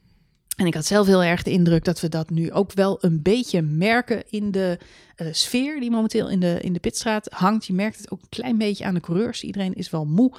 En 0.57 0.67
ik 0.67 0.75
had 0.75 0.87
zelf 0.87 1.07
heel 1.07 1.23
erg 1.23 1.43
de 1.43 1.51
indruk 1.51 1.85
dat 1.85 2.01
we 2.01 2.09
dat 2.09 2.31
nu 2.31 2.53
ook 2.53 2.73
wel 2.73 2.99
een 3.01 3.23
beetje 3.23 3.63
merken 3.63 4.23
in 4.31 4.51
de 4.51 4.79
eh, 5.17 5.27
sfeer 5.31 5.81
die 5.81 5.91
momenteel 5.91 6.29
in 6.31 6.41
de, 6.41 6.59
in 6.61 6.73
de 6.73 6.81
pitstraat 6.81 7.29
hangt. 7.35 7.67
Je 7.67 7.73
merkt 7.73 7.97
het 7.97 8.11
ook 8.11 8.21
een 8.23 8.29
klein 8.29 8.59
beetje 8.59 8.85
aan 8.85 8.95
de 8.95 9.01
coureurs. 9.01 9.43
Iedereen 9.43 9.75
is 9.75 9.91
wel 9.91 10.05
moe. 10.05 10.33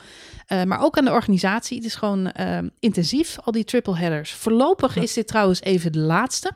Eh, 0.48 0.64
maar 0.64 0.82
ook 0.82 0.98
aan 0.98 1.06
de 1.06 1.12
organisatie. 1.12 1.78
Het 1.78 1.86
is 1.86 1.96
gewoon 1.96 2.32
eh, 2.32 2.60
intensief, 2.80 3.38
al 3.44 3.52
die 3.52 3.64
triple 3.64 3.98
headers. 3.98 4.32
Voorlopig 4.32 4.96
Ja. 4.96 5.02
is 5.02 5.14
dit 5.14 5.28
trouwens 5.28 5.62
even 5.62 5.92
de 5.92 6.00
laatste. 6.00 6.52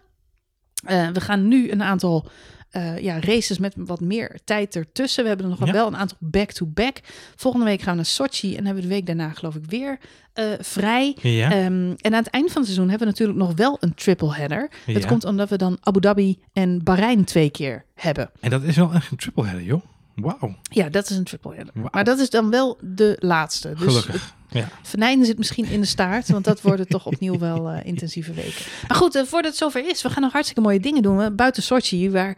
Eh, 0.85 1.09
we 1.09 1.21
gaan 1.21 1.47
nu 1.47 1.71
een 1.71 1.83
aantal 1.83 2.27
eh, 2.69 2.97
ja, 2.99 3.19
races 3.19 3.57
met 3.57 3.73
wat 3.77 3.99
meer 4.01 4.39
tijd 4.43 4.75
ertussen. 4.75 5.21
We 5.23 5.29
hebben 5.29 5.45
er 5.51 5.57
nog 5.59 5.65
Ja. 5.67 5.73
wel 5.73 5.87
een 5.87 5.97
aantal 5.97 6.17
back-to-back. 6.19 6.97
Volgende 7.35 7.65
week 7.65 7.79
gaan 7.81 7.89
we 7.89 7.95
naar 7.95 8.05
Sochi 8.05 8.55
en 8.55 8.65
hebben 8.65 8.83
we 8.83 8.89
de 8.89 8.95
week 8.95 9.05
daarna 9.05 9.29
geloof 9.29 9.55
ik 9.55 9.65
weer 9.65 9.97
eh, 10.33 10.45
vrij. 10.59 11.15
Ja, 11.21 11.51
Ehm, 11.51 11.63
en 11.97 12.13
aan 12.13 12.23
het 12.23 12.27
eind 12.29 12.47
van 12.51 12.55
het 12.61 12.65
seizoen 12.71 12.89
hebben 12.89 13.07
we 13.07 13.13
natuurlijk 13.13 13.39
nog 13.39 13.53
wel 13.55 13.77
een 13.79 13.93
triple 13.93 14.33
header. 14.35 14.69
Dat 14.85 15.01
Ja. 15.01 15.07
komt 15.07 15.25
omdat 15.25 15.49
we 15.49 15.57
dan 15.57 15.77
Abu 15.81 15.99
Dhabi 15.99 16.39
en 16.53 16.83
Bahrein 16.83 17.23
twee 17.23 17.49
keer 17.49 17.85
hebben. 17.95 18.29
en 18.39 18.49
dat 18.49 18.63
is 18.63 18.75
wel 18.75 18.93
echt 18.93 19.11
een 19.11 19.17
triple 19.17 19.43
header, 19.45 19.63
joh. 19.63 19.81
Wauw, 20.21 20.55
Ja, 20.61 20.89
dat 20.89 21.09
is 21.09 21.17
een 21.17 21.23
triple 21.23 21.55
header. 21.55 21.73
Maar 21.91 22.03
dat 22.03 22.19
is 22.19 22.29
dan 22.29 22.49
wel 22.49 22.77
de 22.81 23.15
laatste. 23.19 23.69
Dus 23.73 23.79
gelukkig. 23.79 24.35
Ja. 24.49 24.69
Venijnen 24.83 25.25
zit 25.25 25.37
misschien 25.37 25.65
in 25.65 25.79
de 25.79 25.85
staart, 25.87 26.29
want 26.29 26.45
dat 26.45 26.61
worden 26.61 26.87
toch 26.87 27.05
opnieuw 27.05 27.39
wel 27.39 27.69
eh, 27.69 27.85
intensieve 27.85 28.33
weken. 28.33 28.65
Maar 28.87 28.97
goed, 28.97 29.15
eh, 29.15 29.23
voordat 29.23 29.49
het 29.51 29.59
zover 29.59 29.89
is, 29.89 30.01
we 30.01 30.09
gaan 30.09 30.21
nog 30.21 30.31
hartstikke 30.31 30.61
mooie 30.61 30.79
dingen 30.79 31.01
doen. 31.01 31.35
Buiten 31.35 31.63
Sochi, 31.63 32.11
waar 32.11 32.37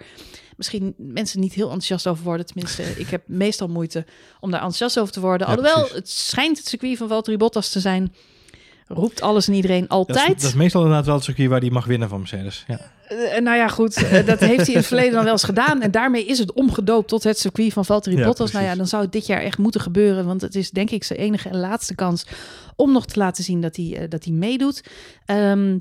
misschien 0.58 0.94
mensen 0.98 1.40
niet 1.40 1.54
heel 1.54 1.66
enthousiast 1.66 2.08
over 2.08 2.24
worden. 2.24 2.46
Tenminste, 2.46 2.84
ik 3.04 3.10
heb 3.10 3.24
meestal 3.28 3.68
moeite 3.68 4.06
om 4.40 4.52
daar 4.52 4.60
enthousiast 4.60 5.00
over 5.00 5.14
te 5.14 5.20
worden. 5.20 5.48
Ja, 5.48 5.54
Alhoewel, 5.54 5.80
precies. 5.80 5.96
het 5.96 6.10
schijnt 6.10 6.58
het 6.58 6.68
circuit 6.68 6.98
van 6.98 7.08
Valtteri 7.08 7.38
Bottas 7.38 7.70
te 7.70 7.80
zijn. 7.80 8.14
Roept 8.92 9.22
alles 9.22 9.48
en 9.48 9.54
iedereen 9.54 9.86
Dat 9.88 9.90
is, 10.10 10.16
altijd. 10.16 10.28
dat 10.42 10.50
is 10.50 10.54
meestal 10.54 10.82
inderdaad 10.82 11.06
wel 11.06 11.16
het 11.16 11.24
circuit 11.24 11.50
waar 11.50 11.60
die 11.60 11.72
mag 11.72 11.86
winnen 11.86 12.10
van 12.10 12.18
Mercedes. 12.20 12.64
Ja. 12.68 12.80
Eh, 13.08 13.42
nou 13.42 13.58
ja, 13.58 13.68
goed. 13.68 13.96
eh, 13.96 14.26
dat 14.26 14.40
heeft 14.40 14.60
hij 14.60 14.70
in 14.70 14.76
het 14.76 14.86
verleden 14.86 15.14
dan 15.14 15.24
wel 15.24 15.32
eens 15.32 15.44
gedaan. 15.44 15.82
En 15.82 15.92
daarmee 15.92 16.26
is 16.26 16.40
het 16.40 16.54
omgedoopt 16.54 17.08
tot 17.08 17.24
het 17.24 17.40
circuit 17.40 17.74
van 17.74 17.86
Valtteri 17.86 18.18
Ja, 18.18 18.26
Bottas. 18.26 18.52
Nou 18.52 18.66
ja, 18.66 18.76
dan 18.76 18.88
zou 18.88 19.04
het 19.04 19.12
dit 19.12 19.26
jaar 19.26 19.42
echt 19.42 19.58
moeten 19.58 19.82
gebeuren. 19.82 20.26
Want 20.26 20.42
het 20.42 20.56
is 20.56 20.72
denk 20.72 20.90
ik 20.90 21.04
zijn 21.04 21.20
enige 21.20 21.50
en 21.50 21.58
laatste 21.60 21.96
kans 21.96 22.26
om 22.76 22.92
nog 22.92 23.06
te 23.06 23.20
laten 23.20 23.44
zien 23.44 23.62
dat 23.62 23.76
hij, 23.76 23.98
eh, 23.98 24.10
dat 24.10 24.24
hij 24.24 24.34
meedoet. 24.34 24.84
Ehm, 25.26 25.78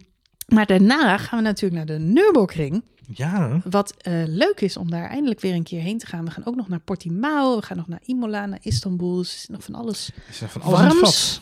maar 0.46 0.66
daarna 0.66 1.18
gaan 1.18 1.38
we 1.38 1.44
natuurlijk 1.44 1.86
naar 1.86 1.98
de 1.98 2.04
Nürburgring. 2.04 2.82
ja, 3.14 3.60
Wat 3.70 3.94
eh, 3.98 4.12
leuk 4.26 4.60
is 4.60 4.76
om 4.76 4.90
daar 4.90 5.08
eindelijk 5.10 5.40
weer 5.40 5.54
een 5.54 5.62
keer 5.62 5.80
heen 5.80 5.98
te 5.98 6.06
gaan. 6.06 6.24
We 6.24 6.30
gaan 6.30 6.46
ook 6.46 6.56
nog 6.56 6.68
naar 6.68 6.80
Portimao. 6.80 7.56
We 7.56 7.62
gaan 7.62 7.76
nog 7.76 7.88
naar 7.88 8.00
Imola, 8.04 8.46
naar 8.46 8.58
Istanbul. 8.62 9.16
Dus 9.16 9.32
er 9.32 9.38
is 9.38 9.46
nog 9.48 9.62
van 9.64 9.74
alles 9.74 10.10
is 10.30 10.40
er 10.40 10.48
van 10.48 10.62
alles 10.62 10.80
warms. 10.80 11.40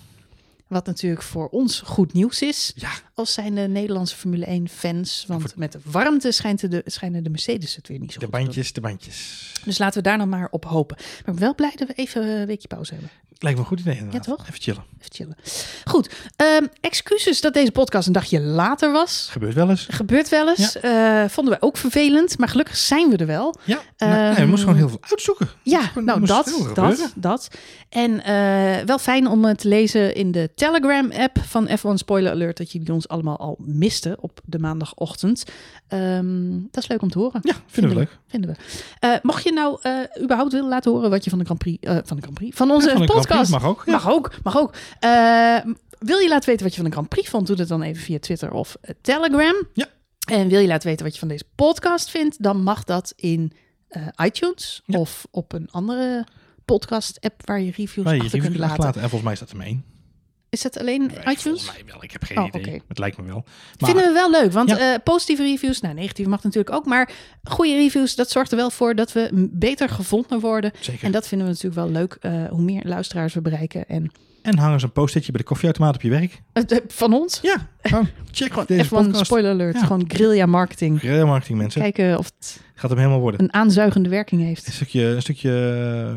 Wat 0.66 0.86
natuurlijk 0.86 1.22
voor 1.22 1.48
ons 1.48 1.80
goed 1.80 2.12
nieuws 2.12 2.42
is. 2.42 2.72
Ja, 2.74 2.90
Als 3.14 3.32
zijn 3.32 3.54
de 3.54 3.60
Nederlandse 3.60 4.16
Formule 4.16 4.44
1 4.46 4.68
fans. 4.68 5.24
Want 5.28 5.42
voor- 5.42 5.50
met 5.56 5.72
de 5.72 5.78
warmte 5.84 6.32
schijnt 6.32 6.70
de, 6.70 6.82
schijnen 6.86 7.22
de 7.22 7.30
Mercedes 7.30 7.76
het 7.76 7.88
weer 7.88 7.98
niet 7.98 8.12
zo 8.12 8.18
de 8.18 8.24
goed 8.24 8.34
te 8.34 8.38
doen. 8.38 8.46
bandjes, 8.46 8.72
de 8.72 8.80
bandjes. 8.80 9.52
Dus 9.64 9.78
laten 9.78 10.02
we 10.02 10.08
daar 10.08 10.18
nog 10.18 10.28
maar 10.28 10.48
op 10.50 10.64
hopen. 10.64 10.96
Maar 10.98 11.18
ik 11.18 11.24
ben 11.24 11.38
wel 11.38 11.54
blij 11.54 11.72
dat 11.76 11.88
we 11.88 11.94
even 11.94 12.26
een 12.40 12.46
weekje 12.46 12.68
pauze 12.68 12.92
hebben. 12.92 13.10
Lijkt 13.38 13.58
me 13.58 13.64
een 13.64 13.70
goed 13.70 13.80
idee 13.80 13.96
inderdaad. 13.96 14.26
Ja, 14.26 14.34
toch? 14.34 14.46
Even 14.48 14.60
chillen. 14.60 14.84
Even 15.00 15.14
chillen. 15.14 15.36
Goed. 15.84 16.10
ehm, 16.36 16.66
excuses 16.80 17.40
dat 17.40 17.54
deze 17.54 17.70
podcast 17.72 18.06
een 18.06 18.12
dagje 18.12 18.40
later 18.40 18.92
was. 18.92 19.28
Gebeurt 19.30 19.54
wel 19.54 19.70
eens. 19.70 19.86
Gebeurt 19.90 20.28
wel 20.28 20.48
eens. 20.48 20.80
Eh, 20.80 21.24
vonden 21.28 21.54
we 21.54 21.62
ook 21.62 21.76
vervelend. 21.76 22.38
Maar 22.38 22.48
gelukkig 22.48 22.76
zijn 22.76 23.10
we 23.10 23.16
er 23.16 23.26
wel. 23.26 23.54
Ja, 23.64 23.80
nou, 23.98 24.12
nee, 24.12 24.34
Ehm, 24.34 24.48
moest 24.48 24.62
gewoon 24.62 24.76
heel 24.78 24.88
veel 24.88 24.98
uitzoeken. 25.00 25.48
Ja, 25.62 25.80
nou 25.94 26.18
moest 26.18 26.30
dat, 26.32 26.70
dat, 26.74 27.12
dat. 27.14 27.48
En 27.88 28.24
eh, 28.24 28.84
wel 28.86 28.98
fijn 28.98 29.26
om 29.28 29.44
eh, 29.44 29.54
te 29.54 29.68
lezen 29.68 30.14
in 30.14 30.32
de 30.32 30.50
Telegram-app 30.54 31.38
van 31.42 31.68
F1 31.68 31.94
Spoiler 31.94 32.32
Alert... 32.32 32.56
dat 32.56 32.72
jullie 32.72 32.92
ons 32.92 33.08
allemaal 33.08 33.38
al 33.38 33.56
misten 33.60 34.16
op 34.22 34.40
de 34.44 34.58
maandagochtend. 34.58 35.44
Ehm, 35.88 36.50
dat 36.70 36.82
is 36.82 36.88
leuk 36.88 37.02
om 37.02 37.10
te 37.10 37.18
horen. 37.18 37.40
Ja, 37.42 37.54
vinden 37.66 37.92
we 37.92 37.98
leuk. 37.98 38.18
Vinden 38.26 38.56
we. 39.00 39.18
Mocht 39.22 39.42
je 39.44 39.52
nou 39.52 39.78
überhaupt 40.22 40.52
willen 40.52 40.68
laten 40.68 40.92
horen 40.92 41.10
wat 41.10 41.24
je 41.24 41.30
van 41.30 41.38
de 41.38 41.44
Grand 41.44 41.60
Prix, 41.60 41.86
van 42.04 42.16
de 42.16 42.22
Grand 42.22 42.34
Prix, 42.34 42.56
van 42.56 42.70
onze 42.70 42.88
Ja, 42.88 42.96
van 42.96 43.06
podcast, 43.26 43.50
Prix 43.50 43.62
mag 43.62 43.70
ook. 43.70 43.82
Ja. 43.86 43.92
mag 43.92 44.08
ook, 44.10 44.30
mag 44.42 44.56
ook. 44.56 44.74
Eh, 45.00 45.58
wil 45.98 46.18
je 46.18 46.28
laten 46.28 46.48
weten 46.48 46.64
wat 46.64 46.74
je 46.74 46.80
van 46.80 46.84
de 46.84 46.90
Grand 46.96 47.08
Prix 47.08 47.28
vond? 47.28 47.46
Doe 47.46 47.56
dat 47.56 47.68
dan 47.68 47.82
even 47.82 48.02
via 48.02 48.18
Twitter 48.18 48.50
of 48.52 48.76
eh, 48.80 48.94
Telegram. 49.00 49.54
Ja. 49.72 49.86
En 50.28 50.48
wil 50.48 50.60
je 50.60 50.66
laten 50.66 50.88
weten 50.88 51.04
wat 51.04 51.12
je 51.14 51.18
van 51.20 51.28
deze 51.28 51.44
podcast 51.54 52.10
vindt? 52.10 52.42
Dan 52.42 52.62
mag 52.62 52.84
dat 52.84 53.12
in 53.16 53.52
eh, 53.88 54.02
iTunes 54.24 54.82
Ja. 54.84 54.98
of 54.98 55.26
op 55.30 55.52
een 55.52 55.68
andere 55.70 56.26
podcast-app 56.64 57.46
waar 57.46 57.60
je 57.60 57.70
reviews 57.70 58.04
Waar 58.06 58.14
je 58.14 58.20
achter 58.22 58.38
reviews 58.38 58.56
kunt 58.56 58.68
laten. 58.70 58.84
laten. 58.84 59.00
En 59.02 59.08
volgens 59.08 59.22
mij 59.30 59.34
staat 59.36 59.50
er 59.50 59.60
één. 59.66 59.84
Is 60.56 60.62
dat 60.62 60.78
alleen 60.78 61.00
Nee, 61.24 61.34
iTunes? 61.34 61.66
Mij 61.72 61.82
wel. 61.92 62.02
Ik 62.04 62.10
heb 62.10 62.22
geen 62.24 62.38
Oh, 62.38 62.46
idee. 62.54 62.82
Het 62.88 62.98
lijkt 62.98 63.16
me 63.16 63.24
wel. 63.24 63.44
Maar 63.78 63.90
Vinden 63.90 64.06
we 64.06 64.12
wel 64.12 64.30
leuk, 64.30 64.52
want 64.52 64.68
Ja. 64.70 64.92
eh, 64.94 64.98
positieve 65.04 65.42
reviews, 65.42 65.80
nou 65.80 65.94
negatieve 65.94 66.30
mag 66.30 66.42
natuurlijk 66.42 66.74
ook, 66.76 66.86
maar 66.86 67.10
goede 67.44 67.74
reviews, 67.74 68.14
dat 68.14 68.30
zorgt 68.30 68.50
er 68.50 68.56
wel 68.56 68.70
voor 68.70 68.94
dat 68.94 69.12
we 69.12 69.48
beter 69.52 69.88
gevonden 69.88 70.40
worden. 70.40 70.72
zeker. 70.80 71.04
En 71.04 71.12
dat 71.12 71.28
vinden 71.28 71.46
we 71.46 71.52
natuurlijk 71.52 71.80
wel 71.82 71.90
leuk, 71.92 72.16
eh, 72.20 72.44
hoe 72.50 72.62
meer 72.62 72.82
luisteraars 72.84 73.34
we 73.34 73.40
bereiken. 73.40 73.88
En 73.88 74.10
En 74.42 74.58
hang 74.58 74.72
eens 74.72 74.82
een 74.82 74.92
post-itje 74.92 75.32
bij 75.32 75.40
de 75.40 75.46
koffieautomaat 75.46 75.94
op 75.94 76.02
je 76.02 76.10
werk. 76.10 76.42
eh, 76.52 76.78
van 76.88 77.12
ons, 77.12 77.38
Ja, 77.42 77.68
gewoon 77.88 78.08
check 78.32 78.48
gewoon 78.50 78.64
deze 78.68 78.80
even 78.82 78.96
een 78.98 79.04
podcast. 79.04 79.24
spoiler 79.26 79.50
alert, 79.50 79.74
Ja. 79.74 79.82
gewoon 79.86 80.04
guerrilla 80.08 80.46
marketing. 80.46 81.00
Guerrilla 81.00 81.24
marketing 81.26 81.58
mensen. 81.58 81.80
Kijken 81.80 82.18
of 82.18 82.30
het 82.38 82.60
Gaat 82.78 82.90
hem 82.90 82.98
helemaal 82.98 83.20
worden. 83.20 83.42
een 83.42 83.52
aanzuigende 83.52 84.08
werking 84.08 84.42
heeft. 84.42 84.66
Een 84.66 84.72
stukje, 84.72 85.02
een 85.04 85.22
stukje 85.22 85.50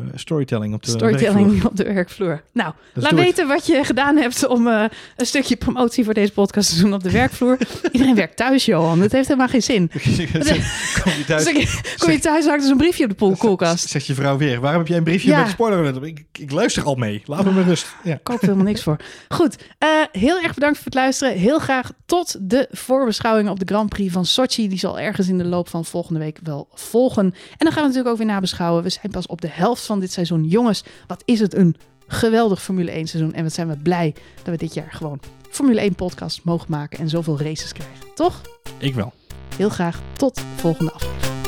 eh, 0.04 0.18
storytelling 0.18 0.74
op 0.74 0.82
de 0.82 0.90
Storytelling 0.90 1.46
werkvloer. 1.46 1.70
op 1.70 1.76
de 1.76 1.84
werkvloer. 1.84 2.42
Nou, 2.52 2.72
Dus 2.94 3.02
laat 3.02 3.10
doe 3.12 3.20
het. 3.20 3.28
weten 3.28 3.48
wat 3.48 3.66
je 3.66 3.84
gedaan 3.84 4.16
hebt 4.16 4.46
om 4.46 4.66
eh, 4.68 4.84
een 5.16 5.26
stukje 5.26 5.56
promotie 5.56 6.04
voor 6.04 6.14
deze 6.14 6.32
podcast 6.32 6.74
te 6.74 6.80
doen 6.82 6.94
op 6.94 7.02
de 7.02 7.10
werkvloer. 7.10 7.58
Iedereen 7.92 8.14
werkt 8.14 8.36
thuis, 8.36 8.64
Johan. 8.64 8.98
Dat 9.00 9.12
heeft 9.12 9.26
helemaal 9.28 9.48
geen 9.48 9.62
zin. 9.62 9.90
Kom 11.02 11.12
je 11.18 11.24
thuis, 11.26 11.44
Dus 11.44 11.52
ik- 11.54 11.96
kom 11.98 12.10
je 12.10 12.18
thuis, 12.18 12.46
hangt 12.46 12.64
er 12.64 12.70
een 12.70 12.76
briefje 12.76 13.02
op 13.04 13.10
de 13.10 13.16
pool- 13.16 13.36
koelkast. 13.36 13.88
zegt 13.88 14.06
je 14.06 14.14
vrouw 14.14 14.36
weer. 14.36 14.60
Waarom 14.60 14.78
heb 14.78 14.88
jij 14.88 14.96
een 14.98 15.04
briefje 15.04 15.30
Ja. 15.30 15.40
met 15.40 15.48
spoiler 15.50 15.78
alert 15.78 15.96
op? 15.96 16.04
Ik, 16.04 16.24
ik 16.38 16.50
luister 16.50 16.82
al 16.82 16.94
mee. 16.94 17.22
Laat 17.24 17.44
me 17.44 17.50
maar 17.50 17.64
rust. 17.64 17.86
Ja. 18.04 18.14
Ik 18.14 18.24
koop 18.24 18.36
er 18.40 18.44
helemaal 18.44 18.64
niks 18.66 18.82
voor. 18.82 18.96
Goed, 19.28 19.56
eh, 19.78 19.88
heel 20.12 20.40
erg 20.42 20.54
bedankt 20.54 20.76
voor 20.76 20.84
het 20.84 20.94
luisteren. 20.94 21.34
Heel 21.38 21.59
graag 21.60 21.92
tot 22.06 22.36
de 22.40 22.68
voorbeschouwingen 22.70 23.52
op 23.52 23.58
de 23.58 23.66
Grand 23.66 23.88
Prix 23.88 24.12
van 24.12 24.26
Sochi. 24.26 24.68
Die 24.68 24.78
zal 24.78 24.98
ergens 24.98 25.28
in 25.28 25.38
de 25.38 25.44
loop 25.44 25.68
van 25.68 25.84
volgende 25.84 26.20
week 26.20 26.38
wel 26.42 26.68
volgen. 26.74 27.24
En 27.24 27.32
dan 27.58 27.72
gaan 27.72 27.82
we 27.82 27.88
natuurlijk 27.88 28.08
ook 28.08 28.16
weer 28.16 28.26
nabeschouwen. 28.26 28.82
We 28.82 28.90
zijn 28.90 29.12
pas 29.12 29.26
op 29.26 29.40
de 29.40 29.48
helft 29.50 29.86
van 29.86 30.00
dit 30.00 30.12
seizoen. 30.12 30.44
Jongens, 30.44 30.84
wat 31.06 31.22
is 31.24 31.40
het 31.40 31.54
een 31.54 31.76
geweldig 32.06 32.62
Formule 32.62 32.90
1 32.90 33.06
seizoen. 33.06 33.34
En 33.34 33.42
wat 33.42 33.52
zijn 33.52 33.68
we 33.68 33.76
blij 33.76 34.14
dat 34.36 34.46
we 34.46 34.56
dit 34.56 34.74
jaar 34.74 34.92
gewoon 34.92 35.20
Formule 35.50 35.80
1 35.80 35.94
podcast 35.94 36.44
mogen 36.44 36.70
maken. 36.70 36.98
En 36.98 37.08
zoveel 37.08 37.40
races 37.40 37.72
krijgen. 37.72 38.14
Toch? 38.14 38.40
Ik 38.78 38.94
wel. 38.94 39.12
Heel 39.56 39.68
graag 39.68 40.00
tot 40.16 40.40
volgende 40.56 40.92
aflevering. 40.92 41.39